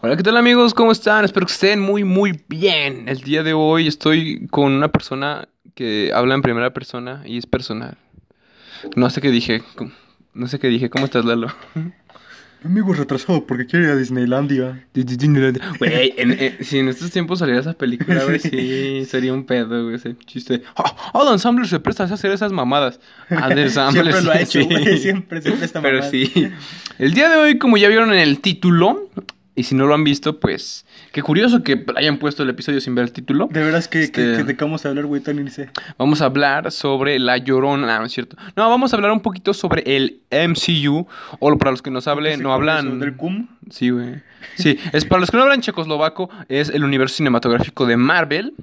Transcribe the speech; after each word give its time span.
Hola, 0.00 0.16
¿qué 0.16 0.22
tal 0.22 0.36
amigos? 0.36 0.74
¿Cómo 0.74 0.92
están? 0.92 1.24
Espero 1.24 1.46
que 1.46 1.52
estén 1.52 1.80
muy, 1.80 2.04
muy 2.04 2.40
bien. 2.48 3.08
El 3.08 3.18
día 3.20 3.42
de 3.42 3.54
hoy 3.54 3.86
estoy 3.88 4.46
con 4.50 4.72
una 4.72 4.88
persona 4.88 5.48
que 5.74 6.12
habla 6.14 6.34
en 6.34 6.42
primera 6.42 6.72
persona 6.72 7.22
y 7.26 7.38
es 7.38 7.46
personal. 7.46 7.96
No 8.94 9.10
sé 9.10 9.20
qué 9.20 9.30
dije. 9.30 9.62
No 10.34 10.48
sé 10.48 10.58
qué 10.58 10.68
dije. 10.68 10.90
¿Cómo 10.90 11.06
estás, 11.06 11.24
Lalo? 11.24 11.48
Amigo 12.64 12.92
retrasado 12.94 13.46
porque 13.46 13.66
quiere 13.66 13.86
ir 13.86 13.90
a 13.92 13.96
Disneylandia. 13.96 14.86
Güey, 15.78 16.14
en- 16.16 16.32
en- 16.40 16.64
si 16.64 16.78
en 16.78 16.88
estos 16.88 17.10
tiempos 17.10 17.38
saliera 17.38 17.60
esa 17.60 17.74
película, 17.74 18.24
güey, 18.24 18.38
sí, 18.40 19.04
sería 19.08 19.32
un 19.32 19.44
pedo, 19.44 19.84
güey, 19.84 19.96
ese 19.96 20.16
chiste. 20.26 20.62
¡Ah! 20.76 21.10
Adam 21.14 21.38
Sandler 21.38 21.68
se 21.68 21.80
presta 21.80 22.04
a 22.04 22.06
hacer 22.06 22.30
esas 22.32 22.52
mamadas. 22.52 22.98
Adam 23.30 23.68
Sandler 23.70 24.12
Siempre 24.12 24.22
lo 24.22 24.30
ha 24.32 24.36
sí, 24.44 24.58
hecho, 24.58 24.68
güey. 24.68 24.98
Siempre, 24.98 25.42
siempre 25.42 25.64
está 25.64 25.80
Pero 25.80 26.02
sí. 26.02 26.50
El 26.98 27.14
día 27.14 27.28
de 27.28 27.36
hoy, 27.36 27.58
como 27.58 27.76
ya 27.76 27.88
vieron 27.88 28.12
en 28.12 28.18
el 28.20 28.40
título, 28.40 29.10
y 29.56 29.62
si 29.64 29.74
no 29.74 29.86
lo 29.86 29.94
han 29.94 30.04
visto, 30.04 30.38
pues 30.38 30.84
qué 31.12 31.22
curioso 31.22 31.62
que 31.62 31.84
hayan 31.96 32.18
puesto 32.18 32.42
el 32.42 32.50
episodio 32.50 32.80
sin 32.80 32.94
ver 32.94 33.06
el 33.06 33.12
título. 33.12 33.48
De 33.50 33.64
veras 33.64 33.88
que, 33.88 33.98
que, 33.98 34.04
Este- 34.04 34.36
que 34.36 34.44
de 34.44 34.56
qué 34.56 34.64
vamos 34.64 34.84
a 34.84 34.90
hablar, 34.90 35.06
güey, 35.06 35.22
tan 35.22 35.50
sé. 35.50 35.70
Vamos 35.98 36.20
a 36.20 36.26
hablar 36.26 36.70
sobre 36.70 37.18
La 37.18 37.38
Llorona. 37.38 37.98
No, 37.98 38.04
es 38.04 38.12
cierto. 38.12 38.36
No, 38.54 38.68
vamos 38.68 38.92
a 38.92 38.96
hablar 38.96 39.10
un 39.12 39.20
poquito 39.20 39.54
sobre 39.54 39.82
el 39.96 40.20
MCU. 40.30 41.06
O 41.40 41.58
para 41.58 41.70
los 41.70 41.82
que 41.82 41.90
nos 41.90 42.06
hablen, 42.06 42.36
¿Qué 42.38 42.42
no 42.42 42.52
hablan. 42.52 43.00
¿Del 43.00 43.16
cum? 43.16 43.48
Sí, 43.70 43.90
güey. 43.90 44.22
Sí, 44.56 44.78
es 44.92 45.04
para 45.04 45.20
los 45.20 45.30
que 45.30 45.36
no 45.38 45.42
hablan 45.42 45.60
checoslovaco, 45.62 46.30
es 46.48 46.68
el 46.68 46.84
universo 46.84 47.16
cinematográfico 47.16 47.86
de 47.86 47.96
Marvel. 47.96 48.54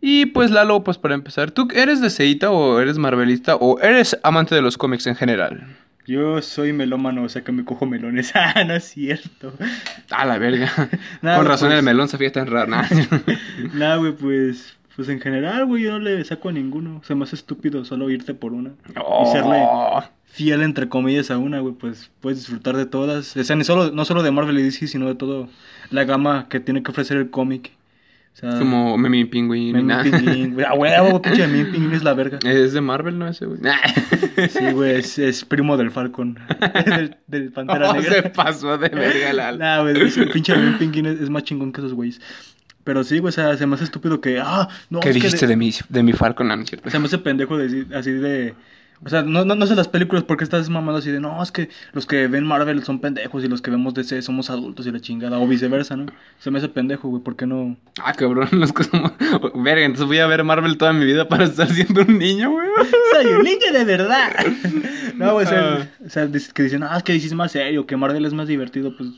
Y 0.00 0.26
pues 0.26 0.50
Lalo, 0.50 0.82
pues 0.82 0.98
para 0.98 1.14
empezar, 1.14 1.52
¿tú 1.52 1.68
eres 1.72 2.00
de 2.00 2.10
Seita 2.10 2.50
o 2.50 2.80
eres 2.80 2.98
marvelista 2.98 3.54
o 3.54 3.78
eres 3.80 4.18
amante 4.24 4.54
de 4.56 4.60
los 4.60 4.76
cómics 4.76 5.06
en 5.06 5.14
general? 5.14 5.76
Yo 6.06 6.42
soy 6.42 6.72
melómano, 6.72 7.22
o 7.22 7.28
sea 7.28 7.42
que 7.44 7.52
me 7.52 7.64
cojo 7.64 7.86
melones. 7.86 8.32
Ah, 8.34 8.64
no 8.64 8.74
es 8.74 8.84
cierto. 8.84 9.52
A 10.10 10.24
la 10.26 10.38
verga. 10.38 10.70
Nada, 11.22 11.36
Con 11.38 11.46
razón 11.46 11.68
pues- 11.68 11.78
el 11.78 11.84
melón 11.84 12.08
se 12.08 12.18
fía 12.18 12.32
tan 12.32 12.46
raro. 12.48 12.70
Nah. 12.70 12.84
Nada, 13.74 13.96
güey, 13.96 14.12
pues. 14.12 14.76
Pues 14.94 15.08
en 15.08 15.20
general, 15.22 15.64
güey, 15.64 15.84
yo 15.84 15.92
no 15.92 16.00
le 16.00 16.22
saco 16.22 16.50
a 16.50 16.52
ninguno. 16.52 17.00
Se 17.04 17.14
me 17.14 17.24
hace 17.24 17.34
estúpido 17.36 17.82
solo 17.86 18.10
irte 18.10 18.34
por 18.34 18.52
una. 18.52 18.72
Y 18.90 19.32
serle 19.32 19.56
Oh. 19.64 20.02
fiel, 20.26 20.60
entre 20.60 20.90
comillas, 20.90 21.30
a 21.30 21.38
una, 21.38 21.60
güey, 21.60 21.72
pues 21.74 22.10
puedes 22.20 22.40
disfrutar 22.40 22.76
de 22.76 22.84
todas. 22.84 23.34
O 23.34 23.42
sea, 23.42 23.56
ni 23.56 23.64
solo, 23.64 23.90
no 23.90 24.04
solo 24.04 24.22
de 24.22 24.30
Marvel 24.32 24.58
y 24.58 24.62
DC, 24.62 24.88
sino 24.88 25.06
de 25.06 25.14
todo 25.14 25.48
la 25.90 26.04
gama 26.04 26.46
que 26.50 26.60
tiene 26.60 26.82
que 26.82 26.90
ofrecer 26.90 27.16
el 27.16 27.30
cómic. 27.30 27.72
O 28.32 28.36
sea, 28.36 28.58
Como 28.58 28.96
Memi 28.96 29.26
Pingüín. 29.26 29.86
Meme 29.86 30.48
güey. 30.48 30.66
Ah, 30.66 30.74
huevo, 30.74 31.20
pinche 31.20 31.46
Meme 31.46 31.66
Pinguín 31.66 31.92
es 31.92 32.02
la 32.02 32.14
verga. 32.14 32.38
Es 32.44 32.72
de 32.72 32.80
Marvel, 32.80 33.18
¿no? 33.18 33.28
Ese, 33.28 33.46
güey. 33.46 33.60
Sí, 34.48 34.72
güey, 34.72 34.96
es, 34.96 35.18
es 35.18 35.44
primo 35.44 35.76
del 35.76 35.90
Falcon. 35.90 36.38
del, 36.86 37.16
del 37.26 37.52
Pantera 37.52 37.90
Oh, 37.92 38.00
se 38.00 38.08
Negra. 38.10 38.32
pasó 38.32 38.78
de 38.78 38.88
verga, 38.88 39.32
Lalo. 39.34 39.58
Nah, 39.58 39.82
güey, 39.82 40.10
pinche 40.32 40.56
Meme 40.56 40.78
Pinguín 40.78 41.06
es, 41.06 41.20
es 41.20 41.28
más 41.30 41.42
chingón 41.44 41.72
que 41.72 41.80
esos 41.82 41.92
güeyes. 41.92 42.20
Pero 42.84 43.04
sí, 43.04 43.18
güey, 43.18 43.28
o 43.28 43.32
sea, 43.32 43.56
se 43.56 43.66
me 43.66 43.74
hace 43.74 43.84
estúpido 43.84 44.20
que. 44.20 44.40
Ah, 44.40 44.68
no, 44.90 45.00
¿Qué 45.00 45.08
que 45.10 45.14
dijiste 45.14 45.46
de, 45.46 45.56
mi, 45.56 45.70
de 45.88 46.02
mi 46.02 46.12
Falcon? 46.14 46.48
No, 46.48 46.56
no 46.56 46.62
es 46.62 46.68
cierto. 46.70 46.90
Se 46.90 46.98
me 46.98 47.06
hace 47.06 47.18
pendejo 47.18 47.56
así 47.94 48.10
de. 48.10 48.54
O 49.04 49.08
sea, 49.08 49.22
no, 49.22 49.44
no, 49.44 49.56
no 49.56 49.66
sé 49.66 49.74
las 49.74 49.88
películas 49.88 50.22
porque 50.22 50.44
estás 50.44 50.68
mamando 50.68 50.98
así 51.00 51.10
de 51.10 51.18
no, 51.18 51.42
es 51.42 51.50
que 51.50 51.68
los 51.92 52.06
que 52.06 52.28
ven 52.28 52.44
Marvel 52.46 52.84
son 52.84 53.00
pendejos 53.00 53.42
y 53.42 53.48
los 53.48 53.60
que 53.60 53.72
vemos 53.72 53.94
DC 53.94 54.22
somos 54.22 54.48
adultos 54.48 54.86
y 54.86 54.92
la 54.92 55.00
chingada, 55.00 55.38
o 55.38 55.46
viceversa, 55.48 55.96
¿no? 55.96 56.06
Se 56.38 56.50
me 56.52 56.58
hace 56.58 56.68
pendejo, 56.68 57.08
güey, 57.08 57.20
¿por 57.22 57.34
qué 57.34 57.46
no? 57.46 57.76
Ah, 58.00 58.12
cabrón, 58.12 58.48
los 58.52 58.72
que 58.72 58.84
somos... 58.84 59.12
Verga, 59.56 59.84
entonces 59.84 60.06
voy 60.06 60.18
a 60.18 60.26
ver 60.28 60.44
Marvel 60.44 60.78
toda 60.78 60.92
mi 60.92 61.04
vida 61.04 61.28
para 61.28 61.44
estar 61.44 61.68
siendo 61.68 62.02
un 62.02 62.16
niño, 62.18 62.50
güey. 62.52 62.68
Soy 63.12 63.26
un 63.32 63.42
niño 63.42 63.72
de 63.72 63.84
verdad. 63.84 64.30
no, 65.16 65.32
güey, 65.34 65.46
o 65.46 65.48
sea, 65.48 65.62
Ah. 65.74 65.88
o 66.06 66.08
sea, 66.08 66.26
dice- 66.26 66.52
que 66.54 66.62
dicen, 66.62 66.82
ah, 66.84 66.96
es 66.96 67.02
que 67.02 67.12
DC 67.12 67.26
es 67.26 67.34
más 67.34 67.50
serio, 67.52 67.86
que 67.86 67.96
Marvel 67.96 68.24
es 68.24 68.34
más 68.34 68.46
divertido, 68.46 68.96
pues 68.96 69.10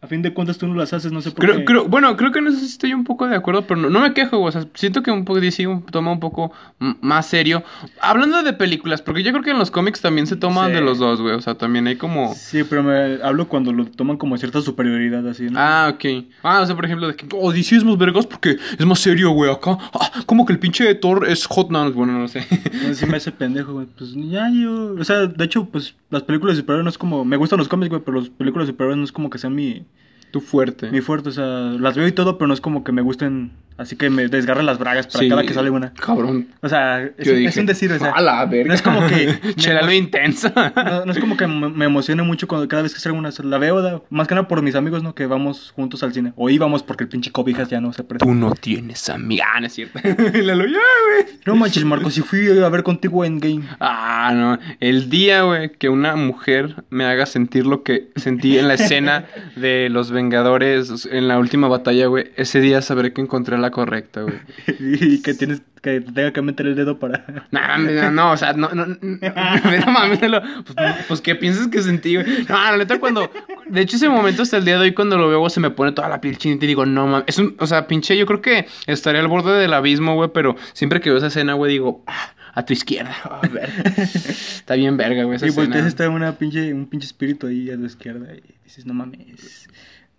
a 0.00 0.06
fin 0.06 0.22
de 0.22 0.32
cuentas 0.32 0.58
tú 0.58 0.66
no 0.68 0.74
las 0.74 0.92
haces, 0.92 1.10
no 1.10 1.20
sé 1.20 1.30
por 1.32 1.44
Creo, 1.44 1.56
qué. 1.58 1.64
creo, 1.64 1.88
bueno, 1.88 2.16
creo 2.16 2.30
que 2.30 2.38
en 2.38 2.46
eso 2.46 2.64
estoy 2.64 2.92
un 2.94 3.02
poco 3.04 3.26
de 3.26 3.34
acuerdo, 3.34 3.62
pero 3.66 3.80
no, 3.80 3.90
no 3.90 4.00
me 4.00 4.14
quejo, 4.14 4.38
güey. 4.38 4.48
O 4.48 4.52
sea, 4.52 4.64
siento 4.74 5.02
que 5.02 5.10
un 5.10 5.24
poco 5.24 5.40
DC 5.40 5.66
un- 5.66 5.82
toma 5.84 6.12
un 6.12 6.20
poco 6.20 6.52
más 7.00 7.26
serio. 7.26 7.64
Hablando 8.00 8.42
de 8.42 8.52
películas, 8.52 9.02
porque 9.02 9.22
yo 9.22 9.32
creo 9.32 9.42
que 9.42 9.50
en 9.50 9.58
los 9.58 9.70
cómics 9.72 10.00
también 10.00 10.26
se 10.26 10.36
toman 10.36 10.68
Sí. 10.68 10.74
de 10.74 10.80
los 10.82 10.98
dos, 10.98 11.20
güey. 11.20 11.34
O 11.34 11.40
sea, 11.40 11.54
también 11.56 11.86
hay 11.88 11.96
como... 11.96 12.34
Sí, 12.34 12.62
pero 12.62 12.82
me 12.84 13.18
hablo 13.22 13.48
cuando 13.48 13.72
lo 13.72 13.86
toman 13.86 14.16
como 14.18 14.36
cierta 14.38 14.60
superioridad 14.60 15.26
así, 15.28 15.44
¿no? 15.50 15.58
Ah, 15.58 15.90
ok. 15.94 16.24
Ah, 16.42 16.60
o 16.60 16.66
sea, 16.66 16.76
por 16.76 16.84
ejemplo, 16.84 17.08
de 17.08 17.16
que... 17.16 17.26
Oh, 17.32 17.52
DC 17.52 17.76
es 17.76 17.84
más 17.84 17.98
vergas 17.98 18.26
porque 18.26 18.56
es 18.78 18.86
más 18.86 19.00
serio, 19.00 19.30
güey, 19.30 19.50
acá. 19.50 19.78
Ah, 19.94 20.22
como 20.26 20.46
que 20.46 20.52
el 20.52 20.58
pinche 20.60 20.94
Thor 20.94 21.26
es 21.28 21.44
hot 21.46 21.70
now. 21.70 21.90
Bueno, 21.92 22.12
no 22.18 22.28
sé. 22.28 22.46
Sí 22.94 23.04
me 23.06 23.16
hace 23.16 23.32
pendejo, 23.32 23.72
güey. 23.74 23.86
Pues 23.98 24.14
ya 24.14 24.48
yo. 24.52 24.94
O 24.98 25.04
sea, 25.04 25.26
de 25.26 25.44
hecho, 25.44 25.66
pues 25.66 25.94
las 26.10 26.22
películas 26.22 26.56
de 26.56 26.62
superhéroes 26.62 26.84
no 26.84 26.90
es 26.90 26.98
como. 26.98 27.24
Me 27.24 27.36
gustan 27.36 27.58
los 27.58 27.68
cómics, 27.68 27.90
güey, 27.90 28.02
pero 28.04 28.18
las 28.20 28.28
películas 28.30 28.66
de 28.66 28.72
superhéroes 28.72 28.98
no 28.98 29.04
es 29.04 29.12
como 29.12 29.30
que 29.30 29.38
sean 29.38 29.54
mi, 29.54 29.84
Tú 30.30 30.40
fuerte. 30.40 30.90
mi 30.90 31.00
fuerte. 31.00 31.30
O 31.30 31.32
sea, 31.32 31.46
las 31.46 31.96
veo 31.96 32.06
y 32.06 32.12
todo, 32.12 32.38
pero 32.38 32.48
no 32.48 32.54
es 32.54 32.60
como 32.60 32.84
que 32.84 32.92
me 32.92 33.02
gusten. 33.02 33.52
Así 33.78 33.96
que 33.96 34.10
me 34.10 34.28
desgarren 34.28 34.66
las 34.66 34.78
bragas 34.78 35.06
para 35.06 35.20
Sí. 35.20 35.28
cada 35.28 35.42
que 35.44 35.54
sale 35.54 35.70
una. 35.70 35.92
Cabrón. 35.94 36.48
O 36.60 36.68
sea, 36.68 37.02
es, 37.04 37.26
Yo 37.26 37.32
es 37.32 37.38
dije, 37.38 37.60
un 37.60 37.66
decir, 37.66 37.92
o 37.92 37.98
sea. 37.98 38.10
A 38.10 38.20
la 38.20 38.44
verga. 38.44 38.68
No 38.68 38.74
es 38.74 38.82
como 38.82 39.06
que. 39.06 39.38
Chela 39.56 39.82
lo 39.82 39.92
intensa. 39.92 40.52
no, 40.76 41.06
no 41.06 41.12
es 41.12 41.18
como 41.18 41.36
que 41.36 41.46
me, 41.46 41.68
me 41.68 41.84
emocione 41.86 42.22
mucho 42.22 42.46
cuando 42.48 42.66
cada 42.68 42.82
vez 42.82 42.92
que 42.92 43.00
sale 43.00 43.16
una. 43.16 43.30
La 43.44 43.58
veo, 43.58 43.80
da- 43.80 44.02
más 44.10 44.26
que 44.28 44.34
nada 44.34 44.48
por 44.48 44.60
mis 44.62 44.74
amigos, 44.74 45.02
¿no? 45.02 45.14
Que 45.14 45.26
vamos 45.26 45.72
juntos 45.74 46.02
al 46.02 46.12
cine. 46.12 46.32
O 46.36 46.50
íbamos 46.50 46.82
porque 46.82 47.04
el 47.04 47.08
pinche 47.08 47.30
cobijas 47.30 47.68
ya 47.68 47.80
no 47.80 47.92
se 47.92 48.02
presta. 48.04 48.26
Tú 48.26 48.34
no 48.34 48.52
tienes 48.52 49.08
amiga. 49.08 49.44
Ah, 49.54 49.60
no 49.60 49.66
es 49.68 49.74
cierto. 49.74 50.00
Y 50.02 50.42
Lalo, 50.42 50.64
ya, 50.66 50.72
güey. 50.72 51.26
No 51.46 51.54
manches, 51.56 51.84
Marco, 51.84 52.10
si 52.10 52.20
fui 52.22 52.48
a 52.60 52.68
ver 52.68 52.82
contigo 52.82 53.24
Endgame. 53.24 53.62
Ah, 53.80 54.32
no. 54.34 54.58
El 54.80 55.08
día, 55.08 55.42
güey, 55.42 55.70
que 55.70 55.88
una 55.88 56.16
mujer 56.16 56.82
me 56.90 57.04
haga 57.04 57.26
sentir 57.26 57.64
lo 57.66 57.82
que 57.84 58.08
sentí 58.16 58.58
en 58.58 58.66
la 58.66 58.74
escena 58.74 59.26
de 59.56 59.88
los 59.88 60.10
Vengadores 60.10 61.06
en 61.10 61.28
la 61.28 61.38
última 61.38 61.68
batalla, 61.68 62.06
güey. 62.06 62.32
Ese 62.36 62.60
día 62.60 62.82
sabré 62.82 63.12
que 63.12 63.20
encontré 63.20 63.56
la 63.58 63.67
correcta, 63.70 64.22
güey. 64.22 64.36
y 64.78 65.22
que 65.22 65.34
tienes 65.34 65.62
que 65.80 66.00
te 66.00 66.12
tenga 66.12 66.32
que 66.32 66.42
meter 66.42 66.66
el 66.66 66.74
dedo 66.74 66.98
para. 66.98 67.24
No, 67.50 67.78
no, 67.78 68.10
no, 68.10 68.32
o 68.32 68.36
sea, 68.36 68.52
no, 68.52 68.68
no, 68.70 68.86
no, 68.86 68.96
no 69.00 69.92
mames, 69.92 70.18
pues, 70.18 70.94
pues, 71.06 71.20
¿qué 71.20 71.34
piensas 71.34 71.68
que 71.68 71.82
sentí, 71.82 72.16
güey? 72.16 72.26
No, 72.48 72.54
la 72.56 72.76
neta, 72.76 72.98
cuando, 72.98 73.30
de 73.66 73.80
hecho, 73.80 73.96
ese 73.96 74.08
momento 74.08 74.42
hasta 74.42 74.58
el 74.58 74.64
día 74.64 74.74
de 74.74 74.82
hoy, 74.82 74.94
cuando 74.94 75.16
lo 75.16 75.28
veo, 75.28 75.38
güey, 75.38 75.50
se 75.50 75.60
me 75.60 75.70
pone 75.70 75.92
toda 75.92 76.08
la 76.08 76.20
piel 76.20 76.36
chinita 76.36 76.64
y 76.64 76.68
digo, 76.68 76.84
no 76.84 77.06
mames, 77.06 77.24
es 77.28 77.38
un, 77.38 77.56
o 77.58 77.66
sea, 77.66 77.86
pinche, 77.86 78.16
yo 78.16 78.26
creo 78.26 78.40
que 78.40 78.66
estaría 78.86 79.20
al 79.20 79.28
borde 79.28 79.58
del 79.58 79.72
abismo, 79.72 80.14
güey, 80.14 80.30
pero 80.32 80.56
siempre 80.72 81.00
que 81.00 81.10
veo 81.10 81.18
esa 81.18 81.28
escena, 81.28 81.54
güey, 81.54 81.72
digo, 81.72 82.02
ah, 82.06 82.32
a 82.54 82.64
tu 82.64 82.72
izquierda, 82.72 83.14
a 83.24 83.46
ver, 83.48 83.70
está 83.96 84.74
bien 84.74 84.96
verga, 84.96 85.24
güey, 85.24 85.36
esa 85.36 85.46
Y 85.46 85.50
volteas 85.50 85.86
escena. 85.86 85.88
está 85.88 86.08
una 86.08 86.32
pinche, 86.32 86.72
un 86.74 86.86
pinche 86.86 87.06
espíritu 87.06 87.46
ahí 87.46 87.70
a 87.70 87.76
la 87.76 87.86
izquierda 87.86 88.34
y 88.34 88.42
dices, 88.64 88.84
no 88.84 88.94
mames. 88.94 89.68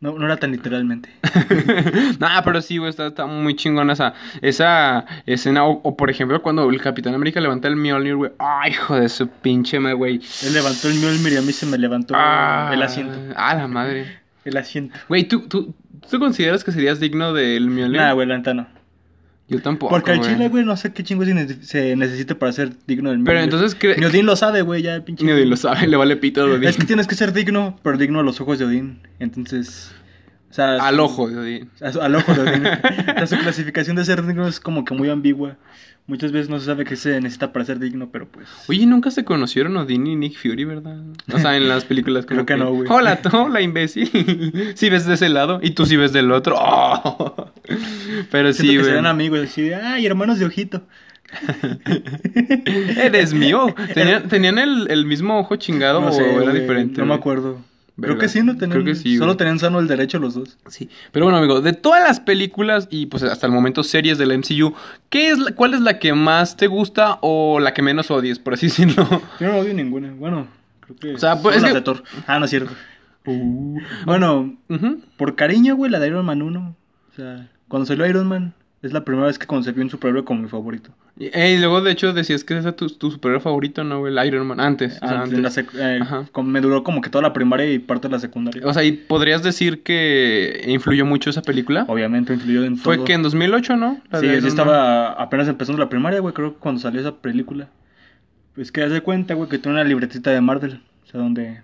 No, 0.02 0.18
no 0.18 0.26
era 0.26 0.38
tan 0.38 0.52
literalmente. 0.52 1.10
Nah, 2.20 2.42
pero 2.44 2.62
sí, 2.62 2.78
güey, 2.78 2.90
está, 2.90 3.08
está 3.08 3.26
muy 3.26 3.56
chingona 3.56 3.94
esa, 3.94 4.14
esa 4.42 5.06
escena. 5.26 5.66
O, 5.66 5.82
o, 5.84 5.98
por 5.98 6.10
ejemplo, 6.10 6.42
cuando 6.42 6.70
el 6.70 6.82
Capitán 6.82 7.14
América 7.16 7.42
levanta 7.42 7.68
el 7.68 7.76
Mjolnir, 7.76 8.16
güey. 8.16 8.32
Ay, 8.40 8.72
hijo 8.72 8.96
de 8.96 9.10
su 9.10 9.28
pinche 9.28 9.80
madre, 9.80 9.96
güey. 9.96 10.22
Él 10.46 10.54
levantó 10.54 10.88
el 10.88 10.96
Mjolnir 10.96 11.34
y 11.34 11.38
a 11.38 11.42
mí 11.42 11.52
se 11.52 11.66
me 11.66 11.78
levantó 11.78 12.14
Ah, 12.18 12.72
el 12.74 12.82
asiento. 12.82 13.18
Ah, 13.36 13.54
la 13.56 13.68
madre. 13.68 14.20
El 14.46 14.56
asiento. 14.58 14.98
Güey, 15.10 15.26
¿tú, 15.26 15.48
tú, 15.48 15.74
¿tú 16.10 16.20
consideras 16.20 16.64
que 16.64 16.72
serías 16.72 17.00
digno 17.00 17.34
del 17.34 17.70
Mjolnir? 17.70 17.98
Nada, 18.00 18.14
güey, 18.14 18.28
la 18.28 18.38
neta 18.38 18.54
no. 18.54 18.68
Yo 19.50 19.62
tampoco, 19.62 19.90
Porque 19.94 20.12
el 20.14 20.22
chile, 20.22 20.48
güey, 20.50 20.64
no 20.64 20.78
sé 20.78 20.94
qué 20.94 21.04
chingo 21.04 21.26
se, 21.26 21.34
nece- 21.34 21.62
se 21.62 21.96
necesite 21.96 22.36
para 22.36 22.52
ser 22.52 22.72
digno 22.86 23.10
del. 23.10 23.24
Pero 23.24 23.40
entonces, 23.40 23.78
¿cree- 23.78 23.98
Ni 23.98 24.06
Odín 24.06 24.26
lo 24.26 24.36
sabe, 24.36 24.62
güey, 24.62 24.82
ya 24.84 25.04
pinche. 25.04 25.26
Ni 25.26 25.32
Odín 25.32 25.50
lo 25.50 25.58
sabe, 25.58 25.88
le 25.88 25.98
vale 25.98 26.16
pito 26.18 26.42
a 26.42 26.46
Odín. 26.46 26.64
Es 26.66 26.78
que 26.78 26.86
tienes 26.86 27.08
que 27.08 27.16
ser 27.16 27.34
digno, 27.34 27.80
pero 27.84 27.98
digno 27.98 28.20
a 28.20 28.24
los 28.24 28.40
ojos 28.42 28.60
de 28.60 28.66
Odín. 28.66 29.00
Entonces. 29.20 29.92
O 30.50 30.54
sea, 30.54 30.76
Al 30.76 30.96
su- 30.96 31.02
ojo 31.04 31.30
de 31.30 31.38
Odín. 31.38 31.70
su- 31.92 32.02
Al 32.02 32.16
ojo 32.16 32.34
de 32.34 32.42
Odín. 32.42 32.66
O 32.68 33.18
sea, 33.18 33.28
su 33.28 33.38
clasificación 33.38 33.96
de 33.96 34.06
ser 34.06 34.26
digno 34.26 34.48
es 34.48 34.60
como 34.60 34.86
que 34.86 34.94
muy 34.94 35.10
ambigua. 35.10 35.58
Muchas 36.10 36.32
veces 36.32 36.50
no 36.50 36.60
se 36.60 36.66
sabe 36.66 36.86
qué 36.86 36.96
se 36.96 37.22
necesita 37.22 37.54
para 37.54 37.66
ser 37.66 37.78
digno, 37.78 38.10
pero 38.12 38.28
pues. 38.28 38.48
Oye, 38.68 38.84
nunca 38.88 39.12
se 39.12 39.24
conocieron 39.24 39.78
Odín 39.78 40.08
y 40.08 40.16
Nick 40.16 40.40
Fury, 40.40 40.66
¿verdad? 40.66 40.98
O 41.32 41.38
sea, 41.38 41.56
en 41.56 41.70
las 41.70 41.86
películas 41.86 42.26
como 42.26 42.44
Creo 42.44 42.46
que 42.48 42.64
no, 42.64 42.74
güey. 42.74 42.90
Hola, 42.90 43.20
hola, 43.32 43.62
imbécil. 43.62 44.10
Sí 44.76 44.90
ves 44.90 45.06
de 45.06 45.14
ese 45.14 45.30
lado 45.30 45.60
y 45.62 45.70
tú 45.72 45.86
sí 45.86 45.98
ves 45.98 46.12
del 46.12 46.32
otro. 46.32 46.56
Oh. 46.58 47.52
Pero 48.32 48.52
Siento 48.54 48.54
sí, 48.54 48.68
que 48.70 48.74
güey. 48.78 48.86
serían 48.86 49.06
amigos, 49.06 49.40
así 49.42 49.62
de, 49.62 49.76
ay, 49.76 50.08
hermanos 50.08 50.40
de 50.40 50.46
ojito. 50.46 50.82
Eres 52.98 53.36
mío. 53.36 53.76
¿Tenían, 53.94 54.28
tenían 54.30 54.58
el, 54.58 54.90
el 54.90 55.06
mismo 55.06 55.38
ojo 55.38 55.58
chingado 55.58 56.02
No 56.02 56.08
o 56.08 56.42
era 56.42 56.52
diferente? 56.52 57.00
No 57.02 57.06
me 57.06 57.14
acuerdo. 57.14 57.60
Verga. 58.00 58.16
Creo 58.16 58.18
que 58.20 58.28
sí, 58.30 58.44
no 58.44 58.54
tenían. 58.58 58.72
Creo 58.82 58.84
que 58.86 58.96
sí, 58.96 59.16
Solo 59.18 59.28
güey. 59.34 59.38
tenían 59.38 59.60
sano 59.60 59.80
el 59.80 59.88
derecho 59.88 60.20
los 60.20 60.34
dos. 60.34 60.58
Sí. 60.68 60.90
Pero 61.12 61.26
bueno, 61.26 61.38
amigo, 61.38 61.62
de 61.62 61.74
todas 61.74 62.02
las 62.04 62.20
películas 62.20 62.88
y 62.90 63.06
pues 63.08 63.24
hasta 63.24 63.46
el 63.48 63.54
momento 63.54 63.84
series 63.84 64.18
del 64.18 64.32
MCU, 64.38 64.74
¿qué 65.10 65.30
es 65.32 65.40
la- 65.40 65.52
¿cuál 65.52 65.74
es 65.74 65.82
la 65.82 66.00
que 66.00 66.14
más 66.14 66.56
te 66.58 66.68
gusta 66.68 67.20
o 67.22 67.60
la 67.60 67.74
que 67.74 67.82
menos 67.82 68.10
odies, 68.12 68.40
por 68.40 68.54
así 68.54 68.68
decirlo? 68.68 69.08
Yo 69.40 69.48
no 69.52 69.58
odio 69.60 69.74
ninguna. 69.74 70.12
Bueno, 70.14 70.48
creo 70.82 70.98
que. 70.98 71.14
O 71.16 71.18
sea, 71.18 71.42
pues, 71.42 71.58
es 71.58 71.62
las 71.62 71.72
que- 71.72 71.78
de 71.80 71.82
Thor. 71.84 72.04
Ah, 72.28 72.40
no 72.40 72.46
es 72.46 72.52
cierto. 72.52 72.72
Bueno, 74.06 74.58
Ujú. 74.70 75.02
por 75.18 75.36
cariño, 75.36 75.76
güey, 75.76 75.92
la 75.92 76.00
de 76.00 76.08
Iron 76.08 76.26
Man 76.26 76.42
1. 76.42 76.76
O 77.12 77.16
sea, 77.16 77.50
cuando 77.68 77.86
salió 77.86 78.06
Iron 78.08 78.28
Man, 78.28 78.54
Es 78.82 78.94
la 78.94 79.04
primera 79.04 79.28
vez 79.28 79.38
que 79.38 79.46
concebí 79.46 79.82
un 79.82 79.90
superhéroe 79.90 80.24
como 80.24 80.44
mi 80.44 80.48
favorito. 80.48 80.92
Y, 81.18 81.58
luego, 81.58 81.82
de 81.82 81.92
hecho, 81.92 82.14
decías 82.14 82.46
que 82.46 82.58
ese 82.58 82.70
es 82.70 82.76
tu, 82.78 82.88
tu 82.90 83.12
superhéroe 83.12 83.42
favorito, 83.42 83.84
¿no, 83.84 84.00
güey? 84.00 84.18
El 84.18 84.26
Iron 84.26 84.48
Man. 84.48 84.62
Antes. 84.62 84.96
o 84.96 85.00
sea, 85.00 85.24
en 85.26 85.42
la 85.44 85.50
antes. 85.50 85.58
sec- 85.58 85.74
eh, 85.78 86.00
como 86.32 86.50
me 86.50 86.62
duró 86.62 86.82
como 86.82 87.02
que 87.02 87.10
toda 87.10 87.22
la 87.22 87.34
primaria 87.34 87.70
y 87.70 87.80
parte 87.80 88.08
de 88.08 88.14
la 88.14 88.20
secundaria. 88.20 88.66
O 88.66 88.74
sea, 88.74 88.86
¿y 88.86 88.94
podrías 88.94 89.44
decir 89.44 89.84
que 89.84 90.64
influyó 90.66 91.06
mucho 91.06 91.30
esa 91.30 91.42
película? 91.42 91.84
Obviamente 91.90 92.34
influyó 92.34 92.64
en 92.64 92.78
Fue 92.78 93.04
que 93.04 93.12
en 93.12 93.22
2008, 93.24 93.76
¿no? 93.76 94.00
La 94.12 94.22
Sí, 94.22 94.28
yo 94.28 94.48
estaba 94.48 95.12
apenas 95.12 95.50
empezando 95.50 95.78
la 95.78 95.90
primaria, 95.90 96.22
güey, 96.22 96.34
creo 96.34 96.54
que 96.54 96.60
cuando 96.60 96.80
salió 96.80 97.02
esa 97.02 97.18
película. 97.18 97.68
Pues 98.56 98.72
que 98.72 98.82
haz 98.82 98.92
de 98.92 99.02
cuenta, 99.02 99.34
güey, 99.34 99.50
que 99.50 99.58
tiene 99.58 99.78
una 99.78 99.84
libretita 99.84 100.32
de 100.32 100.40
Marvel. 100.40 100.82
O 101.04 101.12
sea, 101.12 101.20
donde... 101.20 101.62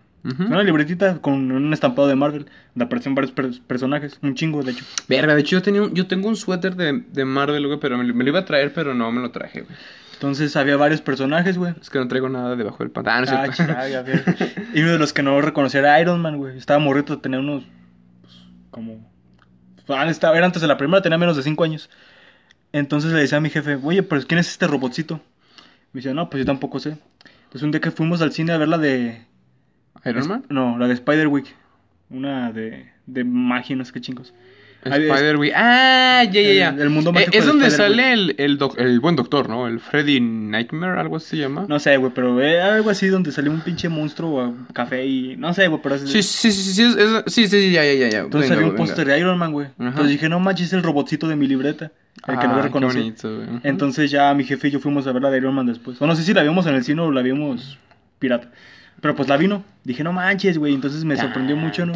Una 0.48 0.64
libretita 0.64 1.20
con 1.22 1.52
un 1.52 1.72
estampado 1.74 2.08
de 2.08 2.16
Marvel. 2.16 2.46
Donde 2.74 2.86
aparecen 2.86 3.14
varios 3.14 3.32
per- 3.32 3.62
personajes. 3.68 4.18
Un 4.24 4.34
chingo, 4.36 4.64
de 4.64 4.72
hecho. 4.72 4.84
Verga, 5.08 5.36
de 5.36 5.42
hecho 5.42 5.58
yo 5.58 5.62
tenía 5.62 5.84
un- 5.84 5.94
yo 5.94 6.08
tengo 6.08 6.28
un 6.28 6.36
suéter 6.36 6.76
de, 6.76 7.04
de 7.12 7.26
Marvel, 7.26 7.68
güey, 7.68 7.80
pero 7.80 7.98
me, 7.98 8.04
lo- 8.04 8.14
me 8.16 8.24
lo 8.24 8.32
iba 8.32 8.40
a 8.40 8.46
traer, 8.46 8.74
pero 8.74 8.94
no 8.96 9.12
me 9.12 9.22
lo 9.22 9.30
traje, 9.32 9.62
güey. 9.62 9.76
Entonces 10.14 10.56
había 10.56 10.78
varios 10.78 11.02
personajes, 11.02 11.58
güey. 11.58 11.74
Es 11.80 11.90
que 11.90 12.00
no 12.00 12.08
traigo 12.08 12.30
nada 12.30 12.56
debajo 12.56 12.78
del 12.80 12.90
pantalón. 12.90 13.28
Ah, 13.30 14.02
ves. 14.02 14.24
Y 14.74 14.82
uno 14.82 14.94
de 14.94 14.98
los 14.98 15.12
que 15.14 15.22
no 15.22 15.40
reconocía 15.42 15.82
era 15.82 16.00
Iron 16.02 16.22
Man, 16.22 16.38
güey. 16.38 16.58
Estaba 16.58 16.80
morrito, 16.80 17.20
tenía 17.20 17.38
unos. 17.40 17.64
Pues, 18.22 18.34
como. 18.72 19.12
Ah, 19.90 20.10
estaba, 20.10 20.36
era 20.38 20.46
antes 20.48 20.62
de 20.62 20.68
la 20.68 20.78
primera, 20.78 21.02
tenía 21.04 21.18
menos 21.18 21.36
de 21.38 21.44
5 21.44 21.64
años. 21.64 21.90
Entonces 22.72 23.12
le 23.12 23.20
decía 23.20 23.38
a 23.38 23.42
mi 23.42 23.50
jefe, 23.50 23.78
oye, 23.84 24.02
pero 24.04 24.22
¿quién 24.26 24.40
es 24.40 24.50
este 24.50 24.66
robotcito? 24.68 25.22
Me 25.94 26.00
dice, 26.00 26.14
no, 26.14 26.30
pues 26.30 26.40
yo 26.42 26.46
tampoco 26.46 26.80
sé. 26.80 26.98
Entonces 27.44 27.62
un 27.64 27.72
día 27.72 27.80
que 27.82 27.92
fuimos 27.92 28.22
al 28.22 28.32
cine 28.32 28.54
a 28.54 28.58
ver 28.58 28.68
la 28.70 28.78
de. 28.78 29.26
¿Iron 30.04 30.28
Man? 30.28 30.44
No, 30.50 30.78
la 30.78 30.88
de 30.88 30.94
Spider-Week. 30.96 31.46
Una 32.10 32.52
de. 32.52 32.86
de 33.06 33.24
magia, 33.24 33.76
no 33.76 33.86
sé 33.86 33.92
qué 33.94 34.02
chingos. 34.02 34.34
Spider-Man. 34.84 35.50
Ah, 35.56 36.24
ya, 36.32 36.42
ya, 36.42 36.54
ya. 36.54 36.70
El- 36.78 36.92
mundo 36.92 37.10
Eh, 37.10 37.14
mágico 37.14 37.32
es 37.36 37.44
de 37.44 37.48
donde 37.52 37.72
sale 37.72 38.14
el, 38.14 38.36
el, 38.38 38.60
doc- 38.60 38.78
el 38.78 39.00
buen 39.00 39.16
doctor, 39.16 39.50
¿no? 39.50 39.68
El 39.68 39.80
Freddy 39.80 40.20
Nightmare, 40.22 41.00
algo 41.00 41.16
así 41.18 41.30
se 41.30 41.38
llama. 41.38 41.66
No 41.68 41.80
sé, 41.80 41.98
güey, 41.98 42.12
pero 42.14 42.40
era 42.40 42.76
algo 42.76 42.92
así 42.92 43.08
donde 43.08 43.32
salió 43.32 43.52
un 43.52 43.62
pinche 43.62 43.90
monstruo 43.90 44.44
o 44.50 44.74
café 44.74 45.04
y. 45.08 45.38
No 45.38 45.56
sé, 45.56 45.68
güey, 45.70 45.82
pero. 45.82 45.96
es- 45.96 46.02
Sí, 46.08 46.22
sí, 46.22 46.52
sí, 46.52 46.74
sí, 46.74 46.84
es- 46.84 46.96
es- 46.98 47.24
sí, 47.34 47.48
sí, 47.48 47.62
sí, 47.62 47.72
ya, 47.72 47.84
ya, 47.84 47.94
ya, 47.94 48.10
ya. 48.10 48.20
Entonces 48.20 48.52
Venga, 48.52 48.62
había 48.62 48.72
un 48.74 48.78
póster 48.78 49.08
de 49.08 49.20
Iron 49.20 49.40
Man, 49.40 49.52
güey. 49.54 49.68
Entonces 49.80 50.10
dije, 50.10 50.30
no 50.30 50.40
manches, 50.40 50.68
es 50.68 50.74
el 50.74 50.84
robotcito 50.84 51.28
de 51.28 51.36
mi 51.36 51.48
libreta. 51.48 51.92
El 52.28 52.38
que 52.40 52.48
no 52.48 52.54
Ah, 52.54 52.56
lo 52.58 52.62
qué 52.62 52.68
reconocí. 52.68 52.98
bonito. 53.00 53.44
Entonces 53.64 54.12
ya 54.12 54.32
mi 54.36 54.44
jefe 54.44 54.68
y 54.68 54.72
yo 54.72 54.80
fuimos 54.80 55.08
a 55.08 55.12
ver 55.12 55.24
la 55.24 55.32
de 55.32 55.38
Iron 55.40 55.56
Man 55.56 55.66
después. 55.66 56.00
O 56.00 56.06
no 56.06 56.16
sé 56.16 56.22
si 56.24 56.34
la 56.36 56.44
vimos 56.44 56.66
en 56.68 56.76
el 56.76 56.84
cine 56.84 57.02
o 57.02 57.12
la 57.12 57.24
vimos 57.24 57.80
pirata. 58.20 58.52
Pero 59.02 59.16
pues 59.16 59.28
la 59.30 59.38
vino. 59.38 59.64
Dije, 59.84 60.04
no 60.04 60.14
manches, 60.14 60.58
güey. 60.58 60.74
Entonces 60.74 61.04
me 61.06 61.16
sorprendió 61.18 61.56
mucho, 61.56 61.86
¿no? 61.86 61.94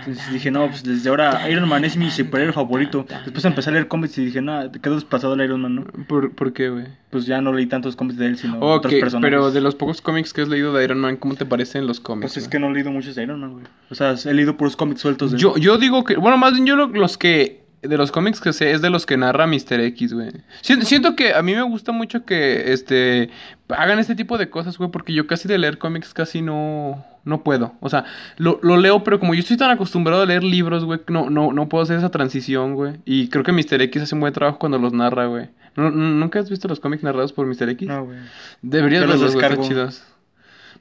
Entonces 0.00 0.32
dije, 0.32 0.50
no, 0.50 0.66
pues 0.68 0.82
desde 0.82 1.10
ahora 1.10 1.48
Iron 1.50 1.68
Man 1.68 1.84
es 1.84 1.96
mi 1.96 2.10
superhéroe 2.10 2.54
favorito. 2.54 3.04
Después 3.24 3.44
empecé 3.44 3.68
a 3.68 3.74
leer 3.74 3.86
cómics 3.86 4.16
y 4.18 4.24
dije, 4.24 4.40
no, 4.40 4.72
quedó 4.72 4.94
despasado 4.94 5.34
el 5.34 5.42
Iron 5.42 5.60
Man, 5.60 5.74
¿no? 5.76 5.84
¿Por, 6.08 6.32
¿Por 6.32 6.52
qué, 6.54 6.70
güey? 6.70 6.86
Pues 7.10 7.26
ya 7.26 7.40
no 7.42 7.52
leí 7.52 7.66
tantos 7.66 7.96
cómics 7.96 8.16
de 8.18 8.26
él, 8.26 8.38
sino 8.38 8.56
Ok, 8.56 8.62
otros 8.78 8.94
personajes. 8.94 9.30
pero 9.30 9.50
de 9.52 9.60
los 9.60 9.74
pocos 9.74 10.00
cómics 10.00 10.32
que 10.32 10.40
has 10.40 10.48
leído 10.48 10.72
de 10.72 10.82
Iron 10.84 11.00
Man, 11.00 11.16
¿cómo 11.16 11.34
te 11.34 11.44
parecen 11.44 11.86
los 11.86 12.00
cómics? 12.00 12.32
Pues 12.32 12.44
es 12.44 12.48
que 12.48 12.58
no 12.58 12.70
he 12.70 12.72
leído 12.72 12.90
muchos 12.90 13.14
de 13.14 13.22
Iron 13.24 13.40
Man, 13.40 13.52
güey. 13.52 13.64
O 13.90 13.94
sea, 13.94 14.14
he 14.24 14.32
leído 14.34 14.56
puros 14.56 14.74
cómics 14.74 15.02
sueltos 15.02 15.32
de 15.32 15.36
él. 15.36 15.42
Yo, 15.42 15.56
yo 15.58 15.76
digo 15.76 16.02
que, 16.02 16.16
bueno, 16.16 16.38
más 16.38 16.54
bien 16.54 16.64
yo 16.66 16.76
lo- 16.76 16.86
los 16.88 17.18
que, 17.18 17.59
de 17.82 17.96
los 17.96 18.12
cómics 18.12 18.40
que 18.40 18.52
sé, 18.52 18.72
es 18.72 18.82
de 18.82 18.90
los 18.90 19.06
que 19.06 19.16
narra 19.16 19.46
Mr. 19.46 19.80
X, 19.80 20.12
güey. 20.12 20.30
Siento, 20.60 20.84
siento 20.86 21.16
que 21.16 21.32
a 21.34 21.42
mí 21.42 21.54
me 21.54 21.62
gusta 21.62 21.92
mucho 21.92 22.24
que, 22.24 22.72
este, 22.72 23.30
hagan 23.68 23.98
este 23.98 24.14
tipo 24.14 24.36
de 24.38 24.50
cosas, 24.50 24.76
güey, 24.78 24.90
porque 24.90 25.12
yo 25.14 25.26
casi 25.26 25.48
de 25.48 25.56
leer 25.58 25.78
cómics 25.78 26.12
casi 26.12 26.42
no, 26.42 27.04
no 27.24 27.42
puedo. 27.42 27.74
O 27.80 27.88
sea, 27.88 28.04
lo, 28.36 28.60
lo 28.62 28.76
leo, 28.76 29.02
pero 29.02 29.18
como 29.18 29.34
yo 29.34 29.40
estoy 29.40 29.56
tan 29.56 29.70
acostumbrado 29.70 30.22
a 30.22 30.26
leer 30.26 30.44
libros, 30.44 30.84
güey, 30.84 31.00
no, 31.08 31.30
no, 31.30 31.52
no 31.52 31.68
puedo 31.68 31.82
hacer 31.84 31.96
esa 31.98 32.10
transición, 32.10 32.74
güey. 32.74 32.96
Y 33.06 33.28
creo 33.28 33.44
que 33.44 33.52
Mr. 33.52 33.80
X 33.82 34.02
hace 34.02 34.14
un 34.14 34.20
buen 34.20 34.32
trabajo 34.34 34.58
cuando 34.58 34.78
los 34.78 34.92
narra, 34.92 35.26
güey. 35.26 35.48
¿No- 35.76 35.90
no- 35.90 36.10
¿Nunca 36.10 36.40
has 36.40 36.50
visto 36.50 36.66
los 36.68 36.80
cómics 36.80 37.02
narrados 37.02 37.32
por 37.32 37.46
Mr. 37.46 37.68
X? 37.70 37.88
No, 37.88 38.04
güey. 38.04 38.18
Deberías 38.60 39.06
los 39.06 39.34
verlos, 39.36 39.68
chidos. 39.68 40.02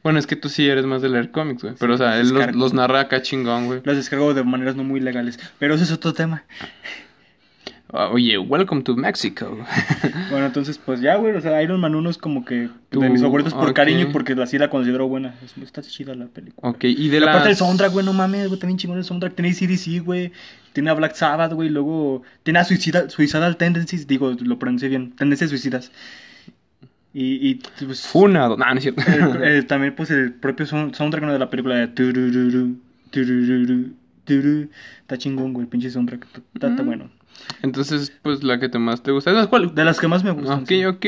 Bueno, 0.04 0.19
es 0.19 0.28
que 0.28 0.36
tú 0.36 0.48
sí 0.50 0.68
eres 0.68 0.86
más 0.86 1.01
de 1.01 1.10
leer 1.10 1.31
cómics, 1.31 1.62
güey. 1.63 1.75
Pero, 1.78 1.96
o 1.96 1.98
sea, 1.98 2.18
los 2.18 2.30
él 2.30 2.34
los, 2.34 2.56
los 2.56 2.74
narra 2.74 3.01
acá 3.01 3.22
chingón, 3.22 3.66
güey. 3.68 3.81
Los 3.84 3.98
descargo 3.98 4.34
de 4.34 4.44
maneras 4.44 4.75
no 4.75 4.84
muy 4.84 5.00
legales. 5.00 5.40
Pero 5.60 5.75
ese 5.75 5.84
es 5.84 5.92
otro 5.92 6.13
tema. 6.13 6.44
Ah, 7.92 8.10
Oye, 8.12 8.38
welcome 8.38 8.84
to 8.84 8.96
Mexico. 8.96 9.57
Bueno, 10.30 10.46
entonces, 10.46 10.78
pues 10.78 11.01
ya, 11.01 11.16
güey. 11.16 11.34
O 11.36 11.42
sea, 11.42 11.62
Iron 11.63 11.80
Man 11.80 11.96
1 11.96 12.07
es 12.12 12.18
como 12.19 12.46
que 12.46 12.69
de 12.92 13.10
mis 13.10 13.22
favoritos 13.22 13.51
por 13.54 13.74
cariño 13.74 14.01
y 14.01 14.06
porque 14.06 14.34
así 14.34 14.60
la 14.60 14.69
considero 14.69 15.07
buena. 15.07 15.34
Es- 15.44 15.57
está 15.63 15.81
chida 15.81 16.13
la 16.13 16.28
película. 16.28 16.69
ok, 16.69 16.84
y 16.84 17.10
de 17.10 17.19
la. 17.19 17.31
aparte 17.31 17.50
el 17.50 17.56
soundtrack, 17.56 17.92
güey, 17.92 18.06
no 18.06 18.13
mames, 18.13 18.48
güey, 18.48 18.60
también 18.60 18.78
chingón 18.78 19.00
el 19.00 19.04
soundtrack. 19.06 19.34
Tiene 19.34 19.54
CDC, 19.54 20.04
güey. 20.06 20.31
Tiene 20.74 20.92
a 20.92 20.94
Black 20.94 21.16
Sabbath, 21.16 21.54
güey. 21.54 21.69
Luego 21.69 22.22
tiene 22.44 22.60
a 22.60 22.63
Suicida, 22.63 23.10
Suicidal 23.10 23.57
Tendencies. 23.57 24.06
Digo, 24.06 24.36
lo 24.40 24.60
pronuncié 24.60 24.88
bien. 24.88 25.12
Tendencias 25.16 25.50
suicidas. 25.50 25.92
Y, 27.21 27.50
y 27.50 27.56
pues, 27.86 28.07
Funado. 28.07 28.56
No, 28.57 28.66
no 28.66 28.74
es 28.77 28.83
cierto. 28.83 29.01
el- 29.07 29.44
el- 29.48 29.66
también, 29.66 29.94
pues, 29.95 30.10
el 30.12 30.31
propio 30.33 30.66
sound- 30.66 30.94
soundtrack 30.95 31.24
¿no? 31.25 31.33
de 31.33 31.39
la 31.39 31.50
película 31.50 31.75
de... 31.75 31.88
turururu, 31.88 32.77
turururu, 33.12 33.94
turu. 34.25 34.69
Está 35.01 35.18
chingón, 35.18 35.54
güey, 35.54 35.66
el 35.66 35.69
pinche 35.69 35.89
soundtrack. 35.89 36.25
Está, 36.54 36.68
está 36.69 36.83
Mm. 36.83 36.86
bueno. 36.86 37.10
Entonces, 37.62 38.13
pues 38.21 38.44
la 38.44 38.60
que 38.60 38.69
te 38.69 38.80
más 38.80 39.01
te 39.01 39.12
gusta. 39.12 39.31
¿Sabes 39.31 39.48
cuál? 39.48 39.74
De 39.74 39.86
las 39.86 40.00
que 40.00 40.07
más 40.07 40.24
me 40.24 40.31
gustan. 40.31 40.60
Ok, 40.62 40.68
sí. 40.68 40.86
ok. 40.86 41.06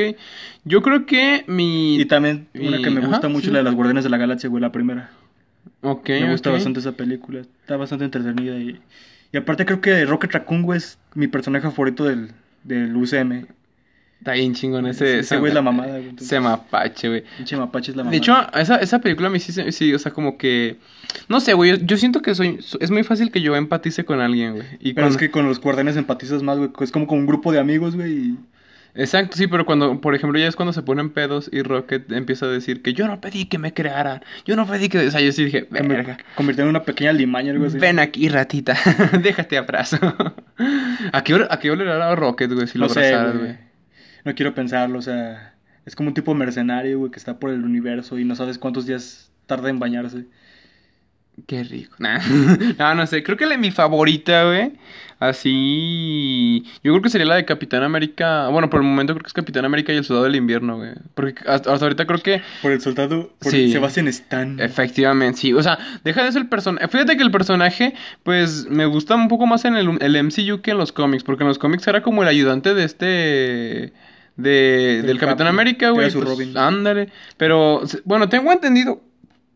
Yo 0.64 0.82
creo 0.82 1.06
que 1.06 1.44
mi. 1.48 2.00
Y 2.00 2.06
también 2.06 2.48
una 2.56 2.78
que 2.82 2.90
me 2.90 3.00
ajá, 3.00 3.08
gusta 3.10 3.28
mucho, 3.28 3.48
sí. 3.48 3.52
la 3.52 3.60
de 3.60 3.64
las 3.66 3.76
Guardianes 3.76 4.04
de 4.06 4.10
la 4.10 4.18
Galaxia, 4.18 4.50
güey, 4.50 4.62
la 4.62 4.72
primera. 4.72 5.12
Ok, 5.82 6.10
me 6.10 6.32
gusta 6.32 6.50
bastante 6.52 6.80
esa 6.80 6.94
película. 6.94 7.42
Está 7.42 7.76
bastante 7.78 8.06
entretenida. 8.06 8.58
Y, 8.58 8.80
y 9.34 9.38
aparte 9.38 9.66
creo 9.66 9.82
que 9.82 10.06
Rocket 10.06 10.32
Raccoon, 10.32 10.62
güey, 10.64 10.78
es 10.78 10.98
mi 11.16 11.28
personaje 11.28 11.70
favorito 11.70 12.06
del, 12.06 12.32
del 12.64 12.96
UCM. 12.96 13.48
Está 14.22 14.34
bien 14.34 14.54
chingón 14.54 14.86
ese. 14.86 15.20
Ese 15.20 15.38
güey 15.38 15.50
es 15.50 15.56
la 15.56 15.64
mamada, 15.64 15.98
güey. 15.98 16.14
Ese 16.16 16.40
mapache, 16.40 17.10
güey. 17.10 17.24
Pinche 17.38 17.58
mapache 17.58 17.90
es 17.90 17.98
la 17.98 18.04
mamada. 18.04 18.12
De 18.12 18.18
hecho, 18.18 18.36
esa, 18.56 18.76
esa 18.76 19.00
película 19.00 19.32
me 19.32 19.40
sí, 19.40 19.52
sí, 19.72 19.94
o 19.96 19.98
sea, 19.98 20.12
como 20.14 20.38
que. 20.38 20.78
No 21.28 21.40
sé, 21.40 21.54
güey. 21.54 21.72
Yo, 21.72 21.78
yo 21.78 21.98
siento 21.98 22.22
que 22.22 22.36
soy. 22.36 22.60
Es 22.80 22.92
muy 22.92 23.02
fácil 23.04 23.32
que 23.32 23.42
yo 23.42 23.56
empatice 23.56 24.06
con 24.06 24.22
alguien, 24.22 24.54
güey. 24.54 24.68
Y 24.80 24.94
Pero 24.94 25.08
cuando- 25.08 25.10
es 25.10 25.18
que 25.18 25.32
con 25.32 25.48
los 25.48 25.60
guardianes 25.60 25.98
empatizas 25.98 26.44
más, 26.44 26.60
güey. 26.60 26.70
Es 26.82 26.92
como 26.92 27.08
con 27.08 27.18
un 27.18 27.26
grupo 27.26 27.52
de 27.52 27.58
amigos, 27.60 27.96
güey. 27.96 28.12
y- 28.12 28.38
Exacto, 28.94 29.38
sí, 29.38 29.48
pero 29.48 29.66
cuando, 29.66 30.02
por 30.02 30.16
ejemplo, 30.16 30.38
ya 30.38 30.48
es 30.48 30.56
cuando 30.58 30.74
se 30.74 30.82
ponen 30.82 31.12
pedos 31.12 31.50
y 31.54 31.62
Rocket 31.64 32.12
empieza 32.12 32.46
a 32.46 32.50
decir 32.50 32.82
que 32.82 32.94
yo 32.94 33.08
no 33.08 33.22
pedí 33.22 33.46
que 33.46 33.58
me 33.58 33.74
crearan. 33.74 34.22
Yo 34.46 34.56
no 34.58 34.68
pedí 34.68 34.88
que. 34.90 35.08
O 35.08 35.10
sea, 35.12 35.22
yo 35.22 35.32
sí 35.32 35.46
dije, 35.46 35.66
verga. 35.72 36.18
convirtió 36.36 36.64
en 36.66 36.70
una 36.70 36.84
pequeña 36.84 37.14
limaña, 37.14 37.54
algo 37.54 37.66
así. 37.66 37.80
Ven 37.80 37.98
aquí, 38.00 38.28
ratita. 38.30 38.78
Déjate 39.24 39.58
abrazo. 39.58 39.98
¿A 41.14 41.24
qué, 41.24 41.34
hora- 41.34 41.48
¿A 41.50 41.58
qué 41.60 41.72
olerá 41.72 42.14
Rocket, 42.16 42.52
güey, 42.54 42.68
si 42.68 42.78
lo 42.78 42.88
no 42.88 42.94
sé, 42.94 43.00
abrazaras, 43.16 43.38
güey. 43.40 43.71
No 44.26 44.36
quiero 44.36 44.54
pensarlo, 44.54 45.00
o 45.00 45.02
sea. 45.02 45.56
Es 45.86 45.96
como 45.96 46.10
un 46.10 46.14
tipo 46.14 46.34
mercenario, 46.36 47.00
güey, 47.00 47.12
que 47.12 47.18
está 47.18 47.40
por 47.40 47.50
el 47.50 47.64
universo 47.64 48.20
y 48.20 48.26
no 48.26 48.36
sabes 48.36 48.60
cuántos 48.60 48.86
días 48.86 49.32
tarda 49.48 49.70
en 49.70 49.80
bañarse. 49.80 50.26
Qué 51.48 51.64
rico. 51.64 51.96
Nah. 51.98 52.20
no, 52.78 52.96
no 52.96 53.08
sé. 53.08 53.24
Creo 53.24 53.38
que 53.38 53.46
la, 53.46 53.58
mi 53.58 53.72
favorita, 53.72 54.44
güey. 54.46 54.74
Así. 55.20 56.64
Yo 56.84 56.92
creo 56.94 57.02
que 57.02 57.10
sería 57.10 57.28
la 57.28 57.36
de 57.36 57.46
Capitán 57.46 57.84
América. 57.84 58.48
Bueno, 58.50 58.70
por 58.70 58.82
el 58.82 58.88
momento 58.88 59.14
creo 59.14 59.24
que 59.24 59.28
es 59.28 59.34
Capitán 59.34 59.66
América 59.66 59.94
y 59.94 59.98
el 59.98 60.04
Soldado 60.04 60.26
del 60.26 60.36
Invierno, 60.36 60.78
güey. 60.78 60.92
Porque 61.14 61.42
hasta, 61.48 61.74
hasta 61.74 61.86
ahorita 61.86 62.06
creo 62.06 62.20
que. 62.20 62.42
Por 62.62 62.72
el 62.72 62.82
soldado, 62.82 63.34
por 63.40 63.52
Sí. 63.52 63.72
Sebastian 63.72 64.08
Stan. 64.08 64.60
Efectivamente, 64.60 65.40
sí. 65.40 65.54
O 65.54 65.62
sea, 65.64 65.78
deja 66.04 66.24
de 66.24 66.32
ser 66.32 66.44
el 66.44 66.50
personaje. 66.50 66.88
Fíjate 66.88 67.18
que 67.18 67.24
el 67.24 67.32
personaje, 67.32 67.94
pues, 68.24 68.68
me 68.70 68.86
gusta 68.86 69.16
un 69.16 69.28
poco 69.28 69.46
más 69.48 69.64
en 69.66 69.76
el, 69.76 69.98
el 70.02 70.24
MCU 70.24 70.62
que 70.62 70.72
en 70.72 70.78
los 70.78 70.92
cómics. 70.92 71.24
Porque 71.24 71.44
en 71.44 71.50
los 71.50 71.60
cómics 71.60 71.88
era 71.88 72.02
como 72.02 72.24
el 72.24 72.28
ayudante 72.28 72.74
de 72.74 72.84
este. 72.84 73.94
De, 74.36 75.02
del 75.04 75.20
Capitán 75.20 75.46
Cap, 75.46 75.54
América, 75.54 75.90
güey. 75.92 76.12
pues. 76.12 76.56
Ándale. 76.56 77.10
Pero, 77.38 77.82
bueno, 78.06 78.30
tengo 78.30 78.52
entendido. 78.52 79.02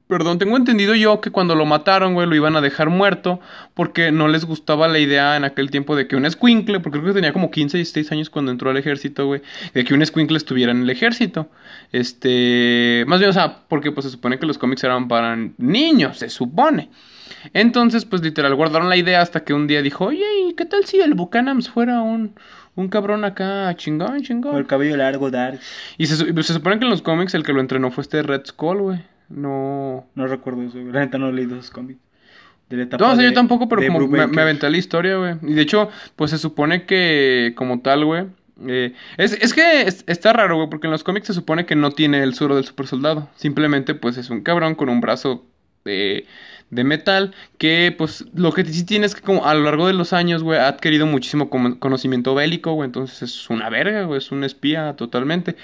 Perdón, 0.08 0.38
tengo 0.38 0.56
entendido 0.56 0.94
yo 0.94 1.20
que 1.20 1.32
cuando 1.32 1.56
lo 1.56 1.66
mataron, 1.66 2.14
güey, 2.14 2.28
lo 2.28 2.36
iban 2.36 2.56
a 2.56 2.62
dejar 2.62 2.92
muerto 2.92 3.40
porque 3.74 4.12
no 4.12 4.28
les 4.28 4.46
gustaba 4.46 4.88
la 4.88 5.00
idea 5.00 5.36
en 5.36 5.44
aquel 5.44 5.72
tiempo 5.72 5.96
de 5.96 6.08
que 6.08 6.16
un 6.16 6.26
escuincle, 6.26 6.80
porque 6.80 7.00
creo 7.00 7.12
que 7.12 7.18
tenía 7.18 7.34
como 7.34 7.50
15, 7.50 7.78
16 7.78 8.12
años 8.12 8.30
cuando 8.30 8.52
entró 8.52 8.70
al 8.70 8.78
ejército, 8.78 9.26
güey, 9.26 9.42
de 9.74 9.84
que 9.84 9.96
un 9.96 10.04
escuincle 10.04 10.38
estuviera 10.38 10.72
en 10.72 10.84
el 10.84 10.90
ejército. 10.92 11.50
Este, 11.92 13.04
más 13.08 13.18
bien, 13.18 13.32
o 13.32 13.34
sea, 13.34 13.64
porque 13.68 13.92
pues 13.92 14.06
se 14.06 14.12
supone 14.12 14.38
que 14.38 14.46
los 14.46 14.60
cómics 14.60 14.84
eran 14.84 15.08
para 15.08 15.36
niños, 15.58 16.20
se 16.20 16.30
supone. 16.30 16.92
Entonces, 17.54 18.06
pues 18.06 18.22
literal, 18.22 18.54
guardaron 18.54 18.90
la 18.90 18.98
idea 18.98 19.22
hasta 19.22 19.44
que 19.44 19.54
un 19.54 19.66
día 19.66 19.82
dijo, 19.82 20.06
oye, 20.06 20.26
¿y 20.48 20.54
qué 20.54 20.66
tal 20.66 20.86
si 20.86 21.00
el 21.00 21.16
Bucanams 21.16 21.70
fuera 21.70 22.02
un, 22.02 22.36
un 22.76 22.88
cabrón 22.90 23.24
acá 23.26 23.74
chingón, 23.76 24.08
Con 24.08 24.16
el 24.18 24.24
chingón? 24.24 24.64
cabello 24.66 24.98
largo, 24.98 25.32
dark. 25.32 25.60
Y 25.98 26.08
se, 26.08 26.16
se 26.18 26.54
supone 26.54 26.78
que 26.80 26.86
en 26.86 26.92
los 26.92 27.02
cómics 27.02 27.34
el 27.34 27.44
que 27.44 27.54
lo 27.54 27.62
entrenó 27.62 27.92
fue 27.92 28.02
este 28.02 28.22
Red 28.24 28.46
Skull, 28.46 28.78
güey. 28.82 29.00
No, 29.30 30.06
No 30.16 30.28
recuerdo 30.28 30.62
eso, 30.64 30.80
güey. 30.80 30.92
La 30.92 31.00
neta 31.02 31.18
no 31.18 31.30
he 31.30 31.34
leído 31.34 31.56
esos 31.56 31.72
cómics. 31.72 32.00
De 32.70 32.78
la 32.78 32.84
etapa 32.84 33.04
No, 33.06 33.12
o 33.12 33.16
sea, 33.16 33.24
de- 33.24 33.30
yo 33.30 33.34
tampoco, 33.34 33.68
pero 33.70 33.82
como 33.86 34.08
me, 34.08 34.42
aventé 34.42 34.70
la 34.70 34.78
historia, 34.78 35.18
güey. 35.18 35.36
Y 35.44 35.54
de 35.54 35.62
hecho, 35.62 35.90
pues 36.16 36.32
se 36.32 36.38
supone 36.38 36.86
que 36.86 37.54
como 37.56 37.82
tal, 37.82 38.06
güey. 38.06 38.26
eh, 38.68 38.94
es, 39.18 39.34
es 39.34 39.54
que 39.54 39.82
es- 39.84 40.04
está 40.08 40.34
raro, 40.34 40.56
güey, 40.58 40.70
porque 40.70 40.88
en 40.88 40.92
los 40.92 41.04
cómics 41.04 41.28
se 41.28 41.34
supone 41.34 41.66
que 41.66 41.76
no 41.76 41.92
tiene 41.92 42.24
el 42.24 42.34
suero 42.34 42.56
del 42.56 42.66
super 42.66 42.88
soldado. 42.88 43.30
Simplemente, 43.36 43.94
pues 43.96 44.18
es 44.18 44.30
un 44.30 44.42
cabrón 44.42 44.76
con 44.76 44.90
un 44.90 45.02
brazo 45.02 45.46
de, 45.84 46.26
de 46.72 46.84
metal, 46.84 47.34
que 47.58 47.94
pues 47.98 48.26
lo 48.34 48.52
que 48.52 48.66
sí 48.66 48.86
tiene 48.86 49.06
es 49.06 49.16
que 49.16 49.22
como 49.22 49.46
a 49.46 49.54
lo 49.54 49.62
largo 49.62 49.88
de 49.88 49.94
los 49.94 50.14
años, 50.14 50.44
güey, 50.44 50.60
ha 50.60 50.68
adquirido 50.68 51.06
muchísimo 51.06 51.50
conocimiento 51.50 52.36
bélico, 52.36 52.74
güey, 52.74 52.88
entonces 52.88 53.22
es 53.22 53.50
una 53.50 53.70
verga, 53.70 54.04
güey, 54.04 54.18
es 54.18 54.32
un 54.32 54.44
espía 54.44 54.94
totalmente. 54.98 55.56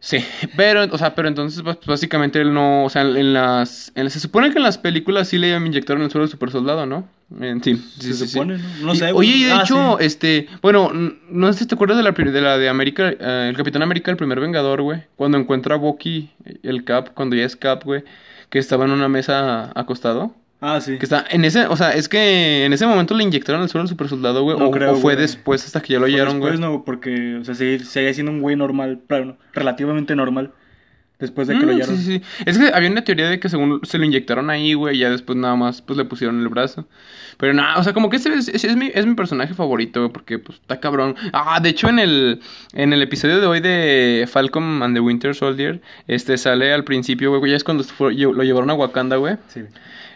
Sí, 0.00 0.18
pero, 0.56 0.84
o 0.92 0.98
sea, 0.98 1.14
pero 1.14 1.28
entonces 1.28 1.62
pues, 1.62 1.78
básicamente 1.86 2.40
él 2.40 2.52
no, 2.52 2.84
o 2.84 2.90
sea, 2.90 3.02
en 3.02 3.32
las, 3.32 3.92
en- 3.94 4.10
se 4.10 4.18
supone 4.18 4.50
que 4.50 4.56
en 4.58 4.64
las 4.64 4.76
películas 4.76 5.28
sí 5.28 5.38
le 5.38 5.54
inyectaron 5.56 6.02
el 6.02 6.10
suelo 6.10 6.24
al 6.24 6.30
super 6.30 6.50
soldado, 6.50 6.86
¿no? 6.86 7.08
En- 7.40 7.62
sí, 7.62 7.76
sí, 7.76 8.08
Se 8.08 8.14
sí, 8.14 8.26
sí. 8.26 8.28
supone, 8.28 8.58
¿no? 8.82 8.94
Sé. 8.96 9.12
Oye, 9.12 9.30
y 9.36 9.44
de 9.44 9.52
Ah, 9.52 9.62
hecho, 9.62 9.96
sí. 10.00 10.04
este, 10.04 10.48
bueno, 10.60 10.90
no 11.30 11.52
sé 11.52 11.60
si 11.60 11.66
te 11.66 11.76
acuerdas 11.76 11.96
de 11.98 12.02
la, 12.02 12.10
de 12.10 12.40
la 12.40 12.58
de 12.58 12.68
América, 12.68 13.10
eh, 13.10 13.46
el 13.50 13.56
Capitán 13.56 13.82
América, 13.82 14.10
el 14.10 14.16
primer 14.16 14.40
Vengador, 14.40 14.82
güey, 14.82 15.04
cuando 15.14 15.38
encuentra 15.38 15.76
a 15.76 15.78
Bucky, 15.78 16.30
el 16.64 16.82
Cap, 16.84 17.10
cuando 17.14 17.36
ya 17.36 17.44
es 17.44 17.54
Cap, 17.54 17.84
güey, 17.84 18.02
que 18.52 18.58
estaba 18.58 18.84
en 18.84 18.90
una 18.90 19.08
mesa 19.08 19.72
acostado. 19.74 20.34
Ah, 20.60 20.78
sí. 20.82 20.98
Que 20.98 21.06
está 21.06 21.24
en 21.30 21.44
ese, 21.46 21.66
o 21.66 21.74
sea, 21.74 21.92
es 21.92 22.06
que 22.06 22.66
en 22.66 22.72
ese 22.74 22.86
momento 22.86 23.14
le 23.14 23.24
inyectaron 23.24 23.62
el 23.62 23.70
suelo 23.70 23.82
al 23.82 23.88
super 23.88 24.08
soldado, 24.08 24.42
güey, 24.42 24.58
No 24.58 24.68
o, 24.68 24.70
creo, 24.70 24.92
o 24.92 24.96
fue 24.96 25.14
güey. 25.14 25.16
después 25.16 25.64
hasta 25.64 25.80
que 25.80 25.94
ya 25.94 25.98
lo 25.98 26.04
hallaron, 26.04 26.38
güey. 26.38 26.52
después, 26.52 26.60
no, 26.60 26.84
porque, 26.84 27.36
o 27.36 27.44
sea, 27.46 27.54
seguía 27.54 28.12
siendo 28.12 28.30
un 28.30 28.42
güey 28.42 28.54
normal, 28.54 29.00
claro, 29.08 29.38
relativamente 29.54 30.14
normal, 30.14 30.52
después 31.22 31.48
de 31.48 31.54
que 31.58 31.64
lo 31.64 31.72
Mm, 31.72 31.76
hallaron. 31.76 31.96
sí, 31.96 32.02
sí, 32.04 32.18
sí. 32.18 32.42
Es 32.44 32.58
que 32.58 32.70
había 32.74 32.90
una 32.90 33.02
teoría 33.04 33.30
de 33.30 33.40
que 33.40 33.48
según 33.48 33.80
se 33.84 33.96
lo 33.96 34.04
inyectaron 34.04 34.50
ahí, 34.50 34.74
güey, 34.74 34.98
ya 34.98 35.08
después 35.08 35.38
nada 35.38 35.56
más 35.56 35.80
pues 35.80 35.96
le 35.96 36.04
pusieron 36.04 36.38
el 36.40 36.48
brazo. 36.48 36.86
Pero 37.38 37.54
nada, 37.54 37.78
o 37.78 37.82
sea, 37.82 37.94
como 37.94 38.10
que 38.10 38.16
ese 38.16 38.28
es, 38.34 38.48
es- 38.48 38.64
es 38.64 38.76
mi, 38.76 38.90
es 38.94 39.06
mi 39.06 39.14
personaje 39.14 39.54
favorito, 39.54 40.00
güey, 40.00 40.12
porque 40.12 40.38
pues 40.38 40.58
está 40.58 40.78
cabrón. 40.80 41.16
Ah, 41.32 41.58
de 41.62 41.70
hecho 41.70 41.88
en 41.88 41.98
el 41.98 42.40
en 42.74 42.92
el 42.92 43.00
episodio 43.00 43.40
de 43.40 43.46
hoy 43.46 43.60
de 43.60 44.28
Falcon 44.30 44.82
and 44.82 44.94
the 44.94 45.00
Winter 45.00 45.34
Soldier, 45.34 45.80
este 46.06 46.36
sale 46.36 46.72
al 46.74 46.84
principio, 46.84 47.36
güey, 47.38 47.50
ya 47.52 47.56
es 47.56 47.64
cuando 47.64 47.82
fue- 47.84 48.14
lo 48.14 48.42
llevaron 48.42 48.68
a 48.68 48.74
Wakanda, 48.74 49.16
güey. 49.16 49.36
Sí. 49.48 49.62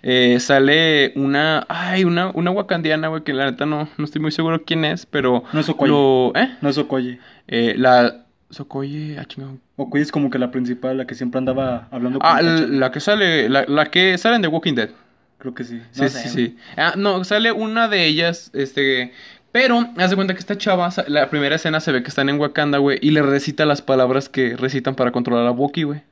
Eh, 0.03 0.39
sale 0.41 1.13
una, 1.17 1.65
ay, 1.69 2.05
una 2.05 2.31
una 2.35 2.51
wakandiana, 2.53 3.09
güey, 3.09 3.23
que 3.25 3.33
la 3.33 3.47
neta 3.51 3.67
no 3.67 3.89
no 3.97 4.05
estoy 4.05 4.21
muy 4.21 4.31
seguro 4.31 4.63
quién 4.65 4.85
es, 4.85 5.07
pero 5.07 5.43
No 5.53 5.61
es 5.61 5.69
Okoye. 5.69 5.91
lo 5.91 6.33
¿eh? 6.37 6.51
No 6.61 6.69
es 6.69 6.79
Okoye. 6.79 7.19
Eh, 7.49 7.75
la 7.79 8.26
Sokoye, 8.51 9.17
ah, 9.19 9.25
chingado. 9.25 9.59
Okoye 9.77 10.03
es 10.03 10.13
como 10.13 10.31
que 10.31 10.39
la 10.39 10.51
principal, 10.51 10.97
la 10.99 11.07
que 11.07 11.15
siempre 11.15 11.39
andaba 11.39 11.89
hablando 11.91 12.19
Ah, 12.23 12.37
con 12.39 12.47
la, 12.47 12.55
Tacha. 12.61 12.67
la 12.69 12.91
que 12.93 13.01
sale, 13.01 13.49
la, 13.49 13.65
la 13.67 13.87
que 13.91 14.17
sale 14.19 14.37
en 14.37 14.43
The 14.43 14.49
Walking 14.49 14.75
Dead. 14.75 14.91
Creo 15.39 15.55
que 15.55 15.65
sí. 15.65 15.81
Sí, 15.91 16.03
No 16.03 16.09
sí, 16.09 16.19
sé, 16.19 16.29
sí. 16.29 16.57
Ah, 16.77 16.95
no, 16.97 17.25
sale 17.25 17.53
una 17.53 17.89
de 17.89 18.07
ellas, 18.07 18.51
este... 18.55 19.13
Pero, 19.53 19.89
haz 19.97 20.11
de 20.11 20.17
cuenta 20.17 20.35
que 20.35 20.41
esta 20.41 20.59
chava, 20.59 20.91
la 21.09 21.31
primera 21.31 21.57
escena 21.57 21.81
se 21.81 21.91
ve 21.91 22.03
que 22.03 22.09
están 22.09 22.29
en 22.29 22.39
Wakanda, 22.39 22.77
güey, 22.79 22.99
y 23.01 23.11
le 23.13 23.23
recita 23.23 23.65
las 23.65 23.81
palabras 23.81 24.29
que 24.29 24.55
recitan 24.55 24.95
para 24.95 25.13
controlar 25.13 25.47
a 25.47 25.51
Bucky, 25.51 25.85
güey. 25.85 26.03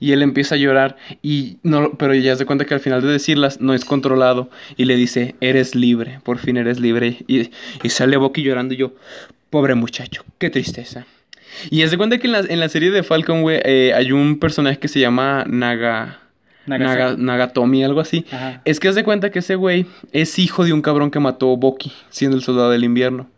Y 0.00 0.10
él 0.12 0.22
empieza 0.22 0.56
a 0.56 0.58
llorar, 0.58 0.96
y 1.22 1.58
no, 1.62 1.92
pero 1.98 2.14
ella 2.14 2.34
se 2.34 2.46
cuenta 2.46 2.64
que 2.64 2.74
al 2.74 2.80
final 2.80 3.02
de 3.02 3.08
decirlas 3.08 3.60
no 3.60 3.74
es 3.74 3.84
controlado, 3.84 4.50
y 4.76 4.86
le 4.86 4.96
dice, 4.96 5.36
eres 5.40 5.74
libre, 5.76 6.18
por 6.24 6.38
fin 6.38 6.56
eres 6.56 6.80
libre. 6.80 7.18
Y, 7.28 7.50
y 7.82 7.88
sale 7.90 8.16
Bucky 8.16 8.42
llorando, 8.42 8.74
y 8.74 8.78
yo, 8.78 8.94
pobre 9.50 9.74
muchacho, 9.76 10.24
qué 10.38 10.50
tristeza. 10.50 11.06
Y 11.70 11.82
haz 11.82 11.90
de 11.90 11.96
cuenta 11.96 12.18
que 12.18 12.26
en 12.26 12.32
la, 12.32 12.40
en 12.40 12.60
la 12.60 12.68
serie 12.68 12.90
de 12.90 13.02
Falcon, 13.02 13.42
güey, 13.42 13.60
eh, 13.64 13.92
hay 13.94 14.12
un 14.12 14.38
personaje 14.38 14.78
que 14.78 14.88
se 14.88 15.00
llama 15.00 15.44
Naga... 15.48 16.18
Naga, 16.66 17.16
Nagatomi, 17.18 17.82
algo 17.82 18.00
así. 18.00 18.24
Ajá. 18.30 18.62
Es 18.64 18.78
que 18.78 18.86
haz 18.88 18.94
de 18.94 19.02
cuenta 19.02 19.30
que 19.30 19.40
ese 19.40 19.56
güey 19.56 19.86
es 20.12 20.38
hijo 20.38 20.64
de 20.64 20.72
un 20.72 20.82
cabrón 20.82 21.10
que 21.10 21.18
mató 21.18 21.52
a 21.52 21.56
Bucky, 21.56 21.90
siendo 22.10 22.36
el 22.36 22.42
soldado 22.44 22.70
del 22.70 22.84
invierno. 22.84 23.28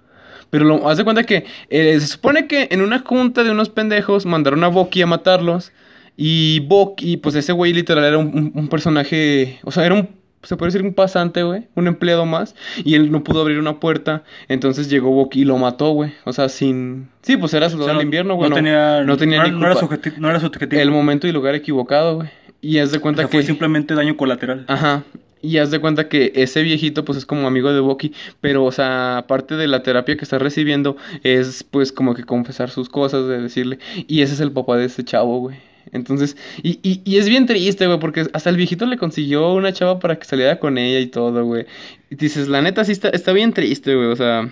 Pero 0.51 0.65
lo, 0.67 0.87
haz 0.89 0.99
de 0.99 1.05
cuenta 1.05 1.23
que 1.25 1.47
eh, 1.71 1.99
se 1.99 2.07
supone 2.09 2.47
que 2.47 2.69
en 2.71 2.83
una 2.83 2.99
junta 2.99 3.43
de 3.43 3.51
unos 3.51 3.71
pendejos 3.71 4.27
mandaron 4.27 4.63
a 4.65 4.69
Bucky 4.69 5.01
a 5.01 5.07
matarlos. 5.07 5.73
Y 6.15 6.61
Bucky, 6.61 7.17
pues 7.17 7.35
ese 7.35 7.53
güey 7.53 7.73
literal 7.73 8.05
era 8.05 8.19
un, 8.19 8.27
un- 8.27 8.53
un 8.55 8.69
personaje, 8.69 9.61
o 9.65 9.71
sea, 9.71 9.87
era 9.87 9.95
un, 9.95 10.11
se 10.43 10.57
puede 10.57 10.73
decir 10.73 10.87
un 10.87 10.95
pasante, 10.95 11.43
güey, 11.43 11.65
un 11.75 11.87
empleado 11.87 12.27
más. 12.27 12.55
Y 12.85 12.95
él 12.95 13.11
no 13.11 13.23
pudo 13.25 13.41
abrir 13.41 13.59
una 13.59 13.81
puerta, 13.81 14.25
entonces 14.49 14.89
llegó 14.91 15.11
Bucky 15.11 15.43
y 15.43 15.45
lo 15.45 15.57
mató, 15.59 15.91
güey. 15.93 16.13
O 16.25 16.33
sea, 16.33 16.49
sin... 16.49 17.09
Sí, 17.23 17.37
pues 17.37 17.55
era 17.55 17.67
O 17.67 17.71
soldado 17.71 17.95
del 17.95 18.03
invierno, 18.03 18.35
güey. 18.35 18.51
No, 18.51 18.57
tenía, 18.57 19.03
no 19.05 19.17
tenía 19.17 19.39
no, 19.39 19.45
ni 19.45 19.65
era- 19.65 19.75
su 19.77 19.89
no 20.19 20.29
era 20.31 20.41
su 20.41 20.47
objetivo. 20.47 20.81
El 20.81 20.91
momento 20.91 21.27
y 21.27 21.33
lugar 21.33 21.55
equivocado, 21.55 22.17
güey. 22.17 22.29
Y 22.61 22.79
haz 22.79 22.93
de 22.93 22.99
O 22.99 23.01
cuenta 23.01 23.23
sea, 23.23 23.29
que... 23.31 23.39
fue 23.39 23.43
simplemente 23.45 23.95
daño 23.95 24.17
colateral. 24.17 24.65
Ajá. 24.69 25.03
Y 25.45 25.59
haz 25.59 25.73
de 25.73 25.81
cuenta 25.81 26.09
que 26.09 26.31
ese 26.37 26.63
viejito, 26.63 27.05
pues 27.05 27.19
es 27.19 27.27
como 27.27 27.49
amigo 27.49 27.73
de 27.73 27.81
Bucky. 27.81 28.13
Pero, 28.41 28.65
o 28.65 28.71
sea, 28.71 29.19
aparte 29.19 29.57
de 29.57 29.67
la 29.67 29.83
terapia 29.83 30.17
que 30.17 30.25
está 30.25 30.39
recibiendo, 30.39 30.97
es 31.25 31.65
pues 31.65 31.91
como 31.91 32.15
que 32.15 32.23
confesar 32.23 32.71
sus 32.71 32.89
cosas, 32.89 33.27
de 33.27 33.41
decirle. 33.41 33.81
Y 34.07 34.23
ese 34.23 34.35
es 34.35 34.41
el 34.41 34.53
papá 34.53 34.77
de 34.77 34.85
ese 34.85 35.03
chavo, 35.05 35.41
güey. 35.41 35.57
Entonces, 35.91 36.37
y, 36.63 36.79
y, 36.83 37.03
y 37.05 37.19
es 37.19 37.29
bien 37.29 37.47
triste, 37.47 37.87
güey, 37.87 37.99
porque 37.99 38.27
hasta 38.33 38.51
el 38.51 38.57
viejito 38.57 38.87
le 38.87 38.97
consiguió 38.97 39.53
una 39.53 39.73
chava 39.73 39.99
para 39.99 40.19
que 40.19 40.25
saliera 40.25 40.59
con 40.59 40.79
ella 40.79 41.01
y 41.01 41.07
todo, 41.07 41.45
güey. 41.45 41.67
Y 42.11 42.17
dices, 42.17 42.49
la 42.49 42.63
neta, 42.63 42.85
sí 42.85 42.93
está, 42.93 43.09
está 43.09 43.33
bien 43.33 43.53
triste, 43.53 43.95
güey, 43.95 44.09
o 44.09 44.17
sea. 44.17 44.51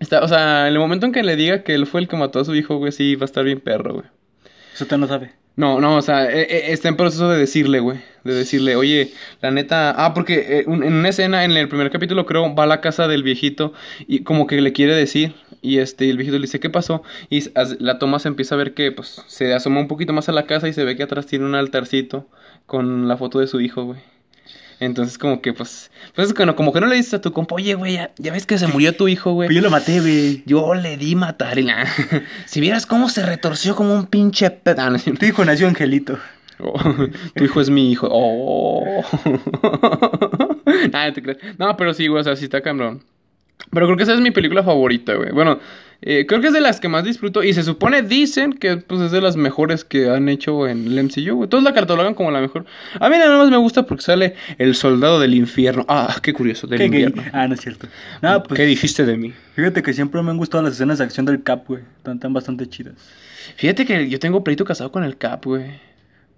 Está, 0.00 0.22
o 0.22 0.28
sea, 0.28 0.68
en 0.68 0.74
el 0.74 0.78
momento 0.78 1.06
en 1.06 1.12
que 1.12 1.24
le 1.24 1.34
diga 1.34 1.64
que 1.64 1.74
él 1.74 1.86
fue 1.86 2.00
el 2.00 2.08
que 2.08 2.16
mató 2.16 2.38
a 2.38 2.44
su 2.44 2.54
hijo, 2.54 2.76
güey, 2.76 2.92
sí, 2.92 3.16
va 3.16 3.22
a 3.22 3.24
estar 3.24 3.44
bien 3.44 3.60
perro, 3.60 3.94
güey. 3.94 4.06
Eso 4.72 4.84
usted 4.84 4.96
no 4.96 5.08
sabe. 5.08 5.32
No, 5.58 5.80
no, 5.80 5.96
o 5.96 6.02
sea, 6.02 6.30
eh, 6.30 6.42
eh, 6.48 6.62
está 6.72 6.88
en 6.88 6.96
proceso 6.96 7.28
de 7.28 7.36
decirle, 7.38 7.80
güey. 7.80 7.98
De 8.22 8.32
decirle, 8.32 8.76
oye, 8.76 9.12
la 9.42 9.50
neta. 9.50 9.90
Ah, 10.04 10.14
porque 10.14 10.60
eh, 10.60 10.64
un- 10.68 10.84
en 10.84 10.92
una 10.94 11.08
escena, 11.08 11.44
en 11.44 11.50
el 11.56 11.68
primer 11.68 11.90
capítulo, 11.90 12.26
creo, 12.26 12.54
va 12.54 12.62
a 12.62 12.66
la 12.66 12.80
casa 12.80 13.08
del 13.08 13.24
viejito 13.24 13.72
y 14.06 14.22
como 14.22 14.46
que 14.46 14.60
le 14.60 14.72
quiere 14.72 14.94
decir. 14.94 15.34
Y 15.60 15.78
este, 15.78 16.08
el 16.10 16.16
viejito 16.16 16.36
le 16.38 16.42
dice, 16.42 16.60
¿qué 16.60 16.70
pasó? 16.70 17.02
Y 17.28 17.42
la 17.80 17.98
toma 17.98 18.20
se 18.20 18.28
empieza 18.28 18.54
a 18.54 18.58
ver 18.58 18.74
que, 18.74 18.92
pues, 18.92 19.24
se 19.26 19.52
asoma 19.52 19.80
un 19.80 19.88
poquito 19.88 20.12
más 20.12 20.28
a 20.28 20.32
la 20.32 20.46
casa 20.46 20.68
y 20.68 20.72
se 20.72 20.84
ve 20.84 20.96
que 20.96 21.02
atrás 21.02 21.26
tiene 21.26 21.44
un 21.46 21.56
altarcito 21.56 22.28
con 22.66 23.08
la 23.08 23.16
foto 23.16 23.40
de 23.40 23.48
su 23.48 23.60
hijo, 23.60 23.84
güey. 23.84 24.00
Entonces, 24.80 25.18
como 25.18 25.40
que, 25.42 25.52
pues, 25.52 25.90
pues, 26.14 26.32
como, 26.32 26.54
como 26.54 26.72
que 26.72 26.80
no 26.80 26.86
le 26.86 26.96
dices 26.96 27.14
a 27.14 27.20
tu 27.20 27.32
compa, 27.32 27.56
oye, 27.56 27.74
güey, 27.74 27.94
ya, 27.94 28.12
ya 28.16 28.32
ves 28.32 28.46
que 28.46 28.58
se 28.58 28.68
murió 28.68 28.94
tu 28.96 29.08
hijo, 29.08 29.32
güey. 29.32 29.48
Pero 29.48 29.60
yo 29.60 29.64
lo 29.64 29.70
maté, 29.70 30.00
güey. 30.00 30.42
Yo 30.46 30.74
le 30.74 30.96
di 30.96 31.14
matar 31.16 31.58
y 31.58 31.62
la... 31.62 31.86
si 32.46 32.60
vieras 32.60 32.86
cómo 32.86 33.08
se 33.08 33.26
retorció 33.26 33.74
como 33.74 33.94
un 33.94 34.06
pinche... 34.06 34.50
pe- 34.50 34.74
no 34.76 34.94
es 34.94 35.02
cierto. 35.02 35.18
Tu 35.20 35.26
hijo 35.26 35.44
nació 35.44 35.66
Angelito. 35.66 36.18
Oh, 36.60 36.78
tu 37.34 37.44
hijo 37.44 37.60
es 37.60 37.70
mi 37.70 37.90
hijo. 37.90 38.08
Oh. 38.10 38.84
No 40.92 41.12
te 41.12 41.22
creas. 41.22 41.38
No, 41.58 41.76
pero 41.76 41.94
sí, 41.94 42.06
güey, 42.06 42.20
o 42.20 42.24
sea, 42.24 42.36
sí 42.36 42.44
está 42.44 42.60
cabrón. 42.60 43.02
Pero 43.70 43.86
creo 43.86 43.96
que 43.96 44.02
esa 44.04 44.14
es 44.14 44.20
mi 44.20 44.30
película 44.30 44.62
favorita, 44.62 45.14
güey. 45.14 45.32
Bueno, 45.32 45.58
eh, 46.00 46.26
creo 46.26 46.40
que 46.40 46.46
es 46.48 46.52
de 46.52 46.60
las 46.60 46.78
que 46.78 46.88
más 46.88 47.02
disfruto. 47.02 47.42
Y 47.42 47.52
se 47.52 47.62
supone, 47.64 48.02
dicen 48.02 48.52
que 48.52 48.76
pues, 48.76 49.00
es 49.00 49.10
de 49.10 49.20
las 49.20 49.36
mejores 49.36 49.84
que 49.84 50.08
han 50.08 50.28
hecho 50.28 50.68
en 50.68 50.86
el 50.86 51.04
MCU. 51.04 51.48
Todos 51.48 51.64
la 51.64 51.74
catalogan 51.74 52.14
como 52.14 52.30
la 52.30 52.40
mejor. 52.40 52.66
A 53.00 53.08
mí 53.08 53.16
nada 53.18 53.36
más 53.36 53.50
me 53.50 53.56
gusta 53.56 53.84
porque 53.84 54.02
sale 54.02 54.34
el 54.58 54.74
soldado 54.76 55.18
del 55.18 55.34
infierno. 55.34 55.84
Ah, 55.88 56.16
qué 56.22 56.32
curioso, 56.32 56.66
del 56.68 56.78
Qué 56.78 56.88
gay. 56.88 57.02
invierno. 57.04 57.30
Ah, 57.32 57.48
no 57.48 57.54
es 57.54 57.60
cierto. 57.60 57.88
No, 58.22 58.42
pues 58.44 58.56
¿Qué 58.58 58.66
dijiste 58.66 59.04
de 59.04 59.16
mí? 59.16 59.34
fíjate 59.54 59.82
que 59.82 59.92
siempre 59.92 60.22
me 60.22 60.30
han 60.30 60.36
gustado 60.36 60.62
las 60.62 60.74
escenas 60.74 60.98
de 60.98 61.04
acción 61.04 61.26
del 61.26 61.42
Cap, 61.42 61.64
güey. 61.66 61.82
Están, 62.06 62.32
bastante 62.32 62.68
chidas. 62.68 62.94
Fíjate 63.56 63.84
que 63.84 64.08
yo 64.08 64.20
tengo 64.20 64.44
pleito 64.44 64.64
casado 64.64 64.92
con 64.92 65.02
el 65.02 65.16
Cap, 65.16 65.44
güey. 65.44 65.64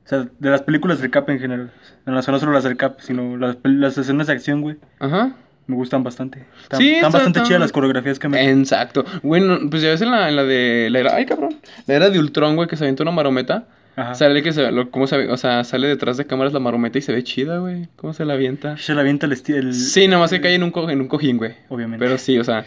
O 0.07 0.09
sea, 0.09 0.27
de 0.39 0.51
las 0.51 0.63
películas 0.63 1.01
del 1.01 1.11
Cap 1.11 1.29
en 1.29 1.39
general. 1.39 1.71
No, 2.07 2.15
no 2.15 2.23
solo 2.23 2.53
las 2.53 2.65
del 2.65 2.79
Cap, 2.79 3.01
sino 3.01 3.37
las, 3.37 3.59
las 3.63 3.99
escenas 3.99 4.27
de 4.27 4.33
acción, 4.33 4.63
güey. 4.63 4.77
Ajá. 4.99 5.37
Me 5.71 5.77
gustan 5.77 6.03
bastante. 6.03 6.45
Están, 6.63 6.81
Sí, 6.81 6.89
están 6.95 7.07
está- 7.09 7.19
bastante 7.19 7.43
chidas 7.45 7.61
las 7.61 7.71
coreografías 7.73 8.19
que 8.19 8.29
me... 8.29 8.51
Exacto. 8.51 9.05
Bueno, 9.23 9.59
pues 9.71 9.83
ya 9.83 9.91
ves 9.91 10.01
en 10.03 10.11
la, 10.11 10.29
en 10.29 10.35
la 10.35 10.43
de 10.45 10.89
la 10.91 10.99
era, 10.99 11.15
ay 11.15 11.27
cabrón, 11.27 11.55
la 11.87 11.95
era 11.95 12.11
de 12.11 12.19
Ultron, 12.19 12.57
güey, 12.57 12.67
que 12.69 12.77
se 12.77 12.83
avienta 12.85 13.05
una 13.05 13.13
marometa. 13.13 13.69
Ajá. 13.95 14.15
Sale 14.15 14.43
que 14.43 14.53
se, 14.53 14.71
lo, 14.73 14.91
cómo 14.91 15.07
se, 15.07 15.29
o 15.29 15.37
sea, 15.37 15.63
sale 15.63 15.87
detrás 15.87 16.17
de 16.17 16.25
cámaras 16.27 16.53
la 16.53 16.59
marometa 16.59 16.99
y 16.99 17.03
se 17.03 17.13
ve 17.13 17.23
chida, 17.23 17.59
güey. 17.59 17.87
¿Cómo 17.97 18.13
se 18.13 18.25
la 18.25 18.33
avienta? 18.35 18.77
Se 18.79 18.95
la 18.95 19.03
avienta 19.03 19.27
el 19.27 19.33
estilo... 19.33 19.73
Sí, 19.73 20.09
nada 20.09 20.21
más 20.21 20.31
que 20.31 20.41
cae 20.41 20.55
en 20.55 20.63
un, 20.65 20.71
co- 20.73 20.91
en 20.91 21.01
un 21.01 21.07
cojín, 21.09 21.37
güey. 21.39 21.55
Obviamente. 21.69 22.05
Pero 22.05 22.19
sí, 22.19 22.39
o 22.39 22.45
sea, 22.45 22.65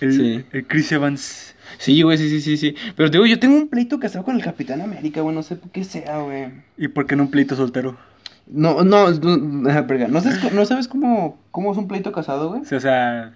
el, 0.00 0.12
sí. 0.12 0.44
el 0.52 0.66
Chris 0.66 0.90
Evans. 0.92 1.54
sí, 1.78 2.02
güey, 2.02 2.18
sí, 2.18 2.28
sí, 2.30 2.40
sí, 2.40 2.56
sí. 2.56 2.74
Pero 2.96 3.10
te 3.10 3.18
digo, 3.18 3.26
yo 3.26 3.38
tengo 3.38 3.56
un 3.56 3.68
pleito 3.68 3.98
casado 4.00 4.24
con 4.24 4.34
el 4.36 4.42
Capitán 4.42 4.80
América, 4.80 5.20
güey, 5.20 5.34
no 5.34 5.42
sé 5.42 5.56
por 5.56 5.70
qué 5.70 5.84
sea, 5.84 6.18
güey. 6.18 6.48
¿Y 6.78 6.88
por 6.88 7.06
qué 7.06 7.14
en 7.14 7.20
un 7.22 7.30
pleito 7.30 7.54
soltero? 7.56 7.96
No, 8.52 8.82
no, 8.82 9.10
no, 9.10 9.86
verga, 9.86 10.08
¿no 10.08 10.20
sabes, 10.20 10.52
¿no 10.52 10.64
sabes 10.64 10.88
cómo, 10.88 11.38
cómo 11.50 11.70
es 11.72 11.78
un 11.78 11.86
pleito 11.88 12.10
casado, 12.12 12.48
güey? 12.50 12.64
Sí, 12.64 12.74
o 12.74 12.80
sea, 12.80 13.34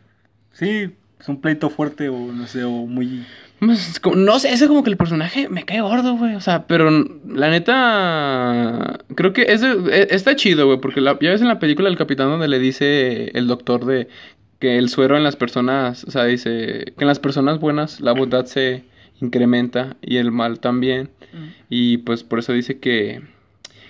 sí, 0.52 0.90
es 1.20 1.28
un 1.28 1.40
pleito 1.40 1.70
fuerte 1.70 2.08
o 2.08 2.18
no 2.32 2.46
sé, 2.46 2.64
o 2.64 2.70
muy... 2.70 3.24
Pues, 3.60 4.00
no 4.16 4.38
sé, 4.40 4.52
ese 4.52 4.66
como 4.66 4.82
que 4.82 4.90
el 4.90 4.96
personaje 4.96 5.48
me 5.48 5.64
cae 5.64 5.80
gordo, 5.80 6.16
güey. 6.16 6.34
O 6.34 6.40
sea, 6.40 6.66
pero 6.66 6.90
la 7.26 7.48
neta. 7.48 8.98
Creo 9.14 9.32
que 9.32 9.42
ese, 9.42 9.72
e- 9.90 10.08
está 10.10 10.36
chido, 10.36 10.66
güey. 10.66 10.80
Porque 10.80 11.00
la- 11.00 11.18
ya 11.20 11.30
ves 11.30 11.40
en 11.40 11.48
la 11.48 11.58
película 11.60 11.88
del 11.88 11.96
capitán 11.96 12.28
donde 12.28 12.48
le 12.48 12.58
dice 12.58 13.30
el 13.38 13.46
doctor 13.46 13.86
de 13.86 14.08
que 14.58 14.76
el 14.76 14.88
suero 14.90 15.16
en 15.16 15.22
las 15.22 15.36
personas. 15.36 16.04
O 16.04 16.10
sea, 16.10 16.24
dice 16.24 16.92
que 16.98 17.04
en 17.04 17.06
las 17.06 17.20
personas 17.20 17.58
buenas 17.60 18.00
la 18.00 18.12
bondad 18.12 18.44
se 18.46 18.84
incrementa 19.20 19.96
y 20.02 20.16
el 20.16 20.30
mal 20.30 20.58
también. 20.60 21.10
Y 21.70 21.98
pues 21.98 22.22
por 22.22 22.40
eso 22.40 22.52
dice 22.52 22.78
que 22.80 23.22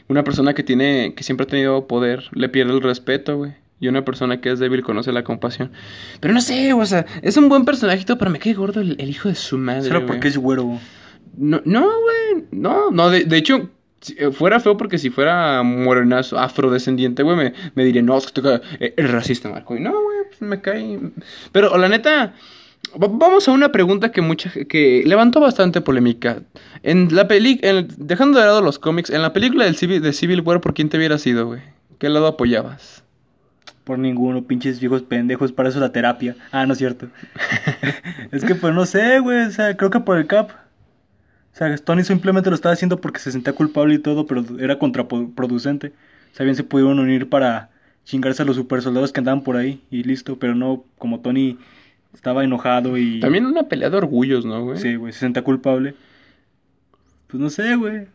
una 0.08 0.25
persona 0.25 0.54
que 0.54 0.62
tiene, 0.62 1.14
que 1.14 1.25
siempre 1.25 1.44
ha 1.44 1.46
tenido 1.49 1.87
poder, 1.87 2.25
le 2.32 2.49
pierde 2.49 2.73
el 2.73 2.82
respeto, 2.82 3.37
güey. 3.37 3.52
Y 3.80 3.88
una 3.88 4.04
persona 4.04 4.40
que 4.40 4.50
es 4.50 4.58
débil 4.58 4.82
conoce 4.82 5.12
la 5.12 5.25
compasión. 5.25 5.70
Pero 6.20 6.32
no 6.32 6.40
sé, 6.40 6.73
o 6.73 6.87
sea, 6.87 7.04
es 7.23 7.37
un 7.37 7.49
buen 7.49 7.64
personajito, 7.64 8.16
pero 8.18 8.30
me 8.30 8.38
cae 8.38 8.54
gordo 8.54 8.80
el, 8.80 8.96
el 8.99 9.11
hijo 9.11 9.28
de 9.28 9.34
su 9.34 9.58
madre. 9.58 9.88
Solo 9.88 10.06
porque 10.06 10.28
es 10.28 10.38
güero. 10.38 10.78
No, 11.37 11.61
no, 11.64 11.80
güey. 11.80 12.44
No, 12.52 12.90
no, 12.90 13.11
de, 13.11 13.25
de 13.25 13.37
hecho, 13.37 13.68
si, 14.00 14.14
eh, 14.18 14.30
fuera 14.30 14.61
feo 14.61 14.76
porque 14.76 14.99
si 14.99 15.11
fuera 15.11 15.62
morenazo, 15.62 16.38
afrodescendiente, 16.38 17.23
güey, 17.23 17.37
me, 17.37 17.52
me 17.75 17.84
diría, 17.84 18.02
no, 18.02 18.16
es 18.16 18.30
que 18.30 18.40
eh, 18.80 18.94
eres 18.96 19.11
racista, 19.11 19.49
Marco. 19.49 19.76
Y 19.76 19.80
no, 19.80 19.90
güey, 19.90 20.18
pues 20.28 20.40
me 20.42 20.61
cae. 20.61 21.00
Pero 21.52 21.76
la 21.76 21.88
neta, 21.88 22.34
vamos 22.98 23.48
a 23.48 23.52
una 23.52 23.72
pregunta 23.72 24.12
que 24.12 24.20
mucha 24.20 24.50
que 24.68 25.02
levantó 25.06 25.40
bastante 25.40 25.80
polémica. 25.80 26.42
En 26.82 27.14
la 27.14 27.28
peli, 27.28 27.58
en- 27.62 27.88
dejando 27.96 28.38
de 28.38 28.46
lado 28.46 28.60
los 28.62 28.78
cómics, 28.78 29.10
en 29.10 29.22
la 29.22 29.32
película 29.32 29.64
del 29.64 29.76
Civil, 29.76 30.02
de 30.02 30.12
Civil 30.12 30.40
War, 30.40 30.60
¿por 30.60 30.74
quién 30.74 30.88
te 30.88 30.96
hubieras 30.96 31.22
sido, 31.22 31.46
güey? 31.46 31.60
¿Qué 31.98 32.08
lado 32.08 32.26
apoyabas? 32.26 33.02
Por 33.84 33.98
ninguno, 33.98 34.44
pinches 34.44 34.80
viejos 34.80 35.02
pendejos, 35.02 35.52
para 35.52 35.68
eso 35.68 35.78
la 35.80 35.92
terapia. 35.92 36.36
Ah, 36.52 36.66
no 36.66 36.72
es 36.72 36.78
cierto. 36.78 37.08
es 38.32 38.44
que 38.44 38.54
pues 38.54 38.74
no 38.74 38.86
sé, 38.86 39.18
güey, 39.20 39.42
o 39.46 39.50
sea, 39.50 39.76
creo 39.76 39.90
que 39.90 40.00
por 40.00 40.16
el 40.18 40.26
Cap. 40.26 40.50
O 40.50 41.56
sea, 41.56 41.76
Tony 41.78 42.02
simplemente 42.02 42.50
lo 42.50 42.56
estaba 42.56 42.72
haciendo 42.72 43.00
porque 43.00 43.20
se 43.20 43.30
sentía 43.30 43.52
culpable 43.52 43.94
y 43.94 43.98
todo, 43.98 44.26
pero 44.26 44.44
era 44.58 44.78
contraproducente. 44.78 45.88
O 46.32 46.36
sea, 46.36 46.44
bien 46.44 46.56
se 46.56 46.64
pudieron 46.64 46.98
unir 46.98 47.28
para 47.28 47.70
chingarse 48.04 48.42
a 48.42 48.44
los 48.44 48.56
super 48.56 48.82
soldados 48.82 49.12
que 49.12 49.20
andaban 49.20 49.42
por 49.42 49.56
ahí 49.56 49.80
y 49.90 50.02
listo, 50.02 50.38
pero 50.38 50.54
no, 50.54 50.84
como 50.98 51.20
Tony 51.20 51.58
estaba 52.14 52.44
enojado 52.44 52.97
y... 52.97 53.21
También 53.21 53.47
una 53.47 53.64
pelea 53.64 53.90
de 53.90 53.97
orgullos, 53.97 54.47
¿no, 54.47 54.64
güey? 54.64 54.78
Sí, 54.78 54.97
güey, 54.97 55.12
se 55.12 55.21
sentía 55.21 55.42
culpable. 55.42 55.94
Pues 57.26 57.40
no 57.40 57.50
sé, 57.50 57.75
güey. 57.76 58.06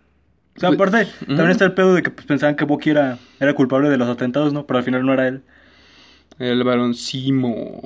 O 0.56 0.60
sea, 0.60 0.70
aparte, 0.70 1.08
también 1.26 1.52
está 1.52 1.66
el 1.66 1.74
pedo 1.74 1.94
de 1.94 2.02
que 2.02 2.10
pues, 2.10 2.26
pensaban 2.26 2.56
que 2.56 2.66
Bucky 2.66 2.90
era, 2.90 3.18
era 3.40 3.54
culpable 3.54 3.90
de 3.90 3.98
los 3.98 4.10
atentados, 4.10 4.52
¿no? 4.52 4.66
Pero 4.66 4.80
al 4.80 4.84
final 4.84 5.06
no 5.06 5.14
era 5.14 5.28
él. 5.28 5.42
El 6.38 6.64
baroncimo. 6.64 7.82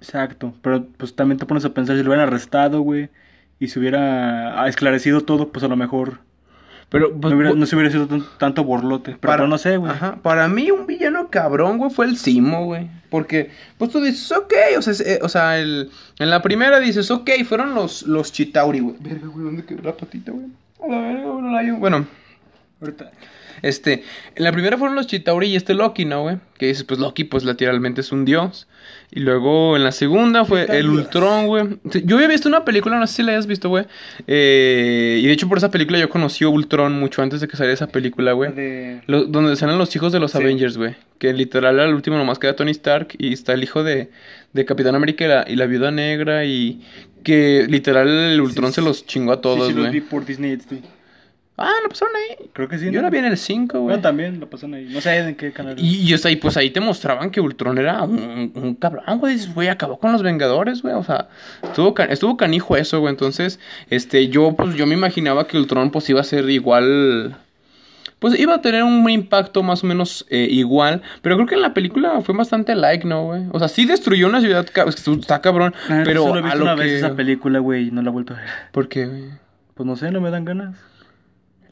Exacto, 0.00 0.54
pero 0.60 0.86
pues 0.96 1.14
también 1.14 1.38
te 1.38 1.46
pones 1.46 1.64
a 1.64 1.72
pensar 1.72 1.96
si 1.96 2.02
lo 2.02 2.10
hubieran 2.10 2.28
arrestado, 2.28 2.80
güey, 2.80 3.08
y 3.58 3.68
se 3.68 3.78
hubiera 3.78 4.68
esclarecido 4.68 5.22
todo, 5.22 5.50
pues 5.50 5.64
a 5.64 5.68
lo 5.68 5.76
mejor 5.76 6.18
Pero, 6.88 7.12
pues, 7.12 7.30
no, 7.32 7.36
hubiera- 7.38 7.52
bu- 7.52 7.56
no 7.58 7.66
se 7.66 7.74
hubiera 7.76 7.90
sido 7.90 8.06
tan- 8.06 8.24
tanto 8.38 8.62
borlote. 8.64 9.12
Pero, 9.12 9.20
Para- 9.20 9.38
pues, 9.38 9.50
no 9.50 9.58
sé, 9.58 9.76
güey. 9.78 9.90
Ajá, 9.90 10.16
para 10.22 10.46
mí 10.48 10.70
un 10.70 10.86
villano 10.86 11.28
cabrón, 11.28 11.78
güey, 11.78 11.90
fue 11.90 12.06
el 12.06 12.16
Simo, 12.16 12.64
güey. 12.66 12.88
Porque, 13.10 13.50
pues 13.78 13.90
tú 13.90 14.00
dices, 14.00 14.30
ok, 14.32 14.52
o 14.78 14.82
sea, 14.82 14.92
es- 14.92 15.00
eh, 15.00 15.18
o 15.22 15.28
sea 15.28 15.58
el, 15.58 15.90
en 16.18 16.30
la 16.30 16.42
primera 16.42 16.80
dices, 16.80 17.10
ok, 17.10 17.30
fueron 17.46 17.74
los, 17.74 18.02
los 18.02 18.32
Chitauri, 18.32 18.80
güey. 18.80 18.96
Verga, 19.00 19.26
güey, 19.28 19.44
¿dónde 19.44 19.64
quedó 19.64 19.82
la 19.82 19.96
patita, 19.96 20.32
güey? 20.32 20.46
A 20.82 20.88
la 20.88 21.00
verga, 21.00 21.22
güey, 21.30 21.42
no 21.42 21.50
la 21.52 21.58
hallo. 21.58 21.76
Bueno, 21.76 22.06
Ahorita. 22.80 23.10
Este, 23.68 24.04
en 24.36 24.44
la 24.44 24.52
primera 24.52 24.76
fueron 24.78 24.94
los 24.96 25.06
Chitauri 25.06 25.48
y 25.48 25.56
este 25.56 25.74
Loki, 25.74 26.04
¿no, 26.04 26.22
güey? 26.22 26.36
Que 26.58 26.66
dices, 26.66 26.84
pues 26.84 27.00
Loki, 27.00 27.24
pues 27.24 27.44
literalmente 27.44 28.00
es 28.02 28.12
un 28.12 28.24
dios. 28.24 28.68
Y 29.10 29.20
luego 29.20 29.76
en 29.76 29.84
la 29.84 29.92
segunda 29.92 30.44
fue 30.44 30.66
el. 30.78 30.88
Ultron, 30.90 31.46
güey. 31.46 31.64
Yo 32.04 32.16
había 32.16 32.28
visto 32.28 32.48
una 32.48 32.64
película, 32.64 32.98
no 32.98 33.06
sé 33.06 33.14
si 33.14 33.22
la 33.22 33.32
hayas 33.32 33.46
visto, 33.46 33.68
güey. 33.68 33.86
Eh, 34.26 35.20
y 35.22 35.26
de 35.26 35.32
hecho 35.32 35.48
por 35.48 35.58
esa 35.58 35.70
película 35.70 35.98
yo 35.98 36.08
conocí 36.08 36.44
a 36.44 36.48
Ultron 36.48 36.98
mucho 36.98 37.22
antes 37.22 37.40
de 37.40 37.48
que 37.48 37.56
saliera 37.56 37.74
esa 37.74 37.86
película, 37.88 38.32
güey. 38.32 38.52
De... 38.52 39.00
Donde 39.06 39.56
salen 39.56 39.78
los 39.78 39.94
hijos 39.96 40.12
de 40.12 40.20
los 40.20 40.32
Sí. 40.32 40.38
Avengers, 40.38 40.76
güey. 40.76 40.96
Que 41.18 41.32
literal 41.32 41.78
al 41.80 41.94
último 41.94 42.16
nomás 42.18 42.38
queda 42.38 42.56
Tony 42.56 42.72
Stark 42.72 43.08
y 43.18 43.32
está 43.32 43.52
el 43.52 43.62
hijo 43.62 43.82
de, 43.84 44.10
de 44.52 44.64
Capitán 44.64 44.94
América 44.94 45.24
y 45.24 45.28
la, 45.28 45.44
y 45.48 45.56
la 45.56 45.66
viuda 45.66 45.90
negra 45.90 46.44
y 46.44 46.82
que 47.22 47.66
literal 47.68 48.08
el 48.08 48.40
Ultron 48.40 48.70
Sí, 48.70 48.76
se 48.76 48.82
los 48.82 49.06
chingó 49.06 49.32
a 49.32 49.40
todos, 49.40 49.68
sí, 49.68 49.72
sí, 49.72 49.78
los 49.78 49.90
vi 49.90 50.00
güey. 50.00 50.10
por 50.10 50.26
Disney. 50.26 50.58
Ah, 51.56 51.70
lo 51.82 51.88
pasaron 51.88 52.14
ahí. 52.16 52.48
Creo 52.52 52.68
que 52.68 52.78
sí. 52.78 52.86
Yo 52.86 52.92
¿no? 53.00 53.02
la 53.02 53.10
vi 53.10 53.18
en 53.18 53.24
el 53.26 53.36
5, 53.36 53.78
güey. 53.78 53.84
Bueno, 53.88 54.02
también 54.02 54.40
lo 54.40 54.48
pasan 54.50 54.74
ahí. 54.74 54.88
No 54.90 55.00
sé 55.00 55.16
en 55.18 55.34
qué 55.34 55.52
canal. 55.52 55.74
Y, 55.78 56.02
y, 56.08 56.14
o 56.14 56.18
sea, 56.18 56.30
y 56.30 56.36
pues 56.36 56.56
ahí 56.56 56.70
te 56.70 56.80
mostraban 56.80 57.30
que 57.30 57.40
Ultron 57.40 57.78
era 57.78 58.02
un, 58.02 58.52
un 58.54 58.74
cabrón, 58.74 59.18
güey. 59.18 59.34
Dices, 59.34 59.54
Güey, 59.54 59.68
acabó 59.68 59.98
con 59.98 60.12
los 60.12 60.22
Vengadores, 60.22 60.82
güey. 60.82 60.94
O 60.94 61.02
sea, 61.04 61.28
estuvo, 61.62 61.94
estuvo 61.98 62.36
canijo 62.36 62.76
eso, 62.76 63.00
güey. 63.00 63.10
Entonces, 63.12 63.60
este, 63.90 64.28
yo, 64.28 64.54
pues, 64.56 64.74
yo 64.74 64.86
me 64.86 64.94
imaginaba 64.94 65.46
que 65.46 65.56
Ultron, 65.56 65.90
pues, 65.90 66.08
iba 66.10 66.20
a 66.20 66.24
ser 66.24 66.48
igual. 66.50 67.36
Pues 68.20 68.38
iba 68.40 68.54
a 68.54 68.62
tener 68.62 68.82
un 68.84 69.08
impacto 69.10 69.62
más 69.62 69.84
o 69.84 69.86
menos 69.86 70.24
eh, 70.30 70.46
igual. 70.50 71.02
Pero 71.20 71.34
creo 71.36 71.46
que 71.46 71.54
en 71.56 71.60
la 71.62 71.74
película 71.74 72.22
fue 72.22 72.34
bastante 72.34 72.74
like, 72.74 73.06
¿no, 73.06 73.24
güey? 73.26 73.42
O 73.52 73.58
sea, 73.58 73.68
sí 73.68 73.84
destruyó 73.84 74.28
una 74.28 74.40
ciudad, 74.40 74.66
ca- 74.72 74.84
es 74.84 74.96
que 74.96 75.10
está 75.12 75.42
cabrón. 75.42 75.74
Ah, 75.90 76.02
pero 76.06 76.22
solo 76.22 76.36
he 76.36 76.38
a 76.38 76.44
visto 76.44 76.58
lo 76.58 76.64
una 76.64 76.74
que. 76.76 76.80
vez 76.82 76.92
esa 76.94 77.14
película, 77.14 77.58
güey, 77.58 77.88
y 77.88 77.90
no 77.90 78.00
la 78.00 78.08
he 78.08 78.12
vuelto 78.12 78.32
a 78.32 78.36
ver. 78.38 78.46
¿Por 78.72 78.88
qué, 78.88 79.04
güey? 79.06 79.24
Pues 79.74 79.86
no 79.86 79.96
sé, 79.96 80.10
no 80.10 80.22
me 80.22 80.30
dan 80.30 80.46
ganas. 80.46 80.76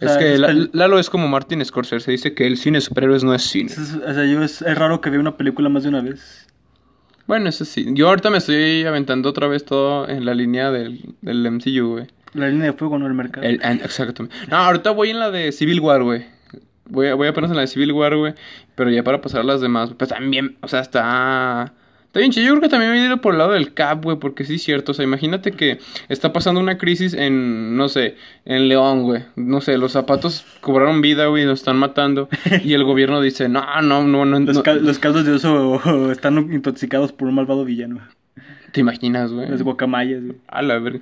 Es 0.04 0.16
que 0.18 0.35
es 0.35 0.40
la- 0.40 0.68
Lalo 0.73 0.99
es 0.99 1.09
como 1.11 1.28
Martin 1.28 1.64
Scorsese. 1.64 2.11
Dice 2.11 2.35
que 2.35 2.47
el 2.47 2.56
cine 2.56 2.78
de 2.78 2.82
superhéroes 2.82 3.25
no 3.25 3.35
es 3.35 3.42
cine. 3.42 3.71
es- 3.73 3.94
o 3.94 4.12
sea, 4.14 4.25
yo 4.25 4.42
es, 4.42 4.62
es 4.62 4.78
raro 4.78 5.00
que 5.00 5.11
vea 5.11 5.21
una 5.21 5.37
película 5.37 5.68
más 5.68 5.82
de 5.82 5.88
una 5.90 6.00
vez. 6.00 6.47
Bueno, 7.26 7.49
eso 7.49 7.64
sí. 7.64 7.87
Yo 7.92 8.09
ahorita 8.09 8.30
me 8.30 8.38
estoy 8.38 8.85
aventando 8.85 9.28
otra 9.30 9.47
vez 9.47 9.64
todo 9.64 10.08
en 10.08 10.25
la 10.25 10.34
línea 10.34 10.71
del, 10.71 11.15
del 11.23 11.47
MCU, 11.47 11.93
güey. 11.93 12.06
La 12.34 12.49
línea 12.49 12.67
de 12.67 12.73
fuego, 12.73 12.99
no 12.99 13.06
el 13.06 13.15
mercado. 13.15 13.47
El- 13.47 13.60
ah, 13.62 13.73
exactamente. 13.73 14.34
No, 14.50 14.56
ahorita 14.56 14.91
voy 14.91 15.10
en 15.10 15.19
la 15.21 15.30
de 15.30 15.52
Civil 15.52 15.80
War, 15.80 16.02
güey. 16.02 16.25
Voy, 16.86 17.12
voy 17.12 17.28
apenas 17.28 17.50
en 17.50 17.56
la 17.56 17.62
de 17.62 17.69
Civil 17.69 17.93
War, 17.93 18.17
güey. 18.17 18.34
Pero 18.75 18.91
ya 18.91 19.02
para 19.04 19.21
pasar 19.21 19.41
a 19.43 19.45
las 19.45 19.60
demás. 19.60 19.93
Pues 19.97 20.10
también, 20.10 20.56
o 20.62 20.69
sea, 20.69 20.80
está... 20.80 21.73
Está 22.12 22.20
bien 22.20 22.30
chido. 22.30 22.44
Yo 22.46 22.52
creo 22.52 22.60
que 22.60 22.68
también 22.68 22.92
voy 22.92 23.00
a 23.00 23.12
ir 23.14 23.20
por 23.22 23.32
el 23.32 23.38
lado 23.38 23.52
del 23.52 23.72
Cap, 23.72 24.04
güey. 24.04 24.18
Porque 24.18 24.44
sí 24.44 24.56
es 24.56 24.62
cierto. 24.62 24.92
O 24.92 24.94
sea, 24.94 25.02
imagínate 25.02 25.52
que 25.52 25.78
está 26.10 26.30
pasando 26.34 26.60
una 26.60 26.76
crisis 26.76 27.14
en, 27.14 27.75
no 27.78 27.88
sé, 27.88 28.16
en 28.44 28.68
León, 28.68 29.04
güey. 29.04 29.22
No 29.36 29.62
sé, 29.62 29.78
los 29.78 29.92
zapatos 29.92 30.44
cobraron 30.60 31.00
vida, 31.00 31.26
güey. 31.28 31.46
Nos 31.46 31.60
están 31.60 31.78
matando. 31.78 32.28
Y 32.64 32.75
el 32.75 32.84
gobierno 32.84 33.22
dice, 33.22 33.48
no, 33.48 33.64
no, 33.80 34.04
no, 34.04 34.26
no. 34.26 34.40
Los, 34.40 34.56
no". 34.58 34.62
cal- 34.62 34.84
los 34.84 34.98
caldos 34.98 35.25
de 35.25 35.32
oso 35.32 35.80
están 36.12 36.36
intoxicados 36.52 37.12
por 37.12 37.28
un 37.28 37.34
malvado 37.36 37.64
villano. 37.64 38.00
¿Te 38.72 38.80
imaginas, 38.80 39.32
güey? 39.32 39.48
Las 39.48 39.62
guacamayas, 39.62 40.22
güey. 40.22 40.36
A 40.48 40.60
la 40.60 40.78
verga. 40.78 41.00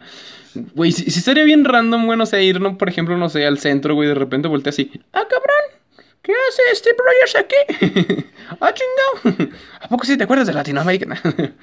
Güey, 0.74 0.92
si, 0.92 1.10
si 1.10 1.18
estaría 1.18 1.42
bien 1.44 1.64
random, 1.64 2.06
güey, 2.06 2.18
no 2.18 2.26
sé, 2.26 2.42
ir, 2.44 2.60
¿no? 2.60 2.78
por 2.78 2.88
ejemplo, 2.88 3.16
no 3.16 3.28
sé, 3.28 3.46
al 3.46 3.58
centro, 3.58 3.94
güey, 3.94 4.08
de 4.08 4.14
repente 4.14 4.46
voltea 4.48 4.70
así. 4.70 4.90
¡Ah, 5.12 5.22
cabrón! 5.28 5.79
¿Qué 6.22 6.32
hace 6.48 6.76
Steve 6.76 6.96
Rogers 6.98 7.36
aquí? 7.36 8.26
¡Ah, 8.60 8.74
chingado! 8.74 9.52
¿A 9.80 9.88
poco 9.88 10.04
sí 10.04 10.18
te 10.18 10.24
acuerdas 10.24 10.46
de 10.46 10.52
Latinoamérica? 10.52 11.20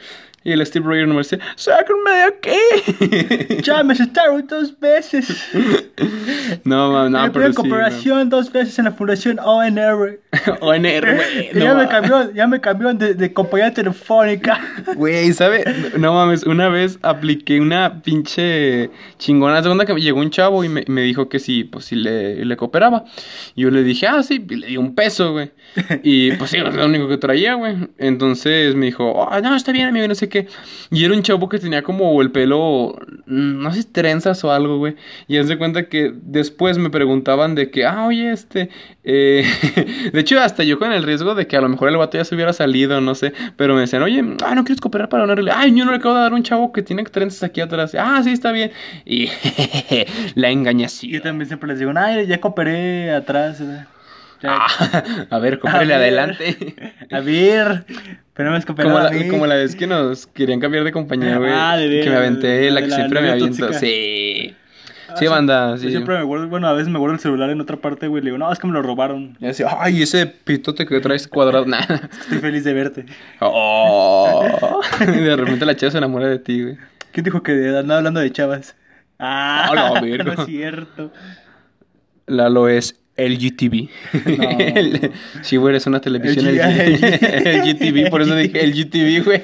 y 0.47 0.53
el 0.53 0.65
Steve 0.65 0.85
Rogers 0.85 1.09
nomás 1.09 1.29
dice, 1.29 1.43
¡sáquenme 1.57 2.11
de 2.11 2.23
aquí! 2.23 3.57
Ya 3.63 3.83
me 3.83 3.91
asestaron 3.93 4.47
dos 4.47 4.79
veces. 4.79 5.27
no, 6.63 6.91
ma- 6.91 7.09
no, 7.09 7.31
pero 7.33 7.49
sí, 7.49 7.53
cooperación 7.55 8.29
dos 8.29 8.49
veces 8.51 8.79
en 8.79 8.85
la 8.85 8.91
fundación 8.93 9.39
ONR. 9.43 10.19
ONR, 10.61 11.15
güey. 11.15 11.49
No 11.53 11.59
ya, 11.59 11.73
me 11.75 11.87
cambió, 11.87 12.33
ya 12.33 12.47
me 12.47 12.61
cambió 12.61 12.93
de, 12.93 13.13
de 13.13 13.33
compañía 13.33 13.73
telefónica. 13.73 14.59
Güey, 14.95 15.33
¿sabe? 15.33 15.65
No 15.97 16.13
mames, 16.13 16.43
una 16.43 16.69
vez 16.69 16.97
apliqué 17.01 17.59
una 17.59 18.01
pinche 18.01 18.89
chingona. 19.17 19.61
Segunda 19.61 19.85
que 19.85 19.93
me 19.93 20.01
llegó 20.01 20.19
un 20.19 20.29
chavo 20.29 20.63
y 20.63 20.69
me, 20.69 20.85
me 20.87 21.01
dijo 21.01 21.27
que 21.27 21.39
sí, 21.39 21.65
pues 21.65 21.83
sí 21.85 21.95
le, 21.95 22.45
le 22.45 22.55
cooperaba. 22.57 23.03
Y 23.55 23.63
yo 23.63 23.71
le 23.71 23.83
dije, 23.83 24.07
ah, 24.07 24.23
sí, 24.23 24.45
y 24.49 24.55
le 24.55 24.67
di 24.67 24.77
un 24.77 24.95
peso, 24.95 25.33
güey. 25.33 25.51
Y 26.03 26.31
pues 26.33 26.51
sí, 26.51 26.57
es 26.57 26.73
lo 26.75 26.85
único 26.85 27.07
que 27.07 27.17
traía, 27.17 27.53
güey. 27.55 27.75
Entonces 27.97 28.75
me 28.75 28.87
dijo, 28.87 29.27
ah, 29.31 29.41
no, 29.41 29.55
está 29.55 29.71
bien, 29.71 29.87
amigo, 29.87 30.07
no 30.07 30.15
sé 30.15 30.29
qué. 30.29 30.47
Y 30.91 31.03
era 31.05 31.13
un 31.13 31.23
chavo 31.23 31.49
que 31.49 31.59
tenía 31.59 31.81
como 31.83 32.21
el 32.21 32.31
pelo, 32.31 32.95
mm, 33.25 33.61
no 33.61 33.73
sé, 33.73 33.83
trenzas 33.83 34.43
o 34.43 34.51
algo, 34.51 34.77
güey. 34.77 34.95
Y 35.27 35.37
haz 35.37 35.47
de 35.47 35.57
cuenta 35.57 35.87
que 35.89 36.13
después 36.15 36.77
me 36.77 36.89
preguntaban 36.89 37.55
de 37.55 37.69
que, 37.71 37.85
ah, 37.85 38.05
oye, 38.07 38.31
este. 38.31 38.69
eh, 39.03 39.45
de 40.13 40.19
hecho, 40.19 40.39
hasta 40.39 40.63
yo 40.63 40.79
con 40.79 40.91
el 40.91 41.03
riesgo 41.03 41.35
de 41.35 41.47
que 41.47 41.57
a 41.57 41.61
lo 41.61 41.69
mejor 41.69 41.89
el 41.89 41.97
vato 41.97 42.17
ya 42.17 42.25
se 42.25 42.35
hubiera 42.35 42.53
salido, 42.53 42.99
no 43.01 43.15
sé. 43.15 43.33
Pero 43.55 43.75
me 43.75 43.81
decían, 43.81 44.03
oye, 44.03 44.23
ah, 44.43 44.55
no 44.55 44.63
quieres 44.63 44.81
cooperar 44.81 45.09
para 45.09 45.25
realidad. 45.25 45.55
Ay, 45.57 45.75
yo 45.75 45.85
no 45.85 45.91
le 45.91 45.97
acabo 45.97 46.15
de 46.15 46.21
dar 46.21 46.33
un 46.33 46.43
chavo 46.43 46.71
que 46.71 46.81
tiene 46.81 47.03
trenzas 47.03 47.43
aquí 47.43 47.61
atrás. 47.61 47.95
Ah, 47.97 48.21
sí, 48.23 48.31
está 48.31 48.51
bien. 48.51 48.71
Y 49.05 49.29
la 50.35 50.51
Y 51.03 51.11
yo 51.11 51.21
engañación. 51.21 51.21
también 51.21 51.47
siempre 51.47 51.69
les 51.69 51.79
digo, 51.79 51.91
ay, 51.95 52.27
ya 52.27 52.39
cooperé 52.41 53.11
atrás. 53.11 53.59
¿verdad? 53.59 53.87
Ah, 54.43 54.67
a 55.29 55.39
ver, 55.39 55.59
A 55.63 55.79
ver. 55.79 55.93
adelante. 55.93 56.75
A 57.11 57.19
ver, 57.19 57.85
pero 58.33 58.51
no 58.51 58.57
me 58.57 58.63
Como 58.63 58.99
la, 58.99 59.07
a 59.07 59.11
mí. 59.11 59.27
como 59.27 59.47
la 59.47 59.55
vez 59.55 59.75
que 59.75 59.87
nos 59.87 60.27
querían 60.27 60.59
cambiar 60.59 60.83
de 60.83 60.91
compañía, 60.91 61.37
güey. 61.37 61.51
Ah, 61.53 61.75
de 61.77 62.01
que 62.01 62.09
me 62.09 62.15
aventé, 62.15 62.69
la 62.69 62.81
de 62.81 62.85
que 62.85 62.89
la 62.89 62.95
siempre 62.95 63.21
me 63.21 63.31
aviento. 63.31 63.73
Sí. 63.73 64.55
Ah, 65.09 65.15
Sí, 65.17 65.25
banda, 65.27 65.75
Yo 65.77 65.89
siempre 65.89 66.17
me 66.17 66.23
guardo, 66.23 66.47
bueno, 66.49 66.67
a 66.67 66.73
veces 66.73 66.89
me 66.89 66.99
guardo 66.99 67.15
el 67.15 67.19
celular 67.21 67.49
en 67.49 67.61
otra 67.61 67.77
parte, 67.77 68.07
güey. 68.07 68.21
Le 68.21 68.27
digo, 68.31 68.37
no, 68.37 68.51
es 68.51 68.59
que 68.59 68.67
me 68.67 68.73
lo 68.73 68.81
robaron. 68.81 69.37
Y 69.39 69.47
así, 69.47 69.63
ay, 69.79 70.03
ese 70.03 70.27
pitote 70.27 70.85
que 70.87 70.99
traes 70.99 71.27
cuadrado. 71.27 71.65
Nah. 71.65 71.79
Estoy 71.79 72.39
feliz 72.39 72.63
de 72.63 72.73
verte. 72.73 73.05
Oh. 73.39 74.81
y 75.01 75.05
de 75.05 75.35
repente 75.35 75.65
la 75.65 75.75
chava 75.75 75.91
se 75.91 75.97
enamora 75.97 76.27
de 76.27 76.39
ti, 76.39 76.61
güey. 76.61 76.77
¿Quién 77.11 77.23
dijo 77.23 77.41
que 77.41 77.53
andaba 77.75 77.99
hablando 77.99 78.19
de 78.19 78.31
chavas? 78.31 78.75
Ah, 79.17 79.99
verga. 80.01 80.23
no 80.25 80.33
es 80.33 80.45
cierto. 80.45 81.11
Lalo 82.27 82.67
es 82.67 82.99
LGTV. 83.17 83.89
El- 84.75 85.11
sí, 85.41 85.57
güey, 85.57 85.71
eres 85.73 85.87
una 85.87 85.99
televisión 85.99 86.47
El 86.47 86.59
G- 86.59 86.97
LG 86.99 87.65
LGTV, 87.65 88.09
por 88.11 88.21
eso 88.21 88.35
dije 88.35 88.65
LGTV, 88.65 89.23
güey. 89.25 89.43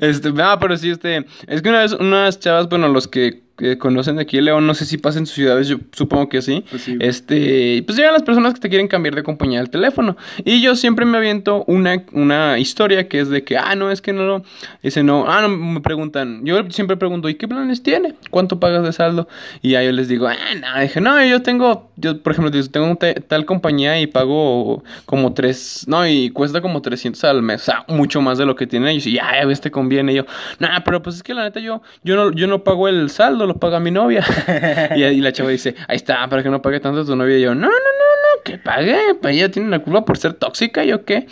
Este, 0.00 0.32
no, 0.32 0.58
pero 0.58 0.76
sí, 0.76 0.90
este, 0.90 1.24
es 1.46 1.62
que 1.62 1.68
una 1.68 1.80
vez 1.80 1.92
unas 1.92 2.38
chavas, 2.38 2.68
bueno, 2.68 2.88
los 2.88 3.08
que 3.08 3.45
que 3.56 3.78
conocen 3.78 4.16
de 4.16 4.22
aquí 4.22 4.38
en 4.38 4.44
León, 4.46 4.66
no 4.66 4.74
sé 4.74 4.84
si 4.84 4.98
pasa 4.98 5.18
en 5.18 5.26
sus 5.26 5.34
ciudades, 5.34 5.68
yo 5.68 5.78
supongo 5.92 6.28
que 6.28 6.42
sí. 6.42 6.64
Pues 6.68 6.82
sí. 6.82 6.96
Este, 7.00 7.82
pues 7.86 7.96
llegan 7.96 8.12
las 8.12 8.22
personas 8.22 8.54
que 8.54 8.60
te 8.60 8.68
quieren 8.68 8.88
cambiar 8.88 9.14
de 9.14 9.22
compañía 9.22 9.58
del 9.60 9.70
teléfono. 9.70 10.16
Y 10.44 10.60
yo 10.60 10.76
siempre 10.76 11.06
me 11.06 11.16
aviento 11.18 11.64
una, 11.66 12.02
una 12.12 12.58
historia 12.58 13.08
que 13.08 13.20
es 13.20 13.28
de 13.30 13.44
que, 13.44 13.56
ah, 13.56 13.74
no, 13.74 13.90
es 13.90 14.02
que 14.02 14.12
no 14.12 14.24
lo. 14.24 14.42
Dice, 14.82 15.02
no, 15.02 15.24
ah, 15.26 15.40
no, 15.42 15.48
me 15.48 15.80
preguntan. 15.80 16.44
Yo 16.44 16.62
siempre 16.70 16.96
pregunto, 16.96 17.28
¿y 17.28 17.34
qué 17.36 17.48
planes 17.48 17.82
tiene? 17.82 18.14
¿Cuánto 18.30 18.60
pagas 18.60 18.84
de 18.84 18.92
saldo? 18.92 19.28
Y 19.62 19.70
ya 19.70 19.82
yo 19.82 19.92
les 19.92 20.08
digo, 20.08 20.26
ah, 20.28 20.34
no, 20.60 20.80
dije, 20.80 21.00
no, 21.00 21.24
yo 21.24 21.42
tengo, 21.42 21.90
yo, 21.96 22.20
por 22.22 22.32
ejemplo, 22.32 22.50
tengo 22.70 22.96
te- 22.96 23.14
tal 23.14 23.44
compañía 23.46 24.00
y 24.00 24.06
pago 24.06 24.84
como 25.06 25.32
tres, 25.32 25.84
no, 25.88 26.06
y 26.06 26.30
cuesta 26.30 26.60
como 26.60 26.82
300 26.82 27.24
al 27.24 27.42
mes, 27.42 27.62
o 27.62 27.64
sea, 27.64 27.84
mucho 27.88 28.20
más 28.20 28.38
de 28.38 28.46
lo 28.46 28.54
que 28.56 28.66
tienen 28.66 28.88
ellos. 28.90 29.06
Y 29.06 29.12
ya, 29.14 29.40
ya 29.40 29.46
ves, 29.46 29.60
te 29.60 29.70
conviene. 29.70 30.12
Y 30.12 30.16
yo, 30.16 30.26
no, 30.58 30.68
pero 30.84 31.02
pues 31.02 31.16
es 31.16 31.22
que 31.22 31.34
la 31.34 31.44
neta 31.44 31.60
yo, 31.60 31.82
yo 32.04 32.16
no, 32.16 32.32
yo 32.32 32.46
no 32.46 32.62
pago 32.64 32.88
el 32.88 33.08
saldo, 33.10 33.45
lo 33.46 33.56
paga 33.56 33.80
mi 33.80 33.90
novia. 33.90 34.24
y, 34.96 35.02
y 35.02 35.20
la 35.20 35.32
chava 35.32 35.50
dice, 35.50 35.74
ahí 35.88 35.96
está, 35.96 36.28
para 36.28 36.42
que 36.42 36.50
no 36.50 36.60
pague 36.62 36.80
tanto 36.80 37.04
tu 37.04 37.16
novia. 37.16 37.38
Y 37.38 37.42
yo, 37.42 37.54
no, 37.54 37.62
no, 37.62 37.68
no, 37.68 37.70
no, 37.72 38.42
que 38.44 38.58
pague, 38.58 38.98
pues 39.20 39.34
ella 39.36 39.50
tiene 39.50 39.68
la 39.70 39.78
culpa 39.80 40.04
por 40.04 40.18
ser 40.18 40.34
tóxica, 40.34 40.84
¿yo 40.84 41.04
qué? 41.04 41.26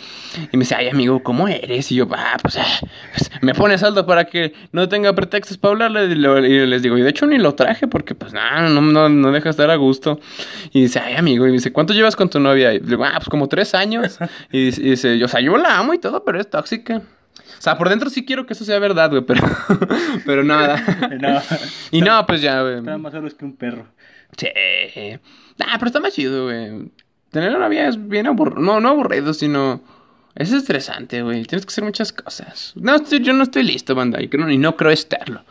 Y 0.51 0.57
me 0.57 0.61
dice, 0.61 0.75
ay, 0.75 0.89
amigo, 0.89 1.21
¿cómo 1.23 1.47
eres? 1.47 1.91
Y 1.91 1.95
yo, 1.95 2.07
ah, 2.11 2.37
pues, 2.41 2.57
ah, 2.57 2.65
pues, 3.11 3.31
me 3.41 3.53
pone 3.53 3.77
saldo 3.77 4.05
para 4.05 4.25
que 4.25 4.53
no 4.71 4.89
tenga 4.89 5.13
pretextos 5.13 5.57
para 5.57 5.73
hablarle. 5.73 6.05
Y, 6.05 6.15
lo- 6.15 6.45
y 6.45 6.65
les 6.67 6.81
digo, 6.81 6.97
y 6.97 7.01
de 7.01 7.09
hecho 7.09 7.25
ni 7.27 7.37
lo 7.37 7.55
traje 7.55 7.87
porque, 7.87 8.15
pues, 8.15 8.33
no, 8.33 8.81
no, 8.81 9.09
no 9.09 9.31
deja 9.31 9.49
estar 9.49 9.69
a 9.69 9.75
gusto. 9.75 10.19
Y 10.71 10.81
dice, 10.81 10.99
ay, 10.99 11.15
amigo, 11.15 11.45
y 11.45 11.49
me 11.49 11.53
dice, 11.53 11.71
¿cuánto 11.71 11.93
llevas 11.93 12.15
con 12.15 12.29
tu 12.29 12.39
novia? 12.39 12.73
Y 12.73 12.79
le 12.79 12.85
digo, 12.87 13.05
ah, 13.05 13.13
pues 13.15 13.29
como 13.29 13.47
tres 13.47 13.73
años. 13.75 14.17
Y 14.51 14.65
dice, 14.65 14.81
y 14.81 14.89
dice, 14.91 15.23
o 15.23 15.27
sea, 15.27 15.39
yo 15.41 15.55
la 15.57 15.77
amo 15.77 15.93
y 15.93 15.99
todo, 15.99 16.23
pero 16.25 16.39
es 16.39 16.49
tóxica. 16.49 17.01
O 17.57 17.61
sea, 17.61 17.77
por 17.77 17.89
dentro 17.89 18.09
sí 18.09 18.25
quiero 18.25 18.45
que 18.45 18.53
eso 18.53 18.65
sea 18.65 18.79
verdad, 18.79 19.09
güey, 19.09 19.23
pero, 19.23 19.41
pero 20.25 20.43
nada. 20.43 20.81
No, 21.21 21.41
Y 21.91 22.01
no, 22.01 22.25
pues 22.25 22.41
ya, 22.41 22.61
güey. 22.61 22.77
está 22.79 22.97
más 22.97 23.13
solo 23.13 23.29
que 23.35 23.45
un 23.45 23.55
perro. 23.55 23.87
Sí. 24.37 24.47
Ah, 25.59 25.75
pero 25.79 25.85
está 25.87 25.99
más 25.99 26.13
chido, 26.13 26.45
güey. 26.45 26.91
Tener 27.31 27.49
una 27.51 27.59
novia 27.65 27.87
es 27.87 28.07
bien 28.07 28.27
aburrido. 28.27 28.61
No, 28.61 28.79
no 28.79 28.89
aburrido, 28.89 29.33
sino. 29.33 29.81
Es 30.35 30.51
estresante, 30.51 31.21
güey. 31.21 31.45
Tienes 31.45 31.65
que 31.65 31.71
hacer 31.71 31.83
muchas 31.85 32.11
cosas. 32.11 32.73
No, 32.75 32.95
estoy- 32.95 33.21
yo 33.23 33.31
no 33.33 33.43
estoy 33.43 33.63
listo, 33.63 33.95
banda. 33.95 34.21
Y, 34.21 34.27
creo, 34.27 34.49
y 34.49 34.57
no 34.57 34.75
creo 34.75 34.91
estarlo. 34.91 35.41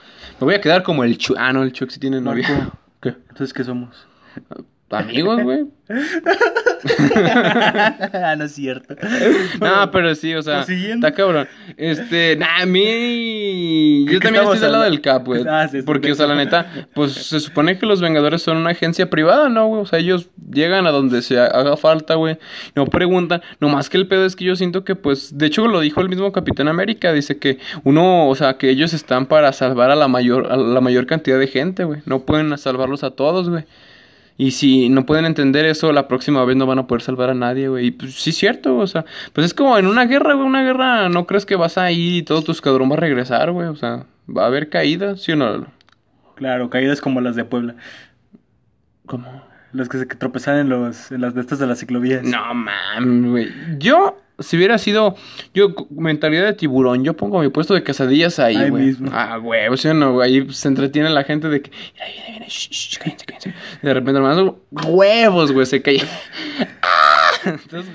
Me 0.40 0.44
voy 0.44 0.54
a 0.54 0.60
quedar 0.60 0.82
como 0.82 1.04
el 1.04 1.16
Chu. 1.16 1.34
Ah, 1.38 1.52
no, 1.52 1.62
el 1.62 1.72
Chuck 1.72 1.90
sí 1.90 1.98
tiene 2.00 2.20
novia. 2.20 2.70
¿Qué? 3.00 3.10
Entonces, 3.10 3.52
¿qué 3.54 3.64
somos? 3.64 4.06
Amigos, 4.98 5.42
güey. 5.42 5.64
ah, 8.14 8.34
no 8.38 8.44
es 8.44 8.52
cierto. 8.52 8.94
No, 9.60 9.90
pero 9.90 10.14
sí, 10.14 10.34
o 10.34 10.42
sea, 10.42 10.62
está 10.62 11.12
cabrón. 11.12 11.46
Este, 11.76 12.36
nah, 12.36 12.62
a 12.62 12.66
mí. 12.66 14.04
Yo 14.06 14.12
¿Qué 14.12 14.20
también 14.20 14.44
estoy 14.44 14.60
del 14.60 14.72
lado 14.72 14.84
del 14.84 15.00
Cap, 15.00 15.24
güey. 15.26 15.44
Ah, 15.54 15.68
sí, 15.68 15.82
porque, 15.82 16.12
o 16.12 16.14
sea, 16.14 16.26
la 16.26 16.34
neta, 16.34 16.88
pues 16.94 17.12
se 17.12 17.38
supone 17.38 17.78
que 17.78 17.86
los 17.86 18.00
Vengadores 18.00 18.42
son 18.42 18.56
una 18.56 18.70
agencia 18.70 19.10
privada, 19.10 19.48
¿no, 19.48 19.66
güey? 19.68 19.82
O 19.82 19.86
sea, 19.86 19.98
ellos 19.98 20.28
llegan 20.50 20.86
a 20.86 20.90
donde 20.90 21.22
se 21.22 21.38
ha- 21.38 21.46
haga 21.46 21.76
falta, 21.76 22.14
güey. 22.14 22.38
No 22.74 22.86
preguntan. 22.86 23.42
Nomás 23.60 23.88
que 23.90 23.96
el 23.98 24.08
pedo 24.08 24.24
es 24.24 24.36
que 24.36 24.44
yo 24.44 24.56
siento 24.56 24.84
que, 24.84 24.94
pues, 24.96 25.36
de 25.38 25.46
hecho 25.46 25.66
lo 25.68 25.80
dijo 25.80 26.00
el 26.00 26.08
mismo 26.08 26.32
Capitán 26.32 26.68
América. 26.68 27.12
Dice 27.12 27.38
que 27.38 27.58
uno, 27.84 28.28
o 28.28 28.34
sea, 28.34 28.56
que 28.56 28.70
ellos 28.70 28.94
están 28.94 29.26
para 29.26 29.52
salvar 29.52 29.90
a 29.90 29.96
la 29.96 30.08
mayor, 30.08 30.50
a 30.50 30.56
la 30.56 30.80
mayor 30.80 31.06
cantidad 31.06 31.38
de 31.38 31.46
gente, 31.46 31.84
güey. 31.84 32.00
No 32.06 32.20
pueden 32.20 32.56
salvarlos 32.58 33.04
a 33.04 33.10
todos, 33.10 33.48
güey. 33.50 33.64
Y 34.36 34.50
si 34.50 34.88
no 34.88 35.06
pueden 35.06 35.26
entender 35.26 35.64
eso, 35.64 35.92
la 35.92 36.08
próxima 36.08 36.44
vez 36.44 36.56
no 36.56 36.66
van 36.66 36.80
a 36.80 36.86
poder 36.86 37.02
salvar 37.02 37.30
a 37.30 37.34
nadie, 37.34 37.68
güey. 37.68 37.86
Y 37.86 37.90
pues 37.92 38.14
sí 38.14 38.30
es 38.30 38.36
cierto, 38.36 38.76
o 38.76 38.86
sea, 38.86 39.04
pues 39.32 39.46
es 39.46 39.54
como 39.54 39.78
en 39.78 39.86
una 39.86 40.06
guerra, 40.06 40.34
güey, 40.34 40.46
una 40.46 40.64
guerra, 40.64 41.08
no 41.08 41.26
crees 41.26 41.46
que 41.46 41.56
vas 41.56 41.78
a 41.78 41.90
ir 41.92 42.16
y 42.16 42.22
todo 42.22 42.42
tu 42.42 42.52
escuadrón 42.52 42.90
va 42.90 42.94
a 42.94 43.00
regresar, 43.00 43.52
güey, 43.52 43.68
o 43.68 43.76
sea, 43.76 44.06
va 44.28 44.44
a 44.44 44.46
haber 44.46 44.70
caídas, 44.70 45.22
¿sí 45.22 45.32
o 45.32 45.36
no? 45.36 45.66
Claro, 46.34 46.68
caídas 46.68 47.00
como 47.00 47.20
las 47.20 47.36
de 47.36 47.44
Puebla. 47.44 47.76
¿Cómo? 49.06 49.44
Los 49.72 49.88
que 49.88 49.98
se 49.98 50.08
que 50.08 50.16
tropezaban 50.16 50.60
en, 50.60 50.68
los, 50.68 51.12
en 51.12 51.20
las 51.20 51.34
de 51.34 51.40
estas 51.40 51.58
de 51.58 51.66
las 51.66 51.78
ciclovías. 51.78 52.24
No, 52.24 52.54
mames, 52.54 53.30
güey. 53.30 53.52
Yo, 53.78 54.20
si 54.38 54.56
hubiera 54.56 54.78
sido, 54.78 55.14
yo, 55.54 55.74
mentalidad 55.90 56.44
de 56.44 56.52
tiburón, 56.54 57.04
yo 57.04 57.14
pongo 57.14 57.40
mi 57.40 57.48
puesto 57.48 57.74
de 57.74 57.82
quesadillas 57.82 58.38
ahí, 58.38 58.56
Ahí 58.56 58.70
güey. 58.70 58.86
mismo. 58.86 59.10
Ah, 59.12 59.36
güey, 59.36 59.68
o 59.68 59.76
sea, 59.76 59.94
no, 59.94 60.12
güey, 60.14 60.32
ahí 60.40 60.52
se 60.52 60.68
entretiene 60.68 61.08
la 61.10 61.24
gente 61.24 61.48
de 61.48 61.62
que, 61.62 61.70
mira, 61.94 62.06
viene, 62.06 62.30
viene, 62.30 62.46
shh, 62.48 62.68
shh, 62.70 62.98
cállense, 62.98 63.24
cállense. 63.26 63.54
De 63.82 63.94
repente, 63.94 64.18
hermano, 64.18 64.58
huevos, 64.70 65.52
güey, 65.52 65.66
se 65.66 65.80
cae. 65.82 65.98
¡Ah! 66.82 67.30
Entonces, 67.44 67.92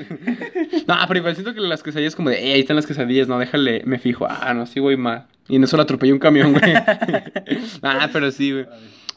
no, 0.88 0.96
pero 1.08 1.18
igual 1.20 1.34
siento 1.36 1.54
que 1.54 1.60
las 1.62 1.82
quesadillas 1.84 2.16
como 2.16 2.30
de, 2.30 2.40
"Ey, 2.40 2.52
ahí 2.54 2.60
están 2.62 2.76
las 2.76 2.86
quesadillas, 2.86 3.28
no, 3.28 3.40
déjale, 3.40 3.82
me 3.86 3.98
fijo, 4.00 4.28
ah, 4.30 4.54
no, 4.54 4.66
sí, 4.68 4.80
güey, 4.80 4.96
mal. 4.96 5.26
Y 5.48 5.56
en 5.56 5.64
eso 5.64 5.76
la 5.76 5.84
atropelló 5.84 6.14
un 6.14 6.20
camión, 6.20 6.54
güey. 6.54 6.74
ah, 7.84 8.10
pero 8.14 8.32
sí, 8.32 8.52
güey. 8.52 8.68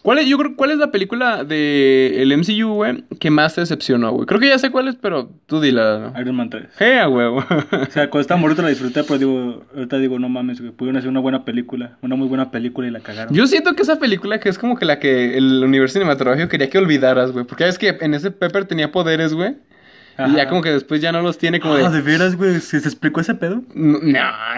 ¿Cuál 0.02 0.18
es, 0.18 0.26
yo 0.26 0.36
creo, 0.36 0.56
¿cuál 0.56 0.72
es 0.72 0.78
la 0.78 0.90
película 0.90 1.44
de 1.44 2.22
el 2.22 2.36
MCU, 2.36 2.74
güey, 2.74 3.04
que 3.20 3.30
más 3.30 3.54
te 3.54 3.60
decepcionó, 3.60 4.10
güey? 4.10 4.26
Creo 4.26 4.40
que 4.40 4.48
ya 4.48 4.58
sé 4.58 4.70
cuál 4.70 4.88
es, 4.88 4.96
pero 4.96 5.30
tú 5.46 5.60
dila. 5.60 6.12
Iron 6.20 6.34
Man 6.34 6.50
3. 6.50 6.64
¡Jea, 6.76 7.08
huevo! 7.08 7.38
O 7.38 7.90
sea, 7.90 8.10
cuando 8.10 8.20
estaba 8.20 8.40
morrito 8.40 8.62
la 8.62 8.68
disfruté, 8.68 9.04
pero 9.04 9.18
digo, 9.18 9.64
ahorita 9.74 9.98
digo, 9.98 10.18
no 10.18 10.28
mames, 10.28 10.60
güey, 10.60 10.72
pudieron 10.72 10.96
hacer 10.96 11.08
una 11.08 11.20
buena 11.20 11.44
película, 11.44 11.98
una 12.02 12.16
muy 12.16 12.26
buena 12.26 12.50
película 12.50 12.88
y 12.88 12.90
la 12.90 12.98
cagaron. 12.98 13.32
Yo 13.32 13.46
siento 13.46 13.74
que 13.74 13.82
esa 13.82 14.00
película 14.00 14.40
que 14.40 14.48
es 14.48 14.58
como 14.58 14.76
que 14.76 14.86
la 14.86 14.98
que 14.98 15.38
el 15.38 15.62
universo 15.62 15.94
cinematográfico 15.94 16.48
quería 16.48 16.68
que 16.68 16.78
olvidaras, 16.78 17.30
güey. 17.30 17.44
Porque 17.44 17.68
es 17.68 17.78
que 17.78 17.96
en 18.00 18.14
ese 18.14 18.32
Pepper 18.32 18.64
tenía 18.64 18.90
poderes, 18.90 19.34
güey. 19.34 19.54
Y 20.18 20.34
ya 20.36 20.48
como 20.48 20.62
que 20.62 20.70
después 20.70 21.00
ya 21.00 21.10
no 21.12 21.22
los 21.22 21.38
tiene 21.38 21.58
como 21.60 21.76
de... 21.76 21.84
Ah, 21.86 21.90
¿de 21.90 22.00
veras, 22.02 22.36
güey? 22.36 22.60
¿Se, 22.60 22.80
se 22.80 22.88
explicó 22.88 23.20
ese 23.20 23.34
pedo? 23.34 23.62
No, 23.74 23.98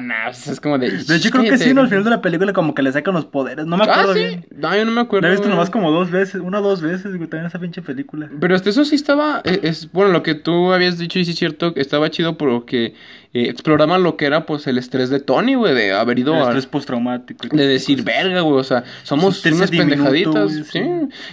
no, 0.01 0.15
pues 0.27 0.49
es 0.49 0.61
como 0.61 0.79
de... 0.79 0.91
De 0.91 1.17
hecho, 1.17 1.31
creo 1.31 1.45
que 1.45 1.59
sí, 1.59 1.73
¿no? 1.75 1.83
Al 1.83 1.89
final 1.89 2.05
de 2.05 2.11
la 2.11 2.21
película 2.23 2.53
como 2.53 2.75
que 2.75 2.83
le 2.83 2.93
sacan 2.93 3.15
los 3.15 3.25
poderes. 3.27 3.67
No 3.67 3.77
me 3.77 3.85
Ah, 3.85 3.93
acuerdo 3.93 4.15
sí. 4.15 4.19
bien. 4.21 4.47
No, 4.57 4.77
yo 4.77 4.85
no 4.85 4.93
me 4.93 5.01
acuerdo. 5.01 5.23
La 5.27 5.33
he 5.33 5.37
visto 5.37 5.49
nomás 5.49 5.71
como 5.71 5.91
dos 5.91 6.11
veces, 6.11 6.41
una 6.41 6.61
o 6.61 6.63
dos 6.63 6.83
veces, 6.83 7.17
güey, 7.17 7.29
también 7.29 7.47
esa 7.47 7.59
pinche 7.59 7.83
película. 7.83 8.29
Pero 8.41 8.55
hasta 8.55 8.71
eso 8.71 8.85
sí 8.85 8.95
estaba, 8.97 9.41
eh, 9.45 9.61
es, 9.63 9.91
bueno, 9.93 10.11
lo 10.13 10.23
que 10.23 10.35
tú 10.35 10.73
habías 10.73 10.99
dicho 10.99 11.19
y 11.19 11.25
sí 11.25 11.31
es 11.33 11.39
cierto, 11.39 11.75
que 11.75 11.81
estaba 11.81 12.11
chido 12.11 12.37
porque 12.37 12.95
eh, 13.33 13.49
exploraban 13.49 14.03
lo 14.03 14.17
que 14.17 14.27
era 14.27 14.47
pues 14.47 14.67
el 14.67 14.79
estrés 14.79 15.11
de 15.11 15.21
Tony, 15.21 15.55
güey, 15.55 15.75
de 15.75 15.93
haber 15.93 16.19
ido 16.19 16.35
El 16.35 16.41
a... 16.41 16.45
estrés 16.45 16.67
postraumático. 16.67 17.49
De 17.57 17.67
decir, 17.67 18.05
cosas. 18.05 18.23
verga, 18.25 18.41
güey, 18.43 18.59
o 18.61 18.65
sea, 18.65 18.85
somos 19.03 19.45
unas 19.47 19.71
pendejaditas, 19.71 20.53
sí. 20.53 20.65
sí. 20.65 20.83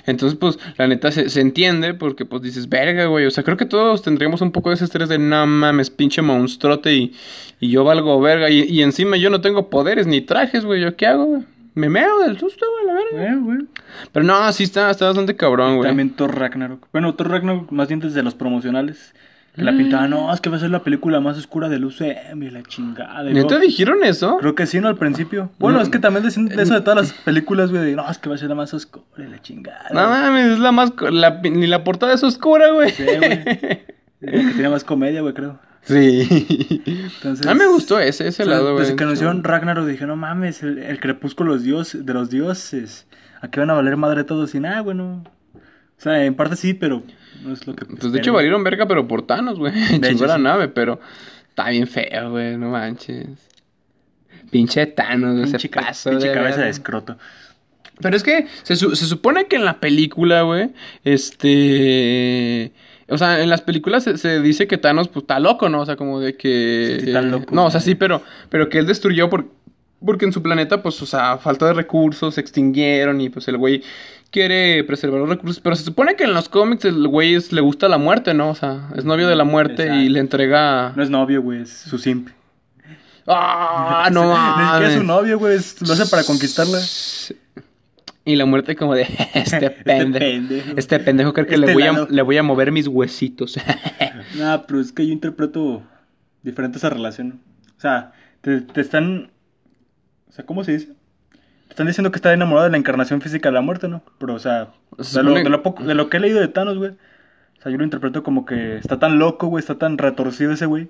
Entonces, 0.06 0.38
pues, 0.40 0.58
la 0.78 0.88
neta 0.88 1.12
se, 1.12 1.30
se 1.30 1.42
entiende 1.42 1.94
porque, 1.94 2.26
pues, 2.26 2.42
dices, 2.42 2.68
verga, 2.70 3.06
güey, 3.06 3.26
o 3.26 3.32
sea, 3.32 3.44
creo 3.44 3.58
que 3.58 3.66
todos 3.66 4.02
tendríamos 4.12 4.42
un 4.42 4.52
poco 4.52 4.70
de 4.70 4.76
ese 4.76 4.86
estrés 4.86 5.10
de, 5.10 5.18
no 5.18 5.46
mames, 5.48 5.90
pinche 5.90 6.22
monstruote 6.22 6.94
y, 6.94 7.14
y 7.60 7.70
yo 7.70 7.84
valgo 7.84 8.20
verga 8.22 8.50
y, 8.50 8.62
y 8.64 8.82
encima 8.82 9.18
yo 9.18 9.30
no 9.30 9.42
tengo 9.42 9.70
poderes 9.70 10.08
ni 10.08 10.22
trajes, 10.22 10.66
güey, 10.66 10.82
¿yo 10.82 10.96
qué 10.96 11.08
hago, 11.08 11.26
güey? 11.26 11.44
Me 11.74 11.88
meo 11.90 12.20
del 12.20 12.38
susto, 12.38 12.66
güey, 12.70 12.86
la 12.86 12.94
verga. 13.22 13.40
Güey. 13.42 13.58
Pero 14.12 14.26
no, 14.26 14.52
sí 14.52 14.64
está, 14.66 14.92
está 14.92 15.06
bastante 15.06 15.36
cabrón, 15.38 15.78
güey. 15.78 15.88
También 15.90 16.10
Thor 16.10 16.38
Ragnarok. 16.38 16.88
Bueno, 16.92 17.16
Thor 17.16 17.30
Ragnarok 17.30 17.72
más 17.72 17.88
bien 17.88 18.02
desde 18.02 18.22
los 18.24 18.36
promocionales. 18.36 19.14
Que 19.56 19.64
Mm. 19.64 19.66
la 19.66 19.72
pintaban, 19.74 20.10
no, 20.12 20.34
es 20.34 20.40
que 20.40 20.50
va 20.50 20.56
a 20.56 20.60
ser 20.62 20.70
la 20.70 20.82
película 20.82 21.20
más 21.20 21.38
oscura 21.38 21.68
del 21.68 21.84
UCM 21.84 22.42
y 22.44 22.50
la 22.52 22.64
chingada. 22.64 23.22
¿Neta 23.24 23.48
luego- 23.50 23.60
dijeron 23.60 23.98
eso? 24.04 24.38
Creo 24.40 24.56
que 24.56 24.66
sí, 24.66 24.80
¿no? 24.80 24.88
Al 24.88 24.96
principio. 24.98 25.50
Bueno, 25.60 25.78
No. 25.80 25.84
es 25.84 25.90
que 25.90 26.00
también 26.00 26.24
decían 26.24 26.46
de 26.48 26.62
eso 26.64 26.74
de 26.74 26.80
todas 26.80 26.96
las 27.10 27.14
películas, 27.26 27.70
güey. 27.70 27.84
de, 27.84 27.96
No, 27.98 28.10
es 28.10 28.18
que 28.18 28.30
va 28.30 28.36
a 28.36 28.38
ser 28.38 28.48
la 28.48 28.56
más 28.56 28.74
oscura 28.74 29.06
y 29.18 29.30
la 29.30 29.42
chingada. 29.42 29.88
No 29.94 30.08
mames, 30.08 30.54
es 30.54 30.60
la 30.60 30.72
más... 30.72 30.94
La, 31.12 31.42
ni 31.42 31.68
la 31.68 31.84
portada 31.84 32.14
es 32.14 32.24
oscura, 32.24 32.72
güey. 32.72 32.92
Sí, 32.92 33.04
güey. 33.04 33.44
Que 34.22 34.32
tenía 34.32 34.70
más 34.70 34.84
comedia, 34.84 35.22
güey, 35.22 35.34
creo. 35.34 35.60
Sí. 35.84 36.28
Entonces, 37.16 37.48
A 37.48 37.54
mí 37.54 37.60
me 37.60 37.68
gustó 37.68 38.00
ese, 38.00 38.28
ese 38.28 38.46
lado, 38.46 38.74
güey. 38.74 38.84
Desde 38.86 38.96
que 38.96 39.04
anunciaron 39.04 39.44
Ragnarok 39.44 39.88
dije, 39.88 40.06
no 40.06 40.16
mames, 40.16 40.62
el, 40.64 40.78
el 40.78 41.00
crepúsculo 41.00 41.52
de 41.54 41.56
los, 41.58 41.64
dios, 41.64 42.06
de 42.06 42.14
los 42.14 42.30
dioses. 42.30 43.08
Aquí 43.42 43.60
van 43.60 43.72
a 43.72 43.74
valer 43.74 43.98
madre 43.98 44.24
todos 44.24 44.54
y 44.54 44.60
nada, 44.60 44.82
bueno. 44.82 45.24
O 45.56 45.60
sea, 46.04 46.24
en 46.24 46.36
parte 46.36 46.56
sí, 46.56 46.74
pero 46.76 47.02
no 47.44 47.54
es 47.54 47.66
lo 47.66 47.76
que. 47.76 47.86
Pues 47.86 48.12
de 48.12 48.20
hecho 48.20 48.32
valieron 48.34 48.64
verga, 48.64 48.88
pero 48.88 49.08
por 49.08 49.26
Thanos, 49.26 49.58
güey. 49.58 49.74
Chingó 50.02 50.28
la 50.28 50.36
sí. 50.38 50.42
nave, 50.44 50.68
pero 50.68 51.00
está 51.50 51.70
bien 51.70 51.88
feo, 51.88 52.30
güey, 52.32 52.58
no 52.58 52.70
manches. 52.70 53.28
Pinche 54.52 54.86
Thanos, 54.86 55.50
Pinche, 55.50 55.70
ca- 55.70 55.82
pasó 55.82 56.10
pinche 56.12 56.28
de 56.28 56.34
cabeza 56.34 56.62
de 56.62 56.70
escroto. 56.70 57.18
Pero 58.02 58.16
es 58.18 58.24
que 58.24 58.48
se, 58.64 58.76
se 58.76 58.96
supone 59.06 59.46
que 59.48 59.56
en 59.56 59.66
la 59.66 59.80
película, 59.80 60.42
güey, 60.42 60.72
este... 61.04 62.72
O 63.12 63.18
sea, 63.18 63.42
en 63.42 63.50
las 63.50 63.62
películas 63.62 64.04
se, 64.06 64.18
se 64.18 64.42
dice 64.42 64.68
que 64.68 64.78
Thanos, 64.78 65.08
pues, 65.10 65.24
está 65.24 65.40
loco, 65.40 65.70
¿no? 65.70 65.82
O 65.82 65.86
sea, 65.86 65.96
como 65.96 66.20
de 66.20 66.36
que... 66.36 66.98
Sí, 67.02 67.08
está 67.08 67.22
loco. 67.22 67.54
No, 67.54 67.66
o 67.66 67.72
sea, 67.72 67.80
sí, 67.82 67.94
pero, 67.96 68.22
pero 68.50 68.70
que 68.70 68.78
él 68.80 68.88
destruyó 68.88 69.30
por, 69.30 69.46
porque 70.04 70.26
en 70.26 70.34
su 70.34 70.42
planeta, 70.42 70.82
pues, 70.82 71.02
o 71.02 71.06
sea, 71.06 71.38
falta 71.38 71.66
de 71.68 71.74
recursos, 71.74 72.36
se 72.36 72.42
extinguieron 72.42 73.20
y, 73.22 73.30
pues, 73.30 73.48
el 73.50 73.58
güey 73.58 73.84
quiere 74.32 74.84
preservar 74.86 75.20
los 75.20 75.30
recursos. 75.30 75.60
Pero 75.60 75.76
se 75.76 75.84
supone 75.84 76.16
que 76.16 76.24
en 76.24 76.34
los 76.34 76.48
cómics 76.50 76.86
el 76.86 77.08
güey 77.08 77.36
es- 77.36 77.52
le 77.52 77.60
gusta 77.62 77.90
la 77.90 77.98
muerte, 77.98 78.34
¿no? 78.34 78.50
O 78.50 78.56
sea, 78.56 78.90
es 78.96 79.04
novio 79.06 79.28
de 79.28 79.36
la 79.36 79.44
muerte 79.44 79.94
y 79.96 80.08
le 80.10 80.20
entrega... 80.20 80.94
No 80.96 81.04
es 81.04 81.10
novio, 81.10 81.42
güey, 81.42 81.62
es 81.64 81.70
su 81.70 81.98
simp. 81.98 82.30
¡Ah, 83.28 84.10
no 84.12 84.22
siquiera 84.22 84.88
es 84.88 84.94
su 84.96 85.04
novio, 85.04 85.38
güey, 85.38 85.58
es- 85.58 85.82
lo 85.82 85.94
hace 85.94 86.06
para 86.08 86.24
conquistarla. 86.24 86.80
Y 88.24 88.36
la 88.36 88.46
muerte 88.46 88.76
como 88.76 88.94
de 88.96 89.02
este 89.34 89.70
pendejo. 89.72 90.20
pendejo. 90.20 90.74
Este 90.78 91.00
pendejo 91.00 91.34
creo 91.34 91.48
que 91.48 91.56
Este 91.56 91.68
le, 91.68 91.74
voy 91.74 91.84
a, 91.84 92.08
le 92.10 92.22
voy 92.22 92.38
a 92.38 92.44
mover 92.44 92.72
mis 92.72 92.88
huesitos. 92.88 93.58
Nah, 94.38 94.60
pero 94.68 94.80
es 94.80 94.92
que 94.94 95.06
yo 95.06 95.12
interpreto 95.12 95.82
diferente 96.44 96.78
esa 96.78 96.90
relación. 96.90 97.40
O 97.78 97.82
sea, 97.82 98.14
te, 98.42 98.62
te 98.62 98.80
están. 98.80 99.30
O 100.30 100.32
sea, 100.32 100.46
¿cómo 100.46 100.64
se 100.64 100.72
dice? 100.74 100.90
Están 101.70 101.88
diciendo 101.88 102.12
que 102.12 102.18
está 102.18 102.32
enamorado 102.32 102.66
de 102.66 102.72
la 102.72 102.78
encarnación 102.78 103.22
física 103.22 103.50
de 103.50 103.54
la 103.54 103.62
muerte, 103.62 103.88
¿no? 103.90 104.04
Pero, 104.20 104.36
o 104.36 104.40
sea, 104.40 104.70
Se 105.00 105.18
de 105.20 105.24
lo, 105.24 105.32
supone- 105.32 105.44
de 105.44 105.50
lo 105.50 105.64
poco, 105.64 105.84
de 105.84 105.96
lo 105.96 106.10
que 106.10 106.18
he 106.18 106.20
leído 106.20 106.40
de 106.40 106.48
Thanos, 106.48 106.78
güey. 106.78 106.92
O 106.92 107.62
sea, 107.62 107.72
yo 107.72 107.78
lo 107.78 107.84
interpreto 107.84 108.24
como 108.24 108.46
que 108.46 108.78
está 108.78 109.00
tan 109.00 109.20
loco, 109.20 109.48
güey, 109.48 109.60
está 109.62 109.76
tan 109.78 109.98
retorcido 109.98 110.52
ese 110.54 110.66
güey, 110.66 110.90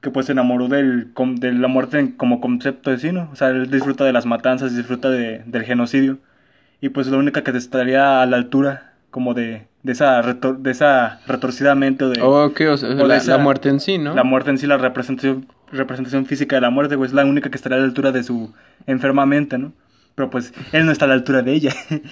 que 0.00 0.10
pues 0.10 0.26
se 0.26 0.32
enamoró 0.32 0.68
del, 0.68 1.12
de 1.36 1.52
la 1.52 1.68
muerte 1.68 2.14
como 2.16 2.40
concepto 2.40 2.90
de 2.90 2.98
sí, 2.98 3.12
¿no? 3.12 3.28
O 3.32 3.36
sea, 3.36 3.48
él 3.50 3.70
disfruta 3.70 4.04
de 4.04 4.12
las 4.12 4.26
matanzas, 4.26 4.76
disfruta 4.76 5.08
de, 5.10 5.42
del 5.46 5.62
genocidio. 5.64 6.18
Y 6.82 6.90
pues 6.90 7.06
la 7.06 7.16
única 7.16 7.42
que 7.42 7.50
estaría 7.56 8.20
a 8.20 8.26
la 8.26 8.36
altura, 8.36 8.92
como 9.10 9.32
de, 9.32 9.66
de 9.82 9.92
esa, 9.92 10.20
retor- 10.20 10.58
de 10.58 10.70
esa 10.72 11.20
retorcida 11.26 11.74
mente 11.74 12.04
o 12.04 12.10
de... 12.10 12.20
Ok, 12.20 12.60
o 12.70 12.76
sea, 12.76 12.90
O 12.90 13.06
la, 13.06 13.16
esa- 13.16 13.36
la 13.36 13.38
muerte 13.42 13.70
en 13.70 13.80
sí, 13.80 13.96
¿no? 13.96 14.14
La 14.14 14.24
muerte 14.24 14.50
en 14.50 14.58
sí, 14.58 14.66
la 14.66 14.76
representación, 14.76 15.46
representación 15.70 16.26
física 16.26 16.56
de 16.56 16.60
la 16.62 16.70
muerte, 16.70 16.96
güey, 16.96 17.06
es 17.08 17.14
la 17.14 17.24
única 17.24 17.48
que 17.50 17.56
estaría 17.56 17.78
a 17.78 17.80
la 17.80 17.86
altura 17.86 18.12
de 18.12 18.22
su 18.24 18.52
enferma 18.86 19.24
mente, 19.24 19.56
¿no? 19.56 19.72
Pero 20.16 20.28
pues 20.28 20.52
él 20.72 20.84
no 20.84 20.92
está 20.92 21.06
a 21.06 21.08
la 21.08 21.14
altura 21.14 21.40
de 21.42 21.52
ella. 21.54 21.72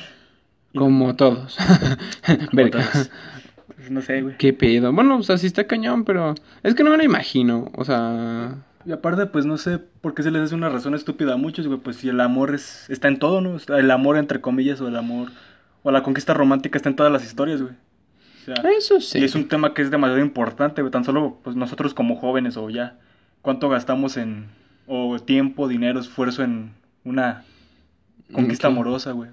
Como 0.74 1.16
todos. 1.16 1.58
Verga. 2.52 2.78
Otras. 2.78 3.10
Pues, 3.74 3.90
no 3.90 4.00
sé, 4.02 4.22
güey. 4.22 4.36
Qué 4.36 4.52
pedo. 4.52 4.92
Bueno, 4.92 5.16
o 5.18 5.22
sea, 5.24 5.36
sí 5.36 5.48
está 5.48 5.66
cañón, 5.66 6.04
pero 6.04 6.34
es 6.62 6.74
que 6.76 6.84
no 6.84 6.90
me 6.90 6.96
lo 6.96 7.02
imagino. 7.02 7.70
O 7.74 7.84
sea, 7.84 8.54
Y 8.84 8.92
aparte, 8.92 9.26
pues 9.26 9.44
no 9.44 9.58
sé 9.58 9.78
por 9.78 10.14
qué 10.14 10.22
se 10.22 10.30
les 10.30 10.42
hace 10.42 10.54
una 10.54 10.70
razón 10.70 10.94
estúpida 10.94 11.34
a 11.34 11.36
muchos, 11.36 11.66
güey. 11.66 11.78
Pues 11.78 11.96
si 11.96 12.08
el 12.08 12.20
amor 12.20 12.54
es, 12.54 12.88
está 12.88 13.08
en 13.08 13.18
todo, 13.18 13.40
¿no? 13.40 13.58
El 13.76 13.90
amor, 13.90 14.16
entre 14.16 14.40
comillas, 14.40 14.80
o 14.80 14.88
el 14.88 14.96
amor, 14.96 15.28
o 15.82 15.90
la 15.90 16.02
conquista 16.02 16.32
romántica 16.32 16.78
está 16.78 16.88
en 16.88 16.96
todas 16.96 17.12
las 17.12 17.24
historias, 17.24 17.60
güey. 17.60 17.74
O 17.74 18.44
sea, 18.44 18.54
eso 18.70 19.00
sí. 19.00 19.18
y 19.18 19.24
es 19.24 19.34
un 19.34 19.48
tema 19.48 19.74
que 19.74 19.82
es 19.82 19.90
demasiado 19.90 20.20
importante, 20.22 20.80
güey. 20.80 20.90
Tan 20.90 21.04
solo, 21.04 21.38
pues 21.42 21.56
nosotros 21.56 21.92
como 21.92 22.16
jóvenes, 22.16 22.56
o 22.56 22.70
ya, 22.70 22.98
cuánto 23.42 23.68
gastamos 23.68 24.16
en, 24.16 24.46
o 24.86 25.18
tiempo, 25.18 25.68
dinero, 25.68 26.00
esfuerzo 26.00 26.42
en 26.42 26.72
una 27.04 27.44
conquista 28.32 28.68
amorosa, 28.68 29.12
güey. 29.12 29.30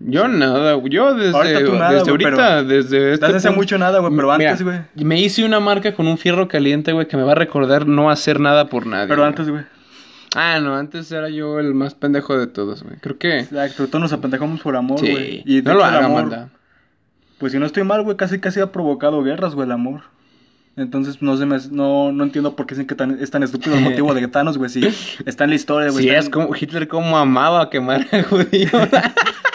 Yo 0.00 0.28
nada, 0.28 0.72
güey. 0.74 0.90
Yo 0.92 1.14
desde, 1.14 1.36
Ahorita 1.36 1.64
tú 1.64 1.72
nada, 1.74 1.92
desde 1.92 2.10
ahorita, 2.10 2.64
desde 2.64 3.12
este 3.12 3.26
Desde 3.26 3.36
hace 3.36 3.50
mucho 3.50 3.76
nada, 3.76 3.98
güey, 3.98 4.14
pero 4.16 4.32
antes, 4.32 4.62
güey. 4.62 4.80
Me 4.94 5.20
hice 5.20 5.44
una 5.44 5.60
marca 5.60 5.94
con 5.94 6.08
un 6.08 6.16
fierro 6.16 6.48
caliente, 6.48 6.92
güey, 6.92 7.06
que 7.06 7.16
me 7.18 7.22
va 7.22 7.32
a 7.32 7.34
recordar 7.36 7.86
no 7.86 8.10
hacer 8.10 8.40
nada 8.40 8.66
por 8.68 8.86
nadie. 8.86 9.08
Pero 9.08 9.24
antes, 9.24 9.48
güey. 9.48 9.62
Ah, 10.34 10.58
no, 10.60 10.74
antes 10.76 11.10
era 11.12 11.28
yo 11.28 11.58
el 11.58 11.74
más 11.74 11.94
pendejo 11.94 12.38
de 12.38 12.46
todos, 12.46 12.82
güey. 12.82 12.96
Creo 13.00 13.18
que... 13.18 13.40
Exacto, 13.40 13.88
todos 13.88 14.00
nos 14.00 14.12
apendejamos 14.12 14.60
por 14.60 14.76
amor, 14.76 15.00
Sí, 15.00 15.10
güey. 15.10 15.42
Y 15.44 15.60
de 15.60 15.70
no 15.70 15.78
lo 15.78 15.86
hecho, 15.86 15.98
amor, 15.98 16.22
banda. 16.22 16.48
Pues 17.38 17.52
si 17.52 17.58
no 17.58 17.66
estoy 17.66 17.82
mal, 17.84 18.02
güey, 18.02 18.16
casi 18.16 18.38
casi 18.38 18.60
ha 18.60 18.70
provocado 18.72 19.22
guerras, 19.22 19.54
güey, 19.54 19.66
el 19.66 19.72
amor. 19.72 20.02
Entonces 20.76 21.20
no 21.20 21.36
se 21.36 21.46
me, 21.46 21.58
no, 21.72 22.12
no 22.12 22.24
entiendo 22.24 22.54
por 22.54 22.64
qué 22.64 22.74
dicen 22.74 22.86
que 22.86 22.94
tan, 22.94 23.18
es 23.20 23.30
tan 23.30 23.42
estúpido 23.42 23.74
el 23.76 23.82
motivo 23.82 24.14
de 24.14 24.26
Thanos, 24.28 24.56
güey. 24.56 24.70
Si 24.70 24.80
está 25.26 25.44
en 25.44 25.50
la 25.50 25.56
historia, 25.56 25.90
güey. 25.90 26.04
Sí, 26.04 26.10
es 26.10 26.26
en- 26.26 26.30
como 26.30 26.54
Hitler 26.54 26.86
como 26.88 27.18
amaba 27.18 27.68
quemar 27.68 28.06
a 28.12 28.22
judíos. 28.22 28.70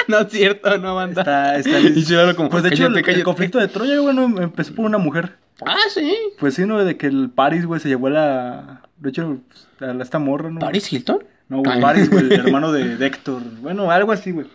no 0.07 0.19
es 0.19 0.31
cierto, 0.31 0.77
no, 0.77 0.95
banda. 0.95 1.21
Está, 1.21 1.57
está 1.57 1.79
Y 1.99 2.03
Chivalo 2.03 2.35
como, 2.35 2.49
Pues 2.49 2.63
de 2.63 2.69
hecho, 2.69 2.87
el, 2.87 2.97
el 2.97 3.23
conflicto 3.23 3.59
de 3.59 3.67
Troya, 3.67 3.97
güey, 3.99 4.15
no, 4.15 4.23
empezó 4.41 4.73
por 4.75 4.85
una 4.85 4.97
mujer. 4.97 5.33
Ah, 5.65 5.77
sí. 5.93 6.15
Pues 6.39 6.53
sí, 6.55 6.65
¿no? 6.65 6.83
De 6.83 6.97
que 6.97 7.07
el 7.07 7.29
Paris, 7.33 7.65
güey, 7.65 7.79
se 7.79 7.87
llevó 7.87 8.07
a 8.07 8.11
la... 8.11 8.81
De 8.97 9.09
hecho, 9.09 9.39
a 9.79 9.85
la- 9.93 10.03
esta 10.03 10.19
morra, 10.19 10.49
¿no? 10.49 10.59
¿Paris 10.59 10.91
Hilton? 10.91 11.23
No, 11.47 11.59
güey. 11.59 11.79
Paris, 11.79 12.09
güey, 12.09 12.25
el 12.25 12.31
hermano 12.45 12.71
de, 12.71 12.97
de 12.97 13.05
Héctor. 13.05 13.41
Bueno, 13.61 13.89
algo 13.91 14.11
así, 14.11 14.31
güey. 14.31 14.47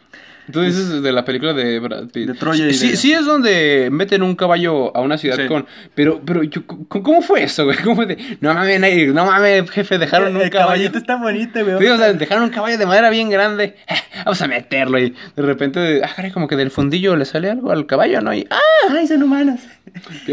Tú 0.52 0.60
dices 0.62 1.02
de 1.02 1.12
la 1.12 1.24
película 1.24 1.52
de 1.52 1.78
Brad 1.78 2.08
Pitt. 2.08 2.28
De 2.28 2.34
Troya 2.34 2.66
y 2.68 2.74
sí, 2.74 2.90
de- 2.90 2.96
sí 2.96 3.12
es 3.12 3.24
donde 3.24 3.88
meten 3.90 4.22
un 4.22 4.34
caballo 4.36 4.96
a 4.96 5.00
una 5.00 5.16
ciudad 5.18 5.36
Sí. 5.36 5.46
con... 5.46 5.66
Pero, 5.94 6.20
pero, 6.24 6.42
yo, 6.42 6.62
¿cómo 6.66 7.22
fue 7.22 7.44
eso, 7.44 7.64
güey? 7.64 7.76
¿Cómo 7.78 7.96
fue 7.96 8.06
de... 8.06 8.18
No 8.40 8.52
mames, 8.54 9.12
no 9.14 9.24
mames, 9.26 9.70
jefe, 9.70 9.98
dejaron 9.98 10.34
un 10.36 10.42
el 10.42 10.50
caballo... 10.50 10.66
caballito 10.68 10.98
está 10.98 11.16
bonito, 11.16 11.64
güey. 11.64 11.78
Sí, 11.78 11.86
o 11.86 11.96
sea, 11.96 12.12
dejaron 12.12 12.44
un 12.44 12.50
caballo 12.50 12.78
de 12.78 12.86
madera 12.86 13.10
bien 13.10 13.30
grande. 13.30 13.76
Vamos 14.24 14.40
a 14.42 14.46
meterlo 14.48 14.98
y 14.98 15.10
de 15.36 15.42
repente, 15.42 16.00
ah, 16.04 16.10
caray, 16.14 16.30
como 16.30 16.46
que 16.48 16.56
del 16.56 16.70
fundillo 16.70 17.16
le 17.16 17.24
sale 17.24 17.50
algo 17.50 17.70
al 17.72 17.86
caballo, 17.86 18.20
¿no? 18.20 18.34
Y, 18.34 18.46
ah, 18.50 18.58
Ay, 18.90 19.06
son 19.06 19.22
humanos. 19.22 19.60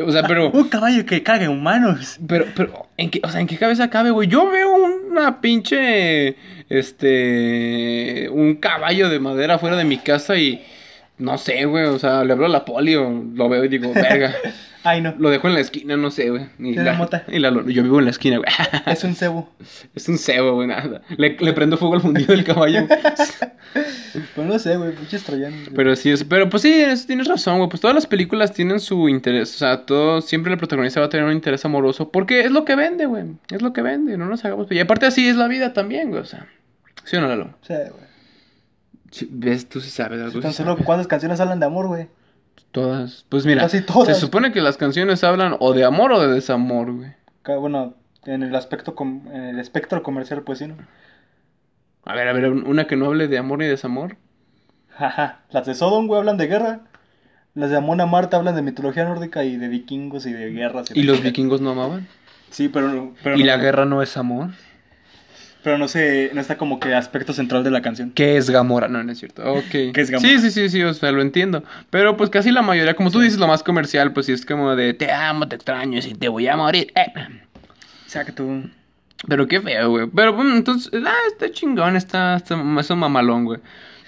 o 0.05 0.11
sea, 0.11 0.23
pero... 0.27 0.49
Un 0.57 0.69
caballo 0.69 1.05
que 1.05 1.23
caga 1.23 1.49
humanos. 1.49 2.19
Pero, 2.27 2.45
pero, 2.55 2.87
¿en 2.97 3.09
qué, 3.09 3.19
o 3.23 3.29
sea, 3.29 3.39
¿en 3.41 3.47
qué 3.47 3.57
cabeza 3.57 3.89
cabe, 3.89 4.11
güey? 4.11 4.27
Yo 4.27 4.49
veo 4.49 4.75
una 5.09 5.39
pinche, 5.41 6.35
este, 6.69 8.29
un 8.31 8.55
caballo 8.55 9.09
de 9.09 9.19
madera 9.19 9.59
fuera 9.59 9.75
de 9.77 9.85
mi 9.85 9.97
casa 9.97 10.37
y, 10.37 10.63
no 11.17 11.37
sé, 11.37 11.65
güey, 11.65 11.85
o 11.85 11.99
sea, 11.99 12.23
le 12.23 12.33
hablo 12.33 12.45
a 12.45 12.49
la 12.49 12.65
poli 12.65 12.95
o 12.95 13.23
lo 13.33 13.49
veo 13.49 13.63
y 13.65 13.67
digo, 13.69 13.91
verga, 13.93 14.33
Ay, 14.83 15.01
no. 15.01 15.13
lo 15.19 15.29
dejo 15.29 15.47
en 15.49 15.53
la 15.55 15.59
esquina, 15.59 15.97
no 15.97 16.11
sé, 16.11 16.29
güey. 16.29 16.45
Y 16.59 16.73
la, 16.75 16.93
mota. 16.93 17.23
y 17.27 17.39
la- 17.39 17.49
yo 17.49 17.83
vivo 17.83 17.99
en 17.99 18.05
la 18.05 18.11
esquina, 18.11 18.37
güey. 18.37 18.49
Es 18.85 19.03
un 19.03 19.15
cebo. 19.15 19.49
es 19.95 20.07
un 20.07 20.17
cebo, 20.17 20.53
güey, 20.55 20.67
nada. 20.67 21.01
Le, 21.17 21.35
le 21.39 21.53
prendo 21.53 21.75
fuego 21.77 21.95
al 21.95 22.01
fundido 22.01 22.33
del 22.33 22.43
caballo. 22.43 22.87
Pues 24.33 24.47
no 24.47 24.57
sé, 24.57 24.75
güey, 24.77 24.93
pinches 24.95 25.23
troyanos. 25.23 25.69
Pero 25.75 25.95
sí, 25.95 26.09
es, 26.09 26.23
pero 26.23 26.49
pues 26.49 26.63
sí, 26.63 26.71
es- 26.73 27.05
tienes 27.05 27.27
razón, 27.27 27.57
güey. 27.57 27.69
Pues 27.69 27.81
todas 27.81 27.93
las 27.93 28.07
películas 28.07 28.51
tienen 28.53 28.79
su 28.79 29.09
interés. 29.09 29.53
O 29.53 29.57
sea, 29.59 29.85
todo, 29.85 30.21
siempre 30.21 30.51
el 30.53 30.57
protagonista 30.57 30.99
va 31.01 31.05
a 31.07 31.09
tener 31.09 31.25
un 31.27 31.33
interés 31.33 31.63
amoroso. 31.65 32.09
Porque 32.09 32.39
es 32.39 32.49
lo 32.51 32.65
que 32.65 32.75
vende, 32.75 33.05
güey. 33.05 33.25
Es 33.51 33.61
lo 33.61 33.73
que 33.73 33.83
vende, 33.83 34.17
no 34.17 34.25
nos 34.25 34.43
hagamos. 34.45 34.71
Y 34.71 34.79
aparte 34.79 35.05
así 35.05 35.27
es 35.27 35.35
la 35.35 35.47
vida 35.47 35.73
también, 35.73 36.09
güey. 36.09 36.21
O 36.21 36.25
sea, 36.25 36.47
¿sí 37.07 37.15
o 37.17 37.21
no, 37.21 37.27
Lalo? 37.27 37.55
Sí, 37.61 37.73
güey. 37.73 39.27
Ves, 39.31 39.67
tú 39.69 39.79
sí 39.81 39.89
sabes, 39.89 40.19
Lalo, 40.19 40.31
tú 40.31 40.41
Tan 40.41 40.51
sí 40.51 40.57
solo 40.57 40.71
sabes. 40.73 40.85
cuántas 40.85 41.07
canciones 41.07 41.39
hablan 41.39 41.59
de 41.59 41.65
amor, 41.65 41.87
güey. 41.87 42.07
Todas. 42.71 43.25
Pues 43.29 43.45
mira, 43.45 43.61
Casi 43.61 43.81
todas. 43.81 44.07
se 44.07 44.15
supone 44.15 44.51
que 44.51 44.61
las 44.61 44.77
canciones 44.77 45.23
hablan 45.23 45.55
o 45.59 45.73
de 45.73 45.85
amor 45.85 46.11
o 46.11 46.19
de 46.19 46.27
desamor, 46.27 46.91
güey. 46.91 47.11
Bueno, 47.59 47.95
en 48.25 48.43
el 48.43 48.53
aspecto 48.55 48.93
com- 48.93 49.25
en 49.31 49.43
el 49.45 49.59
espectro 49.59 50.03
comercial, 50.03 50.41
pues 50.43 50.59
sí, 50.59 50.67
¿no? 50.67 50.75
A 52.03 52.13
ver, 52.13 52.27
a 52.27 52.33
ver, 52.33 52.49
una 52.51 52.85
que 52.87 52.95
no 52.97 53.05
hable 53.05 53.27
de 53.27 53.37
amor 53.37 53.59
ni 53.59 53.65
desamor. 53.65 54.17
Jaja. 54.89 55.39
Las 55.51 55.65
de 55.65 55.75
Sodom, 55.75 56.07
güey, 56.07 56.19
hablan 56.19 56.37
de 56.37 56.47
guerra. 56.47 56.81
Las 57.53 57.69
de 57.71 57.77
Amon 57.77 57.97
Marta 58.09 58.37
hablan 58.37 58.55
de 58.55 58.61
mitología 58.61 59.03
nórdica 59.05 59.43
y 59.43 59.57
de 59.57 59.67
vikingos 59.67 60.25
y 60.25 60.33
de 60.33 60.51
guerras. 60.51 60.87
¿Y 60.93 61.03
los 61.03 61.23
vikingos 61.23 61.59
no 61.61 61.71
amaban? 61.71 62.07
Sí, 62.51 62.69
pero, 62.69 63.13
pero 63.23 63.35
¿Y 63.35 63.39
no, 63.41 63.45
la 63.47 63.57
guerra 63.57 63.85
no 63.85 64.01
es 64.01 64.15
amor? 64.17 64.49
Pero 65.67 65.77
no 65.77 65.89
sé, 65.89 66.31
no 66.33 66.39
está 66.39 66.57
como 66.57 66.79
que 66.79 66.95
aspecto 66.95 67.33
central 67.33 67.61
de 67.61 67.71
la 67.71 67.81
canción. 67.81 68.11
¿Qué 68.11 68.37
es 68.37 68.49
Gamora? 68.49 68.87
No, 68.87 69.03
no 69.03 69.11
es 69.11 69.19
cierto. 69.19 69.43
Ok. 69.51 69.69
¿Qué 69.69 69.91
es 69.95 70.09
Gamora? 70.09 70.29
Sí, 70.29 70.39
sí, 70.39 70.49
sí, 70.49 70.69
sí, 70.69 70.81
o 70.81 70.93
sea, 70.93 71.11
lo 71.11 71.21
entiendo. 71.21 71.61
Pero 71.89 72.15
pues 72.15 72.29
casi 72.29 72.51
la 72.51 72.61
mayoría, 72.61 72.93
como 72.93 73.11
tú 73.11 73.19
dices, 73.19 73.37
lo 73.37 73.49
más 73.49 73.63
comercial, 73.63 74.13
pues 74.13 74.27
sí 74.27 74.31
es 74.31 74.45
como 74.45 74.77
de 74.77 74.93
te 74.93 75.11
amo, 75.11 75.45
te 75.49 75.57
extraño, 75.57 76.01
si 76.01 76.13
te 76.13 76.29
voy 76.29 76.47
a 76.47 76.55
morir. 76.55 76.93
Eh. 76.95 77.11
Exacto. 78.05 78.63
Pero 79.27 79.45
qué 79.49 79.59
feo, 79.59 79.89
güey. 79.89 80.07
Pero 80.07 80.31
bueno, 80.31 80.55
entonces, 80.55 80.89
ah, 81.05 81.13
está 81.27 81.51
chingón, 81.51 81.97
está, 81.97 82.37
está, 82.37 82.55
es 82.79 82.89
un 82.89 82.99
mamalón, 82.99 83.43
güey. 83.43 83.59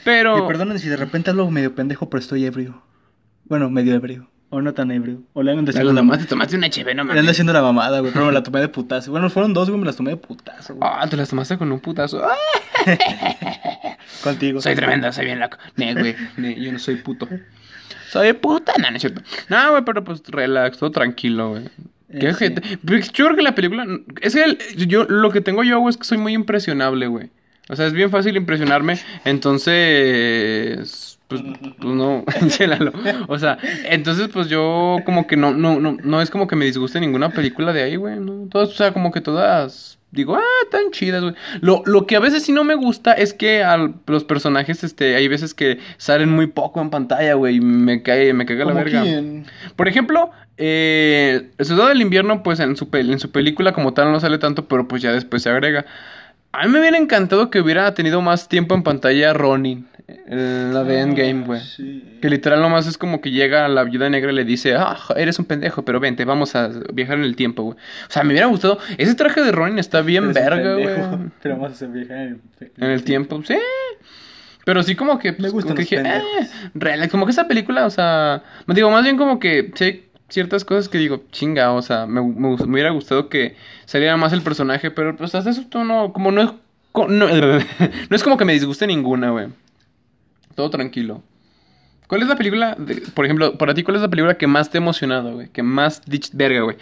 Pero... 0.05 0.37
Y 0.37 0.47
perdonen 0.47 0.79
si 0.79 0.87
de 0.87 0.95
repente 0.95 1.29
hablo 1.31 1.51
medio 1.51 1.75
pendejo, 1.75 2.09
pero 2.09 2.21
estoy 2.21 2.45
ebrio. 2.45 2.81
Bueno, 3.43 3.69
medio 3.69 3.95
ebrio. 3.95 4.29
O 4.51 4.61
no 4.61 4.73
tan 4.73 4.89
ebrio. 4.91 5.21
O 5.33 5.43
le 5.43 5.51
ando 5.51 5.69
haciendo 5.69 5.93
la 5.93 6.01
nomás 6.01 6.19
te 6.19 6.25
tomaste 6.25 6.55
una 6.55 6.69
cheve, 6.71 6.95
no 6.95 7.03
Le 7.03 7.13
mames. 7.13 7.29
haciendo 7.29 7.53
la 7.53 7.61
mamada, 7.61 7.99
güey. 7.99 8.11
Pero 8.11 8.25
me 8.25 8.31
la 8.31 8.41
tomé 8.41 8.59
de 8.61 8.67
putazo. 8.67 9.11
Bueno, 9.11 9.29
fueron 9.29 9.53
dos, 9.53 9.69
güey. 9.69 9.79
Me 9.79 9.85
las 9.85 9.95
tomé 9.95 10.09
de 10.11 10.17
putazo, 10.17 10.73
güey. 10.75 10.89
Ah, 10.91 11.05
te 11.07 11.15
las 11.17 11.29
tomaste 11.29 11.57
con 11.57 11.71
un 11.71 11.79
putazo. 11.79 12.21
Contigo. 14.23 14.61
soy 14.61 14.75
tremenda, 14.75 15.11
soy 15.11 15.25
bien 15.25 15.39
loco. 15.39 15.57
Ne, 15.75 15.93
güey, 15.93 16.15
ne, 16.37 16.59
yo 16.59 16.71
no 16.71 16.79
soy 16.79 16.95
puto. 16.95 17.27
Soy 18.09 18.33
puta, 18.33 18.73
no, 18.81 18.89
no 18.89 18.95
es 18.95 19.01
cierto. 19.01 19.21
No, 19.49 19.71
güey, 19.71 19.83
pero 19.85 20.03
pues 20.03 20.23
relax, 20.27 20.77
todo 20.77 20.91
tranquilo, 20.91 21.51
güey. 21.51 21.63
Qué 22.19 22.29
Eh. 22.29 22.33
Pero 22.83 22.99
Yo 23.13 23.25
creo 23.25 23.35
que 23.35 23.43
la 23.43 23.53
película. 23.53 23.85
Es 24.21 24.33
que 24.33 24.43
el- 24.43 24.57
yo, 24.87 25.03
lo 25.05 25.29
que 25.31 25.41
tengo 25.41 25.63
yo, 25.63 25.79
güey, 25.79 25.91
es 25.91 25.97
que 25.97 26.05
soy 26.05 26.17
muy 26.17 26.33
impresionable, 26.33 27.05
güey. 27.07 27.29
O 27.69 27.75
sea, 27.75 27.85
es 27.85 27.93
bien 27.93 28.09
fácil 28.09 28.35
impresionarme. 28.35 28.97
Entonces. 29.25 31.18
Pues, 31.29 31.41
pues 31.77 31.93
no, 31.93 32.25
Chélalo. 32.49 32.91
O 33.27 33.39
sea, 33.39 33.57
entonces, 33.85 34.27
pues 34.29 34.49
yo 34.49 34.97
como 35.05 35.27
que 35.27 35.37
no, 35.37 35.53
no, 35.53 35.79
no, 35.79 35.95
no 36.03 36.21
es 36.21 36.29
como 36.29 36.47
que 36.47 36.55
me 36.57 36.65
disguste 36.65 36.99
ninguna 36.99 37.29
película 37.29 37.71
de 37.71 37.83
ahí, 37.83 37.95
güey. 37.95 38.19
No, 38.19 38.47
todas, 38.49 38.69
o 38.69 38.73
sea, 38.73 38.91
como 38.91 39.11
que 39.11 39.21
todas. 39.21 39.97
Digo, 40.11 40.35
ah, 40.35 40.67
tan 40.71 40.89
chidas, 40.89 41.21
güey. 41.21 41.35
Lo, 41.61 41.83
lo 41.85 42.07
que 42.07 42.15
a 42.15 42.19
veces 42.19 42.41
sí 42.41 42.51
no 42.51 42.63
me 42.63 42.73
gusta 42.73 43.13
es 43.13 43.31
que 43.35 43.63
al- 43.63 43.93
los 44.07 44.23
personajes, 44.23 44.83
este, 44.83 45.15
hay 45.15 45.27
veces 45.27 45.53
que 45.53 45.77
salen 45.97 46.31
muy 46.31 46.47
poco 46.47 46.81
en 46.81 46.89
pantalla, 46.89 47.35
güey. 47.35 47.57
Y 47.57 47.61
me 47.61 48.01
cae, 48.01 48.33
me 48.33 48.47
caga 48.47 48.65
la 48.65 48.73
verga. 48.73 49.03
quién. 49.03 49.45
Por 49.75 49.87
ejemplo, 49.87 50.31
eh, 50.57 51.51
el 51.59 51.65
Soldado 51.65 51.89
del 51.89 52.01
Invierno, 52.01 52.41
pues 52.41 52.59
en 52.59 52.75
su, 52.75 52.89
pel- 52.89 53.11
en 53.11 53.19
su 53.19 53.29
película 53.31 53.71
como 53.71 53.93
tal 53.93 54.11
no 54.11 54.19
sale 54.19 54.39
tanto, 54.39 54.67
pero 54.67 54.87
pues 54.87 55.03
ya 55.03 55.11
después 55.11 55.43
se 55.43 55.49
agrega. 55.51 55.85
A 56.51 56.65
mí 56.65 56.71
me 56.73 56.79
hubiera 56.79 56.97
encantado 56.97 57.51
que 57.51 57.61
hubiera 57.61 57.93
tenido 57.93 58.21
más 58.23 58.49
tiempo 58.49 58.73
en 58.73 58.81
pantalla 58.81 59.33
Ronin, 59.33 59.87
en 60.29 60.73
la 60.75 60.83
de 60.83 60.99
Endgame, 60.99 61.43
güey. 61.43 61.59
Sí. 61.61 62.19
Que 62.21 62.29
literal 62.29 62.61
nomás 62.61 62.85
es 62.85 62.99
como 62.99 63.19
que 63.19 63.31
llega 63.31 63.67
la 63.67 63.83
viuda 63.83 64.09
negra 64.09 64.31
y 64.31 64.35
le 64.35 64.45
dice, 64.45 64.75
ah, 64.75 64.97
eres 65.15 65.39
un 65.39 65.45
pendejo, 65.45 65.83
pero 65.83 65.99
vente, 65.99 66.23
vamos 66.23 66.55
a 66.55 66.69
viajar 66.93 67.17
en 67.17 67.23
el 67.23 67.35
tiempo, 67.35 67.63
güey. 67.63 67.77
O 67.77 68.11
sea, 68.11 68.23
me 68.23 68.33
hubiera 68.33 68.45
gustado. 68.45 68.77
Ese 68.97 69.15
traje 69.15 69.41
de 69.41 69.51
Ronin 69.51 69.79
está 69.79 70.01
bien 70.01 70.25
Eres 70.25 70.35
verga, 70.35 70.73
güey. 70.73 71.29
Pero 71.41 71.57
vamos 71.57 71.81
a 71.81 71.87
vieja 71.87 72.23
en, 72.23 72.41
En 72.59 72.89
el 72.91 73.03
tiempo, 73.03 73.41
sí. 73.43 73.57
Pero 74.65 74.83
sí 74.83 74.95
como 74.95 75.17
que... 75.17 75.33
pues, 75.33 75.51
gustan 75.51 75.75
como 75.75 75.87
que 75.87 75.95
dije, 75.95 76.07
eh, 76.07 76.47
relax, 76.75 77.11
como 77.11 77.25
que 77.25 77.31
esa 77.31 77.47
película, 77.47 77.87
o 77.87 77.89
sea... 77.89 78.43
Me 78.67 78.75
digo, 78.75 78.91
más 78.91 79.03
bien 79.03 79.17
como 79.17 79.39
que 79.39 79.71
sí 79.73 80.05
ciertas 80.29 80.63
cosas 80.63 80.89
que 80.89 80.99
digo, 80.99 81.23
chinga, 81.31 81.71
o 81.71 81.81
sea, 81.81 82.05
me, 82.05 82.21
me, 82.21 82.55
me 82.55 82.73
hubiera 82.73 82.91
gustado 82.91 83.29
que 83.29 83.55
saliera 83.85 84.15
más 84.15 84.31
el 84.31 84.43
personaje, 84.43 84.91
pero 84.91 85.15
pues 85.15 85.33
hasta 85.33 85.49
eso 85.49 85.63
tú 85.67 85.83
no... 85.83 86.13
Como 86.13 86.31
no 86.31 86.41
es 86.43 86.49
no, 86.93 87.27
no 87.27 88.15
es 88.15 88.23
como 88.23 88.37
que 88.37 88.45
me 88.45 88.53
disguste 88.53 88.85
ninguna, 88.85 89.31
güey. 89.31 89.47
Todo 90.59 90.71
tranquilo. 90.71 91.23
¿Cuál 92.09 92.21
es 92.23 92.27
la 92.27 92.35
película, 92.35 92.75
de- 92.77 93.01
por 93.13 93.23
ejemplo, 93.23 93.57
para 93.57 93.73
ti, 93.73 93.81
cuál 93.83 93.95
es 93.95 94.01
la 94.01 94.09
película 94.09 94.37
que 94.37 94.45
más 94.45 94.69
te 94.69 94.77
ha 94.77 94.81
emocionado, 94.81 95.35
güey? 95.35 95.47
Que 95.47 95.63
más 95.63 96.01
dich 96.05 96.31
verga, 96.33 96.63
güey. 96.63 96.75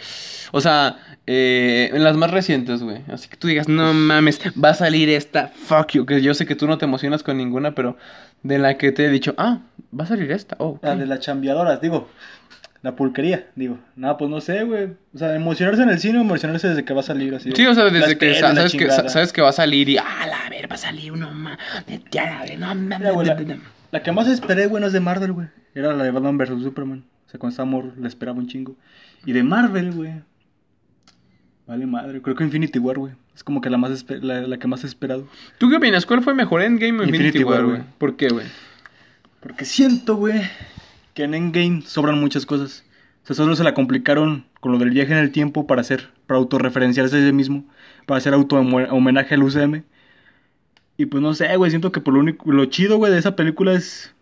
O 0.50 0.60
sea, 0.60 0.96
eh, 1.28 1.88
en 1.92 2.02
las 2.02 2.16
más 2.16 2.32
recientes, 2.32 2.82
güey. 2.82 3.02
Así 3.06 3.28
que 3.28 3.36
tú 3.36 3.46
digas, 3.46 3.68
no 3.68 3.94
mames, 3.94 4.40
va 4.60 4.70
a 4.70 4.74
salir 4.74 5.08
esta, 5.10 5.46
fuck 5.46 5.92
you. 5.92 6.06
Que 6.06 6.20
yo 6.20 6.34
sé 6.34 6.44
que 6.44 6.56
tú 6.56 6.66
no 6.66 6.76
te 6.76 6.86
emocionas 6.86 7.22
con 7.22 7.36
ninguna, 7.36 7.76
pero 7.76 7.96
de 8.42 8.58
la 8.58 8.76
que 8.78 8.90
te 8.90 9.04
he 9.04 9.10
dicho, 9.10 9.32
ah, 9.38 9.60
va 9.96 10.02
a 10.02 10.08
salir 10.08 10.32
esta. 10.32 10.56
Oh. 10.58 10.80
La 10.82 10.96
de 10.96 11.06
las 11.06 11.20
chambeadoras, 11.20 11.80
digo. 11.80 12.08
La 12.82 12.94
pulquería, 12.94 13.48
digo. 13.56 13.78
Nada, 13.96 14.16
pues 14.16 14.30
no 14.30 14.40
sé, 14.40 14.62
güey. 14.62 14.90
O 15.12 15.18
sea, 15.18 15.34
emocionarse 15.34 15.82
en 15.82 15.88
el 15.90 15.98
cine 15.98 16.20
emocionarse 16.20 16.68
desde 16.68 16.84
que 16.84 16.94
va 16.94 17.00
a 17.00 17.04
salir 17.04 17.34
así. 17.34 17.50
Sí, 17.52 17.66
o 17.66 17.74
sea, 17.74 17.84
desde 17.90 18.16
que 18.16 18.34
sa- 18.34 18.50
la 18.50 18.54
sabes, 18.54 18.72
que 18.72 18.78
chingada. 18.78 19.08
sabes 19.08 19.32
que 19.32 19.42
va 19.42 19.48
a 19.48 19.52
salir 19.52 19.88
y, 19.88 19.98
ah, 19.98 20.26
la 20.28 20.48
ver, 20.48 20.70
va 20.70 20.74
a 20.76 20.78
salir 20.78 21.10
uno 21.10 21.30
más. 21.32 21.58
Ya, 22.12 22.44
la 22.44 22.56
no 22.74 22.74
Mira, 22.76 23.10
güey, 23.10 23.26
la, 23.26 23.36
la 23.90 24.02
que 24.02 24.12
más 24.12 24.28
esperé, 24.28 24.66
güey, 24.66 24.80
no 24.80 24.86
es 24.86 24.92
de 24.92 25.00
Marvel, 25.00 25.32
güey. 25.32 25.48
Era 25.74 25.92
la 25.92 26.04
de 26.04 26.10
Batman 26.12 26.38
vs 26.38 26.62
Superman. 26.62 27.04
O 27.26 27.30
sea, 27.30 27.40
cuando 27.40 27.50
estaba 27.52 27.66
morro, 27.68 27.92
la 27.98 28.06
esperaba 28.08 28.38
un 28.38 28.46
chingo. 28.46 28.76
Y 29.26 29.32
de 29.32 29.42
Marvel, 29.42 29.92
güey. 29.92 30.12
Vale 31.66 31.84
madre. 31.84 32.22
Creo 32.22 32.34
que 32.36 32.44
Infinity 32.44 32.78
War, 32.78 32.96
güey. 32.98 33.12
Es 33.34 33.44
como 33.44 33.60
que 33.60 33.68
la, 33.70 33.76
más 33.76 34.04
la, 34.08 34.40
la 34.42 34.58
que 34.58 34.66
más 34.68 34.84
he 34.84 34.86
esperado. 34.86 35.26
¿Tú 35.58 35.68
qué 35.68 35.76
opinas? 35.76 36.06
¿Cuál 36.06 36.22
fue 36.22 36.32
mejor, 36.32 36.62
Endgame 36.62 37.00
o 37.00 37.02
Infinity, 37.04 37.26
Infinity 37.26 37.44
War, 37.44 37.64
güey. 37.66 37.82
¿Por 37.98 38.16
qué, 38.16 38.28
güey? 38.28 38.46
Porque 39.40 39.64
siento, 39.64 40.16
güey, 40.16 40.40
que 41.18 41.24
en 41.24 41.34
Endgame 41.34 41.82
sobran 41.82 42.20
muchas 42.20 42.46
cosas. 42.46 42.84
O 43.24 43.26
sea, 43.26 43.34
solo 43.34 43.56
se 43.56 43.64
la 43.64 43.74
complicaron 43.74 44.44
con 44.60 44.70
lo 44.70 44.78
del 44.78 44.90
viaje 44.90 45.10
en 45.10 45.18
el 45.18 45.32
tiempo 45.32 45.66
para 45.66 45.80
hacer, 45.80 46.10
para 46.28 46.38
autorreferenciarse 46.38 47.16
a 47.16 47.26
sí 47.26 47.32
mismo, 47.32 47.64
para 48.06 48.18
hacer 48.18 48.34
auto 48.34 48.54
homenaje 48.54 49.34
al 49.34 49.42
UCM. 49.42 49.82
Y 50.96 51.06
pues 51.06 51.20
no 51.20 51.34
sé, 51.34 51.56
güey, 51.56 51.72
siento 51.72 51.90
que 51.90 52.00
por 52.00 52.14
lo 52.14 52.20
único, 52.20 52.52
lo 52.52 52.66
chido, 52.66 52.98
güey, 52.98 53.10
de 53.10 53.18
esa 53.18 53.34
película 53.34 53.72
es 53.72 54.14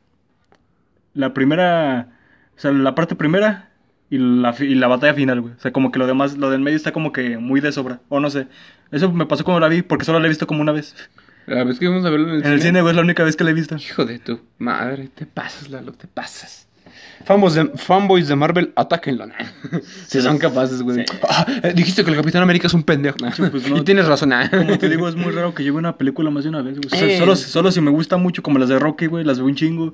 la 1.13 1.35
primera, 1.35 2.09
o 2.57 2.61
sea, 2.61 2.73
la 2.73 2.95
parte 2.95 3.15
primera 3.15 3.69
y 4.09 4.17
la, 4.17 4.55
y 4.59 4.75
la 4.75 4.89
batalla 4.89 5.13
final, 5.13 5.43
güey. 5.43 5.53
O 5.53 5.61
sea, 5.61 5.73
como 5.75 5.93
que 5.93 5.99
lo 5.99 6.07
demás, 6.07 6.39
lo 6.39 6.49
del 6.49 6.63
medio 6.63 6.79
está 6.79 6.93
como 6.93 7.13
que 7.13 7.37
muy 7.37 7.61
de 7.61 7.73
sobra, 7.73 8.01
o 8.09 8.21
no 8.21 8.31
sé. 8.31 8.47
Eso 8.91 9.13
me 9.13 9.27
pasó 9.27 9.45
cuando 9.45 9.61
la 9.61 9.69
vi, 9.69 9.83
porque 9.83 10.07
solo 10.07 10.19
la 10.19 10.25
he 10.25 10.31
visto 10.31 10.47
como 10.47 10.63
una 10.63 10.73
vez. 10.73 10.95
La 11.45 11.63
vez 11.63 11.79
que 11.79 11.89
fuimos 11.89 12.07
a 12.07 12.11
verlo 12.11 12.29
en 12.29 12.37
el 12.37 12.37
En 12.37 12.43
cine. 12.45 12.55
el 12.55 12.63
cine, 12.63 12.81
güey, 12.81 12.93
es 12.93 12.97
la 12.97 13.03
única 13.03 13.23
vez 13.23 13.37
que 13.37 13.45
la 13.45 13.51
he 13.51 13.55
visto. 13.55 13.77
Hijo 13.77 14.07
de 14.07 14.19
tu 14.19 14.41
madre, 14.57 15.11
te 15.15 15.27
pasas, 15.27 15.69
Lalo, 15.69 15.93
te 15.93 16.07
pasas. 16.07 16.65
Fanboys 17.25 17.55
de, 17.55 17.67
fanboys 17.77 18.29
de 18.29 18.37
Marvel, 18.37 18.73
atáquenlo. 18.77 19.27
si 20.07 20.21
son 20.21 20.39
capaces, 20.39 20.83
güey. 20.83 20.99
Sí. 20.99 21.17
Ah, 21.29 21.47
eh, 21.63 21.73
dijiste 21.75 22.05
que 22.05 22.11
el 22.11 22.17
Capitán 22.17 22.43
América 22.43 22.67
es 22.69 22.75
un 22.75 22.83
pendejo. 22.85 23.17
Sí, 23.35 23.43
pues 23.51 23.69
no. 23.71 23.79
y 23.79 23.81
tienes 23.83 24.07
razón. 24.07 24.33
ah. 24.33 24.49
Como 24.51 24.79
te 24.79 24.89
digo, 24.89 25.09
es 25.09 25.17
muy 25.17 25.33
raro 25.33 25.55
que 25.55 25.63
vea 25.65 25.73
una 25.73 25.97
película 25.97 26.31
más 26.31 26.45
de 26.45 26.51
una 26.51 26.63
vez, 26.63 26.77
güey. 26.79 26.89
O 26.93 26.97
sea, 26.97 27.09
Eh. 27.09 27.19
solo, 27.19 27.35
solo 27.37 27.73
si 27.73 27.81
me 27.81 27.91
gusta 27.91 28.17
mucho, 28.17 28.43
como 28.43 28.59
las 28.59 28.69
de 28.69 28.79
Rocky, 28.79 29.07
güey, 29.07 29.25
las 29.25 29.39
veo 29.39 29.47
un 29.47 29.55
chingo. 29.57 29.93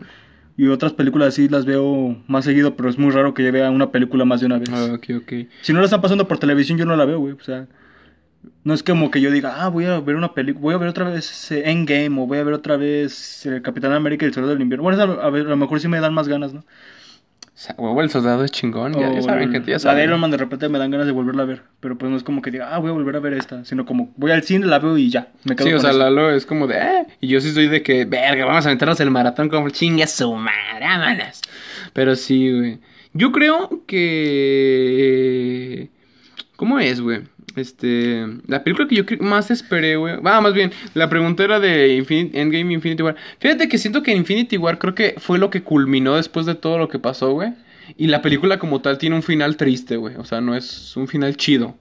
Y 0.58 0.66
otras 0.66 0.92
películas 0.92 1.28
así 1.28 1.48
las 1.48 1.64
veo 1.64 2.16
más 2.26 2.44
seguido, 2.44 2.76
pero 2.76 2.90
es 2.90 2.98
muy 2.98 3.10
raro 3.10 3.32
que 3.32 3.42
yo 3.42 3.50
vea 3.52 3.70
una 3.70 3.90
película 3.90 4.26
más 4.26 4.40
de 4.40 4.46
una 4.46 4.58
vez. 4.58 4.68
Ah, 4.70 4.90
ok, 4.92 5.06
ok. 5.22 5.32
Si 5.62 5.72
no 5.72 5.78
la 5.78 5.86
están 5.86 6.02
pasando 6.02 6.28
por 6.28 6.38
televisión, 6.38 6.76
yo 6.76 6.84
no 6.84 6.94
la 6.94 7.06
veo, 7.06 7.18
güey. 7.20 7.32
O 7.32 7.42
sea, 7.42 7.66
no 8.64 8.74
es 8.74 8.82
como 8.82 9.10
que 9.10 9.22
yo 9.22 9.30
diga, 9.30 9.64
ah, 9.64 9.68
voy 9.68 9.86
a 9.86 9.98
ver 10.00 10.14
una 10.16 10.34
película, 10.34 10.60
voy 10.62 10.74
a 10.74 10.78
ver 10.78 10.88
otra 10.90 11.08
vez 11.08 11.50
eh, 11.52 11.62
Endgame 11.70 12.20
o 12.20 12.26
voy 12.26 12.36
a 12.38 12.44
ver 12.44 12.52
otra 12.52 12.76
vez 12.76 13.46
el 13.46 13.62
Capitán 13.62 13.92
América 13.92 14.26
y 14.26 14.28
el 14.28 14.34
Soldado 14.34 14.52
del 14.52 14.60
Invierno. 14.62 14.82
Bueno, 14.82 15.00
a, 15.02 15.30
ver, 15.30 15.46
a 15.46 15.50
lo 15.50 15.56
mejor 15.56 15.80
sí 15.80 15.88
me 15.88 16.00
dan 16.00 16.12
más 16.12 16.28
ganas, 16.28 16.52
¿no? 16.52 16.64
O 17.62 17.64
sea, 17.64 17.76
huevo, 17.78 18.02
el 18.02 18.10
soldado 18.10 18.42
es 18.42 18.50
chingón. 18.50 18.92
Ya, 18.94 19.14
ya 19.14 19.22
saben, 19.22 19.52
gente, 19.52 19.70
ya 19.70 19.74
La 19.74 19.78
de 19.78 19.80
saben. 19.82 20.02
Iron 20.02 20.18
Man 20.18 20.32
de 20.32 20.36
repente 20.36 20.68
me 20.68 20.80
dan 20.80 20.90
ganas 20.90 21.06
de 21.06 21.12
volverla 21.12 21.44
a 21.44 21.46
ver. 21.46 21.62
Pero 21.78 21.96
pues 21.96 22.10
no 22.10 22.16
es 22.16 22.24
como 22.24 22.42
que 22.42 22.50
diga, 22.50 22.74
ah, 22.74 22.78
voy 22.80 22.90
a 22.90 22.92
volver 22.92 23.14
a 23.14 23.20
ver 23.20 23.34
esta. 23.34 23.64
Sino 23.64 23.86
como 23.86 24.12
voy 24.16 24.32
al 24.32 24.42
cine, 24.42 24.66
la 24.66 24.80
veo 24.80 24.98
y 24.98 25.10
ya. 25.10 25.28
Me 25.44 25.54
quedo 25.54 25.68
Sí, 25.68 25.74
o 25.74 25.78
sea, 25.78 25.90
eso. 25.90 26.00
Lalo 26.00 26.32
es 26.32 26.44
como 26.44 26.66
de, 26.66 26.78
eh. 26.78 27.06
Y 27.20 27.28
yo 27.28 27.40
sí 27.40 27.52
soy 27.52 27.68
de 27.68 27.84
que, 27.84 28.04
verga, 28.04 28.46
vamos 28.46 28.66
a 28.66 28.68
aventarnos 28.68 28.98
el 28.98 29.12
maratón 29.12 29.48
como 29.48 29.70
chingue 29.70 30.08
su 30.08 30.34
madre, 30.34 30.80
vámonos. 30.80 31.40
Pero 31.92 32.16
sí, 32.16 32.50
güey. 32.50 32.80
Yo 33.12 33.30
creo 33.30 33.84
que. 33.86 35.22
¿Cómo 36.56 36.80
es, 36.80 37.00
güey? 37.00 37.20
Este. 37.56 38.26
La 38.46 38.62
película 38.64 38.88
que 38.88 38.96
yo 38.96 39.04
más 39.20 39.50
esperé, 39.50 39.96
güey. 39.96 40.14
Ah, 40.24 40.40
más 40.40 40.54
bien, 40.54 40.72
la 40.94 41.08
pregunta 41.08 41.44
era 41.44 41.60
de 41.60 41.96
Endgame 41.98 42.74
Infinity 42.74 43.02
War. 43.02 43.16
Fíjate 43.38 43.68
que 43.68 43.78
siento 43.78 44.02
que 44.02 44.14
Infinity 44.14 44.56
War 44.56 44.78
creo 44.78 44.94
que 44.94 45.14
fue 45.18 45.38
lo 45.38 45.50
que 45.50 45.62
culminó 45.62 46.16
después 46.16 46.46
de 46.46 46.54
todo 46.54 46.78
lo 46.78 46.88
que 46.88 46.98
pasó, 46.98 47.32
güey. 47.32 47.52
Y 47.96 48.06
la 48.06 48.22
película 48.22 48.58
como 48.58 48.80
tal 48.80 48.98
tiene 48.98 49.16
un 49.16 49.22
final 49.22 49.56
triste, 49.56 49.96
güey. 49.96 50.16
O 50.16 50.24
sea, 50.24 50.40
no 50.40 50.54
es 50.54 50.96
un 50.96 51.08
final 51.08 51.36
chido. 51.36 51.76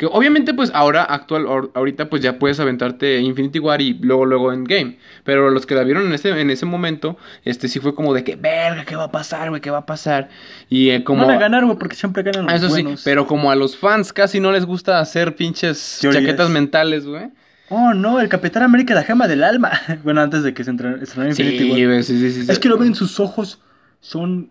Que 0.00 0.06
obviamente, 0.06 0.54
pues 0.54 0.70
ahora, 0.72 1.04
actual, 1.04 1.44
ahor- 1.46 1.70
ahorita, 1.74 2.08
pues 2.08 2.22
ya 2.22 2.38
puedes 2.38 2.58
aventarte 2.58 3.18
Infinity 3.20 3.58
War 3.58 3.82
y 3.82 3.92
luego, 4.00 4.24
luego 4.24 4.50
Endgame. 4.50 4.96
Pero 5.24 5.50
los 5.50 5.66
que 5.66 5.74
la 5.74 5.84
vieron 5.84 6.06
en 6.06 6.14
ese, 6.14 6.30
en 6.40 6.48
ese 6.48 6.64
momento, 6.64 7.18
este 7.44 7.68
sí 7.68 7.80
fue 7.80 7.94
como 7.94 8.14
de 8.14 8.24
que, 8.24 8.34
verga, 8.34 8.86
¿qué 8.86 8.96
va 8.96 9.04
a 9.04 9.10
pasar, 9.12 9.50
güey? 9.50 9.60
¿Qué 9.60 9.70
va 9.70 9.76
a 9.78 9.84
pasar? 9.86 10.30
Y 10.70 10.88
eh, 10.88 11.04
como. 11.04 11.26
Van 11.26 11.36
a 11.36 11.38
ganar, 11.38 11.66
güey, 11.66 11.76
porque 11.76 11.96
siempre 11.96 12.22
ganan 12.22 12.44
los 12.44 12.52
Ah, 12.52 12.56
Eso 12.56 12.68
sí, 12.68 12.82
buenos. 12.82 13.02
pero 13.04 13.26
como 13.26 13.50
a 13.50 13.56
los 13.56 13.76
fans 13.76 14.10
casi 14.14 14.40
no 14.40 14.52
les 14.52 14.64
gusta 14.64 15.00
hacer 15.00 15.36
pinches 15.36 15.98
Teorías. 16.00 16.22
chaquetas 16.24 16.48
mentales, 16.48 17.04
güey. 17.06 17.28
Oh, 17.68 17.92
no, 17.92 18.20
el 18.20 18.30
Capitán 18.30 18.62
América, 18.62 18.94
la 18.94 19.02
gema 19.04 19.28
del 19.28 19.44
alma. 19.44 19.70
bueno, 20.02 20.22
antes 20.22 20.42
de 20.42 20.54
que 20.54 20.64
se 20.64 20.70
estrenara 20.70 21.34
Sí, 21.34 21.42
Infinity 21.42 21.86
War. 21.86 22.02
sí, 22.02 22.18
sí, 22.18 22.32
sí, 22.32 22.42
sí. 22.46 22.50
Es 22.50 22.58
que 22.58 22.70
lo 22.70 22.78
ven, 22.78 22.94
sus 22.94 23.20
ojos 23.20 23.60
son 24.00 24.50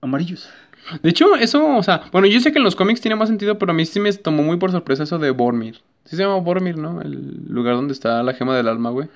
amarillos. 0.00 0.50
De 1.02 1.10
hecho, 1.10 1.36
eso, 1.36 1.76
o 1.76 1.82
sea, 1.82 2.02
bueno, 2.12 2.26
yo 2.26 2.40
sé 2.40 2.52
que 2.52 2.58
en 2.58 2.64
los 2.64 2.76
cómics 2.76 3.00
tiene 3.00 3.14
más 3.16 3.28
sentido, 3.28 3.58
pero 3.58 3.72
a 3.72 3.74
mí 3.74 3.84
sí 3.86 4.00
me 4.00 4.12
tomó 4.12 4.42
muy 4.42 4.56
por 4.56 4.70
sorpresa 4.70 5.04
eso 5.04 5.18
de 5.18 5.30
Bormir. 5.30 5.76
Sí 6.04 6.16
se 6.16 6.22
llama 6.22 6.36
Bormir, 6.36 6.76
¿no? 6.76 7.00
El 7.00 7.44
lugar 7.48 7.74
donde 7.76 7.92
está 7.94 8.22
la 8.22 8.34
gema 8.34 8.56
del 8.56 8.68
alma, 8.68 8.90
güey. 8.90 9.08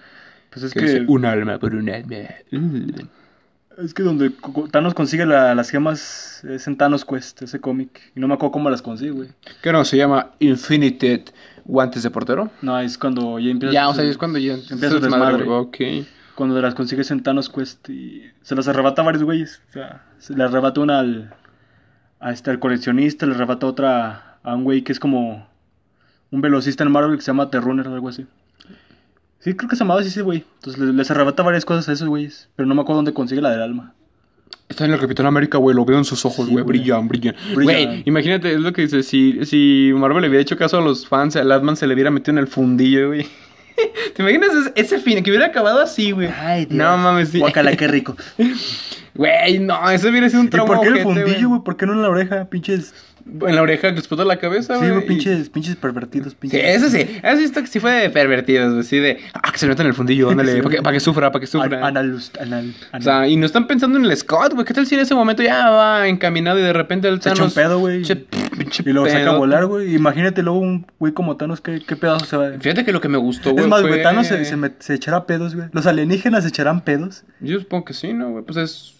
Pues 0.50 0.64
es 0.64 0.72
Que 0.72 1.04
un 1.08 1.24
alma 1.24 1.58
por 1.58 1.74
un 1.74 1.90
alma. 1.90 2.16
Es 3.78 3.92
que 3.92 4.02
donde 4.02 4.32
Thanos 4.70 4.94
consigue 4.94 5.26
la- 5.26 5.54
las 5.54 5.68
gemas 5.68 6.42
es 6.48 6.66
en 6.66 6.76
Thanos 6.78 7.04
Quest, 7.04 7.42
ese 7.42 7.60
cómic. 7.60 8.10
Y 8.14 8.20
no 8.20 8.26
me 8.26 8.32
acuerdo 8.32 8.52
cómo 8.52 8.70
las 8.70 8.80
consigue, 8.80 9.10
güey. 9.10 9.28
¿Qué 9.62 9.70
no? 9.70 9.84
Se 9.84 9.98
llama 9.98 10.30
Infinite 10.38 11.24
Guantes 11.66 12.02
de 12.02 12.10
Portero. 12.10 12.50
No, 12.62 12.80
es 12.80 12.96
cuando 12.96 13.38
ya 13.38 13.50
empieza. 13.50 13.74
Ya, 13.74 13.88
o 13.90 13.94
sea, 13.94 14.04
es 14.04 14.16
cuando 14.16 14.38
ya 14.38 14.54
empieza 14.54 14.88
se 14.88 14.94
el 14.96 15.02
desmadre, 15.02 15.38
desmadre. 15.38 15.50
Ok. 16.00 16.06
Cuando 16.34 16.58
las 16.62 16.74
consigues 16.74 17.10
en 17.10 17.22
Thanos 17.22 17.50
Quest 17.50 17.86
y 17.90 18.22
se 18.40 18.54
las 18.54 18.66
arrebata 18.66 19.02
a 19.02 19.04
varios 19.04 19.24
güeyes. 19.24 19.60
O 19.68 19.72
sea, 19.74 20.06
se 20.20 20.34
le 20.34 20.44
arrebata 20.44 20.80
una 20.80 21.00
al, 21.00 21.34
a 22.20 22.32
este, 22.32 22.50
al 22.50 22.58
coleccionista, 22.58 23.26
le 23.26 23.34
arrebata 23.34 23.66
otra 23.66 24.38
a 24.42 24.54
un 24.54 24.64
güey 24.64 24.82
que 24.82 24.92
es 24.92 25.00
como 25.00 25.46
un 26.30 26.40
velocista 26.40 26.84
en 26.84 26.90
Marvel 26.92 27.16
que 27.16 27.22
se 27.22 27.28
llama 27.28 27.50
Terrunner 27.50 27.88
o 27.88 27.94
algo 27.94 28.08
así. 28.08 28.26
Sí, 29.38 29.54
creo 29.54 29.68
que 29.68 29.76
se 29.76 29.80
llamaba 29.84 30.00
así 30.00 30.08
ese 30.08 30.22
güey. 30.22 30.44
Entonces 30.56 30.82
les, 30.82 30.94
les 30.94 31.10
arrebata 31.10 31.42
varias 31.42 31.64
cosas 31.64 31.88
a 31.88 31.92
esos 31.92 32.08
güeyes, 32.08 32.48
pero 32.56 32.66
no 32.66 32.74
me 32.74 32.80
acuerdo 32.80 32.98
dónde 32.98 33.12
consigue 33.14 33.40
la 33.40 33.50
del 33.50 33.62
alma. 33.62 33.92
Está 34.68 34.84
en 34.84 34.92
el 34.92 34.98
Capitán 35.00 35.26
América, 35.26 35.58
güey, 35.58 35.76
lo 35.76 35.84
veo 35.84 35.98
en 35.98 36.04
sus 36.04 36.24
ojos, 36.24 36.46
Sí, 36.46 36.52
güey, 36.52 36.64
güey. 36.64 36.78
brillan, 36.78 37.06
brillan. 37.06 37.36
Brillan. 37.54 37.84
Güey, 37.86 38.02
imagínate, 38.06 38.52
es 38.52 38.60
lo 38.60 38.72
que 38.72 38.82
dice, 38.82 39.04
si, 39.04 39.44
si 39.44 39.92
Marvel 39.94 40.22
le 40.22 40.28
hubiera 40.28 40.42
hecho 40.42 40.56
caso 40.56 40.78
a 40.78 40.80
los 40.80 41.06
fans, 41.06 41.36
al 41.36 41.52
Atman 41.52 41.76
se 41.76 41.86
le 41.86 41.94
hubiera 41.94 42.10
metido 42.10 42.32
en 42.32 42.38
el 42.38 42.48
fundillo, 42.48 43.08
güey. 43.08 43.26
¿Te 44.14 44.22
imaginas 44.22 44.50
ese, 44.54 44.72
ese 44.74 44.98
fin, 44.98 45.22
que 45.22 45.30
hubiera 45.30 45.46
acabado 45.46 45.80
así, 45.80 46.10
güey? 46.10 46.28
No 46.70 46.96
mames, 46.98 47.28
sí. 47.28 47.38
Guacala, 47.38 47.76
qué 47.76 47.86
rico. 47.86 48.16
Güey, 49.16 49.58
no, 49.58 49.90
eso 49.90 50.08
hubiera 50.08 50.28
sido 50.28 50.40
un 50.40 50.46
¿Y 50.46 50.50
trauma 50.50 50.74
por 50.76 50.82
qué 50.82 50.88
el 50.98 51.02
fundillo, 51.02 51.48
güey? 51.48 51.60
¿Por 51.62 51.76
qué 51.76 51.86
no 51.86 51.92
en 51.94 52.02
la 52.02 52.08
oreja? 52.08 52.44
Pinches. 52.50 52.94
En 53.42 53.56
la 53.56 53.62
oreja 53.62 53.92
que 53.92 53.98
explota 53.98 54.24
la 54.24 54.36
cabeza, 54.38 54.74
Sí, 54.74 54.78
güey. 54.78 54.90
güey, 54.92 55.04
y- 55.04 55.08
pinches, 55.08 55.48
pinches 55.48 55.74
pervertidos, 55.74 56.34
Sí, 56.34 56.38
pinches. 56.42 56.76
eso 56.76 56.88
sí, 56.88 56.98
eso 57.00 57.36
sí, 57.38 57.42
está- 57.44 57.66
sí 57.66 57.80
fue 57.80 57.90
de 57.90 58.10
pervertidos, 58.10 58.72
güey, 58.72 58.84
sí 58.84 58.98
de, 59.00 59.18
ah, 59.34 59.50
que 59.50 59.58
se 59.58 59.66
meta 59.66 59.82
en 59.82 59.88
el 59.88 59.94
fundillo, 59.94 60.30
ándale, 60.30 60.52
Sí, 60.52 60.58
para 60.58 60.70
que, 60.70 60.76
güey. 60.76 60.82
pa' 60.84 60.92
que 60.92 61.00
sufra, 61.00 61.32
para 61.32 61.40
que 61.40 61.48
sufra. 61.48 61.78
An- 61.78 61.96
Analust, 61.96 62.40
anal, 62.40 62.72
O 62.72 62.86
anal. 62.92 63.02
sea, 63.02 63.26
y 63.28 63.34
no 63.36 63.44
están 63.44 63.66
pensando 63.66 63.98
en 63.98 64.04
el 64.04 64.16
Scott, 64.16 64.52
güey. 64.54 64.64
¿Qué 64.64 64.72
tal 64.74 64.86
si 64.86 64.94
en 64.94 65.00
ese 65.00 65.16
momento 65.16 65.42
ya 65.42 65.70
va 65.70 66.06
encaminado 66.06 66.60
y 66.60 66.62
de 66.62 66.72
repente 66.72 67.08
el 67.08 67.20
Se 67.20 67.30
echa 67.30 67.42
un 67.42 67.50
Thanos... 67.50 67.54
pedo, 67.54 67.78
güey. 67.80 68.02
Y 68.04 68.92
luego 68.92 69.08
saca 69.08 69.30
a 69.30 69.36
volar, 69.36 69.66
güey. 69.66 69.92
Imagínate 69.96 70.44
luego 70.44 70.60
un 70.60 70.86
güey 71.00 71.12
como 71.12 71.36
Thanos, 71.36 71.60
¿qué, 71.60 71.82
qué 71.84 71.96
pedazo 71.96 72.26
se 72.26 72.36
va 72.36 72.46
a... 72.46 72.52
Fíjate 72.60 72.84
que 72.84 72.92
lo 72.92 73.00
que 73.00 73.08
me 73.08 73.18
gustó, 73.18 73.50
güey, 73.50 73.64
Es 73.64 73.68
más, 73.68 73.80
fue- 73.80 73.90
güey, 73.90 74.02
Thanos 74.04 74.28
se, 74.28 74.44
se, 74.44 74.56
met- 74.56 74.76
se 74.78 74.94
echará 74.94 75.26
pedos, 75.26 75.56
güey. 75.56 75.66
Los 75.72 75.86
alienígenas 75.88 76.44
se 76.44 76.50
echarán 76.50 76.82
pedos. 76.82 77.24
Yo 77.40 77.58
supongo 77.58 77.86
que 77.86 77.92
sí, 77.94 78.12
¿no, 78.12 78.30
güey? 78.30 78.44
Pues 78.44 78.56
es... 78.56 78.92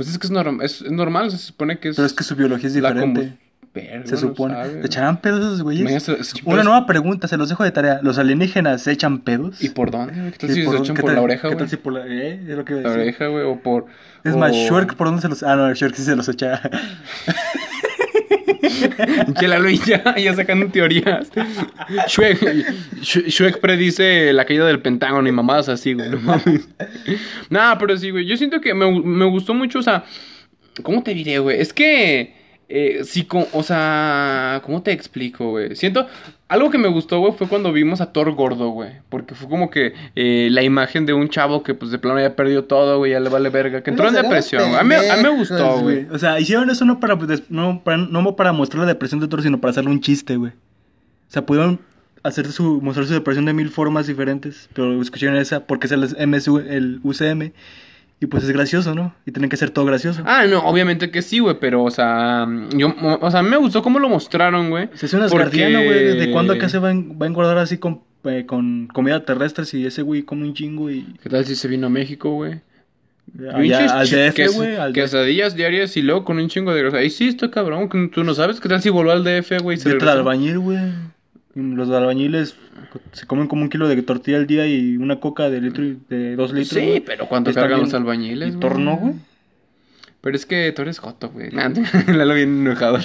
Pues 0.00 0.08
es 0.12 0.18
que 0.18 0.26
es, 0.28 0.30
norm- 0.32 0.62
es, 0.62 0.80
es 0.80 0.90
normal, 0.90 1.30
se 1.30 1.36
supone 1.36 1.78
que 1.78 1.90
es... 1.90 1.96
Pero 1.96 2.06
es 2.06 2.14
que 2.14 2.24
su 2.24 2.34
biología 2.34 2.68
es 2.68 2.72
diferente. 2.74 3.34
Verga, 3.74 4.06
Se 4.06 4.12
no 4.14 4.16
supone. 4.18 4.54
sabe, 4.54 4.80
¿Se 4.80 4.86
echarán 4.86 5.20
pedos 5.20 5.40
esos 5.40 5.62
güeyes? 5.62 6.02
Se- 6.02 6.16
Una 6.46 6.62
nueva 6.64 6.86
pregunta, 6.86 7.28
se 7.28 7.36
los 7.36 7.50
dejo 7.50 7.64
de 7.64 7.70
tarea. 7.70 8.00
¿Los 8.02 8.16
alienígenas 8.16 8.80
se 8.80 8.92
echan 8.92 9.18
pedos? 9.20 9.62
¿Y 9.62 9.68
por 9.68 9.90
dónde? 9.90 10.32
¿Qué 10.32 10.38
tal 10.38 10.50
si 10.54 10.64
se 10.64 10.76
echan 10.76 10.96
¿qué 10.96 11.02
por 11.02 11.10
tal- 11.10 11.16
la 11.16 11.20
oreja, 11.22 11.42
¿Qué 11.42 11.48
güey? 11.48 11.58
tal 11.58 11.68
si 11.68 11.76
por 11.76 11.92
la... 11.92 12.06
Eh, 12.06 12.40
es 12.48 12.56
lo 12.56 12.64
que 12.64 12.72
iba 12.72 12.80
a 12.80 12.84
La 12.84 12.92
oreja, 13.02 13.26
güey, 13.26 13.44
o 13.44 13.60
por... 13.60 13.84
Es 14.24 14.32
o- 14.34 14.38
más, 14.38 14.52
Shrek, 14.52 14.94
¿por 14.94 15.06
dónde 15.08 15.20
se 15.20 15.28
los...? 15.28 15.42
Ah, 15.42 15.54
no, 15.54 15.74
Shrek 15.74 15.94
sí 15.94 16.02
se 16.02 16.16
los 16.16 16.28
echa. 16.30 16.62
Que 19.40 19.48
la 19.48 19.58
Luis 19.58 19.84
ya, 19.86 20.16
ya 20.16 20.34
sacando 20.34 20.66
teorías. 20.68 21.30
Shrek, 22.08 22.40
Sh- 23.00 23.26
Shrek 23.26 23.60
predice 23.60 24.32
la 24.32 24.44
caída 24.44 24.66
del 24.66 24.80
Pentágono 24.80 25.28
y 25.28 25.32
mamadas 25.32 25.68
así, 25.68 25.94
güey. 25.94 26.10
No 26.10 26.18
mames. 26.20 26.68
Nah, 27.50 27.76
pero 27.78 27.96
sí, 27.96 28.10
güey. 28.10 28.26
Yo 28.26 28.36
siento 28.36 28.60
que 28.60 28.74
me, 28.74 28.90
me 29.00 29.24
gustó 29.26 29.54
mucho, 29.54 29.78
o 29.80 29.82
sea. 29.82 30.04
¿Cómo 30.82 31.02
te 31.02 31.12
diré, 31.14 31.38
güey? 31.40 31.60
Es 31.60 31.72
que. 31.72 32.34
eh, 32.68 33.00
sí, 33.04 33.26
o 33.52 33.62
sea, 33.62 34.60
¿cómo 34.64 34.82
te 34.82 34.92
explico, 34.92 35.50
güey? 35.50 35.74
Siento, 35.76 36.06
algo 36.50 36.68
que 36.70 36.78
me 36.78 36.88
gustó, 36.88 37.20
güey, 37.20 37.32
fue 37.32 37.46
cuando 37.48 37.72
vimos 37.72 38.00
a 38.00 38.12
Thor 38.12 38.32
gordo, 38.32 38.68
güey. 38.70 38.90
Porque 39.08 39.34
fue 39.34 39.48
como 39.48 39.70
que 39.70 39.94
eh, 40.16 40.48
la 40.50 40.62
imagen 40.62 41.06
de 41.06 41.12
un 41.14 41.28
chavo 41.28 41.62
que, 41.62 41.74
pues, 41.74 41.90
de 41.90 41.98
plano 41.98 42.20
ya 42.20 42.34
perdió 42.36 42.64
todo, 42.64 42.98
güey, 42.98 43.12
ya 43.12 43.20
le 43.20 43.30
vale 43.30 43.48
verga. 43.50 43.82
Que 43.82 43.90
entró 43.90 44.08
en 44.08 44.14
depresión, 44.14 44.68
güey. 44.68 44.74
A 44.80 44.84
mí, 44.84 44.94
a 44.94 45.16
mí 45.16 45.22
me 45.22 45.28
gustó, 45.30 45.78
güey. 45.80 46.06
O 46.10 46.18
sea, 46.18 46.38
hicieron 46.38 46.68
eso 46.68 46.84
no 46.84 47.00
para, 47.00 47.14
des- 47.14 47.50
no, 47.50 47.80
para, 47.82 47.96
no 47.96 48.36
para 48.36 48.52
mostrar 48.52 48.80
la 48.82 48.88
depresión 48.88 49.20
de 49.20 49.28
Thor, 49.28 49.42
sino 49.42 49.60
para 49.60 49.70
hacerle 49.70 49.90
un 49.90 50.00
chiste, 50.00 50.36
güey. 50.36 50.50
O 50.52 51.32
sea, 51.32 51.46
pudieron 51.46 51.78
hacer 52.22 52.46
su, 52.52 52.80
mostrar 52.82 53.06
su 53.06 53.14
depresión 53.14 53.46
de 53.46 53.52
mil 53.54 53.70
formas 53.70 54.06
diferentes, 54.06 54.68
pero 54.74 55.00
escucharon 55.00 55.36
esa 55.36 55.60
porque 55.66 55.86
es 55.86 55.92
el, 55.92 56.28
MSU, 56.28 56.58
el 56.58 57.00
UCM 57.02 57.52
y 58.20 58.26
pues 58.26 58.44
es 58.44 58.50
gracioso, 58.50 58.94
¿no? 58.94 59.14
Y 59.24 59.32
tienen 59.32 59.48
que 59.48 59.56
hacer 59.56 59.70
todo 59.70 59.86
gracioso. 59.86 60.22
Ah, 60.26 60.44
no, 60.46 60.60
obviamente 60.60 61.10
que 61.10 61.22
sí, 61.22 61.38
güey, 61.38 61.56
pero, 61.58 61.82
o 61.82 61.90
sea, 61.90 62.46
yo, 62.76 62.94
o 63.20 63.30
sea, 63.30 63.42
me 63.42 63.56
gustó 63.56 63.82
cómo 63.82 63.98
lo 63.98 64.08
mostraron, 64.10 64.68
güey. 64.70 64.88
Se 64.94 65.06
hace 65.06 65.16
un 65.16 65.26
porque- 65.28 65.72
güey. 65.72 66.04
¿Desde 66.04 66.30
cuándo 66.30 66.52
acá 66.52 66.68
se 66.68 66.78
va, 66.78 66.90
en- 66.90 67.18
va 67.20 67.24
a 67.24 67.28
engordar 67.28 67.56
así 67.58 67.78
con, 67.78 68.02
eh, 68.24 68.44
con 68.46 68.88
comida 68.88 69.24
terrestre 69.24 69.64
si 69.64 69.86
ese 69.86 70.02
güey 70.02 70.22
come 70.22 70.44
un 70.44 70.54
chingo 70.54 70.90
y... 70.90 71.06
¿Qué 71.22 71.30
tal 71.30 71.44
si 71.46 71.54
se 71.54 71.66
vino 71.66 71.86
a 71.86 71.90
México, 71.90 72.30
güey? 72.34 72.60
Pinches 73.32 73.92
al 73.92 74.08
DF, 74.08 74.48
güey. 74.56 74.76
al 74.76 74.92
DF. 74.92 74.94
Quesadillas 74.94 75.54
diarias 75.54 75.96
y 75.96 76.02
luego 76.02 76.24
con 76.24 76.38
un 76.38 76.48
chingo 76.48 76.74
de 76.74 76.82
grasa. 76.82 76.96
Ahí 76.98 77.10
sí, 77.10 77.28
estoy 77.28 77.50
cabrón, 77.50 77.88
tú 78.12 78.24
no 78.24 78.34
sabes. 78.34 78.60
¿Qué 78.60 78.68
tal 78.68 78.82
si 78.82 78.90
voló 78.90 79.12
al 79.12 79.22
DF, 79.24 79.58
güey? 79.62 79.78
de 79.78 80.10
albañil, 80.10 80.58
güey. 80.58 80.78
Los 81.76 81.90
albañiles 81.90 82.56
se 83.12 83.26
comen 83.26 83.46
como 83.46 83.62
un 83.62 83.68
kilo 83.68 83.88
de 83.88 84.00
tortilla 84.02 84.36
al 84.38 84.46
día 84.46 84.66
y 84.66 84.96
una 84.96 85.20
coca 85.20 85.48
de 85.50 85.60
litro 85.60 85.84
y- 85.84 85.98
de 86.08 86.36
dos 86.36 86.52
litros. 86.52 86.80
Sí, 86.82 87.02
pero 87.04 87.26
¿cuánto 87.28 87.52
cargan 87.52 87.78
bien. 87.78 87.84
los 87.84 87.94
albañiles? 87.94 88.54
Y 88.54 88.58
torno, 88.58 88.96
güey. 88.96 89.14
Pero 90.22 90.36
es 90.36 90.44
que 90.44 90.70
tú 90.72 90.82
eres 90.82 90.98
joto, 90.98 91.30
güey. 91.30 91.48
Nah, 91.50 91.70
Lalo 92.08 92.34
bien 92.34 92.60
enojado. 92.66 92.98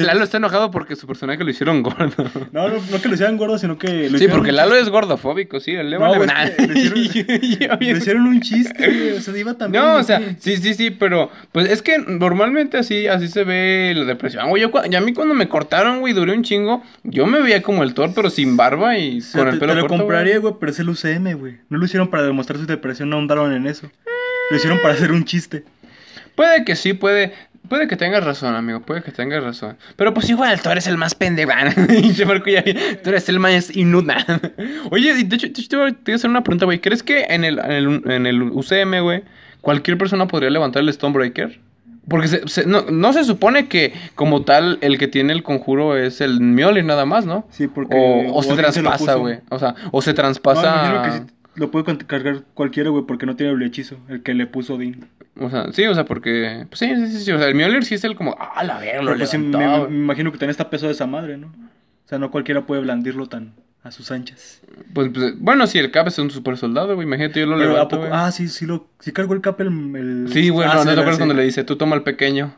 Lalo 0.00 0.24
está 0.24 0.38
enojado 0.38 0.70
porque 0.72 0.96
su 0.96 1.06
personaje 1.06 1.44
lo 1.44 1.50
hicieron 1.50 1.82
gordo. 1.82 2.24
No, 2.50 2.68
no, 2.68 2.74
no 2.90 3.00
que 3.00 3.08
lo 3.08 3.14
hicieran 3.14 3.36
gordo, 3.36 3.56
sino 3.56 3.78
que 3.78 4.10
lo 4.10 4.18
Sí, 4.18 4.26
porque 4.28 4.50
un 4.50 4.56
Lalo 4.56 4.74
es 4.74 4.88
gordofóbico, 4.88 5.60
sí. 5.60 5.72
Le 5.72 5.84
No, 5.98 6.00
vale 6.00 6.26
nada. 6.26 6.50
lo 6.58 6.74
hicieron- 7.96 8.26
un 8.26 8.40
chiste, 8.40 8.86
güey. 8.86 9.12
O 9.12 9.20
sea, 9.20 9.36
iba 9.36 9.54
también. 9.54 9.82
No, 9.82 9.94
o 9.96 10.02
sea, 10.02 10.20
sí, 10.38 10.56
sí, 10.56 10.74
sí, 10.74 10.90
pero 10.90 11.30
pues 11.52 11.70
es 11.70 11.82
que 11.82 11.98
normalmente 11.98 12.78
así, 12.78 13.06
así 13.06 13.28
se 13.28 13.44
ve 13.44 13.92
la 13.96 14.04
depresión. 14.04 14.48
Güey, 14.48 14.62
yo, 14.62 14.70
y 14.90 14.94
a 14.96 15.00
mí 15.00 15.12
cuando 15.12 15.34
me 15.34 15.48
cortaron, 15.48 16.00
güey, 16.00 16.14
duré 16.14 16.32
un 16.32 16.42
chingo, 16.42 16.82
yo 17.04 17.26
me 17.26 17.40
veía 17.40 17.62
como 17.62 17.82
el 17.84 17.94
Thor, 17.94 18.10
pero 18.14 18.28
sin 18.30 18.56
barba 18.56 18.98
y 18.98 19.18
O 19.18 19.20
sea, 19.22 19.38
con 19.40 19.48
el 19.48 19.54
te, 19.54 19.60
pelo 19.60 19.72
te 19.74 19.76
lo 19.76 19.86
corto, 19.86 19.96
compraría, 20.02 20.38
güey, 20.38 20.54
pero 20.58 20.72
es 20.72 20.78
el 20.80 20.88
UCM, 20.88 21.34
güey. 21.38 21.58
No 21.68 21.78
lo 21.78 21.84
hicieron 21.84 22.08
para 22.08 22.24
demostrar 22.24 22.58
su 22.58 22.66
depresión, 22.66 23.08
no 23.10 23.16
ahondaron 23.16 23.52
en 23.52 23.66
eso. 23.66 23.90
Lo 24.50 24.56
hicieron 24.56 24.80
para 24.82 24.94
hacer 24.94 25.12
un 25.12 25.24
chiste. 25.24 25.64
Puede 26.34 26.64
que 26.64 26.76
sí, 26.76 26.92
puede, 26.94 27.32
puede 27.68 27.86
que 27.88 27.96
tengas 27.96 28.24
razón, 28.24 28.54
amigo, 28.54 28.80
puede 28.80 29.02
que 29.02 29.12
tengas 29.12 29.42
razón. 29.42 29.76
Pero 29.96 30.14
pues 30.14 30.28
igual, 30.30 30.60
tú 30.60 30.70
eres 30.70 30.86
el 30.86 30.96
más 30.98 31.14
pendejo. 31.14 31.50
Tú 33.02 33.10
eres 33.10 33.28
el 33.28 33.38
más 33.38 33.74
inútil. 33.76 34.14
Oye, 34.90 35.14
de 35.24 35.36
hecho, 35.36 35.48
te 35.68 35.76
voy 35.76 35.96
a- 36.10 36.14
hacer 36.14 36.30
una 36.30 36.42
pregunta, 36.42 36.64
güey. 36.64 36.80
¿Crees 36.80 37.02
que 37.02 37.24
en 37.28 37.44
el, 37.44 37.58
en 37.58 37.70
el, 37.72 38.02
en 38.10 38.26
el 38.26 38.42
UCM, 38.42 39.00
güey, 39.02 39.22
cualquier 39.60 39.98
persona 39.98 40.26
podría 40.26 40.50
levantar 40.50 40.82
el 40.82 40.92
Stonebreaker? 40.92 41.60
Porque 42.08 42.26
se- 42.28 42.48
se- 42.48 42.66
no, 42.66 42.82
no 42.90 43.12
se 43.12 43.22
supone 43.24 43.68
que 43.68 43.92
como 44.16 44.42
tal 44.42 44.78
el 44.80 44.98
que 44.98 45.06
tiene 45.06 45.32
el 45.32 45.42
conjuro 45.44 45.96
es 45.96 46.20
el 46.20 46.40
Mjolnir 46.40 46.84
nada 46.84 47.06
más, 47.06 47.26
¿no? 47.26 47.46
Sí, 47.50 47.68
porque 47.68 47.94
O, 47.96 48.34
o 48.34 48.42
se 48.42 48.82
puso. 49.12 49.20
güey. 49.20 49.38
O 49.50 49.58
sea, 49.60 49.74
o 49.92 50.02
se 50.02 50.12
No, 50.92 51.02
me 51.02 51.08
que 51.10 51.12
sí 51.18 51.22
lo 51.54 51.70
puede 51.70 51.96
cargar 52.06 52.40
cualquiera, 52.54 52.88
güey, 52.90 53.04
porque 53.06 53.26
no 53.26 53.36
tiene 53.36 53.52
el 53.52 53.62
hechizo, 53.62 53.98
el 54.08 54.22
que 54.22 54.32
le 54.34 54.46
puso 54.46 54.74
Odin. 54.74 55.04
O 55.38 55.48
sea, 55.48 55.72
sí, 55.72 55.86
o 55.86 55.94
sea, 55.94 56.04
porque... 56.04 56.66
Pues 56.68 56.78
sí, 56.78 56.94
sí, 56.94 57.06
sí, 57.06 57.24
sí, 57.24 57.32
O 57.32 57.38
sea, 57.38 57.48
el 57.48 57.54
Mjolnir 57.54 57.84
sí 57.84 57.94
es 57.94 58.04
el 58.04 58.14
como... 58.16 58.36
Ah, 58.38 58.62
la 58.64 58.78
verga, 58.78 59.02
lo 59.02 59.16
pues 59.16 59.30
sí, 59.30 59.38
me, 59.38 59.56
me 59.88 59.96
imagino 59.96 60.30
que 60.30 60.44
está 60.44 60.68
peso 60.68 60.86
de 60.86 60.92
esa 60.92 61.06
madre, 61.06 61.38
¿no? 61.38 61.46
O 61.48 62.08
sea, 62.08 62.18
no 62.18 62.30
cualquiera 62.30 62.66
puede 62.66 62.82
blandirlo 62.82 63.26
tan 63.28 63.54
a 63.82 63.90
sus 63.90 64.10
anchas. 64.10 64.60
Pues, 64.92 65.10
pues, 65.12 65.38
bueno, 65.38 65.66
si 65.66 65.78
el 65.78 65.90
Cap 65.90 66.06
es 66.06 66.18
un 66.18 66.30
super 66.30 66.56
soldado, 66.56 66.94
güey. 66.94 67.06
Imagínate, 67.06 67.40
yo 67.40 67.46
lo 67.46 67.88
Pero. 67.88 68.14
Ah, 68.14 68.30
sí, 68.30 68.48
sí, 68.48 68.66
lo, 68.66 68.88
sí 69.00 69.12
cargó 69.12 69.34
el 69.34 69.40
cap 69.40 69.60
el... 69.60 69.68
el- 69.96 70.28
sí, 70.32 70.50
güey, 70.50 70.68
ah, 70.68 70.74
no, 70.74 70.82
sí, 70.82 70.88
¿no 70.88 70.94
te 70.94 71.00
acuerdas 71.00 71.16
sí. 71.16 71.20
cuando 71.20 71.34
le 71.34 71.42
dice, 71.44 71.64
tú 71.64 71.76
toma 71.76 71.96
el 71.96 72.02
pequeño? 72.02 72.54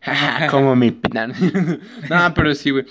Como 0.50 0.74
mi 0.74 0.90
pinan. 0.90 1.34
no, 2.10 2.34
pero 2.34 2.54
sí, 2.54 2.70
güey. 2.70 2.86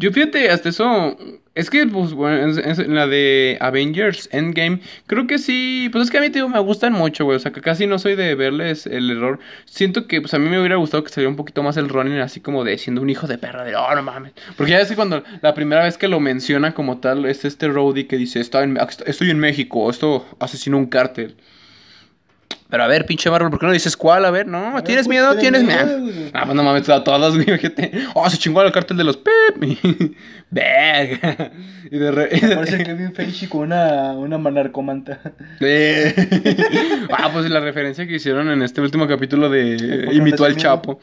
Yo 0.00 0.10
fíjate, 0.12 0.48
hasta 0.48 0.70
eso. 0.70 1.18
Es 1.54 1.68
que, 1.68 1.86
pues, 1.86 2.14
bueno, 2.14 2.58
en, 2.58 2.94
la 2.94 3.06
de 3.06 3.58
Avengers 3.60 4.30
Endgame, 4.32 4.80
creo 5.06 5.26
que 5.26 5.36
sí. 5.36 5.90
Pues 5.92 6.04
es 6.04 6.10
que 6.10 6.16
a 6.16 6.22
mí, 6.22 6.30
te 6.30 6.42
me 6.42 6.58
gustan 6.60 6.94
mucho, 6.94 7.26
güey. 7.26 7.36
O 7.36 7.38
sea, 7.38 7.52
que 7.52 7.60
casi 7.60 7.86
no 7.86 7.98
soy 7.98 8.16
de 8.16 8.34
verles 8.34 8.86
el 8.86 9.10
error. 9.10 9.40
Siento 9.66 10.06
que, 10.06 10.22
pues, 10.22 10.32
a 10.32 10.38
mí 10.38 10.48
me 10.48 10.58
hubiera 10.58 10.76
gustado 10.76 11.04
que 11.04 11.10
saliera 11.10 11.28
un 11.28 11.36
poquito 11.36 11.62
más 11.62 11.76
el 11.76 11.90
Ronin, 11.90 12.18
así 12.20 12.40
como 12.40 12.64
de 12.64 12.78
siendo 12.78 13.02
un 13.02 13.10
hijo 13.10 13.26
de 13.26 13.36
perra, 13.36 13.62
de, 13.62 13.76
oh, 13.76 13.94
no 13.94 14.02
mames. 14.02 14.32
Porque 14.56 14.72
ya 14.72 14.78
ves 14.78 14.88
que 14.88 14.96
cuando 14.96 15.22
la 15.42 15.52
primera 15.52 15.84
vez 15.84 15.98
que 15.98 16.08
lo 16.08 16.18
menciona 16.18 16.72
como 16.72 16.98
tal, 17.00 17.26
es 17.26 17.44
este 17.44 17.68
Rhodey 17.68 18.04
que 18.04 18.16
dice, 18.16 18.40
estoy 18.40 18.64
en, 18.64 18.78
estoy 19.04 19.30
en 19.30 19.38
México, 19.38 19.90
esto 19.90 20.26
asesinó 20.38 20.78
un 20.78 20.86
cártel. 20.86 21.36
Pero 22.70 22.84
a 22.84 22.86
ver, 22.86 23.04
pinche 23.04 23.28
Marvel, 23.30 23.50
¿por 23.50 23.58
qué 23.58 23.66
no 23.66 23.72
dices 23.72 23.96
cuál? 23.96 24.24
A 24.24 24.30
ver, 24.30 24.46
no, 24.46 24.74
ver, 24.74 24.82
¿tienes 24.82 25.06
pues, 25.06 25.08
miedo? 25.08 25.36
¿tienes 25.36 25.66
¿Tienes 25.66 25.86
miedo? 25.86 26.30
Ah, 26.32 26.42
pues 26.44 26.54
no 26.54 26.62
mames, 26.62 26.88
a 26.88 27.02
todas, 27.02 27.34
güey, 27.34 27.58
gente. 27.58 27.90
Oh, 28.14 28.28
se 28.30 28.38
chingó 28.38 28.62
el 28.62 28.70
cartel 28.72 28.96
de 28.96 29.04
los 29.04 29.16
Pep. 29.16 29.56
Verga. 30.50 31.50
Y 31.90 31.98
de 31.98 32.10
re... 32.10 32.28
Parece 32.54 32.84
Kevin 32.84 33.12
Feige 33.12 33.48
con 33.48 33.62
una, 33.62 34.12
una 34.12 34.38
manarcomanta. 34.38 35.20
Eh. 35.60 36.14
ah, 37.12 37.30
pues 37.32 37.50
la 37.50 37.60
referencia 37.60 38.06
que 38.06 38.14
hicieron 38.14 38.50
en 38.50 38.62
este 38.62 38.80
último 38.80 39.06
capítulo 39.06 39.50
de 39.50 39.76
¿Por 40.04 40.10
qué 40.10 40.16
Imitó 40.16 40.44
al 40.44 40.56
Chapo. 40.56 41.00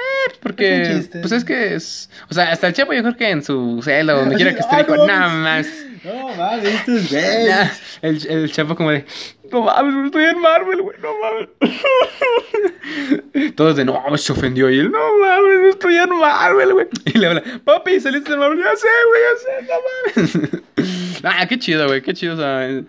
Eh, 0.00 0.26
pues 0.26 0.38
porque, 0.40 0.82
Es 0.92 1.08
pues 1.08 1.32
es 1.32 1.44
que 1.44 1.74
es, 1.74 2.10
o 2.30 2.34
sea, 2.34 2.50
hasta 2.52 2.68
el 2.68 2.72
Chapo 2.72 2.92
yo 2.92 3.02
creo 3.02 3.16
que 3.16 3.30
en 3.30 3.42
su 3.42 3.80
celda, 3.82 4.14
donde 4.14 4.36
quiera 4.36 4.54
que 4.54 4.60
esté, 4.60 4.76
Ah, 4.76 4.78
dijo, 4.78 4.96
no 4.96 5.06
no 5.06 5.12
mames". 5.12 5.86
No, 6.02 6.28
mames, 6.36 6.64
esto 6.64 6.92
es. 6.96 7.12
Nah, 7.12 7.68
el, 8.02 8.26
el 8.26 8.52
Chapo 8.52 8.74
como 8.74 8.90
de, 8.90 9.04
no 9.52 9.62
mames, 9.62 10.06
estoy 10.06 10.24
en 10.24 10.40
Marvel, 10.40 10.82
güey, 10.82 10.96
no 11.00 11.08
mames. 11.20 11.48
Todos 13.56 13.76
de, 13.76 13.84
no 13.84 13.94
mames, 14.00 14.22
se 14.22 14.32
ofendió. 14.32 14.70
Y 14.70 14.78
él, 14.78 14.90
no 14.90 14.98
mames, 15.18 15.70
estoy 15.74 15.96
en 15.96 16.10
Marvel, 16.10 16.72
güey. 16.72 16.86
Y 17.06 17.18
le 17.18 17.26
habla, 17.28 17.42
papi, 17.64 18.00
saliste 18.00 18.32
de 18.32 18.36
Marvel. 18.36 18.58
Ya 18.58 18.76
sé, 18.76 18.88
güey, 19.08 19.22
ya 19.28 19.36
sé, 19.42 19.66
no 19.66 20.52
mames. 20.52 21.22
ah, 21.24 21.46
qué 21.48 21.58
chido, 21.58 21.86
güey, 21.86 22.02
qué 22.02 22.14
chido, 22.14 22.34
o 22.34 22.36
sea. 22.36 22.68
eh, 22.68 22.84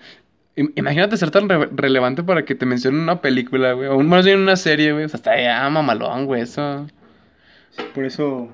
im- 0.56 0.74
Imagínate 0.76 1.18
ser 1.18 1.32
tan 1.32 1.48
re- 1.50 1.70
relevante 1.76 2.24
para 2.24 2.44
que 2.46 2.56
te 2.56 2.66
mencionen 2.66 3.00
en 3.00 3.04
una 3.04 3.22
película, 3.22 3.74
güey. 3.74 3.90
O 3.90 4.00
más 4.00 4.26
bien 4.26 4.38
en 4.38 4.44
una 4.44 4.56
serie, 4.56 4.92
güey. 4.94 5.06
O 5.06 5.10
sea, 5.10 5.18
está 5.18 5.40
ya 5.42 5.70
mamalón, 5.70 6.26
güey, 6.26 6.42
eso. 6.42 6.88
Por 7.96 8.06
eso. 8.06 8.50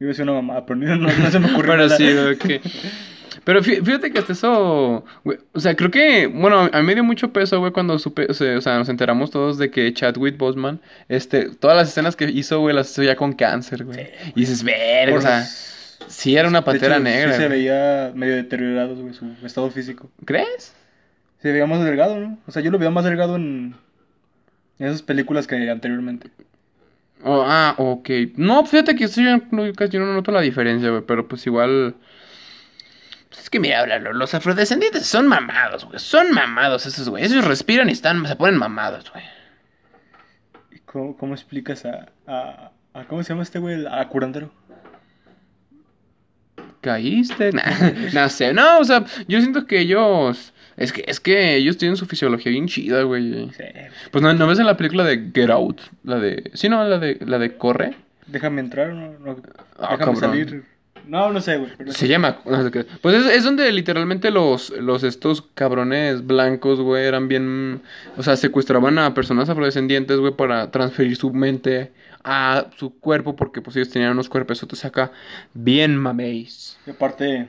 Iba 0.00 0.08
a 0.08 0.12
decir 0.12 0.22
una 0.22 0.34
mamá, 0.34 0.64
pero 0.64 0.78
no, 0.78 0.94
no, 0.96 1.08
no 1.12 1.30
se 1.30 1.38
me 1.40 1.50
ocurrió. 1.52 1.72
Pero 1.72 1.84
nada. 1.86 1.96
sí, 1.96 2.12
güey, 2.14 2.38
que... 2.38 2.60
Pero 3.48 3.62
fí- 3.62 3.82
fíjate 3.82 4.10
que 4.10 4.18
hasta 4.18 4.34
eso, 4.34 5.06
güey, 5.24 5.38
o 5.54 5.60
sea, 5.60 5.74
creo 5.74 5.90
que, 5.90 6.26
bueno, 6.26 6.68
a 6.70 6.80
mí 6.80 6.86
me 6.86 6.92
dio 6.92 7.02
mucho 7.02 7.32
peso, 7.32 7.58
güey, 7.58 7.72
cuando 7.72 7.98
supe, 7.98 8.26
o 8.28 8.34
sea, 8.34 8.76
nos 8.76 8.90
enteramos 8.90 9.30
todos 9.30 9.56
de 9.56 9.70
que 9.70 9.90
Chadwick 9.94 10.36
Boseman, 10.36 10.82
este, 11.08 11.48
todas 11.54 11.74
las 11.74 11.88
escenas 11.88 12.14
que 12.14 12.26
hizo, 12.26 12.60
güey, 12.60 12.74
las 12.76 12.90
hizo 12.90 13.02
ya 13.04 13.16
con 13.16 13.32
cáncer, 13.32 13.86
güey. 13.86 14.10
Y 14.34 14.40
dices, 14.40 14.62
verga, 14.62 15.16
o 15.16 15.20
sea, 15.22 15.46
sí 16.08 16.36
era 16.36 16.46
una 16.46 16.58
hecho, 16.58 16.98
negra, 16.98 17.32
Sí 17.32 17.40
se 17.40 17.48
veía 17.48 18.12
medio 18.14 18.36
deteriorado, 18.36 18.94
güey, 18.96 19.14
su 19.14 19.24
estado 19.42 19.70
físico. 19.70 20.10
¿Crees? 20.26 20.74
Se 21.40 21.50
veía 21.50 21.64
más 21.64 21.82
delgado, 21.82 22.20
¿no? 22.20 22.38
O 22.46 22.52
sea, 22.52 22.60
yo 22.60 22.70
lo 22.70 22.78
veía 22.78 22.90
más 22.90 23.06
delgado 23.06 23.36
en, 23.36 23.76
en 24.78 24.86
esas 24.88 25.00
películas 25.00 25.46
que 25.46 25.70
anteriormente. 25.70 26.28
Oh, 27.24 27.42
ah, 27.46 27.74
ok. 27.78 28.10
No, 28.36 28.66
fíjate 28.66 28.94
que 28.94 29.06
yo, 29.06 29.72
casi 29.74 29.92
yo 29.92 30.00
no 30.00 30.12
noto 30.12 30.32
la 30.32 30.42
diferencia, 30.42 30.90
güey, 30.90 31.02
pero 31.06 31.26
pues 31.26 31.46
igual... 31.46 31.94
Pues 33.28 33.42
es 33.42 33.50
que 33.50 33.60
mira, 33.60 33.98
lo- 33.98 34.12
los 34.12 34.32
afrodescendientes 34.34 35.06
son 35.06 35.26
mamados, 35.28 35.84
güey. 35.84 35.98
Son 35.98 36.32
mamados 36.32 36.86
esos, 36.86 37.08
güey. 37.08 37.24
Ellos 37.24 37.44
respiran 37.44 37.88
y 37.88 37.92
están, 37.92 38.26
se 38.26 38.36
ponen 38.36 38.56
mamados, 38.56 39.10
güey. 39.12 39.24
¿Y 40.72 40.78
cómo, 40.80 41.16
cómo 41.16 41.34
explicas 41.34 41.84
a, 41.84 42.08
a, 42.26 42.70
a- 42.94 43.04
¿Cómo 43.04 43.22
se 43.22 43.30
llama 43.30 43.42
este 43.42 43.58
güey? 43.58 43.84
A 43.86 44.08
curandero. 44.08 44.50
¿Caíste? 46.80 47.52
Nah, 47.52 47.62
no 48.14 48.28
sé, 48.28 48.52
no, 48.52 48.78
o 48.78 48.84
sea, 48.84 49.04
yo 49.26 49.40
siento 49.40 49.66
que 49.66 49.80
ellos. 49.80 50.52
Es 50.76 50.92
que, 50.92 51.02
es 51.08 51.18
que 51.18 51.56
ellos 51.56 51.76
tienen 51.76 51.96
su 51.96 52.06
fisiología 52.06 52.52
bien 52.52 52.68
chida, 52.68 53.02
güey. 53.02 53.50
Sí. 53.50 53.64
Pues 54.12 54.22
no, 54.22 54.32
¿no 54.32 54.46
ves 54.46 54.60
en 54.60 54.66
la 54.66 54.76
película 54.76 55.02
de 55.02 55.30
Get 55.34 55.50
Out, 55.50 55.80
la 56.04 56.18
de. 56.20 56.50
Sí, 56.54 56.68
no, 56.68 56.84
la 56.84 56.98
de 56.98 57.18
la 57.26 57.38
de 57.38 57.56
Corre. 57.56 57.96
Déjame 58.26 58.60
entrar, 58.60 58.90
¿no? 58.90 59.12
no 59.18 59.36
Ah, 59.78 59.96
déjame 59.98 60.16
salir. 60.16 60.64
No, 61.08 61.32
no 61.32 61.40
sé, 61.40 61.56
güey. 61.56 61.72
pero- 61.76 61.92
Se 61.92 62.06
llama. 62.06 62.38
no. 62.44 62.70
Pues 63.00 63.14
es, 63.16 63.26
es 63.36 63.44
donde 63.44 63.72
literalmente 63.72 64.30
los, 64.30 64.70
los 64.70 65.02
estos 65.04 65.42
cabrones 65.54 66.26
blancos, 66.26 66.80
güey, 66.80 67.04
eran 67.06 67.28
bien. 67.28 67.80
O 68.16 68.22
sea, 68.22 68.36
secuestraban 68.36 68.98
a 68.98 69.14
personas 69.14 69.48
afrodescendientes, 69.48 70.18
güey, 70.18 70.34
para 70.34 70.70
transferir 70.70 71.16
su 71.16 71.32
mente 71.32 71.92
a 72.24 72.66
su 72.76 72.98
cuerpo, 72.98 73.34
porque 73.36 73.62
pues 73.62 73.74
ellos 73.76 73.88
tenían 73.90 74.12
unos 74.12 74.28
cuerpos 74.28 74.62
acá 74.84 75.10
bien 75.54 75.96
mameis. 75.96 76.76
Y 76.86 76.90
aparte, 76.90 77.48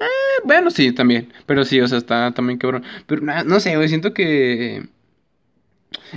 Eh, 0.00 0.40
bueno, 0.44 0.70
sí, 0.70 0.92
también. 0.92 1.32
Pero 1.46 1.64
sí, 1.64 1.80
o 1.80 1.86
sea, 1.86 1.98
está 1.98 2.32
también 2.32 2.58
cabrón. 2.58 2.82
Pero 3.06 3.20
na- 3.22 3.44
no 3.44 3.60
sé, 3.60 3.76
güey, 3.76 3.88
siento 3.88 4.12
que. 4.14 4.86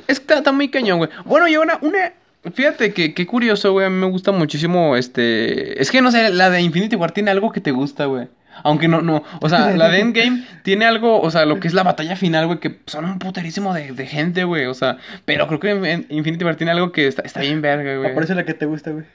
Es 0.07 0.19
que 0.19 0.23
está, 0.23 0.37
está 0.37 0.51
muy 0.51 0.69
cañón, 0.69 0.97
güey. 0.99 1.09
Bueno, 1.25 1.47
y 1.47 1.57
una, 1.57 1.77
una. 1.81 2.13
Fíjate 2.53 2.93
que 2.93 3.13
qué 3.13 3.25
curioso, 3.25 3.71
güey. 3.71 3.85
A 3.85 3.89
mí 3.89 3.97
me 3.97 4.07
gusta 4.07 4.31
muchísimo 4.31 4.95
este. 4.95 5.81
Es 5.81 5.91
que 5.91 6.01
no 6.01 6.11
sé, 6.11 6.29
la 6.31 6.49
de 6.49 6.61
Infinity 6.61 6.95
War 6.95 7.11
tiene 7.11 7.31
algo 7.31 7.51
que 7.51 7.61
te 7.61 7.71
gusta, 7.71 8.05
güey. 8.05 8.27
Aunque 8.63 8.87
no, 8.87 9.01
no. 9.01 9.23
O 9.41 9.49
sea, 9.49 9.75
la 9.75 9.89
de 9.89 9.99
Endgame 9.99 10.45
tiene 10.63 10.85
algo, 10.85 11.19
o 11.21 11.29
sea, 11.29 11.45
lo 11.45 11.59
que 11.59 11.67
es 11.67 11.73
la 11.73 11.83
batalla 11.83 12.15
final, 12.15 12.45
güey, 12.47 12.59
que 12.59 12.79
son 12.85 13.05
un 13.05 13.19
puterísimo 13.19 13.73
de, 13.73 13.91
de 13.91 14.07
gente, 14.07 14.43
güey. 14.45 14.65
O 14.65 14.73
sea, 14.73 14.97
pero 15.25 15.47
creo 15.47 15.59
que 15.59 16.05
Infinity 16.09 16.45
War 16.45 16.55
tiene 16.55 16.71
algo 16.71 16.91
que 16.91 17.07
está, 17.07 17.23
está 17.23 17.41
bien 17.41 17.61
verga, 17.61 17.97
güey. 17.97 18.11
Aparece 18.11 18.35
la 18.35 18.45
que 18.45 18.53
te 18.53 18.65
gusta, 18.65 18.91
güey. 18.91 19.05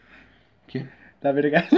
¿Quién? 0.70 0.90
La 1.22 1.32
verga. 1.32 1.66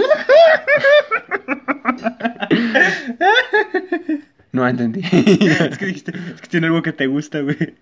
No 4.51 4.67
entendí. 4.67 5.01
es 5.03 5.77
que 5.79 5.85
dijiste, 5.87 6.13
es 6.35 6.41
que 6.41 6.47
tiene 6.47 6.67
algo 6.67 6.83
que 6.83 6.93
te 6.93 7.07
gusta, 7.07 7.41
güey. 7.41 7.73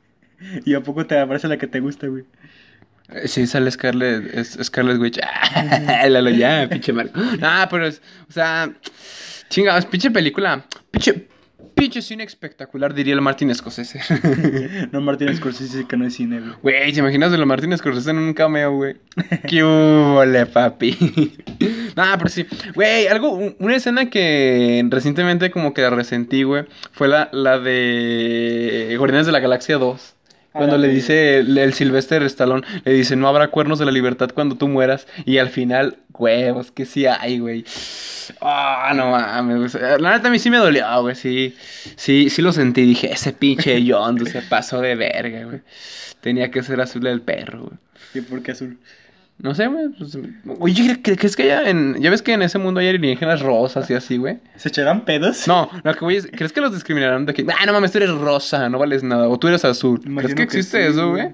Y 0.65 0.73
a 0.73 0.79
poco 0.79 1.05
te 1.05 1.19
aparece 1.19 1.49
la 1.49 1.57
que 1.57 1.67
te 1.67 1.81
gusta, 1.81 2.07
güey. 2.07 2.23
Sí, 3.25 3.45
sale 3.47 3.69
Scarlet, 3.71 4.33
es 4.33 4.57
Scarlet 4.63 4.97
Witch. 4.99 5.19
Lalo, 6.09 6.29
ya, 6.29 6.67
pinche 6.69 6.93
Marco. 6.93 7.19
Ah, 7.41 7.67
pero 7.69 7.85
es, 7.87 8.01
o 8.29 8.31
sea, 8.31 8.71
chingados, 9.49 9.85
pinche 9.85 10.11
película. 10.11 10.65
Pinche, 10.91 11.27
pinche 11.75 12.01
cine 12.01 12.23
espectacular, 12.23 12.93
diría 12.93 13.13
el 13.13 13.21
Martin 13.21 13.53
Scorsese. 13.53 13.99
No, 14.91 15.01
Martin 15.01 15.35
Scorsese 15.35 15.85
que 15.87 15.97
no 15.97 16.05
es 16.05 16.15
cine, 16.15 16.39
güey. 16.39 16.53
Güey, 16.61 16.93
¿te 16.93 16.99
imaginas 16.99 17.31
de 17.31 17.37
los 17.37 17.47
Martin 17.47 17.77
Scorsese 17.77 18.11
en 18.11 18.17
un 18.19 18.33
cameo, 18.33 18.73
güey? 18.75 18.95
¡Qué 19.47 19.63
hule, 19.63 20.45
papi! 20.45 21.33
Ah, 21.95 22.15
pero 22.17 22.29
sí. 22.29 22.45
Güey, 22.75 23.07
algo, 23.07 23.31
un- 23.31 23.55
una 23.59 23.75
escena 23.75 24.09
que 24.09 24.85
recientemente 24.89 25.51
como 25.51 25.73
que 25.73 25.89
resentí, 25.89 26.43
güey, 26.43 26.65
fue 26.93 27.07
la, 27.07 27.29
la 27.33 27.59
de 27.59 28.95
Guardianes 28.97 29.25
de 29.25 29.31
la 29.33 29.39
Galaxia 29.39 29.77
2. 29.77 30.15
Cuando 30.51 30.77
le 30.77 30.89
dice 30.89 31.37
el, 31.37 31.57
el 31.57 31.73
Sylvester 31.73 32.23
Stallone, 32.23 32.65
le 32.83 32.91
dice, 32.91 33.15
no 33.15 33.27
habrá 33.27 33.47
cuernos 33.47 33.79
de 33.79 33.85
la 33.85 33.91
libertad 33.91 34.31
cuando 34.33 34.55
tú 34.55 34.67
mueras. 34.67 35.07
Y 35.25 35.37
al 35.37 35.49
final, 35.49 35.97
huevos, 36.13 36.71
que 36.71 36.85
sí 36.85 37.05
hay, 37.05 37.39
güey. 37.39 37.63
Ah, 38.41 38.91
no 38.95 39.11
mames. 39.11 39.73
La 39.75 40.11
neta 40.11 40.27
a 40.27 40.31
mí 40.31 40.39
sí 40.39 40.49
me 40.49 40.57
dolió, 40.57 41.01
güey, 41.01 41.15
sí. 41.15 41.55
Sí, 41.95 42.29
sí 42.29 42.41
lo 42.41 42.51
sentí. 42.51 42.83
Dije, 42.83 43.11
ese 43.11 43.33
pinche 43.33 43.81
Yondu 43.83 44.25
se 44.25 44.41
pasó 44.41 44.81
de 44.81 44.95
verga, 44.95 45.45
güey. 45.45 45.61
Tenía 46.19 46.51
que 46.51 46.63
ser 46.63 46.81
azul 46.81 47.07
el 47.07 47.21
perro, 47.21 47.61
güey. 47.61 47.77
¿Y 48.13 48.21
por 48.21 48.43
qué 48.43 48.51
azul? 48.51 48.77
No 49.41 49.55
sé, 49.55 49.65
güey. 49.67 49.89
pues, 49.89 50.15
oye, 50.59 50.83
¿cre- 50.83 51.01
cre- 51.01 51.17
¿crees 51.17 51.35
que 51.35 51.43
haya 51.43 51.67
en... 51.69 51.95
Ya 51.99 52.09
ves 52.11 52.21
que 52.21 52.33
en 52.33 52.43
ese 52.43 52.59
mundo 52.59 52.79
hay 52.79 52.87
alienígenas 52.89 53.41
rosas 53.41 53.89
y 53.89 53.95
así, 53.95 54.17
güey? 54.17 54.37
¿Se 54.55 54.69
echarán 54.69 55.03
pedos? 55.03 55.47
No, 55.47 55.67
lo 55.83 55.93
que 55.95 55.99
voy 56.01 56.15
es... 56.17 56.27
¿Crees 56.27 56.53
que 56.53 56.61
los 56.61 56.73
discriminarán 56.73 57.25
de 57.25 57.33
que... 57.33 57.45
Ah, 57.59 57.65
no 57.65 57.73
mames, 57.73 57.91
tú 57.91 57.97
eres 57.97 58.11
rosa, 58.11 58.69
no 58.69 58.77
vales 58.77 59.01
nada. 59.03 59.27
O 59.29 59.39
tú 59.39 59.47
eres 59.47 59.65
azul. 59.65 59.97
¿Crees 59.99 60.11
Imagino 60.11 60.35
que 60.35 60.43
existe 60.43 60.83
sí, 60.85 60.91
eso, 60.91 61.09
güey? 61.09 61.33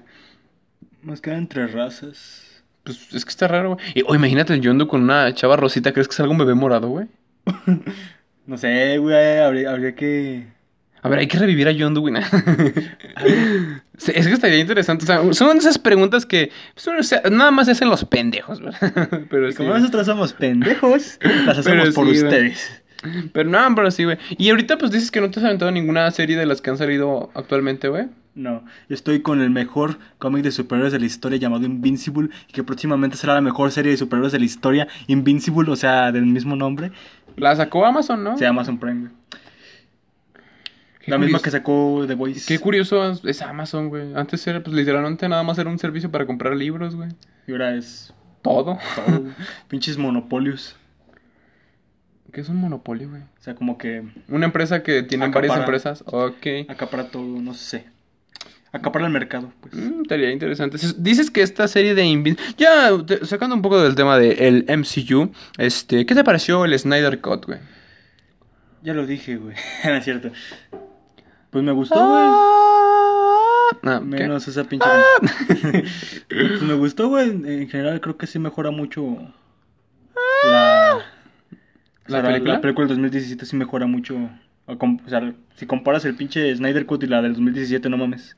Más 1.02 1.20
queda 1.20 1.36
entre 1.36 1.66
razas. 1.66 2.62
Pues 2.82 3.12
es 3.12 3.24
que 3.24 3.30
está 3.30 3.46
raro, 3.46 3.74
güey. 3.74 4.04
O 4.06 4.14
imagínate 4.14 4.54
el 4.54 4.62
Yondu 4.62 4.88
con 4.88 5.02
una 5.02 5.34
chava 5.34 5.56
rosita. 5.56 5.92
¿Crees 5.92 6.08
que 6.08 6.14
salga 6.14 6.32
un 6.32 6.38
bebé 6.38 6.54
morado, 6.54 6.88
güey? 6.88 7.06
No 8.46 8.56
sé, 8.56 8.96
güey, 8.96 9.40
habría, 9.40 9.70
habría 9.72 9.94
que... 9.94 10.46
A 11.08 11.10
ver, 11.10 11.18
hay 11.20 11.26
que 11.26 11.38
revivir 11.38 11.66
a 11.68 11.72
güey. 11.72 12.14
Sí, 13.96 14.12
es 14.14 14.28
que 14.28 14.34
estaría 14.34 14.60
interesante. 14.60 15.04
O 15.04 15.06
sea, 15.06 15.32
son 15.32 15.56
esas 15.56 15.76
preguntas 15.76 16.24
que 16.24 16.52
pues, 16.74 17.12
nada 17.32 17.50
más 17.50 17.68
hacen 17.68 17.88
los 17.88 18.04
pendejos, 18.04 18.60
¿verdad? 18.60 19.26
Pero 19.30 19.48
Y 19.48 19.52
sí, 19.52 19.56
como 19.56 19.70
nosotros 19.70 20.06
somos 20.06 20.32
pendejos, 20.34 21.18
las 21.46 21.58
hacemos 21.58 21.88
Pero 21.88 21.94
por 21.94 22.06
sí, 22.06 22.12
güey. 22.12 22.22
ustedes. 22.22 22.82
Pero 23.32 23.48
no, 23.50 23.74
pero 23.76 23.90
sí, 23.92 24.04
güey. 24.04 24.18
Y 24.38 24.50
ahorita 24.50 24.76
pues 24.76 24.90
dices 24.90 25.10
que 25.12 25.20
no 25.20 25.30
te 25.30 25.38
has 25.38 25.46
aventado 25.46 25.70
ninguna 25.70 26.10
serie 26.10 26.36
de 26.36 26.46
las 26.46 26.60
que 26.60 26.70
han 26.70 26.78
salido 26.78 27.30
actualmente, 27.34 27.88
güey. 27.88 28.06
No, 28.34 28.64
estoy 28.88 29.20
con 29.20 29.40
el 29.40 29.50
mejor 29.50 29.98
cómic 30.18 30.42
de 30.44 30.52
superhéroes 30.52 30.92
de 30.92 31.00
la 31.00 31.06
historia 31.06 31.38
llamado 31.38 31.64
Invincible 31.64 32.28
que 32.52 32.62
próximamente 32.62 33.16
será 33.16 33.34
la 33.34 33.40
mejor 33.40 33.72
serie 33.72 33.90
de 33.92 33.96
superhéroes 33.98 34.32
de 34.32 34.38
la 34.38 34.44
historia, 34.44 34.86
Invincible, 35.08 35.70
o 35.70 35.76
sea, 35.76 36.12
del 36.12 36.24
mismo 36.26 36.54
nombre, 36.54 36.92
La 37.36 37.54
sacó 37.56 37.84
Amazon, 37.84 38.22
¿no? 38.22 38.36
llama 38.36 38.60
Amazon 38.60 38.78
Prime. 38.78 39.00
güey. 39.00 39.12
La 41.08 41.18
misma 41.18 41.40
que 41.40 41.50
sacó 41.50 42.04
The 42.06 42.14
Voice. 42.14 42.44
Qué 42.46 42.58
curioso 42.58 43.16
es- 43.24 43.42
Amazon, 43.42 43.88
güey. 43.88 44.14
Antes 44.14 44.46
era, 44.46 44.62
pues 44.62 44.74
literalmente 44.76 45.28
nada 45.28 45.42
más 45.42 45.58
era 45.58 45.70
un 45.70 45.78
servicio 45.78 46.10
para 46.10 46.26
comprar 46.26 46.54
libros, 46.56 46.94
güey. 46.96 47.10
Y 47.46 47.52
ahora 47.52 47.74
es 47.74 48.12
Todo. 48.42 48.78
todo, 48.94 49.24
pinches 49.68 49.96
monopolios. 49.98 50.76
¿Qué 52.32 52.42
es 52.42 52.48
un 52.50 52.56
monopolio, 52.56 53.08
güey? 53.08 53.22
O 53.22 53.42
sea, 53.42 53.54
como 53.54 53.78
que 53.78 54.02
Una 54.28 54.44
empresa 54.46 54.82
que 54.82 55.02
tiene 55.02 55.28
varias 55.28 55.56
empresas. 55.56 56.04
Ok. 56.06 56.46
acapara 56.68 57.08
todo, 57.10 57.24
no 57.40 57.54
sé. 57.54 57.86
Acapara 58.70 59.06
el 59.06 59.12
mercado, 59.12 59.50
pues. 59.62 59.72
Mm, 59.74 60.02
estaría 60.02 60.30
interesante. 60.30 60.76
Dices 60.98 61.30
que 61.30 61.40
esta 61.40 61.66
serie 61.68 61.94
de 61.94 62.04
Invincible... 62.04 62.54
Ya, 62.58 62.90
te- 63.06 63.24
sacando 63.24 63.54
un 63.56 63.62
poco 63.62 63.80
del 63.82 63.94
tema 63.94 64.18
del 64.18 64.66
MCU, 64.68 65.32
este, 65.56 66.04
¿qué 66.04 66.14
te 66.14 66.22
pareció 66.22 66.66
el 66.66 66.78
Snyder 66.78 67.18
Cut, 67.22 67.46
güey? 67.46 67.60
Ya 68.82 68.92
lo 68.92 69.06
dije, 69.06 69.36
güey. 69.36 69.56
no 69.84 69.94
es 69.94 70.04
cierto. 70.04 70.30
Pues 71.50 71.64
me 71.64 71.72
gustó, 71.72 71.96
güey. 71.96 72.58
Ah, 73.82 74.00
¿qué? 74.00 74.04
Menos 74.04 74.46
esa 74.48 74.64
pinche. 74.64 74.86
pues 76.28 76.62
me 76.62 76.74
gustó, 76.74 77.08
güey. 77.08 77.30
En 77.30 77.68
general 77.68 78.00
creo 78.00 78.16
que 78.16 78.26
sí 78.26 78.38
mejora 78.38 78.70
mucho 78.70 79.16
la. 80.44 80.98
sea, 82.06 82.22
película? 82.22 82.54
La 82.54 82.60
película 82.60 82.86
del 82.86 82.96
2017 82.96 83.46
sí 83.46 83.56
mejora 83.56 83.86
mucho. 83.86 84.16
O 84.66 85.08
sea, 85.08 85.32
si 85.56 85.66
comparas 85.66 86.04
el 86.04 86.14
pinche 86.14 86.54
Snyder 86.54 86.84
Cut 86.86 87.02
y 87.02 87.06
la 87.06 87.22
del 87.22 87.32
2017, 87.32 87.88
no 87.88 87.96
mames. 87.96 88.36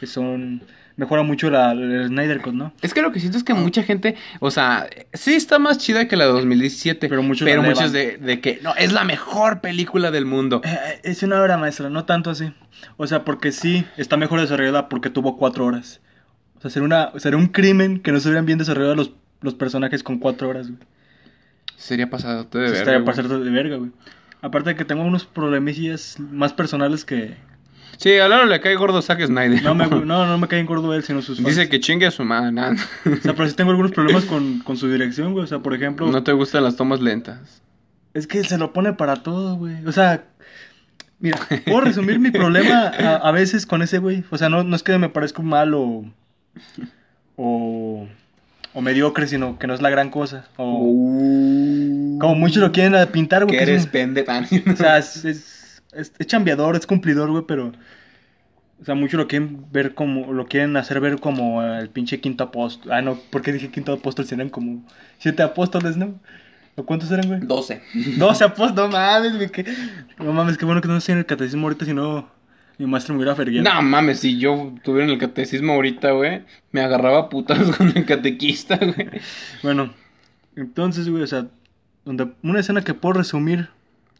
Que 0.00 0.06
son. 0.06 0.62
Mejora 0.98 1.22
mucho 1.22 1.48
la, 1.48 1.70
el 1.70 2.08
Snyder 2.08 2.40
Cut, 2.40 2.54
¿no? 2.54 2.72
Es 2.82 2.92
que 2.92 3.02
lo 3.02 3.12
que 3.12 3.20
siento 3.20 3.38
es 3.38 3.44
que 3.44 3.54
mucha 3.54 3.84
gente, 3.84 4.16
o 4.40 4.50
sea, 4.50 4.90
sí 5.12 5.34
está 5.34 5.60
más 5.60 5.78
chida 5.78 6.08
que 6.08 6.16
la 6.16 6.26
de 6.26 6.32
2017. 6.32 7.08
Pero 7.08 7.22
muchos 7.22 7.48
la 7.48 7.62
muchos 7.62 7.92
de, 7.92 8.16
de 8.16 8.40
que, 8.40 8.58
no, 8.64 8.74
es 8.74 8.92
la 8.92 9.04
mejor 9.04 9.60
película 9.60 10.10
del 10.10 10.26
mundo. 10.26 10.60
Eh, 10.64 11.00
es 11.04 11.22
una 11.22 11.40
obra 11.40 11.56
maestra, 11.56 11.88
no 11.88 12.04
tanto 12.04 12.30
así. 12.30 12.52
O 12.96 13.06
sea, 13.06 13.24
porque 13.24 13.52
sí, 13.52 13.86
está 13.96 14.16
mejor 14.16 14.40
desarrollada 14.40 14.88
porque 14.88 15.08
tuvo 15.08 15.36
cuatro 15.38 15.66
horas. 15.66 16.00
O 16.56 16.60
sea, 16.60 16.70
sería, 16.70 16.86
una, 16.86 17.12
sería 17.20 17.38
un 17.38 17.46
crimen 17.46 18.00
que 18.00 18.10
no 18.10 18.16
estuvieran 18.16 18.44
bien 18.44 18.58
desarrollados 18.58 18.96
los, 18.96 19.12
los 19.40 19.54
personajes 19.54 20.02
con 20.02 20.18
cuatro 20.18 20.48
horas, 20.48 20.66
güey. 20.66 20.80
Sería 21.76 22.10
pasado 22.10 22.42
de 22.42 22.50
Se 22.50 22.58
ver. 22.58 22.74
estaría 22.74 23.04
pasando 23.04 23.38
de 23.38 23.50
verga, 23.50 23.76
güey. 23.76 23.92
Aparte 24.42 24.70
de 24.70 24.76
que 24.76 24.84
tengo 24.84 25.02
unos 25.04 25.24
problemillas 25.26 26.18
más 26.18 26.52
personales 26.52 27.04
que... 27.04 27.36
Sí, 27.98 28.16
a 28.16 28.28
Lalo 28.28 28.46
le 28.46 28.60
cae 28.60 28.74
gordo 28.76 29.02
Zack 29.02 29.26
Snyder. 29.26 29.62
No 29.62 29.74
me, 29.74 29.86
no, 30.06 30.26
no 30.26 30.38
me 30.38 30.48
caen 30.48 30.64
gordo 30.66 30.94
él, 30.94 31.02
sino 31.02 31.20
sus 31.20 31.38
fans. 31.38 31.48
Dice 31.48 31.68
que 31.68 31.80
chingue 31.80 32.06
a 32.06 32.10
su 32.10 32.24
madre. 32.24 32.52
nah. 32.52 32.72
O 32.72 33.16
sea, 33.22 33.34
pero 33.34 33.48
sí 33.48 33.54
tengo 33.54 33.70
algunos 33.70 33.92
problemas 33.92 34.24
con, 34.26 34.60
con 34.60 34.76
su 34.76 34.90
dirección, 34.90 35.32
güey. 35.32 35.44
O 35.44 35.46
sea, 35.48 35.58
por 35.58 35.74
ejemplo... 35.74 36.06
No 36.10 36.22
te 36.22 36.32
gustan 36.32 36.62
las 36.64 36.76
tomas 36.76 37.00
lentas. 37.00 37.60
Es 38.14 38.26
que 38.26 38.42
se 38.44 38.56
lo 38.56 38.72
pone 38.72 38.92
para 38.94 39.16
todo, 39.16 39.56
güey. 39.56 39.84
O 39.84 39.92
sea, 39.92 40.24
mira, 41.20 41.38
puedo 41.66 41.80
resumir 41.82 42.18
mi 42.20 42.30
problema 42.30 42.84
a, 42.88 43.16
a 43.16 43.32
veces 43.32 43.66
con 43.66 43.82
ese 43.82 43.98
güey. 43.98 44.24
O 44.30 44.38
sea, 44.38 44.48
no, 44.48 44.62
no 44.62 44.74
es 44.76 44.82
que 44.82 44.96
me 44.96 45.08
parezca 45.08 45.42
mal 45.42 45.74
o, 45.74 46.04
o, 47.36 48.08
o 48.74 48.80
mediocre, 48.80 49.26
sino 49.26 49.58
que 49.58 49.66
no 49.66 49.74
es 49.74 49.82
la 49.82 49.90
gran 49.90 50.10
cosa. 50.10 50.46
O 50.56 50.78
como 52.20 52.34
muchos 52.34 52.58
lo 52.62 52.72
quieren 52.72 52.94
pintar, 53.08 53.44
güey. 53.44 53.56
que 53.56 53.62
eres 53.62 53.84
un- 53.84 53.90
pendejo. 53.90 54.32
o 54.72 54.76
sea, 54.76 54.98
es, 54.98 55.24
es, 55.24 55.57
es- 55.92 56.12
es 56.18 56.26
chambeador, 56.26 56.76
es 56.76 56.86
cumplidor, 56.86 57.30
güey, 57.30 57.44
pero... 57.46 57.72
O 58.80 58.84
sea, 58.84 58.94
muchos 58.94 59.18
lo 59.18 59.26
quieren 59.26 59.64
ver 59.72 59.94
como... 59.94 60.32
Lo 60.32 60.46
quieren 60.46 60.76
hacer 60.76 61.00
ver 61.00 61.18
como 61.18 61.62
el 61.64 61.88
pinche 61.90 62.20
quinto 62.20 62.44
apóstol. 62.44 62.92
Ah, 62.92 63.02
no, 63.02 63.16
¿por 63.30 63.42
qué 63.42 63.52
dije 63.52 63.70
quinto 63.70 63.92
apóstol? 63.92 64.24
Serían 64.24 64.50
como 64.50 64.84
siete 65.18 65.42
apóstoles, 65.42 65.96
¿no? 65.96 66.14
¿O 66.76 66.84
cuántos 66.86 67.10
eran, 67.10 67.26
güey? 67.26 67.40
12. 67.40 67.82
12 68.18 68.44
apóstoles, 68.44 68.76
no 68.76 68.88
mames, 68.88 69.34
güey. 69.34 69.48
que- 69.50 69.64
No 70.18 70.32
mames, 70.32 70.56
qué 70.56 70.64
bueno 70.64 70.80
que 70.80 70.86
no 70.86 70.96
estoy 70.96 71.14
en 71.14 71.18
el 71.18 71.26
catecismo 71.26 71.64
ahorita, 71.66 71.84
si 71.84 71.92
no... 71.94 72.28
Mi 72.78 72.86
maestro 72.86 73.14
me 73.14 73.18
hubiera 73.18 73.34
ferguido. 73.34 73.64
No 73.64 73.82
mames, 73.82 74.20
si 74.20 74.38
yo 74.38 74.72
estuviera 74.76 75.04
en 75.06 75.10
el 75.14 75.18
catecismo 75.18 75.72
ahorita, 75.72 76.12
güey, 76.12 76.42
me 76.70 76.80
agarraba 76.80 77.28
putas 77.28 77.58
con 77.76 77.88
el 77.96 78.04
catequista, 78.04 78.76
güey. 78.76 79.08
Bueno, 79.64 79.92
entonces, 80.54 81.08
güey, 81.08 81.24
o 81.24 81.26
sea... 81.26 81.46
Donde, 82.04 82.28
una 82.44 82.60
escena 82.60 82.82
que 82.82 82.94
puedo 82.94 83.14
resumir... 83.14 83.70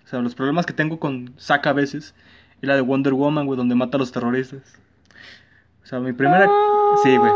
O 0.08 0.10
sea, 0.10 0.20
los 0.20 0.34
problemas 0.34 0.64
que 0.64 0.72
tengo 0.72 0.98
con 0.98 1.34
Zack 1.38 1.66
a 1.66 1.74
veces... 1.74 2.14
Es 2.62 2.66
la 2.66 2.76
de 2.76 2.80
Wonder 2.80 3.12
Woman, 3.12 3.44
güey, 3.44 3.58
donde 3.58 3.74
mata 3.74 3.98
a 3.98 4.00
los 4.00 4.10
terroristas. 4.10 4.62
O 5.84 5.86
sea, 5.86 6.00
mi 6.00 6.14
primera... 6.14 6.50
Sí, 7.02 7.14
güey. 7.18 7.30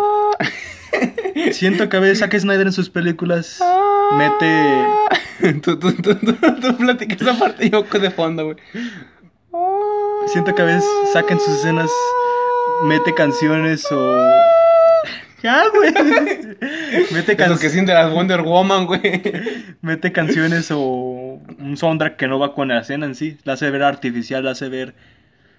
Siento 1.53 1.91
que 1.91 1.99
a 1.99 2.01
veces 2.01 2.21
Zack 2.21 2.35
Snyder 2.39 2.69
en 2.69 2.73
sus 2.73 2.89
películas 2.89 3.63
mete... 4.17 4.87
tú, 5.63 5.79
tú, 5.79 5.93
tú, 5.97 6.15
tú, 6.17 6.77
platicas 6.79 7.21
esa 7.21 7.39
parte 7.39 7.67
y 7.67 7.69
yo 7.69 7.83
de 7.83 8.11
fondo, 8.11 8.47
güey. 8.47 8.57
Siento 10.29 10.55
que 10.55 10.63
a 10.63 10.65
veces 10.65 10.89
Zack 11.13 11.31
en 11.31 11.41
sus 11.41 11.59
escenas 11.59 11.91
mete 12.85 13.13
canciones 13.13 13.85
o... 13.93 14.19
Ya, 15.43 15.65
güey. 15.75 15.93
Mete, 17.13 17.33
Es 17.33 17.39
can- 17.39 17.51
lo 17.51 17.59
que 17.59 17.69
siente 17.71 17.93
la 17.93 18.09
Wonder 18.09 18.43
Woman, 18.43 18.87
güey. 18.87 19.01
mete 19.83 20.13
canciones 20.13 20.71
o 20.71 21.41
un 21.59 21.77
soundtrack 21.77 22.17
que 22.17 22.29
no 22.29 22.39
va 22.39 22.55
con 22.55 22.69
la 22.69 22.81
escena 22.81 23.07
en 23.07 23.15
sí. 23.15 23.39
La 23.45 23.55
hace 23.55 23.71
ver 23.71 23.83
artificial, 23.83 24.45
la 24.45 24.53
hace 24.53 24.69
ver... 24.69 24.95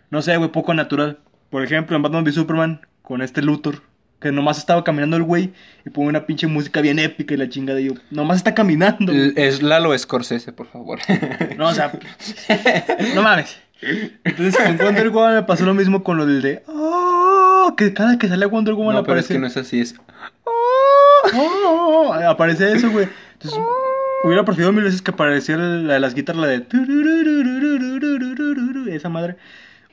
No 0.09 0.21
sé, 0.21 0.38
güey, 0.38 0.51
poco 0.51 0.73
natural. 0.73 1.19
Por 1.49 1.63
ejemplo, 1.63 1.95
en 1.95 2.01
Batman 2.03 2.23
v 2.23 2.31
Superman, 2.31 2.81
con 3.01 3.21
este 3.21 3.41
Luthor. 3.41 3.81
Que 4.19 4.31
nomás 4.31 4.57
estaba 4.57 4.86
caminando 4.86 5.17
el 5.17 5.23
güey 5.23 5.51
y 5.86 5.89
pone 5.89 6.07
una 6.07 6.25
pinche 6.25 6.47
música 6.47 6.79
bien 6.79 6.97
épica 6.97 7.34
y 7.34 7.38
la 7.38 7.49
chingada. 7.49 7.81
Y 7.81 7.88
yo, 7.88 7.93
nomás 8.09 8.38
está 8.38 8.53
caminando. 8.55 9.11
L- 9.11 9.34
Es 9.36 9.61
Lalo 9.61 9.97
Scorsese, 9.97 10.53
por 10.53 10.67
favor. 10.67 10.99
No, 11.57 11.67
o 11.67 11.73
sea, 11.73 11.91
no 13.15 13.21
mames. 13.21 13.57
Entonces 14.23 14.55
con 14.55 14.77
Wonder 14.77 15.09
Woman 15.09 15.36
me 15.36 15.43
pasó 15.43 15.65
lo 15.65 15.73
mismo 15.73 16.03
con 16.03 16.15
lo 16.15 16.25
del 16.25 16.41
de. 16.41 16.63
Oh, 16.67 17.22
que 17.78 17.93
cada 17.93 18.18
que 18.18 18.28
sale 18.28 18.45
Wonder 18.45 18.74
Woman 18.74 18.95
no, 18.95 18.99
aparece. 19.01 19.36
Pero 19.36 19.45
es 19.45 19.53
que 19.53 19.57
no 19.57 19.61
es 19.61 19.68
así, 19.68 19.82
es. 19.82 19.95
Aparece 22.28 22.72
eso, 22.74 22.89
güey. 22.91 23.07
Entonces, 23.34 23.59
hubiera 24.24 24.43
preferido 24.45 24.72
mil 24.72 24.84
veces 24.84 25.01
que 25.01 25.11
apareciera 25.11 25.64
la 25.64 25.93
de 25.93 25.99
las 25.99 26.14
guitarras, 26.14 26.41
la 26.41 26.47
de. 26.47 26.66
Esa 28.95 29.09
madre. 29.09 29.38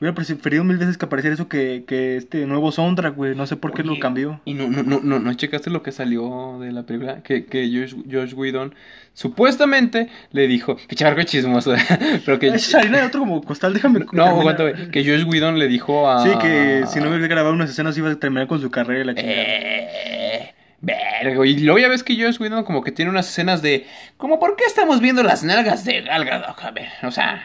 Hubiera 0.00 0.14
preferido 0.14 0.64
mil 0.64 0.78
veces 0.78 0.96
que 0.96 1.04
apareciera 1.04 1.34
eso 1.34 1.46
que, 1.46 1.84
que 1.86 2.16
este 2.16 2.46
nuevo 2.46 2.72
soundtrack, 2.72 3.14
güey. 3.14 3.34
No 3.34 3.46
sé 3.46 3.56
por 3.56 3.74
qué 3.74 3.82
lo 3.82 3.92
Oye, 3.92 4.00
cambió. 4.00 4.40
Y 4.46 4.54
no, 4.54 4.66
no, 4.68 4.82
no, 4.82 5.00
no, 5.02 5.18
no 5.18 5.34
checaste 5.34 5.68
lo 5.68 5.82
que 5.82 5.92
salió 5.92 6.58
de 6.58 6.72
la 6.72 6.84
película. 6.84 7.22
Que, 7.22 7.44
que 7.44 7.68
Josh, 7.68 7.94
Josh 8.10 8.32
Whedon 8.32 8.74
supuestamente 9.12 10.08
le 10.32 10.46
dijo. 10.46 10.76
Que 10.88 10.96
charco 10.96 11.22
chismoso. 11.24 11.74
pero 12.24 12.38
que. 12.38 12.48
Es 12.48 12.74
harina 12.74 13.00
de 13.00 13.08
otro 13.08 13.20
como 13.20 13.42
costal, 13.42 13.74
déjame. 13.74 14.06
No, 14.12 14.24
aguanta, 14.24 14.62
güey. 14.62 14.90
Que 14.90 15.04
Josh 15.04 15.24
Whedon 15.26 15.58
le 15.58 15.68
dijo 15.68 16.10
a. 16.10 16.24
Sí, 16.24 16.30
que 16.40 16.84
si 16.86 16.98
no 16.98 17.10
hubiera 17.10 17.26
grabado 17.26 17.52
unas 17.52 17.68
escenas 17.68 17.98
iba 17.98 18.10
a 18.10 18.16
terminar 18.16 18.48
con 18.48 18.58
su 18.58 18.70
carrera 18.70 19.02
y 19.02 19.04
la 19.04 19.14
chingada. 19.14 19.36
Eh, 19.36 21.34
güey. 21.36 21.50
Y 21.50 21.60
luego 21.60 21.78
ya 21.78 21.88
ves 21.88 22.02
que 22.02 22.16
Josh 22.16 22.40
Whedon 22.40 22.64
como 22.64 22.82
que 22.82 22.90
tiene 22.90 23.10
unas 23.10 23.28
escenas 23.28 23.60
de. 23.60 23.86
Como, 24.16 24.40
¿por 24.40 24.56
qué 24.56 24.64
estamos 24.64 25.02
viendo 25.02 25.22
las 25.22 25.44
nalgas 25.44 25.84
de 25.84 26.00
Gal 26.00 26.24
Gadot? 26.24 26.58
A 26.58 26.70
ver, 26.70 26.88
o 27.02 27.10
sea. 27.10 27.42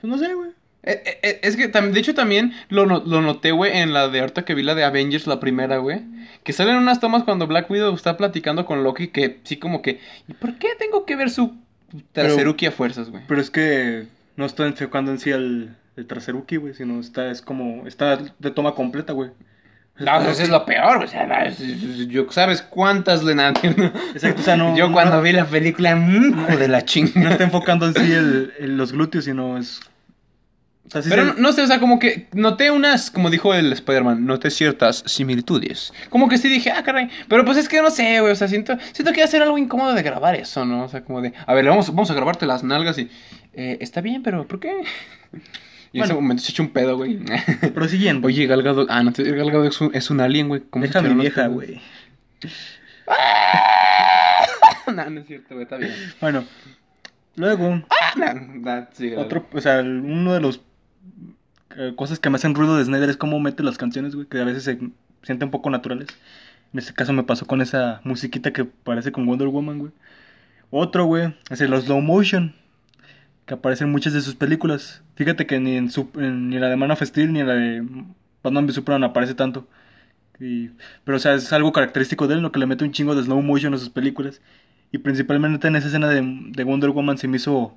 Pues 0.00 0.10
no 0.10 0.18
sé, 0.18 0.34
güey. 0.34 0.57
Eh, 0.82 1.02
eh, 1.04 1.18
eh, 1.22 1.40
Es 1.42 1.56
que, 1.56 1.68
de 1.68 2.00
hecho, 2.00 2.14
también 2.14 2.52
lo, 2.68 2.86
no- 2.86 3.02
lo 3.04 3.20
noté, 3.20 3.52
güey, 3.52 3.76
en 3.78 3.92
la 3.92 4.08
de 4.08 4.20
ahorita 4.20 4.44
que 4.44 4.54
vi 4.54 4.62
la 4.62 4.74
de 4.74 4.84
Avengers, 4.84 5.26
la 5.26 5.40
primera, 5.40 5.78
güey. 5.78 6.00
Que 6.44 6.52
salen 6.52 6.76
unas 6.76 7.00
tomas 7.00 7.24
cuando 7.24 7.46
Black 7.46 7.70
Widow 7.70 7.94
está 7.94 8.16
platicando 8.16 8.64
con 8.64 8.82
Loki, 8.84 9.08
que 9.08 9.40
sí, 9.44 9.56
como 9.56 9.82
que. 9.82 10.00
¿Y 10.28 10.34
por 10.34 10.54
qué 10.54 10.68
tengo 10.78 11.04
que 11.04 11.16
ver 11.16 11.30
su 11.30 11.56
traseruki 12.12 12.66
a 12.66 12.70
fuerzas, 12.70 13.10
güey? 13.10 13.22
Pero 13.26 13.40
es 13.40 13.50
que 13.50 14.06
no 14.36 14.46
está 14.46 14.66
enfocando 14.66 15.10
en 15.10 15.18
sí 15.18 15.30
el, 15.30 15.74
el 15.96 16.06
traseruki, 16.06 16.56
güey, 16.56 16.74
sino 16.74 17.00
está, 17.00 17.30
es 17.30 17.42
como, 17.42 17.86
está 17.86 18.18
de 18.38 18.50
toma 18.50 18.74
completa, 18.74 19.12
güey. 19.12 19.30
No, 19.98 20.20
eso 20.30 20.42
es 20.44 20.48
lo 20.48 20.64
peor, 20.64 20.98
güey. 20.98 21.08
O 21.08 21.10
sea, 21.10 21.26
no, 21.26 22.06
yo, 22.06 22.30
¿sabes 22.30 22.62
cuántas 22.62 23.24
le 23.24 23.32
Exacto, 23.32 24.40
o 24.40 24.44
sea, 24.44 24.56
no- 24.56 24.76
Yo 24.76 24.92
cuando 24.92 25.16
no- 25.16 25.22
vi 25.22 25.32
la 25.32 25.44
película, 25.44 25.96
de 25.96 26.68
la 26.68 26.78
No 26.80 26.84
chingada. 26.84 27.30
está 27.32 27.42
enfocando 27.44 27.84
en 27.86 27.94
sí 27.94 28.12
el, 28.12 28.52
el- 28.60 28.76
los 28.76 28.92
glúteos, 28.92 29.24
sino 29.24 29.58
es... 29.58 29.80
O 30.88 30.90
sea, 30.90 31.02
sí 31.02 31.10
Pero 31.10 31.22
se- 31.22 31.28
no, 31.34 31.38
no 31.38 31.52
sé, 31.52 31.62
o 31.62 31.66
sea, 31.66 31.80
como 31.80 31.98
que 31.98 32.28
noté 32.32 32.70
unas, 32.70 33.10
como 33.10 33.30
dijo 33.30 33.52
el 33.54 33.72
Spider-Man, 33.72 34.24
noté 34.26 34.50
ciertas 34.50 35.02
similitudes. 35.06 35.92
Como 36.08 36.28
que 36.28 36.38
sí 36.38 36.48
dije, 36.48 36.70
ah, 36.70 36.82
caray. 36.82 37.08
Pero 37.28 37.44
pues 37.44 37.58
es 37.58 37.68
que 37.68 37.82
no 37.82 37.90
sé, 37.90 38.20
güey, 38.20 38.32
o 38.32 38.36
sea, 38.36 38.48
siento, 38.48 38.76
siento 38.92 39.12
que 39.12 39.20
iba 39.20 39.26
a 39.26 39.30
ser 39.30 39.42
algo 39.42 39.58
incómodo 39.58 39.92
de 39.94 40.02
grabar 40.02 40.34
eso, 40.34 40.64
¿no? 40.64 40.84
O 40.84 40.88
sea, 40.88 41.04
como 41.04 41.20
de, 41.20 41.32
a 41.46 41.54
ver, 41.54 41.66
vamos, 41.66 41.88
vamos 41.88 42.10
a 42.10 42.14
grabarte 42.14 42.46
las 42.46 42.64
nalgas 42.64 42.98
y, 42.98 43.10
eh, 43.54 43.76
está 43.80 44.00
bien, 44.00 44.22
pero 44.22 44.46
¿por 44.48 44.60
qué? 44.60 44.72
Y 45.90 46.00
en 46.00 46.04
ese 46.04 46.12
momento 46.12 46.42
se 46.42 46.52
echó 46.52 46.62
un 46.62 46.68
pedo, 46.68 46.98
güey. 46.98 47.18
Prosiguiendo. 47.74 48.26
Oye, 48.26 48.44
Galgado, 48.46 48.84
ah, 48.90 49.02
no, 49.02 49.10
Gal 49.16 49.50
Gadot 49.50 49.68
es 49.68 49.80
un, 49.80 49.90
es 49.94 50.10
un 50.10 50.20
alien, 50.20 50.48
güey. 50.48 50.60
¿Cómo 50.68 50.84
se 50.84 50.88
Deja 50.92 51.00
mi 51.00 51.18
vieja, 51.18 51.46
güey. 51.46 51.80
no, 54.94 55.10
no 55.10 55.20
es 55.20 55.26
cierto, 55.26 55.54
güey, 55.54 55.62
está 55.62 55.76
bien. 55.76 55.92
Bueno, 56.20 56.44
luego, 57.36 57.82
Ah, 57.90 58.86
sí, 58.92 59.08
Galgado. 59.10 59.26
otro, 59.26 59.46
o 59.52 59.60
sea, 59.62 59.80
uno 59.80 60.34
de 60.34 60.40
los 60.40 60.60
eh, 61.76 61.92
cosas 61.96 62.18
que 62.18 62.30
me 62.30 62.36
hacen 62.36 62.54
ruido 62.54 62.76
de 62.76 62.84
Snyder 62.84 63.10
es 63.10 63.16
cómo 63.16 63.40
mete 63.40 63.62
las 63.62 63.78
canciones, 63.78 64.14
güey, 64.14 64.26
que 64.26 64.40
a 64.40 64.44
veces 64.44 64.64
se 64.64 64.78
sienten 65.22 65.46
un 65.48 65.50
poco 65.50 65.70
naturales. 65.70 66.08
En 66.72 66.78
este 66.78 66.92
caso 66.94 67.12
me 67.12 67.22
pasó 67.22 67.46
con 67.46 67.60
esa 67.62 68.00
musiquita 68.04 68.52
que 68.52 68.64
parece 68.64 69.12
con 69.12 69.26
Wonder 69.26 69.48
Woman, 69.48 69.78
güey. 69.78 69.92
Otro, 70.70 71.06
güey, 71.06 71.34
es 71.50 71.60
el 71.60 71.74
slow 71.80 72.00
motion, 72.00 72.54
que 73.46 73.54
aparece 73.54 73.84
en 73.84 73.92
muchas 73.92 74.12
de 74.12 74.20
sus 74.20 74.34
películas. 74.34 75.02
Fíjate 75.16 75.46
que 75.46 75.60
ni 75.60 75.76
en, 75.76 75.90
su, 75.90 76.10
ni 76.14 76.58
la 76.58 76.68
de 76.68 76.76
Man 76.76 76.90
of 76.90 77.02
Steel 77.02 77.32
ni 77.32 77.42
la 77.42 77.54
de 77.54 77.86
Batman 78.42 78.66
v 78.66 79.04
aparece 79.04 79.34
tanto. 79.34 79.66
Y- 80.40 80.70
pero, 81.04 81.16
o 81.16 81.20
sea, 81.20 81.34
es 81.34 81.52
algo 81.52 81.72
característico 81.72 82.28
de 82.28 82.34
él, 82.34 82.40
lo 82.42 82.52
que 82.52 82.60
le 82.60 82.66
mete 82.66 82.84
un 82.84 82.92
chingo 82.92 83.14
de 83.14 83.22
slow 83.24 83.42
motion 83.42 83.74
a 83.74 83.78
sus 83.78 83.90
películas. 83.90 84.40
Y 84.92 84.98
principalmente 84.98 85.68
en 85.68 85.76
esa 85.76 85.88
escena 85.88 86.08
de, 86.08 86.22
de 86.22 86.64
Wonder 86.64 86.90
Woman 86.90 87.18
se 87.18 87.28
me 87.28 87.36
hizo 87.38 87.76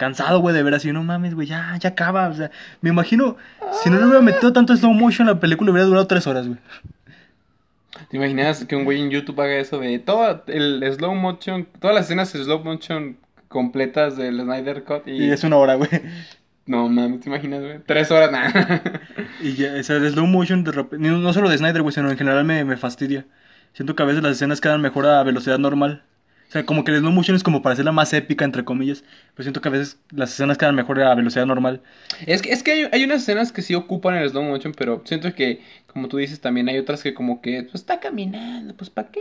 cansado, 0.00 0.40
güey, 0.40 0.54
de 0.54 0.62
ver 0.62 0.72
así, 0.72 0.90
no 0.92 1.04
mames, 1.04 1.34
güey, 1.34 1.46
ya, 1.46 1.76
ya 1.78 1.90
acaba. 1.90 2.28
O 2.28 2.34
sea, 2.34 2.50
me 2.80 2.88
imagino, 2.88 3.36
si 3.82 3.90
no 3.90 3.98
le 3.98 4.04
hubiera 4.06 4.22
metido 4.22 4.50
tanto 4.50 4.74
slow 4.74 4.94
motion, 4.94 5.26
la 5.26 5.38
película 5.38 5.70
hubiera 5.70 5.86
durado 5.86 6.06
tres 6.06 6.26
horas, 6.26 6.48
güey. 6.48 6.58
¿Te 8.08 8.16
imaginas 8.16 8.64
que 8.64 8.76
un 8.76 8.86
güey 8.86 8.98
en 8.98 9.10
YouTube 9.10 9.38
haga 9.42 9.56
eso 9.56 9.78
de 9.78 9.98
todo 9.98 10.42
el 10.46 10.82
slow 10.90 11.14
motion, 11.14 11.68
todas 11.80 11.94
las 11.94 12.06
escenas 12.06 12.30
slow 12.30 12.64
motion 12.64 13.18
completas 13.48 14.16
del 14.16 14.40
Snyder 14.40 14.84
Cut 14.84 15.06
y... 15.06 15.26
Y 15.26 15.30
es 15.30 15.44
una 15.44 15.58
hora, 15.58 15.74
güey. 15.74 15.90
No 16.64 16.88
mames, 16.88 17.20
¿te 17.20 17.28
imaginas, 17.28 17.60
güey? 17.60 17.80
Tres 17.84 18.10
horas, 18.10 18.32
nada. 18.32 18.82
Y 19.42 19.54
ya, 19.54 19.74
o 19.78 19.82
sea, 19.82 19.96
el 19.96 20.10
slow 20.10 20.26
motion 20.26 20.64
de 20.64 20.72
repente, 20.72 21.06
no, 21.06 21.18
no 21.18 21.32
solo 21.34 21.50
de 21.50 21.58
Snyder, 21.58 21.82
güey, 21.82 21.94
sino 21.94 22.10
en 22.10 22.16
general 22.16 22.44
me, 22.46 22.64
me 22.64 22.78
fastidia. 22.78 23.26
Siento 23.74 23.94
que 23.94 24.02
a 24.02 24.06
veces 24.06 24.22
las 24.22 24.32
escenas 24.32 24.62
quedan 24.62 24.80
mejor 24.80 25.06
a 25.06 25.22
velocidad 25.22 25.58
normal. 25.58 26.04
O 26.50 26.52
sea, 26.52 26.66
como 26.66 26.82
que 26.82 26.90
el 26.90 26.98
slow 26.98 27.12
motion 27.12 27.36
es 27.36 27.44
como 27.44 27.62
para 27.62 27.74
hacerla 27.74 27.92
más 27.92 28.12
épica, 28.12 28.44
entre 28.44 28.64
comillas. 28.64 29.04
Pero 29.36 29.44
siento 29.44 29.60
que 29.60 29.68
a 29.68 29.70
veces 29.70 30.00
las 30.10 30.32
escenas 30.32 30.58
quedan 30.58 30.74
mejor 30.74 31.00
a 31.00 31.14
velocidad 31.14 31.46
normal. 31.46 31.80
es 32.26 32.42
que, 32.42 32.50
es 32.50 32.64
que 32.64 32.72
hay, 32.72 32.88
hay 32.90 33.04
unas 33.04 33.22
escenas 33.22 33.52
que 33.52 33.62
sí 33.62 33.76
ocupan 33.76 34.16
el 34.16 34.28
slow 34.28 34.42
motion, 34.42 34.74
pero 34.76 35.00
siento 35.04 35.32
que, 35.32 35.60
como 35.86 36.08
tú 36.08 36.16
dices, 36.16 36.40
también 36.40 36.68
hay 36.68 36.76
otras 36.78 37.04
que 37.04 37.14
como 37.14 37.40
que, 37.40 37.62
pues 37.62 37.76
está 37.76 38.00
caminando, 38.00 38.74
pues 38.74 38.90
¿para 38.90 39.12
qué? 39.12 39.20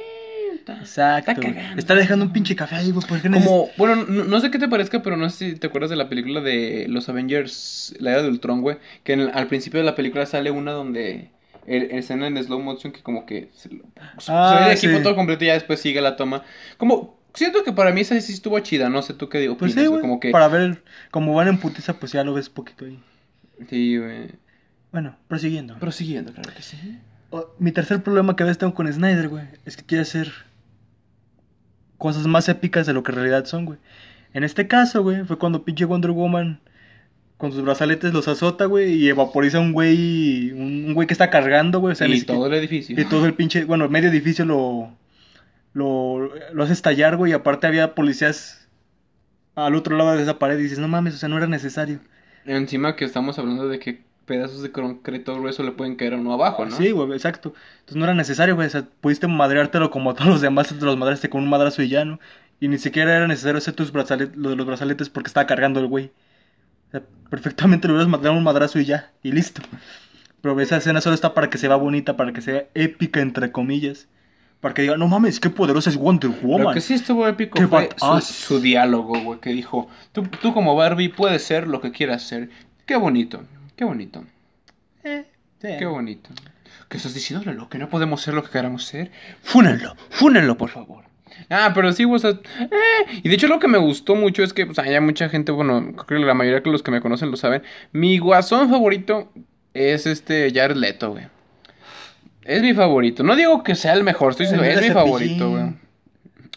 Está, 0.55 0.79
Exacto. 0.79 1.29
Está 1.29 1.41
güey. 1.43 1.53
cagando. 1.53 1.79
Está 1.79 1.93
dejando 1.93 2.25
un 2.25 2.33
pinche 2.33 2.55
café 2.55 2.77
ahí, 2.77 2.89
güey. 2.89 3.05
¿por 3.07 3.21
qué 3.21 3.29
neces- 3.29 3.43
Como, 3.45 3.69
bueno, 3.77 4.05
no, 4.07 4.23
no 4.23 4.39
sé 4.39 4.49
qué 4.49 4.57
te 4.57 4.67
parezca, 4.67 5.03
pero 5.03 5.15
no 5.15 5.29
sé 5.29 5.51
si 5.51 5.55
te 5.59 5.67
acuerdas 5.67 5.91
de 5.91 5.97
la 5.97 6.09
película 6.09 6.41
de 6.41 6.87
los 6.89 7.09
Avengers, 7.09 7.93
la 7.99 8.13
era 8.13 8.23
de 8.23 8.29
Ultron, 8.29 8.61
güey, 8.61 8.77
que 9.03 9.13
en 9.13 9.19
el- 9.19 9.31
al 9.35 9.45
principio 9.45 9.79
de 9.79 9.85
la 9.85 9.93
película 9.93 10.25
sale 10.25 10.49
una 10.49 10.71
donde 10.71 11.29
escena 11.67 12.25
en 12.25 12.43
slow 12.43 12.59
motion 12.59 12.91
que 12.91 13.03
como 13.03 13.27
que 13.27 13.49
se, 13.53 13.69
lo- 13.69 13.83
se 14.17 14.31
Ah, 14.31 14.61
ve 14.65 14.71
el 14.71 14.77
equipo 14.79 14.97
sí. 14.97 15.03
todo 15.03 15.15
completo 15.15 15.43
y 15.43 15.47
ya 15.47 15.53
después 15.53 15.79
sigue 15.79 16.01
la 16.01 16.15
toma. 16.15 16.41
Como, 16.77 17.18
siento 17.33 17.63
que 17.63 17.73
para 17.73 17.91
mí 17.91 18.01
esa 18.01 18.19
sí 18.21 18.33
estuvo 18.33 18.59
chida, 18.59 18.89
no 18.89 19.01
sé 19.01 19.13
tú 19.13 19.29
qué 19.29 19.39
digo. 19.39 19.57
Pues 19.57 19.73
sí, 19.73 19.85
güey. 19.85 20.01
Como 20.01 20.19
que, 20.19 20.31
Para 20.31 20.47
ver, 20.47 20.83
como 21.11 21.33
van 21.33 21.47
en 21.47 21.59
putiza, 21.59 21.93
pues 21.93 22.11
ya 22.11 22.23
lo 22.23 22.33
ves 22.33 22.49
poquito 22.49 22.85
ahí. 22.85 22.99
sí, 23.69 23.97
güey. 23.97 24.29
Bueno, 24.91 25.15
prosiguiendo. 25.27 25.77
Prosiguiendo, 25.77 26.33
claro 26.33 26.51
que 26.55 26.63
sí. 26.63 26.77
Mi 27.59 27.71
tercer 27.71 28.01
problema 28.01 28.35
que 28.35 28.43
a 28.43 28.47
veces 28.47 28.57
tengo 28.57 28.73
con 28.73 28.91
Snyder, 28.91 29.29
güey, 29.29 29.45
es 29.65 29.77
que 29.77 29.83
quiere 29.83 30.01
hacer 30.01 30.31
cosas 31.97 32.25
más 32.25 32.49
épicas 32.49 32.87
de 32.87 32.93
lo 32.93 33.03
que 33.03 33.11
en 33.11 33.17
realidad 33.17 33.45
son, 33.45 33.65
güey. 33.65 33.77
En 34.33 34.43
este 34.43 34.67
caso, 34.67 35.03
güey, 35.03 35.23
fue 35.25 35.37
cuando 35.37 35.63
pinche 35.63 35.85
Wonder 35.85 36.11
Woman 36.11 36.59
con 37.37 37.51
sus 37.51 37.61
brazaletes 37.63 38.13
los 38.13 38.27
azota, 38.27 38.65
güey, 38.65 38.93
y 38.93 39.09
evaporiza 39.09 39.59
un 39.59 39.71
güey, 39.71 40.51
un, 40.51 40.85
un 40.87 40.93
güey 40.93 41.07
que 41.07 41.13
está 41.13 41.29
cargando, 41.29 41.79
güey. 41.79 41.93
O 41.93 41.95
sea, 41.95 42.07
ni 42.07 42.17
y 42.17 42.21
todo 42.23 42.47
el 42.47 42.53
edificio. 42.53 42.99
y 42.99 43.05
todo 43.05 43.25
el 43.25 43.33
pinche, 43.33 43.63
bueno, 43.65 43.87
medio 43.89 44.09
edificio 44.09 44.43
lo, 44.43 44.91
lo, 45.79 46.31
lo 46.53 46.63
hace 46.63 46.73
estallar, 46.73 47.17
güey, 47.17 47.31
y 47.31 47.35
aparte 47.35 47.67
había 47.67 47.95
policías 47.95 48.67
al 49.55 49.75
otro 49.75 49.97
lado 49.97 50.15
de 50.15 50.21
esa 50.21 50.39
pared 50.39 50.59
y 50.59 50.63
dices, 50.63 50.79
no 50.79 50.87
mames, 50.87 51.15
o 51.15 51.17
sea, 51.17 51.29
no 51.29 51.37
era 51.37 51.47
necesario. 51.47 51.99
Encima 52.45 52.95
que 52.95 53.05
estamos 53.05 53.39
hablando 53.39 53.67
de 53.67 53.79
que 53.79 54.01
pedazos 54.25 54.61
de 54.61 54.71
concreto 54.71 55.35
grueso 55.35 55.63
le 55.63 55.71
pueden 55.71 55.95
caer 55.95 56.13
a 56.13 56.17
uno 56.17 56.33
abajo, 56.33 56.65
¿no? 56.65 56.75
Sí, 56.75 56.91
güey, 56.91 57.11
exacto. 57.13 57.53
Entonces 57.79 57.97
no 57.97 58.03
era 58.03 58.13
necesario, 58.13 58.55
güey. 58.55 58.67
O 58.67 58.69
sea, 58.69 58.85
pudiste 59.01 59.27
madreártelo 59.27 59.89
como 59.89 60.13
todos 60.13 60.29
los 60.29 60.41
demás, 60.41 60.69
te 60.69 60.75
los 60.75 60.97
madreaste 60.97 61.29
con 61.29 61.41
un 61.41 61.49
madrazo 61.49 61.81
y 61.81 61.89
ya, 61.89 62.05
¿no? 62.05 62.19
Y 62.59 62.67
ni 62.67 62.77
siquiera 62.77 63.15
era 63.15 63.27
necesario 63.27 63.57
hacer 63.57 63.73
tus 63.73 63.91
brazaletes, 63.91 64.35
lo 64.37 64.51
de 64.51 64.55
los 64.55 64.67
brazaletes 64.67 65.09
porque 65.09 65.27
estaba 65.27 65.47
cargando 65.47 65.79
el 65.79 65.87
güey. 65.87 66.11
O 66.89 66.91
sea, 66.91 67.03
perfectamente 67.29 67.87
lo 67.87 67.95
hubieras 67.95 68.09
madreado 68.09 68.37
un 68.37 68.43
madrazo 68.43 68.79
y 68.79 68.85
ya, 68.85 69.11
y 69.23 69.31
listo. 69.31 69.61
Pero 70.41 70.59
esa 70.59 70.77
escena 70.77 71.01
solo 71.01 71.15
está 71.15 71.33
para 71.33 71.49
que 71.49 71.57
se 71.57 71.67
vea 71.67 71.77
bonita, 71.77 72.15
para 72.15 72.31
que 72.31 72.41
sea 72.41 72.67
épica, 72.73 73.21
entre 73.21 73.51
comillas. 73.51 74.07
Para 74.61 74.73
que 74.73 74.81
diga, 74.81 74.97
no 74.97 75.07
mames, 75.07 75.39
qué 75.39 75.49
poderosa 75.49 75.89
es 75.89 75.95
Wonder 75.95 76.31
Woman. 76.41 76.67
Lo 76.67 76.73
que 76.73 76.81
sí 76.81 76.93
estuvo 76.93 77.25
épico 77.27 77.57
Qué 77.57 77.67
fue 77.67 77.89
su, 78.21 78.59
diálogo, 78.59 79.17
güey, 79.21 79.39
que 79.39 79.51
dijo, 79.51 79.87
tú, 80.11 80.23
tú 80.23 80.53
como 80.53 80.75
Barbie 80.75 81.09
puedes 81.09 81.43
ser 81.43 81.67
lo 81.67 81.79
que 81.79 81.91
quieras 81.91 82.23
ser. 82.23 82.49
Qué 82.85 82.97
bonito, 82.97 83.43
qué 83.77 83.85
bonito, 83.85 84.25
Eh, 85.03 85.25
qué 85.61 85.85
bonito. 85.85 86.29
Que 86.89 86.97
estás 86.97 87.13
diciéndole 87.13 87.53
lo 87.53 87.69
que 87.69 87.77
no 87.77 87.87
podemos 87.87 88.21
ser 88.21 88.33
lo 88.33 88.43
que 88.43 88.49
queramos 88.49 88.83
ser. 88.83 89.11
Fúnenlo, 89.43 89.95
fúnenlo, 90.09 90.57
por 90.57 90.69
favor. 90.69 91.05
Ah, 91.49 91.71
pero 91.73 91.93
sí, 91.93 92.03
o 92.03 92.19
sea, 92.19 92.31
eh, 92.31 93.21
y 93.23 93.29
de 93.29 93.35
hecho 93.35 93.47
lo 93.47 93.59
que 93.59 93.67
me 93.67 93.77
gustó 93.77 94.15
mucho 94.15 94.43
es 94.43 94.51
que, 94.51 94.63
o 94.63 94.73
sea, 94.73 94.83
hay 94.83 94.99
mucha 94.99 95.29
gente, 95.29 95.51
bueno, 95.51 95.93
creo 96.05 96.19
que 96.19 96.25
la 96.25 96.33
mayoría 96.33 96.59
de 96.59 96.71
los 96.71 96.83
que 96.83 96.91
me 96.91 96.99
conocen 96.99 97.31
lo 97.31 97.37
saben. 97.37 97.63
Mi 97.93 98.17
guasón 98.17 98.69
favorito 98.69 99.31
es 99.73 100.05
este 100.05 100.51
Jared 100.53 100.75
Leto, 100.75 101.11
güey. 101.11 101.27
Es 102.49 102.63
mi 102.63 102.73
favorito. 102.73 103.21
No 103.21 103.35
digo 103.35 103.61
que 103.63 103.75
sea 103.75 103.93
el 103.93 104.03
mejor, 104.03 104.31
estoy 104.31 104.47
diciendo, 104.47 104.65
es 104.65 104.81
mi 104.81 104.89
favorito, 104.89 105.51
güey. 105.51 105.65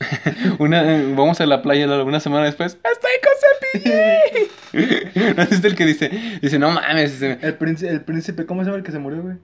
Una, 0.58 0.82
vamos 1.14 1.38
a 1.42 1.46
la 1.46 1.60
playa 1.60 1.86
una 2.02 2.18
semana 2.18 2.46
después. 2.46 2.78
¡Estoy 2.82 3.10
con 3.22 3.82
Cepillín! 4.72 5.34
¿No 5.36 5.42
es 5.42 5.62
el 5.62 5.74
que 5.74 5.84
dice? 5.84 6.10
Dice, 6.40 6.58
no 6.58 6.70
mames. 6.70 7.20
El 7.20 7.54
príncipe, 7.56 7.92
el 7.92 8.00
príncipe, 8.00 8.46
¿cómo 8.46 8.62
se 8.62 8.66
llama 8.68 8.78
el 8.78 8.84
que 8.84 8.90
se 8.90 8.98
murió, 8.98 9.22
güey? 9.22 9.36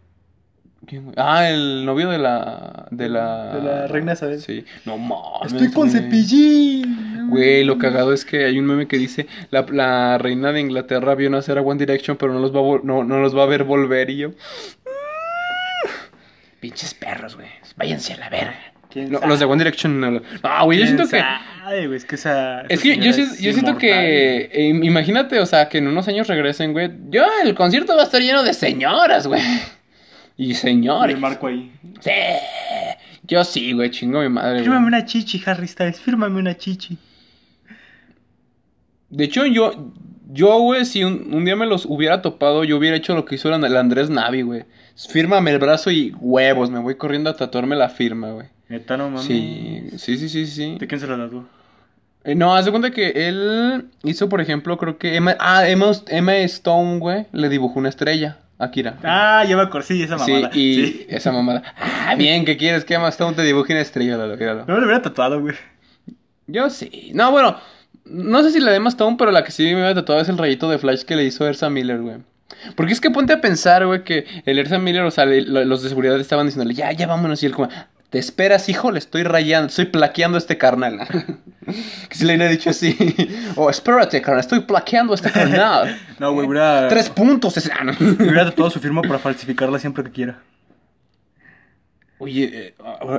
Ah, 1.16 1.50
el 1.50 1.84
novio 1.84 2.08
de 2.08 2.18
la. 2.18 2.86
De 2.90 3.08
la. 3.08 3.54
De 3.54 3.62
la 3.62 3.86
reina 3.88 4.14
Isabel. 4.14 4.40
Sí. 4.40 4.64
No 4.86 4.96
mames. 4.96 5.52
Estoy 5.52 5.70
con 5.70 5.90
güey. 5.90 6.02
cepillín. 6.02 7.28
Güey, 7.28 7.64
lo 7.64 7.78
cagado 7.78 8.14
es 8.14 8.24
que 8.24 8.44
hay 8.44 8.58
un 8.58 8.64
meme 8.64 8.86
que 8.86 8.96
dice: 8.96 9.26
la, 9.50 9.66
la 9.70 10.18
reina 10.18 10.52
de 10.52 10.60
Inglaterra 10.60 11.14
vio 11.14 11.28
nacer 11.28 11.58
a 11.58 11.62
One 11.62 11.78
Direction, 11.78 12.16
pero 12.16 12.32
no 12.32 12.38
los 12.38 12.54
va 12.54 12.60
a, 12.60 12.80
no, 12.82 13.04
no 13.04 13.20
los 13.20 13.36
va 13.36 13.42
a 13.42 13.46
ver 13.46 13.64
volver. 13.64 14.08
Y 14.10 14.16
yo. 14.18 14.30
Pinches 16.60 16.94
perros, 16.94 17.36
güey. 17.36 17.48
Váyanse 17.76 18.14
a 18.14 18.16
la 18.18 18.28
verga. 18.28 18.58
Los 19.26 19.38
de 19.38 19.44
One 19.44 19.58
Direction 19.62 20.00
no. 20.00 20.10
lo- 20.10 20.22
No, 20.42 20.64
güey, 20.64 20.78
yo 20.78 20.84
¿Quién 20.86 20.96
siento 20.96 21.10
que. 21.10 21.20
sabe, 21.20 21.86
güey? 21.86 21.96
Es 21.98 22.04
que 22.04 22.14
esa. 22.14 22.62
Es 22.62 22.80
que 22.80 22.96
yo, 22.98 23.12
siento 23.12 23.76
que. 23.76 24.50
eh, 24.52 24.68
imagínate, 24.82 25.38
o 25.40 25.46
sea, 25.46 25.68
que 25.68 25.78
en 25.78 25.86
unos 25.88 26.08
años 26.08 26.26
regresen, 26.26 26.72
güey. 26.72 26.90
Yo, 27.10 27.24
el 27.44 27.54
concierto 27.54 27.94
va 27.94 28.02
a 28.02 28.04
estar 28.06 28.20
lleno 28.22 28.42
de 28.42 28.54
señoras, 28.54 29.26
güey. 29.26 29.42
Y 30.36 30.54
señores. 30.54 31.14
Le 31.16 31.20
marco 31.20 31.48
ahí. 31.48 31.70
Sí. 32.00 32.10
Yo 33.24 33.44
sí, 33.44 33.72
güey, 33.72 33.90
chingo 33.90 34.20
mi 34.20 34.28
madre. 34.30 34.52
güey. 34.52 34.62
Fírmame 34.64 34.86
una 34.86 35.04
chichi, 35.04 35.42
Harry 35.44 35.68
Styles. 35.68 36.00
Fírmame 36.00 36.38
una 36.38 36.56
chichi. 36.56 36.96
De 39.10 39.24
hecho, 39.24 39.44
yo, 39.46 39.92
yo, 40.30 40.58
güey, 40.60 40.84
si 40.84 41.04
un, 41.04 41.32
un 41.32 41.44
día 41.44 41.56
me 41.56 41.66
los 41.66 41.86
hubiera 41.86 42.22
topado, 42.22 42.62
yo 42.64 42.76
hubiera 42.76 42.96
hecho 42.96 43.14
lo 43.14 43.24
que 43.24 43.34
hizo 43.36 43.48
el 43.54 43.76
Andrés 43.76 44.10
Navi, 44.10 44.42
güey. 44.42 44.64
Fírmame 45.10 45.50
el 45.50 45.58
brazo 45.58 45.90
y 45.90 46.14
huevos, 46.20 46.70
me 46.70 46.78
voy 46.78 46.96
corriendo 46.96 47.30
a 47.30 47.36
tatuarme 47.36 47.76
la 47.76 47.88
firma, 47.88 48.32
güey. 48.32 48.46
Neta, 48.68 48.96
no 48.96 49.08
mames. 49.10 49.24
Sí, 49.24 49.88
sí, 49.96 50.18
sí, 50.18 50.28
sí, 50.28 50.46
sí. 50.46 50.76
¿De 50.78 50.86
quién 50.86 51.00
se 51.00 51.06
la 51.06 51.16
tatuó? 51.16 51.46
Eh, 52.24 52.34
no, 52.34 52.54
haz 52.54 52.64
de 52.66 52.70
cuenta 52.72 52.90
que 52.90 53.08
él 53.28 53.86
hizo, 54.02 54.28
por 54.28 54.40
ejemplo, 54.40 54.76
creo 54.76 54.98
que 54.98 55.16
Emma, 55.16 55.36
ah, 55.38 55.66
Emma, 55.68 55.92
Emma 56.08 56.36
Stone, 56.38 56.98
güey, 56.98 57.26
le 57.32 57.48
dibujó 57.48 57.78
una 57.78 57.88
estrella 57.88 58.38
a 58.58 58.70
Kira. 58.70 58.98
Ah, 59.04 59.44
ya 59.48 59.56
me 59.56 59.62
acordé. 59.62 59.86
Sí, 59.86 60.02
esa 60.02 60.18
Sí, 60.18 60.32
mamada. 60.32 60.50
y 60.54 60.74
Sí. 60.86 61.06
esa 61.08 61.32
mamada. 61.32 61.62
Ah, 61.78 62.14
bien, 62.16 62.44
¿qué 62.44 62.56
quieres 62.56 62.84
que 62.84 62.94
Emma 62.94 63.08
Stone 63.08 63.34
te 63.36 63.42
dibuje 63.42 63.72
una 63.72 63.80
estrella? 63.82 64.16
Lalo? 64.18 64.36
Míralo. 64.36 64.64
No 64.66 64.74
me 64.74 64.80
lo 64.80 64.86
hubiera 64.86 65.00
tatuado, 65.00 65.40
güey. 65.40 65.54
Yo 66.48 66.68
sí. 66.68 67.12
No, 67.14 67.30
bueno, 67.30 67.56
no 68.10 68.42
sé 68.42 68.50
si 68.52 68.60
la 68.60 68.70
de 68.70 68.76
Emma 68.76 68.88
Stone, 68.88 69.16
pero 69.18 69.30
la 69.30 69.44
que 69.44 69.52
sí 69.52 69.64
me 69.74 69.82
había 69.82 69.94
tatuado 69.94 70.20
es 70.20 70.28
el 70.28 70.38
rayito 70.38 70.68
de 70.70 70.78
Flash 70.78 71.02
que 71.02 71.16
le 71.16 71.24
hizo 71.24 71.46
Ersa 71.46 71.70
Miller, 71.70 71.98
güey. 72.00 72.16
Porque 72.76 72.92
es 72.92 73.00
que 73.00 73.10
ponte 73.10 73.32
a 73.32 73.40
pensar, 73.40 73.86
güey, 73.86 74.04
que 74.04 74.24
el 74.46 74.58
Ersa 74.58 74.78
Miller, 74.78 75.02
o 75.02 75.10
sea, 75.10 75.26
le- 75.26 75.42
los 75.42 75.82
de 75.82 75.88
seguridad 75.90 76.18
estaban 76.18 76.46
diciéndole, 76.46 76.74
ya, 76.74 76.90
ya 76.92 77.06
vámonos. 77.06 77.42
Y 77.42 77.46
él 77.46 77.52
como, 77.52 77.68
te 78.10 78.18
esperas, 78.18 78.68
hijo, 78.68 78.90
le 78.90 78.98
estoy 78.98 79.22
rayando, 79.22 79.68
estoy 79.68 79.84
plaqueando 79.86 80.36
a 80.36 80.40
este 80.40 80.56
carnal. 80.58 80.98
que 82.08 82.14
si 82.14 82.24
le 82.24 82.34
hubiera 82.34 82.50
dicho 82.50 82.70
así, 82.70 82.96
oh, 83.56 83.68
espérate, 83.70 84.20
carnal, 84.22 84.40
estoy 84.40 84.60
plaqueando 84.60 85.12
a 85.12 85.16
este 85.16 85.30
carnal. 85.30 85.96
No, 86.18 86.32
güey, 86.32 86.48
hubiera. 86.48 86.88
Tres 86.88 87.08
puntos. 87.10 87.56
ese- 87.58 87.70
hubiera 88.00 88.46
tatuado 88.46 88.70
su 88.70 88.80
firma 88.80 89.02
para 89.02 89.18
falsificarla 89.18 89.78
siempre 89.78 90.02
que 90.04 90.10
quiera. 90.10 90.38
Oye, 92.20 92.50
eh, 92.52 92.74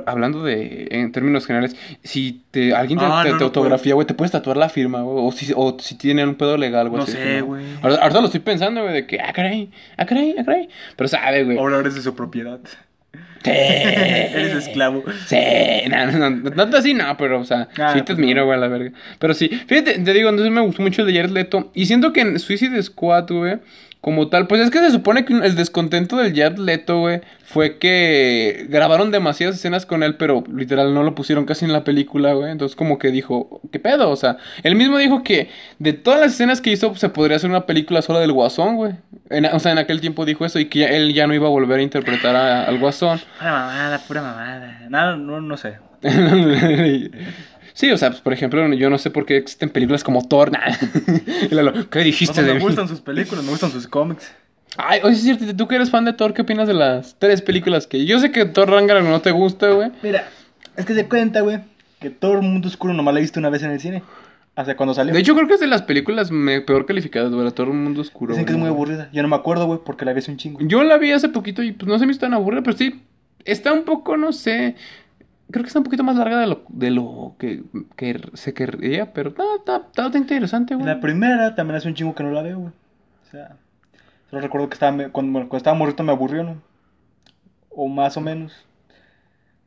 hablando 0.06 0.42
de, 0.44 0.88
en 0.90 1.10
términos 1.12 1.46
generales, 1.46 1.74
si 2.02 2.42
te, 2.50 2.74
alguien 2.74 2.98
te, 2.98 3.04
Ah, 3.06 3.22
te- 3.22 3.30
no, 3.30 3.36
te 3.36 3.40
no 3.40 3.46
autografía, 3.46 3.94
güey, 3.94 4.06
te 4.06 4.12
puedes 4.14 4.30
tatuar 4.32 4.56
la 4.58 4.68
firma, 4.68 5.02
güey, 5.02 5.16
o 5.26 5.32
si, 5.32 5.52
o 5.56 5.76
si 5.80 5.96
tienen 5.96 6.28
un 6.28 6.34
pedo 6.34 6.56
legal, 6.58 6.88
güey. 6.90 7.00
No 7.00 7.06
sé, 7.06 7.40
güey. 7.40 7.64
Ahora, 7.82 7.96
ahorita 7.96 8.20
lo 8.20 8.26
estoy 8.26 8.40
pensando, 8.40 8.82
güey, 8.82 8.92
de 8.92 9.06
que, 9.06 9.18
ah, 9.20 9.32
caray, 9.32 9.70
ah, 9.96 10.04
caray, 10.04 10.34
ah, 10.38 10.44
caray. 10.44 10.68
Pero 10.96 11.08
sabe, 11.08 11.44
güey. 11.44 11.56
Ahora 11.58 11.78
eres 11.78 11.94
de 11.94 12.02
su 12.02 12.14
propiedad. 12.14 12.60
Sí. 13.42 13.50
Eres 13.54 14.66
esclavo. 14.66 15.02
Sí, 15.26 15.36
no, 15.88 16.06
no, 16.12 16.18
no, 16.18 16.30
no, 16.30 16.50
tanto 16.50 16.76
así, 16.76 16.92
no, 16.92 17.16
pero, 17.16 17.40
o 17.40 17.44
sea, 17.46 17.68
Ah, 17.78 17.92
sí 17.94 18.00
te 18.00 18.04
pues 18.04 18.18
admiro, 18.18 18.44
güey, 18.44 18.58
a 18.58 18.60
la 18.60 18.68
verga. 18.68 18.92
Pero 19.18 19.32
sí, 19.32 19.48
fíjate, 19.48 19.98
te 19.98 20.12
digo, 20.12 20.28
entonces 20.28 20.52
me 20.52 20.60
gustó 20.60 20.82
mucho 20.82 21.00
el 21.00 21.08
de 21.08 21.14
Jared 21.14 21.30
Leto. 21.32 21.70
Y 21.74 21.86
siento 21.86 22.12
que 22.12 22.20
en 22.20 22.38
Suicide 22.38 22.82
Squad, 22.82 23.30
güey, 23.30 23.56
como 24.00 24.28
tal, 24.28 24.46
pues 24.46 24.62
es 24.62 24.70
que 24.70 24.78
se 24.78 24.90
supone 24.90 25.24
que 25.26 25.34
el 25.34 25.56
descontento 25.56 26.16
del 26.16 26.34
Jared 26.34 26.58
Leto, 26.58 27.00
güey, 27.00 27.20
fue 27.44 27.76
que 27.78 28.64
grabaron 28.70 29.10
demasiadas 29.10 29.56
escenas 29.56 29.84
con 29.84 30.02
él, 30.02 30.14
pero 30.16 30.42
literal 30.54 30.94
no 30.94 31.02
lo 31.02 31.14
pusieron 31.14 31.44
casi 31.44 31.66
en 31.66 31.72
la 31.74 31.84
película, 31.84 32.32
güey. 32.32 32.50
Entonces, 32.50 32.76
como 32.76 32.98
que 32.98 33.10
dijo, 33.10 33.60
¿qué 33.70 33.78
pedo? 33.78 34.08
O 34.10 34.16
sea, 34.16 34.38
él 34.62 34.74
mismo 34.74 34.96
dijo 34.96 35.22
que 35.22 35.50
de 35.78 35.92
todas 35.92 36.18
las 36.18 36.32
escenas 36.32 36.60
que 36.62 36.70
hizo, 36.70 36.94
se 36.96 37.10
podría 37.10 37.36
hacer 37.36 37.50
una 37.50 37.66
película 37.66 38.00
sola 38.00 38.20
del 38.20 38.32
Guasón, 38.32 38.76
güey. 38.76 38.92
O 39.52 39.58
sea, 39.58 39.72
en 39.72 39.78
aquel 39.78 40.00
tiempo 40.00 40.24
dijo 40.24 40.46
eso 40.46 40.58
y 40.58 40.64
que 40.66 40.78
ya- 40.80 40.88
él 40.88 41.12
ya 41.12 41.26
no 41.26 41.34
iba 41.34 41.46
a 41.46 41.50
volver 41.50 41.80
a 41.80 41.82
interpretar 41.82 42.34
a- 42.36 42.64
al 42.64 42.78
Guasón. 42.78 43.20
Pura 43.38 43.52
mamada, 43.52 43.98
pura 43.98 44.22
mamada. 44.22 44.80
No, 44.88 45.16
no, 45.16 45.40
no 45.42 45.56
sé. 45.58 45.74
sí, 47.80 47.90
o 47.90 47.96
sea, 47.98 48.10
pues, 48.10 48.20
por 48.22 48.32
ejemplo, 48.32 48.72
yo 48.74 48.90
no 48.90 48.98
sé 48.98 49.10
por 49.10 49.26
qué 49.26 49.36
existen 49.36 49.70
películas 49.70 50.04
como 50.04 50.26
Thor. 50.26 50.52
Lalo, 51.50 51.72
¿Qué 51.90 51.98
No, 51.98 52.04
dijiste 52.04 52.40
no 52.42 52.46
de 52.48 52.52
me 52.54 52.58
mí? 52.60 52.64
gustan 52.64 52.88
sus 52.88 53.00
películas, 53.00 53.44
me 53.44 53.50
gustan 53.50 53.70
sus 53.70 53.86
cómics. 53.86 54.32
Ay, 54.76 55.00
oye, 55.02 55.14
es 55.14 55.22
cierto, 55.22 55.44
tú 55.56 55.66
que 55.66 55.74
eres 55.74 55.90
fan 55.90 56.04
de 56.04 56.12
Thor, 56.12 56.32
¿qué 56.32 56.42
opinas 56.42 56.68
de 56.68 56.74
las 56.74 57.16
tres 57.18 57.42
películas 57.42 57.86
que 57.86 58.04
yo 58.06 58.20
sé 58.20 58.30
que 58.30 58.44
Thor 58.44 58.70
Ragnarok 58.70 59.04
no 59.04 59.20
te 59.20 59.32
gusta, 59.32 59.68
güey? 59.70 59.90
Mira, 60.02 60.28
es 60.76 60.84
que 60.86 60.94
se 60.94 61.08
cuenta, 61.08 61.40
güey, 61.40 61.58
que 61.98 62.10
todo 62.10 62.34
el 62.34 62.42
mundo 62.42 62.68
oscuro 62.68 62.94
nomás 62.94 63.14
la 63.14 63.20
he 63.20 63.22
visto 63.22 63.40
una 63.40 63.50
vez 63.50 63.62
en 63.64 63.72
el 63.72 63.80
cine. 63.80 64.02
Hasta 64.56 64.76
cuando 64.76 64.94
salió. 64.94 65.12
De 65.14 65.20
hecho, 65.20 65.34
creo 65.34 65.46
que 65.48 65.54
es 65.54 65.60
de 65.60 65.66
las 65.68 65.82
películas 65.82 66.30
me- 66.30 66.60
peor 66.60 66.84
calificadas, 66.84 67.32
güey, 67.32 67.50
Thor 67.52 67.68
Un 67.68 67.82
Mundo 67.82 68.00
Oscuro. 68.02 68.32
Dicen 68.34 68.44
que 68.46 68.52
es 68.52 68.58
muy 68.58 68.68
aburrida. 68.68 69.08
Yo 69.12 69.22
no 69.22 69.28
me 69.28 69.36
acuerdo, 69.36 69.66
güey, 69.66 69.80
porque 69.84 70.04
la 70.04 70.12
vi 70.12 70.18
hace 70.18 70.30
un 70.30 70.36
chingo. 70.36 70.58
Yo 70.62 70.82
la 70.84 70.98
vi 70.98 71.12
hace 71.12 71.28
poquito 71.30 71.62
y 71.62 71.72
pues 71.72 71.88
no 71.88 71.98
se 71.98 72.04
me 72.04 72.12
hizo 72.12 72.20
tan 72.20 72.34
aburrida, 72.34 72.62
pero 72.62 72.76
sí, 72.76 73.00
está 73.44 73.72
un 73.72 73.84
poco, 73.84 74.16
no 74.16 74.32
sé, 74.32 74.74
creo 75.50 75.62
que 75.62 75.68
está 75.68 75.78
un 75.78 75.84
poquito 75.84 76.04
más 76.04 76.16
larga 76.16 76.38
de 76.40 76.46
lo, 76.46 76.64
de 76.68 76.90
lo 76.90 77.34
que, 77.38 77.64
que 77.96 78.20
se 78.34 78.54
querría, 78.54 79.12
pero 79.12 79.30
está, 79.30 79.42
está, 79.56 80.06
está 80.06 80.18
interesante, 80.18 80.74
güey. 80.74 80.86
La 80.86 81.00
primera 81.00 81.54
también 81.54 81.76
hace 81.76 81.88
un 81.88 81.94
chingo 81.94 82.14
que 82.14 82.22
no 82.22 82.30
la 82.30 82.42
veo, 82.42 82.58
güey. 82.58 82.72
O 83.26 83.30
sea, 83.30 83.56
solo 84.28 84.42
recuerdo 84.42 84.68
que 84.68 84.74
estaba, 84.74 85.08
cuando, 85.10 85.38
cuando 85.40 85.56
estaba 85.56 85.76
morrito 85.76 86.02
me 86.02 86.12
aburrió, 86.12 86.42
¿no? 86.42 86.62
O 87.70 87.88
más 87.88 88.16
o 88.16 88.20
menos. 88.20 88.66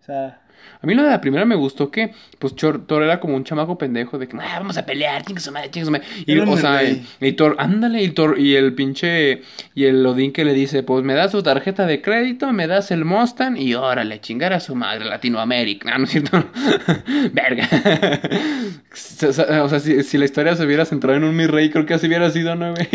O 0.02 0.06
sea, 0.06 0.42
A 0.82 0.88
mí 0.88 0.94
lo 0.96 1.04
de 1.04 1.10
la 1.10 1.22
primera 1.22 1.46
me 1.46 1.56
gustó 1.56 1.92
que, 1.92 2.14
pues, 2.40 2.56
Chor- 2.56 2.86
Thor 2.86 3.04
era 3.04 3.20
como 3.20 3.36
un 3.36 3.44
chamaco 3.44 3.78
pendejo 3.78 4.18
de 4.18 4.28
que, 4.28 4.38
ah, 4.38 4.60
vamos 4.60 4.78
a 4.78 4.86
pelear, 4.86 5.24
chingue 5.24 5.42
su 5.42 5.52
madre, 5.52 5.70
madre. 5.86 6.06
Y, 6.26 6.38
o 6.38 6.58
sea, 6.58 6.84
y, 6.84 7.06
y 7.22 7.32
Thor, 7.34 7.56
ándale, 7.60 8.04
y 8.04 8.10
Thor, 8.10 8.40
y 8.40 8.56
el 8.56 8.74
pinche, 8.74 9.42
y 9.76 9.86
el 9.86 10.06
Odín 10.06 10.34
que 10.34 10.46
le 10.46 10.54
dice, 10.54 10.84
pues, 10.84 11.04
me 11.04 11.14
das 11.14 11.32
tu 11.32 11.42
tarjeta 11.42 11.86
de 11.86 12.02
crédito, 12.02 12.52
me 12.52 12.68
das 12.68 12.92
el 12.92 13.06
Mustang, 13.06 13.58
y 13.58 13.74
órale, 13.76 14.20
chingar 14.22 14.54
a 14.54 14.60
su 14.60 14.76
madre, 14.76 15.06
Latinoamérica. 15.06 15.92
Ah, 15.94 15.98
no 15.98 16.06
es 16.06 16.12
cierto. 16.12 16.44
Verga. 17.34 17.68
o 19.64 19.70
sea, 19.70 19.80
si, 19.80 20.04
si 20.04 20.18
la 20.18 20.26
historia 20.26 20.56
se 20.56 20.66
hubiera 20.66 20.86
centrado 20.86 21.18
en 21.18 21.24
un 21.24 21.36
mi 21.36 21.48
rey, 21.48 21.70
creo 21.70 21.86
que 21.86 21.94
así 21.94 22.08
hubiera 22.08 22.30
sido, 22.30 22.56
¿no, 22.56 22.74
güey? 22.74 22.88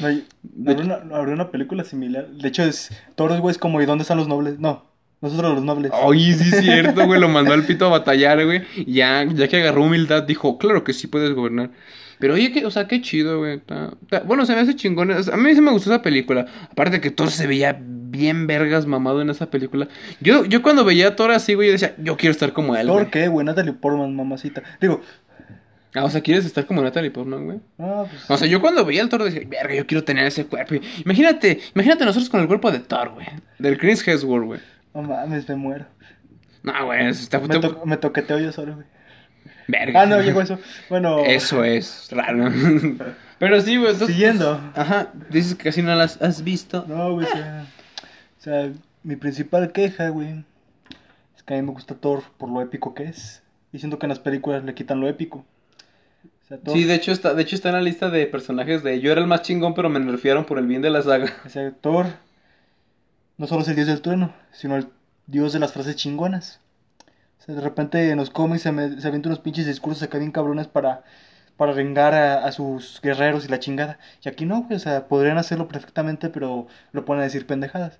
no 0.54 1.16
habrá 1.16 1.32
una, 1.34 1.50
película 1.50 1.84
similar. 1.84 2.28
De 2.28 2.48
hecho, 2.48 2.62
es 2.62 2.90
todos 3.14 3.30
los 3.30 3.40
güeyes 3.40 3.58
como, 3.58 3.80
¿y 3.80 3.86
dónde 3.86 4.02
están 4.02 4.18
los 4.18 4.28
nobles? 4.28 4.58
No, 4.58 4.84
nosotros 5.26 5.54
los 5.54 5.64
nobles. 5.64 5.92
Oye, 6.02 6.34
sí 6.34 6.48
es 6.54 6.60
cierto, 6.62 7.06
güey, 7.06 7.20
lo 7.20 7.28
mandó 7.28 7.52
al 7.52 7.64
pito 7.64 7.86
a 7.86 7.90
batallar, 7.90 8.44
güey. 8.44 8.62
Ya, 8.86 9.24
ya 9.24 9.48
que 9.48 9.56
agarró 9.58 9.84
humildad, 9.84 10.22
dijo, 10.24 10.58
claro 10.58 10.84
que 10.84 10.92
sí 10.92 11.06
puedes 11.06 11.32
gobernar. 11.34 11.70
Pero 12.18 12.32
oye, 12.34 12.50
que, 12.50 12.64
o 12.64 12.70
sea, 12.70 12.88
qué 12.88 13.02
chido, 13.02 13.38
güey. 13.40 13.60
Bueno, 14.24 14.46
se 14.46 14.54
me 14.54 14.60
hace 14.60 14.74
chingón. 14.74 15.10
A 15.12 15.36
mí 15.36 15.54
sí 15.54 15.60
me 15.60 15.70
gustó 15.70 15.92
esa 15.92 16.00
película. 16.00 16.46
Aparte 16.70 17.00
que 17.00 17.10
Thor 17.10 17.30
se 17.30 17.46
veía 17.46 17.78
bien 17.78 18.46
vergas 18.46 18.86
mamado 18.86 19.20
en 19.20 19.28
esa 19.28 19.50
película. 19.50 19.86
Yo, 20.20 20.46
yo 20.46 20.62
cuando 20.62 20.82
veía 20.84 21.08
a 21.08 21.16
Thor 21.16 21.30
así, 21.32 21.52
güey, 21.52 21.68
yo 21.68 21.72
decía, 21.72 21.94
yo 21.98 22.16
quiero 22.16 22.30
estar 22.32 22.54
como 22.54 22.74
él, 22.74 22.86
¿Por 22.86 22.96
güey. 23.02 23.10
qué, 23.10 23.28
güey? 23.28 23.44
Natalie 23.44 23.74
Portman, 23.74 24.16
mamacita. 24.16 24.62
Digo, 24.80 25.02
Ah, 25.94 26.04
o 26.04 26.10
sea, 26.10 26.20
¿quieres 26.20 26.44
estar 26.44 26.66
como 26.66 26.82
Natalie 26.82 27.10
Portman, 27.10 27.44
güey? 27.46 27.58
no, 27.78 28.06
pues. 28.10 28.30
O 28.30 28.36
sea, 28.36 28.46
yo 28.46 28.60
cuando 28.60 28.84
veía 28.84 29.00
al 29.02 29.08
Thor 29.08 29.24
decía, 29.24 29.40
verga, 29.48 29.74
yo 29.74 29.86
quiero 29.86 30.04
tener 30.04 30.26
ese 30.26 30.44
cuerpo. 30.44 30.74
Imagínate, 31.04 31.58
imagínate 31.74 32.04
nosotros 32.04 32.28
con 32.28 32.40
el 32.40 32.46
cuerpo 32.46 32.70
de 32.70 32.80
Thor, 32.80 33.10
güey. 33.14 33.26
Del 33.58 33.78
Chris 33.78 34.06
Hemsworth, 34.06 34.44
güey. 34.44 34.60
No 34.96 35.02
mames, 35.02 35.46
me 35.48 35.56
muero. 35.56 35.84
No, 36.62 36.86
güey, 36.86 37.06
eso 37.06 37.22
está... 37.22 37.38
Me, 37.38 37.48
to- 37.60 37.82
me 37.84 37.96
toqueteo 37.98 38.38
yo 38.38 38.50
solo, 38.50 38.74
güey. 38.76 38.86
Verga. 39.68 40.02
Ah, 40.02 40.06
no, 40.06 40.20
llegó 40.22 40.40
eso. 40.40 40.58
Bueno. 40.88 41.18
Eso 41.24 41.62
es 41.64 42.08
raro. 42.10 42.50
Pero 43.38 43.60
sí, 43.60 43.76
güey. 43.76 43.90
entonces- 43.92 44.16
Siguiendo. 44.16 44.58
Ajá, 44.74 45.12
dices 45.28 45.54
que 45.54 45.64
casi 45.64 45.82
no 45.82 45.94
las 45.94 46.20
has 46.22 46.42
visto. 46.42 46.84
No, 46.88 47.12
güey, 47.12 47.26
o 47.26 47.30
sea, 47.30 47.66
o 48.38 48.40
sea, 48.40 48.72
mi 49.02 49.16
principal 49.16 49.70
queja, 49.72 50.08
güey, 50.08 50.44
es 51.36 51.42
que 51.42 51.54
a 51.54 51.56
mí 51.58 51.62
me 51.62 51.72
gusta 51.72 51.94
Thor 51.94 52.22
por 52.38 52.48
lo 52.50 52.62
épico 52.62 52.94
que 52.94 53.04
es. 53.04 53.42
Y 53.72 53.78
siento 53.78 53.98
que 53.98 54.06
en 54.06 54.10
las 54.10 54.20
películas 54.20 54.64
le 54.64 54.72
quitan 54.74 55.00
lo 55.00 55.08
épico. 55.08 55.44
O 56.44 56.48
sea, 56.48 56.58
Thor, 56.58 56.74
Sí, 56.74 56.84
de 56.84 56.94
hecho 56.94 57.12
está, 57.12 57.34
de 57.34 57.42
hecho 57.42 57.54
está 57.56 57.68
en 57.68 57.74
la 57.74 57.82
lista 57.82 58.08
de 58.08 58.26
personajes 58.26 58.82
de 58.82 59.00
yo 59.00 59.12
era 59.12 59.20
el 59.20 59.26
más 59.26 59.42
chingón, 59.42 59.74
pero 59.74 59.90
me 59.90 60.00
nerfearon 60.00 60.44
por 60.46 60.58
el 60.58 60.66
bien 60.66 60.80
de 60.80 60.90
la 60.90 61.02
saga. 61.02 61.30
o 61.44 61.48
sea, 61.50 61.70
Thor 61.72 62.06
no 63.38 63.46
solo 63.46 63.62
es 63.62 63.68
el 63.68 63.76
dios 63.76 63.88
del 63.88 64.02
trueno, 64.02 64.34
sino 64.52 64.76
el 64.76 64.88
dios 65.26 65.52
de 65.52 65.58
las 65.58 65.72
frases 65.72 65.96
chingonas. 65.96 66.60
O 67.40 67.42
sea, 67.44 67.54
de 67.54 67.60
repente 67.60 68.10
en 68.10 68.18
los 68.18 68.30
cómics 68.30 68.62
se, 68.62 68.70
se 69.00 69.08
avientan 69.08 69.32
unos 69.32 69.40
pinches 69.40 69.66
discursos 69.66 70.02
acá 70.02 70.18
bien 70.18 70.32
cabrones 70.32 70.68
para, 70.68 71.04
para 71.56 71.72
vengar 71.72 72.14
a, 72.14 72.44
a 72.44 72.52
sus 72.52 73.00
guerreros 73.02 73.44
y 73.44 73.48
la 73.48 73.60
chingada. 73.60 73.98
Y 74.24 74.28
aquí 74.28 74.46
no, 74.46 74.62
güey, 74.62 74.76
o 74.76 74.80
sea, 74.80 75.08
podrían 75.08 75.38
hacerlo 75.38 75.68
perfectamente, 75.68 76.30
pero 76.30 76.66
lo 76.92 77.04
ponen 77.04 77.22
a 77.22 77.24
decir 77.24 77.46
pendejadas. 77.46 77.98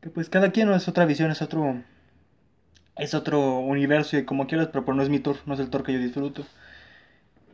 Que 0.00 0.10
pues 0.10 0.28
cada 0.30 0.50
quien 0.52 0.70
es 0.72 0.88
otra 0.88 1.04
visión, 1.06 1.30
es 1.30 1.42
otro 1.42 1.82
es 3.00 3.14
otro 3.14 3.58
universo 3.60 4.16
y 4.18 4.24
como 4.24 4.46
quieras, 4.46 4.68
pero, 4.72 4.84
pues 4.84 4.96
no 4.96 5.02
es 5.02 5.08
mi 5.08 5.20
Thor, 5.20 5.36
no 5.46 5.54
es 5.54 5.60
el 5.60 5.70
Thor 5.70 5.82
que 5.82 5.92
yo 5.92 5.98
disfruto. 5.98 6.44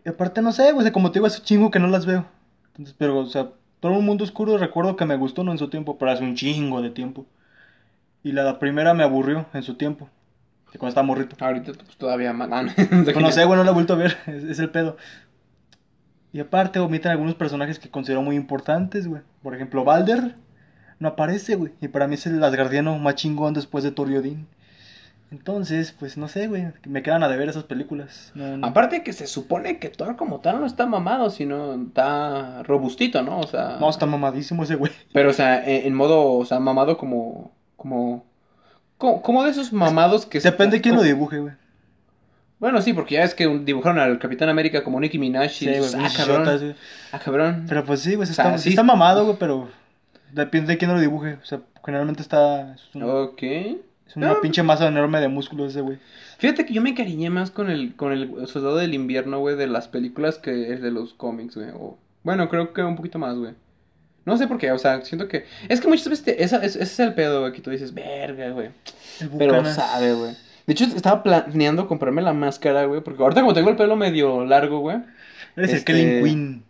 Y 0.05 0.09
aparte 0.09 0.43
no 0.43 0.53
sé, 0.53 0.73
güey, 0.73 0.91
como 0.93 1.11
te 1.11 1.19
digo, 1.19 1.27
hace 1.27 1.43
chingo 1.43 1.71
que 1.71 1.79
no 1.79 1.89
las 1.89 2.07
veo. 2.07 2.27
Entonces, 2.69 2.95
pero, 2.99 3.19
o 3.19 3.27
sea, 3.27 3.51
todo 3.81 3.93
un 3.93 4.05
mundo 4.05 4.25
oscuro 4.25 4.59
recuerdo 4.59 4.97
que 4.97 5.05
me 5.05 5.17
gustó 5.17 5.45
no 5.45 5.53
en 5.53 5.59
su 5.59 5.69
tiempo, 5.69 5.99
pero 5.99 6.11
hace 6.11 6.25
un 6.25 6.35
chingo 6.35 6.83
de 6.83 6.91
tiempo. 6.91 7.27
Y 8.23 8.33
la 8.33 8.59
primera 8.59 8.95
me 8.95 9.05
aburrió 9.05 9.47
en 9.53 9.63
su 9.63 9.75
tiempo. 9.75 10.09
Que 10.73 10.79
cuando 10.79 10.91
estaba 10.91 11.07
morrito. 11.07 11.37
Ahorita 11.39 11.73
pues, 11.73 11.97
todavía 11.97 12.33
más. 12.33 12.49
Ah, 12.51 12.63
no, 12.63 12.73
Pues 13.05 13.17
no 13.17 13.31
sé, 13.31 13.45
güey, 13.45 13.57
no 13.57 13.65
la 13.65 13.71
he 13.71 13.75
vuelto 13.75 13.93
a 13.93 13.97
ver. 13.97 14.17
Es, 14.27 14.45
es 14.45 14.59
el 14.59 14.71
pedo. 14.71 14.97
Y 16.33 16.41
aparte 16.41 16.81
omiten 16.81 17.13
algunos 17.13 17.35
personajes 17.35 17.79
que 17.79 17.89
considero 17.89 18.23
muy 18.23 18.37
importantes, 18.37 19.07
güey. 19.07 19.23
Por 19.43 19.55
ejemplo, 19.55 19.85
Balder 19.85 20.35
no 20.99 21.09
aparece, 21.09 21.55
güey. 21.55 21.73
Y 21.81 21.89
para 21.89 22.09
mí 22.09 22.15
es 22.15 22.27
el 22.27 22.43
asgardiano 22.43 22.99
más 22.99 23.15
chingón 23.15 23.55
después 23.55 23.85
de 23.85 23.93
Thor 23.93 24.11
y 24.11 24.17
Odín. 24.17 24.47
Entonces, 25.33 25.93
pues 25.99 26.17
no 26.17 26.29
sé, 26.29 26.47
güey. 26.47 26.69
Me 26.87 27.03
quedan 27.03 27.23
a 27.25 27.29
deber 27.29 27.49
esas 27.49 27.65
películas. 27.65 28.31
No, 28.35 28.57
no. 28.57 28.67
Aparte 28.67 29.03
que 29.03 29.13
se 29.13 29.27
supone 29.27 29.79
que 29.79 29.89
Thor 29.89 30.17
como 30.17 30.41
tal 30.41 30.61
no 30.61 30.67
está 30.67 30.87
mamado, 30.87 31.31
sino 31.31 31.75
está 31.75 32.63
robustito, 32.63 33.23
¿no? 33.23 33.41
O 33.41 33.47
sea... 33.47 33.77
No, 33.81 33.91
está 33.91 34.07
mamadísimo 34.07 34.63
ese 34.63 34.77
güey. 34.77 34.93
Pero, 35.13 35.31
o 35.31 35.33
sea, 35.33 35.65
en, 35.69 35.87
en 35.87 35.95
modo, 35.95 36.33
o 36.35 36.45
sea, 36.45 36.61
mamado 36.61 36.97
como... 36.97 37.53
Como... 37.77 38.25
Como, 38.99 39.21
como 39.21 39.45
de 39.45 39.51
esos 39.51 39.73
mamados 39.73 40.27
que... 40.27 40.41
Depende 40.41 40.77
de 40.77 40.83
quién 40.83 40.95
lo 40.95 41.03
dibuje, 41.03 41.39
güey. 41.41 41.55
Bueno, 42.59 42.81
sí, 42.81 42.95
porque 42.95 43.17
ya 43.17 43.23
es 43.25 43.35
que 43.35 43.47
dibujaron 43.65 43.99
al 43.99 44.19
Capitán 44.19 44.49
América 44.49 44.83
como 44.83 44.99
Nicki 44.99 45.19
Minaj 45.19 45.47
y 45.47 45.49
Sí, 45.51 45.69
ah, 45.99 46.09
cabrón, 46.17 46.45
shotas, 46.45 46.63
ah, 47.13 47.19
cabrón. 47.19 47.67
Pero 47.69 47.85
pues 47.85 48.01
sí, 48.01 48.15
güey, 48.15 48.27
sí 48.27 48.33
O 48.33 48.35
sea, 48.35 48.47
está, 48.47 48.59
sí 48.59 48.63
sí- 48.65 48.69
está 48.71 48.83
mamado, 48.83 49.25
güey, 49.27 49.37
pero 49.39 49.69
depende 50.33 50.69
de 50.73 50.79
quién 50.79 50.91
lo 50.95 50.99
dibuje. 50.99 51.35
O 51.35 51.45
sea, 51.45 51.61
generalmente 51.85 52.23
está... 52.23 52.73
Es, 52.75 52.95
un- 52.95 53.03
Ok. 53.03 53.43
Es 54.09 54.17
una 54.17 54.41
pinche 54.41 54.63
masa 54.63 54.89
enorme 54.89 55.21
de 55.21 55.29
músculos 55.29 55.71
ese 55.71 55.81
güey. 55.81 55.99
Fíjate 56.39 56.65
que 56.67 56.75
yo 56.75 56.83
me 56.83 56.91
encariñé 56.91 57.31
más 57.31 57.51
con 57.51 57.71
el, 57.71 57.95
con 57.97 58.13
el 58.13 58.47
Soldado 58.47 58.77
del 58.77 58.95
Invierno, 58.95 59.39
güey, 59.41 59.57
de 59.57 59.67
las 59.67 59.89
películas 59.89 60.39
que 60.39 60.73
el 60.73 60.83
de 60.83 60.91
los 60.91 61.15
cómics, 61.15 61.57
güey. 61.57 61.69
O, 61.75 61.99
bueno, 62.23 62.49
creo 62.49 62.73
que 62.73 62.83
un 62.83 62.97
poquito 62.97 63.19
más, 63.19 63.37
güey. 63.37 63.53
No 64.25 64.37
sé 64.37 64.49
por 64.49 64.59
qué, 64.59 64.73
o 64.73 64.79
sea, 64.79 65.03
siento 65.03 65.29
que... 65.29 65.45
Es 65.69 65.81
que 65.81 65.87
muchas 65.89 66.09
veces 66.09 66.25
te- 66.25 66.43
esa- 66.43 66.63
ese 66.65 66.83
es 66.83 66.99
el 67.01 67.15
pedo, 67.15 67.41
güey, 67.41 67.53
que 67.53 67.61
tú 67.61 67.71
dices, 67.71 67.95
verga, 67.95 68.51
güey. 68.51 68.71
Pero 69.39 69.65
sabe, 69.65 70.13
güey. 70.15 70.33
De 70.67 70.73
hecho, 70.73 70.85
estaba 70.85 71.23
planeando 71.23 71.87
comprarme 71.87 72.23
la 72.23 72.33
máscara, 72.33 72.87
güey, 72.87 73.01
porque 73.01 73.23
ahorita 73.23 73.41
como 73.43 73.55
tengo 73.55 73.71
el 73.71 73.77
pelo 73.77 73.95
medio 73.95 74.45
largo, 74.45 74.81
güey. 74.81 74.97
Eres 75.57 75.71
el 75.71 75.77
Este- 75.77 75.93
Kevin 75.93 76.65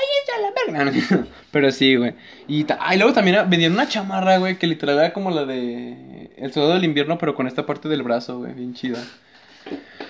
Queen. 0.00 0.72
Váyanse 0.72 0.76
a 0.76 0.80
la 0.80 1.12
verga. 1.12 1.24
Pero 1.50 1.70
sí, 1.70 1.96
güey. 1.96 2.14
Y, 2.48 2.66
ah, 2.78 2.94
luego 2.96 3.12
también 3.12 3.36
vendían 3.48 3.72
una 3.72 3.88
chamarra, 3.88 4.38
güey, 4.38 4.56
que 4.58 4.66
literal 4.66 4.98
era 4.98 5.12
como 5.12 5.30
la 5.30 5.44
de 5.44 6.30
El 6.36 6.52
Soldado 6.52 6.74
del 6.74 6.84
Invierno, 6.84 7.18
pero 7.18 7.34
con 7.34 7.46
esta 7.46 7.66
parte 7.66 7.88
del 7.88 8.02
brazo, 8.02 8.38
güey, 8.38 8.52
bien 8.54 8.74
chida. 8.74 8.98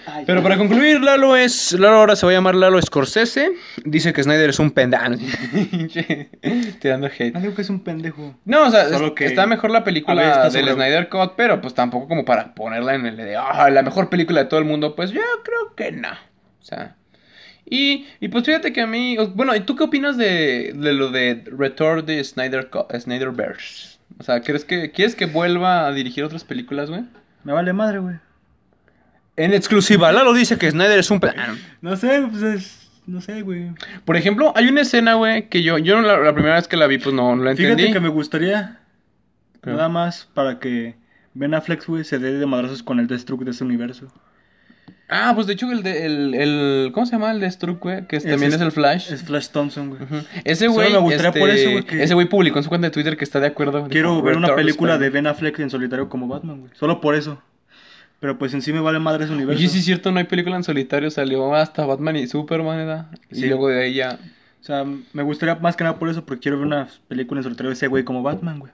Ay, 0.07 0.25
Pero 0.27 0.43
para 0.43 0.57
concluir, 0.57 1.01
Lalo 1.03 1.37
es. 1.37 1.73
Lalo 1.73 1.97
ahora 1.97 2.17
se 2.17 2.25
va 2.25 2.33
a 2.33 2.35
llamar 2.35 2.55
Lalo 2.55 2.81
Scorsese. 2.81 3.51
Dice 3.85 4.13
que 4.13 4.23
Snyder 4.23 4.51
es 4.51 4.59
un 4.59 4.71
pendano. 4.71 5.17
Tirando 6.81 7.07
hate. 7.09 7.33
No 7.35 7.41
digo 7.41 7.55
que 7.55 7.63
es 7.63 7.71
un 7.71 7.81
pendejo. 7.81 8.35
No, 8.45 8.67
o 8.67 8.71
sea, 8.71 8.89
Solo 8.89 9.09
es- 9.09 9.13
que 9.13 9.27
está 9.27 9.47
mejor 9.47 9.71
la 9.71 9.85
película 9.85 10.21
a 10.23 10.25
ver, 10.25 10.33
está 10.33 10.43
del 10.51 10.69
sobre- 10.69 10.75
Snyder 10.75 11.09
Cut, 11.09 11.33
pero 11.37 11.61
pues 11.61 11.75
tampoco 11.75 12.09
como 12.09 12.25
para 12.25 12.55
ponerla 12.55 12.95
en 12.95 13.07
el 13.07 13.17
de 13.17 13.37
ah, 13.37 13.69
la 13.71 13.83
mejor 13.83 14.09
película 14.09 14.41
de 14.43 14.47
todo 14.49 14.61
el 14.61 14.67
mundo. 14.67 14.95
Pues 14.95 15.11
yo 15.11 15.21
creo 15.45 15.75
que 15.77 15.93
no. 15.93 16.11
O 16.13 16.63
sea. 16.65 16.97
Y, 17.71 18.07
y 18.19 18.29
pues 18.29 18.45
fíjate 18.45 18.73
que 18.73 18.83
a 18.83 18.87
mí. 18.87 19.17
Bueno, 19.35 19.55
¿y 19.55 19.61
tú 19.61 19.77
qué 19.77 19.85
opinas 19.85 20.17
de, 20.17 20.75
de 20.75 20.93
lo 20.93 21.11
de 21.11 21.45
Return 21.57 22.05
de 22.05 22.23
Snyder 22.23 22.69
Snyderverse? 22.99 23.99
O 24.19 24.25
sea, 24.25 24.43
¿crees 24.43 24.65
que, 24.65 24.91
¿quieres 24.91 25.15
que 25.15 25.27
vuelva 25.27 25.87
a 25.87 25.93
dirigir 25.93 26.25
otras 26.25 26.45
películas, 26.45 26.91
güey? 26.91 27.05
Me 27.45 27.53
vale 27.53 27.73
madre, 27.73 28.01
güey. 28.01 28.17
En 29.37 29.55
exclusiva, 29.55 30.13
Lalo 30.13 30.35
dice 30.35 30.59
que 30.59 30.71
Snyder 30.71 30.99
es 30.99 31.11
un 31.11 31.21
pendano. 31.21 31.57
No 31.81 31.97
sé, 31.97 32.27
pues 32.31 32.43
es. 32.43 32.91
No 33.07 33.21
sé, 33.21 33.43
güey. 33.43 33.71
Por 34.05 34.17
ejemplo, 34.17 34.53
hay 34.57 34.69
una 34.69 34.83
escena, 34.83 35.15
güey, 35.15 35.49
que 35.49 35.63
yo, 35.63 35.79
yo 35.79 36.01
la, 36.01 36.19
la 36.19 36.35
primera 36.35 36.57
vez 36.57 36.69
que 36.69 36.77
la 36.77 36.87
vi, 36.87 36.99
pues 36.99 37.15
no, 37.15 37.35
no 37.35 37.45
la 37.45 37.53
entendí. 37.53 37.75
Fíjate 37.75 37.93
que 37.93 38.01
me 38.01 38.09
gustaría. 38.09 38.81
¿Qué? 39.63 39.71
Nada 39.71 39.89
más 39.89 40.29
para 40.35 40.59
que 40.59 40.97
Ben 41.35 41.55
Affleck, 41.55 41.87
güey, 41.87 42.05
se 42.05 42.19
dé 42.19 42.33
de 42.33 42.47
madrazos 42.47 42.83
con 42.83 42.99
el 42.99 43.07
Destruct 43.07 43.45
de 43.45 43.53
ese 43.53 43.65
universo. 43.65 44.13
Ah, 45.11 45.33
pues 45.35 45.47
de 45.49 45.55
hecho 45.55 45.71
el, 45.73 45.83
de, 45.83 46.07
el, 46.07 46.35
el 46.35 46.91
¿cómo 46.95 47.05
se 47.05 47.13
llama 47.13 47.33
el 47.33 47.41
de 47.41 47.51
Struck, 47.51 47.81
güey? 47.83 48.07
Que 48.07 48.17
es- 48.17 48.25
también 48.25 48.53
es, 48.53 48.61
el 48.61 48.71
Flash. 48.71 49.13
Es 49.13 49.23
Flash 49.25 49.49
Thompson, 49.49 49.91
güey. 49.91 50.03
Ese 50.45 50.69
güey, 50.69 50.93
me 50.93 50.99
gustaría 50.99 51.33
por 51.33 51.51
este, 51.51 51.63
eso, 51.63 51.71
güey, 51.73 51.85
que- 51.85 52.03
ese 52.03 52.15
güey 52.15 52.29
publicó 52.29 52.59
en 52.59 52.63
su 52.63 52.69
cuenta 52.69 52.87
de 52.87 52.91
Twitter 52.93 53.17
que 53.17 53.25
está 53.25 53.41
de 53.41 53.49
acuerdo. 53.49 53.89
Quiero 53.89 54.11
Dijo, 54.15 54.23
ver 54.23 54.37
una 54.37 54.47
"Return 54.49 54.65
película 54.65 54.93
de 54.99 55.07
Spider-Man". 55.07 55.25
Ben 55.25 55.27
Affleck 55.33 55.59
en 55.61 55.71
solitario 55.71 56.09
como 56.09 56.29
Batman, 56.29 56.61
güey. 56.61 56.73
Solo 56.79 57.01
por 57.01 57.15
eso. 57.15 57.43
Pero 58.21 58.39
pues 58.39 58.53
en 58.55 58.63
sí 58.63 58.73
me 58.73 58.81
vale 58.81 58.99
madre 58.99 59.25
ese 59.25 59.33
universo. 59.33 59.59
Oye, 59.59 59.69
sí 59.69 59.79
es 59.79 59.85
cierto, 59.87 60.13
no 60.13 60.19
hay 60.19 60.25
película 60.27 60.55
en 60.57 60.63
solitario, 60.63 61.11
salió 61.11 61.55
hasta 61.55 61.87
Batman 61.87 62.17
y 62.17 62.27
Superman, 62.27 62.77
¿verdad? 62.77 63.07
Y 63.31 63.37
Sí. 63.37 63.47
luego 63.49 63.69
de 63.69 63.83
ahí 63.83 63.95
ya... 63.95 64.19
O 64.61 64.63
sea, 64.63 64.85
me 65.15 65.23
gustaría 65.23 65.55
más 65.55 65.75
que 65.75 65.85
nada 65.85 65.99
por 65.99 66.11
eso, 66.11 66.25
porque 66.27 66.43
quiero 66.43 66.59
ver 66.59 66.67
una 66.67 66.87
película 67.09 67.41
en 67.41 67.45
solitario 67.45 67.71
de 67.71 67.75
ese 67.75 67.87
güey 67.87 68.05
como 68.05 68.23
Batman, 68.23 68.59
güey. 68.59 68.73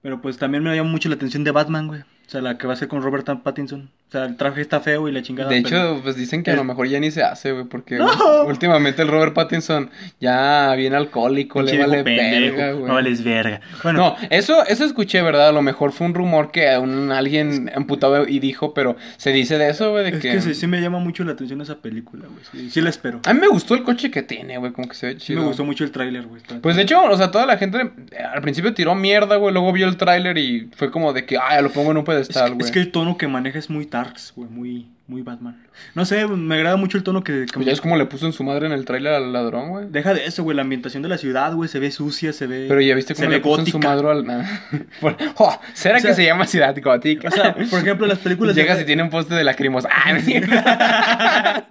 Pero 0.00 0.22
pues 0.22 0.38
también 0.38 0.62
me 0.62 0.74
llama 0.74 0.88
mucho 0.90 1.08
la 1.08 1.16
atención 1.16 1.42
de 1.44 1.50
Batman, 1.50 1.88
güey. 1.88 2.00
O 2.02 2.04
sea, 2.30 2.40
la 2.40 2.56
que 2.56 2.66
va 2.68 2.72
a 2.74 2.76
ser 2.76 2.86
con 2.88 3.02
Robert 3.02 3.26
Pattinson. 3.42 3.90
O 4.10 4.12
sea, 4.12 4.24
el 4.24 4.36
traje 4.36 4.60
está 4.60 4.80
feo 4.80 5.08
y 5.08 5.12
la 5.12 5.22
chingada. 5.22 5.48
De 5.48 5.62
pero- 5.62 5.68
hecho, 5.94 6.00
pues 6.02 6.16
dicen 6.16 6.42
que 6.42 6.50
a 6.50 6.56
lo 6.56 6.64
mejor 6.64 6.88
ya 6.88 6.98
ni 6.98 7.12
se 7.12 7.22
hace, 7.22 7.52
güey, 7.52 7.64
porque 7.66 7.94
¡No! 7.96 8.08
últimamente 8.44 9.02
el 9.02 9.06
Robert 9.08 9.34
Pattinson 9.34 9.88
ya 10.20 10.74
viene 10.76 10.96
alcohólico, 10.96 11.60
Pinche 11.60 11.74
le 11.76 11.80
vale 11.80 12.02
pendejo, 12.02 12.56
verga, 12.56 12.72
güey. 12.72 12.86
No 12.88 12.94
vales 12.94 13.22
verga. 13.22 13.60
Bueno, 13.84 13.98
No, 14.00 14.16
eso, 14.30 14.66
eso 14.66 14.84
escuché, 14.84 15.22
¿verdad? 15.22 15.50
A 15.50 15.52
lo 15.52 15.62
mejor 15.62 15.92
fue 15.92 16.08
un 16.08 16.14
rumor 16.14 16.50
que 16.50 16.76
un, 16.76 17.12
alguien 17.12 17.70
amputado 17.72 18.26
y 18.26 18.40
dijo, 18.40 18.74
pero 18.74 18.96
se 19.16 19.30
dice 19.30 19.58
de 19.58 19.70
eso, 19.70 19.92
güey, 19.92 20.02
de 20.02 20.10
es 20.10 20.20
que... 20.20 20.32
que 20.32 20.40
sí, 20.40 20.54
sí 20.54 20.66
me 20.66 20.80
llama 20.80 20.98
mucho 20.98 21.22
la 21.22 21.30
atención 21.30 21.60
esa 21.60 21.76
película, 21.76 22.26
güey. 22.26 22.44
Sí, 22.50 22.68
sí 22.68 22.80
la 22.80 22.90
espero. 22.90 23.20
A 23.24 23.32
mí 23.32 23.38
me 23.38 23.46
gustó 23.46 23.76
el 23.76 23.84
coche 23.84 24.10
que 24.10 24.22
tiene, 24.24 24.58
güey, 24.58 24.72
como 24.72 24.88
que 24.88 24.96
se 24.96 25.06
ve 25.06 25.16
chido. 25.18 25.40
me 25.42 25.46
gustó 25.46 25.64
mucho 25.64 25.84
el 25.84 25.92
tráiler, 25.92 26.26
güey. 26.26 26.42
Pues 26.60 26.74
de 26.74 26.82
hecho, 26.82 27.00
o 27.00 27.16
sea, 27.16 27.30
toda 27.30 27.46
la 27.46 27.58
gente 27.58 27.78
eh, 28.10 28.16
al 28.24 28.42
principio 28.42 28.74
tiró 28.74 28.96
mierda, 28.96 29.36
güey, 29.36 29.52
luego 29.52 29.72
vio 29.72 29.86
el 29.86 29.96
tráiler 29.96 30.36
y 30.36 30.68
fue 30.74 30.90
como 30.90 31.12
de 31.12 31.24
que, 31.26 31.38
ay, 31.40 31.62
lo 31.62 31.70
pongo 31.70 31.92
en 31.92 31.98
un 31.98 32.02
es, 32.02 32.06
pedestal, 32.08 32.54
güey. 32.54 32.66
es 32.66 32.72
que 32.72 32.80
el 32.80 32.90
tono 32.90 33.16
que 33.16 33.28
maneja 33.28 33.60
es 33.60 33.70
muy 33.70 33.86
darks, 34.04 34.32
güey. 34.36 34.48
Muy, 34.50 34.86
muy 35.06 35.22
Batman. 35.22 35.56
No 35.94 36.04
sé, 36.04 36.26
me 36.26 36.54
agrada 36.54 36.76
mucho 36.76 36.96
el 36.98 37.04
tono 37.04 37.22
que... 37.24 37.46
que 37.46 37.52
Pues 37.54 37.66
ya 37.66 37.72
es 37.72 37.80
como 37.80 37.96
le 37.96 38.06
puso 38.06 38.26
en 38.26 38.32
su 38.32 38.42
madre 38.44 38.66
en 38.66 38.72
el 38.72 38.84
tráiler 38.84 39.12
al 39.14 39.32
ladrón, 39.32 39.68
güey. 39.70 39.86
Deja 39.90 40.14
de 40.14 40.24
eso, 40.26 40.42
güey. 40.42 40.56
La 40.56 40.62
ambientación 40.62 41.02
de 41.02 41.08
la 41.08 41.18
ciudad, 41.18 41.52
güey, 41.54 41.68
se 41.68 41.78
ve 41.78 41.90
sucia, 41.90 42.32
se 42.32 42.46
ve... 42.46 42.66
Pero 42.68 42.80
ya 42.80 42.94
viste 42.94 43.14
cómo 43.14 43.28
le 43.28 43.40
puso 43.40 43.60
en 43.60 43.66
su 43.66 43.78
madre 43.78 44.08
al... 44.10 44.24
Oh, 45.36 45.58
¿Será 45.74 45.98
O 45.98 46.00
sea- 46.00 46.10
que 46.10 46.14
se 46.16 46.24
llama 46.24 46.46
Ciudad 46.46 46.76
Gótica? 46.82 47.28
O 47.28 47.30
sea, 47.30 47.54
por 47.54 47.78
ejemplo, 47.80 48.06
las 48.06 48.18
películas... 48.18 48.54
de- 48.54 48.62
Llegas 48.62 48.80
y 48.80 48.84
tiene 48.84 49.02
un 49.02 49.10
poste 49.10 49.34
de 49.34 49.44
lacrimos. 49.44 49.86
¡Ah! 49.90 51.64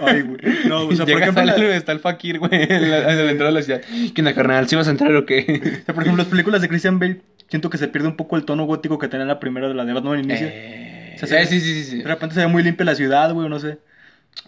Ay, 0.00 0.22
güey. 0.22 0.38
No, 0.66 0.86
o 0.86 0.94
sea, 0.94 1.04
por 1.06 1.20
ejemplo, 1.20 1.44
la- 1.44 1.76
está 1.76 1.92
el 1.92 2.00
fakir, 2.00 2.38
güey, 2.38 2.50
en 2.52 2.90
la, 2.90 2.98
en 3.12 3.24
la 3.26 3.30
entrada 3.30 3.52
de 3.52 3.58
la 3.58 3.62
ciudad. 3.62 3.80
¿Qué 4.14 4.20
onda, 4.20 4.34
carnal? 4.34 4.68
¿Sí 4.68 4.76
vas 4.76 4.88
a 4.88 4.90
entrar 4.90 5.14
o 5.14 5.24
qué? 5.26 5.60
o 5.82 5.84
sea, 5.84 5.94
por 5.94 6.02
ejemplo, 6.02 6.22
las 6.22 6.26
películas 6.30 6.60
de 6.62 6.68
Christian 6.68 6.98
Bale, 6.98 7.20
siento 7.48 7.70
que 7.70 7.78
se 7.78 7.88
pierde 7.88 8.08
un 8.08 8.16
poco 8.16 8.36
el 8.36 8.44
tono 8.44 8.64
gótico 8.64 8.98
que 8.98 9.08
tenía 9.08 9.26
la 9.26 9.40
primera 9.40 9.68
de 9.68 9.74
la 9.74 9.84
de 9.84 9.92
Batman 9.92 10.14
al 10.18 10.24
inicio. 10.24 10.46
Eh, 10.50 11.16
O 11.22 11.26
sea, 11.26 11.44
sí, 11.46 11.60
sí, 11.60 11.74
sí, 11.74 11.84
sí. 11.84 11.98
De 11.98 12.04
repente 12.08 12.34
se 12.34 12.40
ve 12.40 12.46
muy 12.48 12.62
limpia 12.62 12.84
la 12.84 12.94
ciudad, 12.94 13.32
güey, 13.32 13.46
o 13.46 13.48
no 13.48 13.58
sé. 13.60 13.78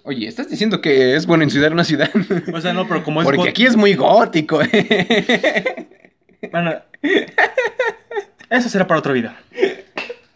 Oye, 0.02 0.26
¿estás 0.26 0.48
diciendo 0.50 0.80
que 0.80 1.14
es 1.14 1.26
bueno 1.26 1.44
enciudar 1.44 1.72
una 1.72 1.84
ciudad? 1.84 2.10
O 2.52 2.60
sea, 2.60 2.72
no, 2.72 2.88
pero 2.88 3.04
como 3.04 3.20
es... 3.22 3.24
Porque 3.26 3.50
aquí 3.50 3.66
es 3.66 3.76
muy 3.76 3.94
gótico, 3.94 4.60
eh. 4.62 5.86
Bueno, 6.50 6.74
eso 8.50 8.68
será 8.68 8.86
para 8.86 8.98
otro 9.00 9.12
video. 9.12 9.32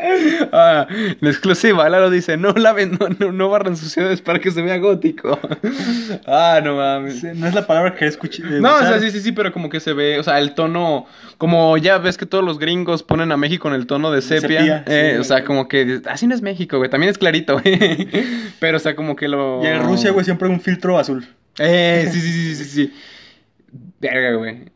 Ah, 0.53 0.86
la 1.20 1.30
exclusiva, 1.30 1.88
Lalo 1.88 2.11
dice, 2.11 2.36
no 2.36 2.53
laven, 2.53 2.98
no, 2.98 3.09
no, 3.18 3.32
no 3.32 3.48
barran 3.48 3.76
sus 3.76 3.92
ciudades 3.92 4.20
para 4.20 4.38
que 4.38 4.51
se 4.51 4.62
vea 4.62 4.78
gótico. 4.78 5.38
ah, 6.26 6.61
no 6.62 6.76
mames. 6.76 7.22
No 7.22 7.46
es 7.46 7.55
la 7.55 7.66
palabra 7.66 7.94
que 7.94 8.07
escuché. 8.07 8.42
No, 8.42 8.76
o 8.76 8.80
sea, 8.80 8.98
sí, 9.01 9.11
sí, 9.11 9.20
sí, 9.20 9.32
pero 9.32 9.53
como 9.53 9.68
que 9.68 9.80
se 9.80 9.92
ve, 9.92 10.18
o 10.18 10.22
sea, 10.22 10.38
el 10.38 10.55
tono, 10.55 11.07
como 11.38 11.76
ya 11.76 11.98
ves 11.98 12.16
que 12.16 12.26
todos 12.26 12.44
los 12.44 12.59
gringos 12.59 13.03
ponen 13.03 13.32
a 13.32 13.36
México 13.36 13.68
en 13.68 13.74
el 13.74 13.86
tono 13.86 14.11
de 14.11 14.22
sepia, 14.22 14.40
sepia, 14.40 14.84
eh, 14.86 15.12
sí, 15.14 15.20
o 15.20 15.24
sea, 15.24 15.44
como 15.44 15.68
que 15.68 16.01
así 16.07 16.26
no 16.26 16.34
es 16.34 16.42
México, 16.42 16.78
güey, 16.78 16.90
también 16.90 17.11
es 17.11 17.18
clarito, 17.18 17.61
güey, 17.61 18.09
pero 18.59 18.76
o 18.76 18.80
sea, 18.80 18.96
como 18.96 19.16
que 19.16 19.28
lo... 19.28 19.62
Y 19.62 19.66
en 19.66 19.82
Rusia, 19.82 20.11
güey, 20.11 20.24
siempre 20.24 20.48
hay 20.48 20.55
un 20.55 20.61
filtro 20.61 20.98
azul. 20.98 21.26
Eh, 21.59 22.09
sí, 22.11 22.20
sí, 22.20 22.32
sí, 22.32 22.55
sí, 22.57 22.64
sí. 22.64 22.94
Verga, 24.01 24.36
güey. 24.36 24.70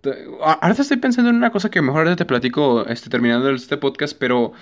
Te- 0.00 0.26
a- 0.42 0.52
Ahorita 0.54 0.82
estoy 0.82 0.96
pensando 0.98 1.30
en 1.30 1.36
una 1.36 1.50
cosa 1.50 1.70
que 1.70 1.82
mejor 1.82 2.14
te 2.16 2.24
platico 2.24 2.86
este, 2.86 3.10
terminando 3.10 3.50
este 3.50 3.76
podcast, 3.76 4.16
pero. 4.18 4.52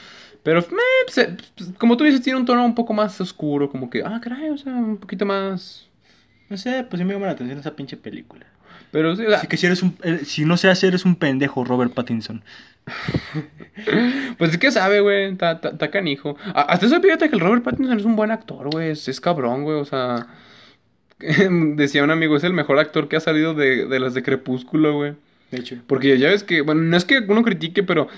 Pero, 0.43 0.61
eh, 0.61 0.65
se- 1.09 1.37
pues, 1.57 1.71
como 1.79 1.97
tú 1.97 2.05
dices, 2.05 2.23
tiene 2.23 2.39
un 2.39 2.47
tono 2.47 2.65
un 2.65 2.75
poco 2.75 2.93
más 2.95 3.21
oscuro, 3.21 3.69
como 3.69 3.91
que, 3.91 4.03
ah, 4.05 4.21
caray, 4.23 4.51
o 4.51 4.59
sea, 4.59 4.73
un 4.73 4.97
poquito 4.97 5.27
más. 5.27 5.87
No 6.49 6.57
sé, 6.57 6.85
pues 6.89 6.99
sí 6.99 7.05
me 7.05 7.13
llama 7.13 7.27
la 7.27 7.33
atención 7.33 7.59
esa 7.59 7.77
pinche 7.77 7.97
película. 7.97 8.47
Pero, 8.91 9.15
sí, 9.17 9.27
o 9.27 9.31
sea, 9.31 9.41
que 9.43 9.57
si 9.59 9.67
eres 9.67 9.83
un... 9.83 9.97
eh, 10.03 10.21
Si 10.25 10.45
no 10.47 10.57
seas, 10.57 10.83
eres 10.83 11.05
un 11.05 11.17
pendejo, 11.17 11.63
Robert 11.65 11.93
Pattinson. 11.93 12.43
pues 14.39 14.53
es 14.53 14.59
que 14.59 14.71
sabe, 14.71 15.01
güey, 15.01 15.33
está 15.33 15.91
canijo. 15.91 16.37
A- 16.55 16.63
Hasta 16.63 16.87
eso, 16.87 17.01
fíjate 17.01 17.29
que 17.29 17.35
el 17.35 17.41
Robert 17.41 17.63
Pattinson 17.63 17.99
es 17.99 18.05
un 18.07 18.17
buen 18.17 18.31
actor, 18.31 18.71
güey, 18.71 18.91
es, 18.91 19.09
es 19.09 19.21
cabrón, 19.21 19.65
güey, 19.65 19.79
o 19.79 19.85
sea. 19.85 20.27
Decía 21.19 22.05
un 22.05 22.11
amigo, 22.13 22.37
es 22.37 22.45
el 22.45 22.53
mejor 22.53 22.79
actor 22.79 23.09
que 23.09 23.17
ha 23.17 23.21
salido 23.21 23.53
de, 23.55 23.87
de 23.87 24.01
las 24.01 24.15
de 24.15 24.23
Crepúsculo, 24.23 24.95
güey. 24.95 25.15
De 25.51 25.59
hecho. 25.59 25.77
Porque 25.87 26.19
ya 26.19 26.29
ves 26.29 26.45
que, 26.45 26.61
bueno, 26.61 26.83
no 26.83 26.97
es 26.97 27.05
que 27.05 27.21
uno 27.21 27.43
critique, 27.43 27.83
pero 27.83 28.09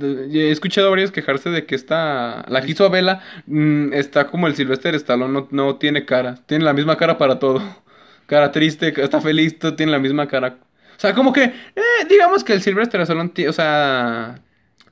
he 0.00 0.50
escuchado 0.50 0.88
a 0.88 0.90
varios 0.90 1.12
quejarse 1.12 1.50
de 1.50 1.66
que 1.66 1.74
esta, 1.74 2.44
la 2.48 2.62
que 2.62 2.72
hizo 2.72 2.84
a 2.84 2.88
Bella, 2.88 3.20
mm, 3.46 3.92
está 3.92 4.26
como 4.28 4.46
el 4.46 4.56
Sylvester 4.56 4.94
Stallone, 4.94 5.32
no, 5.32 5.48
no 5.50 5.76
tiene 5.76 6.04
cara, 6.04 6.36
tiene 6.46 6.64
la 6.64 6.72
misma 6.72 6.96
cara 6.96 7.18
para 7.18 7.38
todo. 7.38 7.62
Cara 8.26 8.50
triste, 8.52 8.94
está 8.96 9.20
feliz, 9.20 9.58
todo 9.58 9.76
tiene 9.76 9.92
la 9.92 9.98
misma 9.98 10.26
cara. 10.26 10.56
O 10.96 11.00
sea, 11.00 11.12
como 11.12 11.30
que, 11.30 11.42
eh, 11.44 12.06
digamos 12.08 12.42
que 12.42 12.54
el 12.54 12.62
Silvestre 12.62 13.02
Stallone, 13.02 13.30
o 13.46 13.52
sea, 13.52 14.40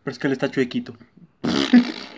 Pero 0.04 0.12
es 0.12 0.18
que 0.18 0.26
él 0.26 0.34
está 0.34 0.50
chuequito. 0.50 0.94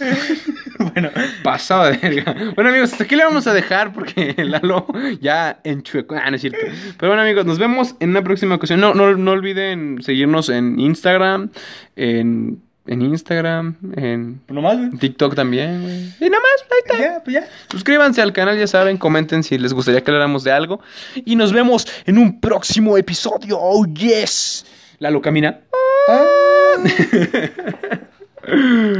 bueno, 0.78 1.10
pasado 1.42 1.90
de 1.90 1.96
verga. 1.96 2.34
Bueno, 2.54 2.70
amigos, 2.70 2.92
hasta 2.92 3.04
aquí 3.04 3.16
le 3.16 3.24
vamos 3.24 3.46
a 3.46 3.54
dejar 3.54 3.92
porque 3.92 4.34
Lalo 4.44 4.86
ya 5.20 5.60
enchuecó. 5.64 6.16
Ah, 6.16 6.30
no 6.30 6.36
es 6.36 6.42
cierto. 6.42 6.58
Pero 6.98 7.10
bueno, 7.10 7.22
amigos, 7.22 7.46
nos 7.46 7.58
vemos 7.58 7.94
en 8.00 8.10
una 8.10 8.22
próxima 8.22 8.54
ocasión. 8.54 8.80
No, 8.80 8.94
no, 8.94 9.16
no 9.16 9.30
olviden 9.32 9.98
seguirnos 10.02 10.48
en 10.48 10.78
Instagram, 10.78 11.50
en, 11.96 12.60
en 12.86 13.02
Instagram, 13.02 13.76
en 13.96 14.40
pues 14.46 14.54
nomás, 14.54 14.78
güey. 14.78 14.90
TikTok 14.90 15.34
también, 15.34 15.82
güey. 15.82 15.98
Y 16.20 16.30
nada 16.30 16.42
más, 16.42 16.64
ahí 16.70 16.78
está. 16.84 16.98
Ya, 16.98 17.22
pues 17.22 17.34
ya. 17.34 17.48
Suscríbanse 17.70 18.22
al 18.22 18.32
canal, 18.32 18.58
ya 18.58 18.66
saben, 18.66 18.96
comenten 18.96 19.42
si 19.42 19.58
les 19.58 19.72
gustaría 19.72 20.02
que 20.02 20.10
habláramos 20.10 20.44
de 20.44 20.52
algo. 20.52 20.80
Y 21.14 21.36
nos 21.36 21.52
vemos 21.52 21.86
en 22.06 22.18
un 22.18 22.40
próximo 22.40 22.96
episodio. 22.96 23.58
Oh, 23.60 23.86
yes. 23.86 24.66
Lalo 24.98 25.20
camina. 25.22 25.60
Ah. 26.08 26.74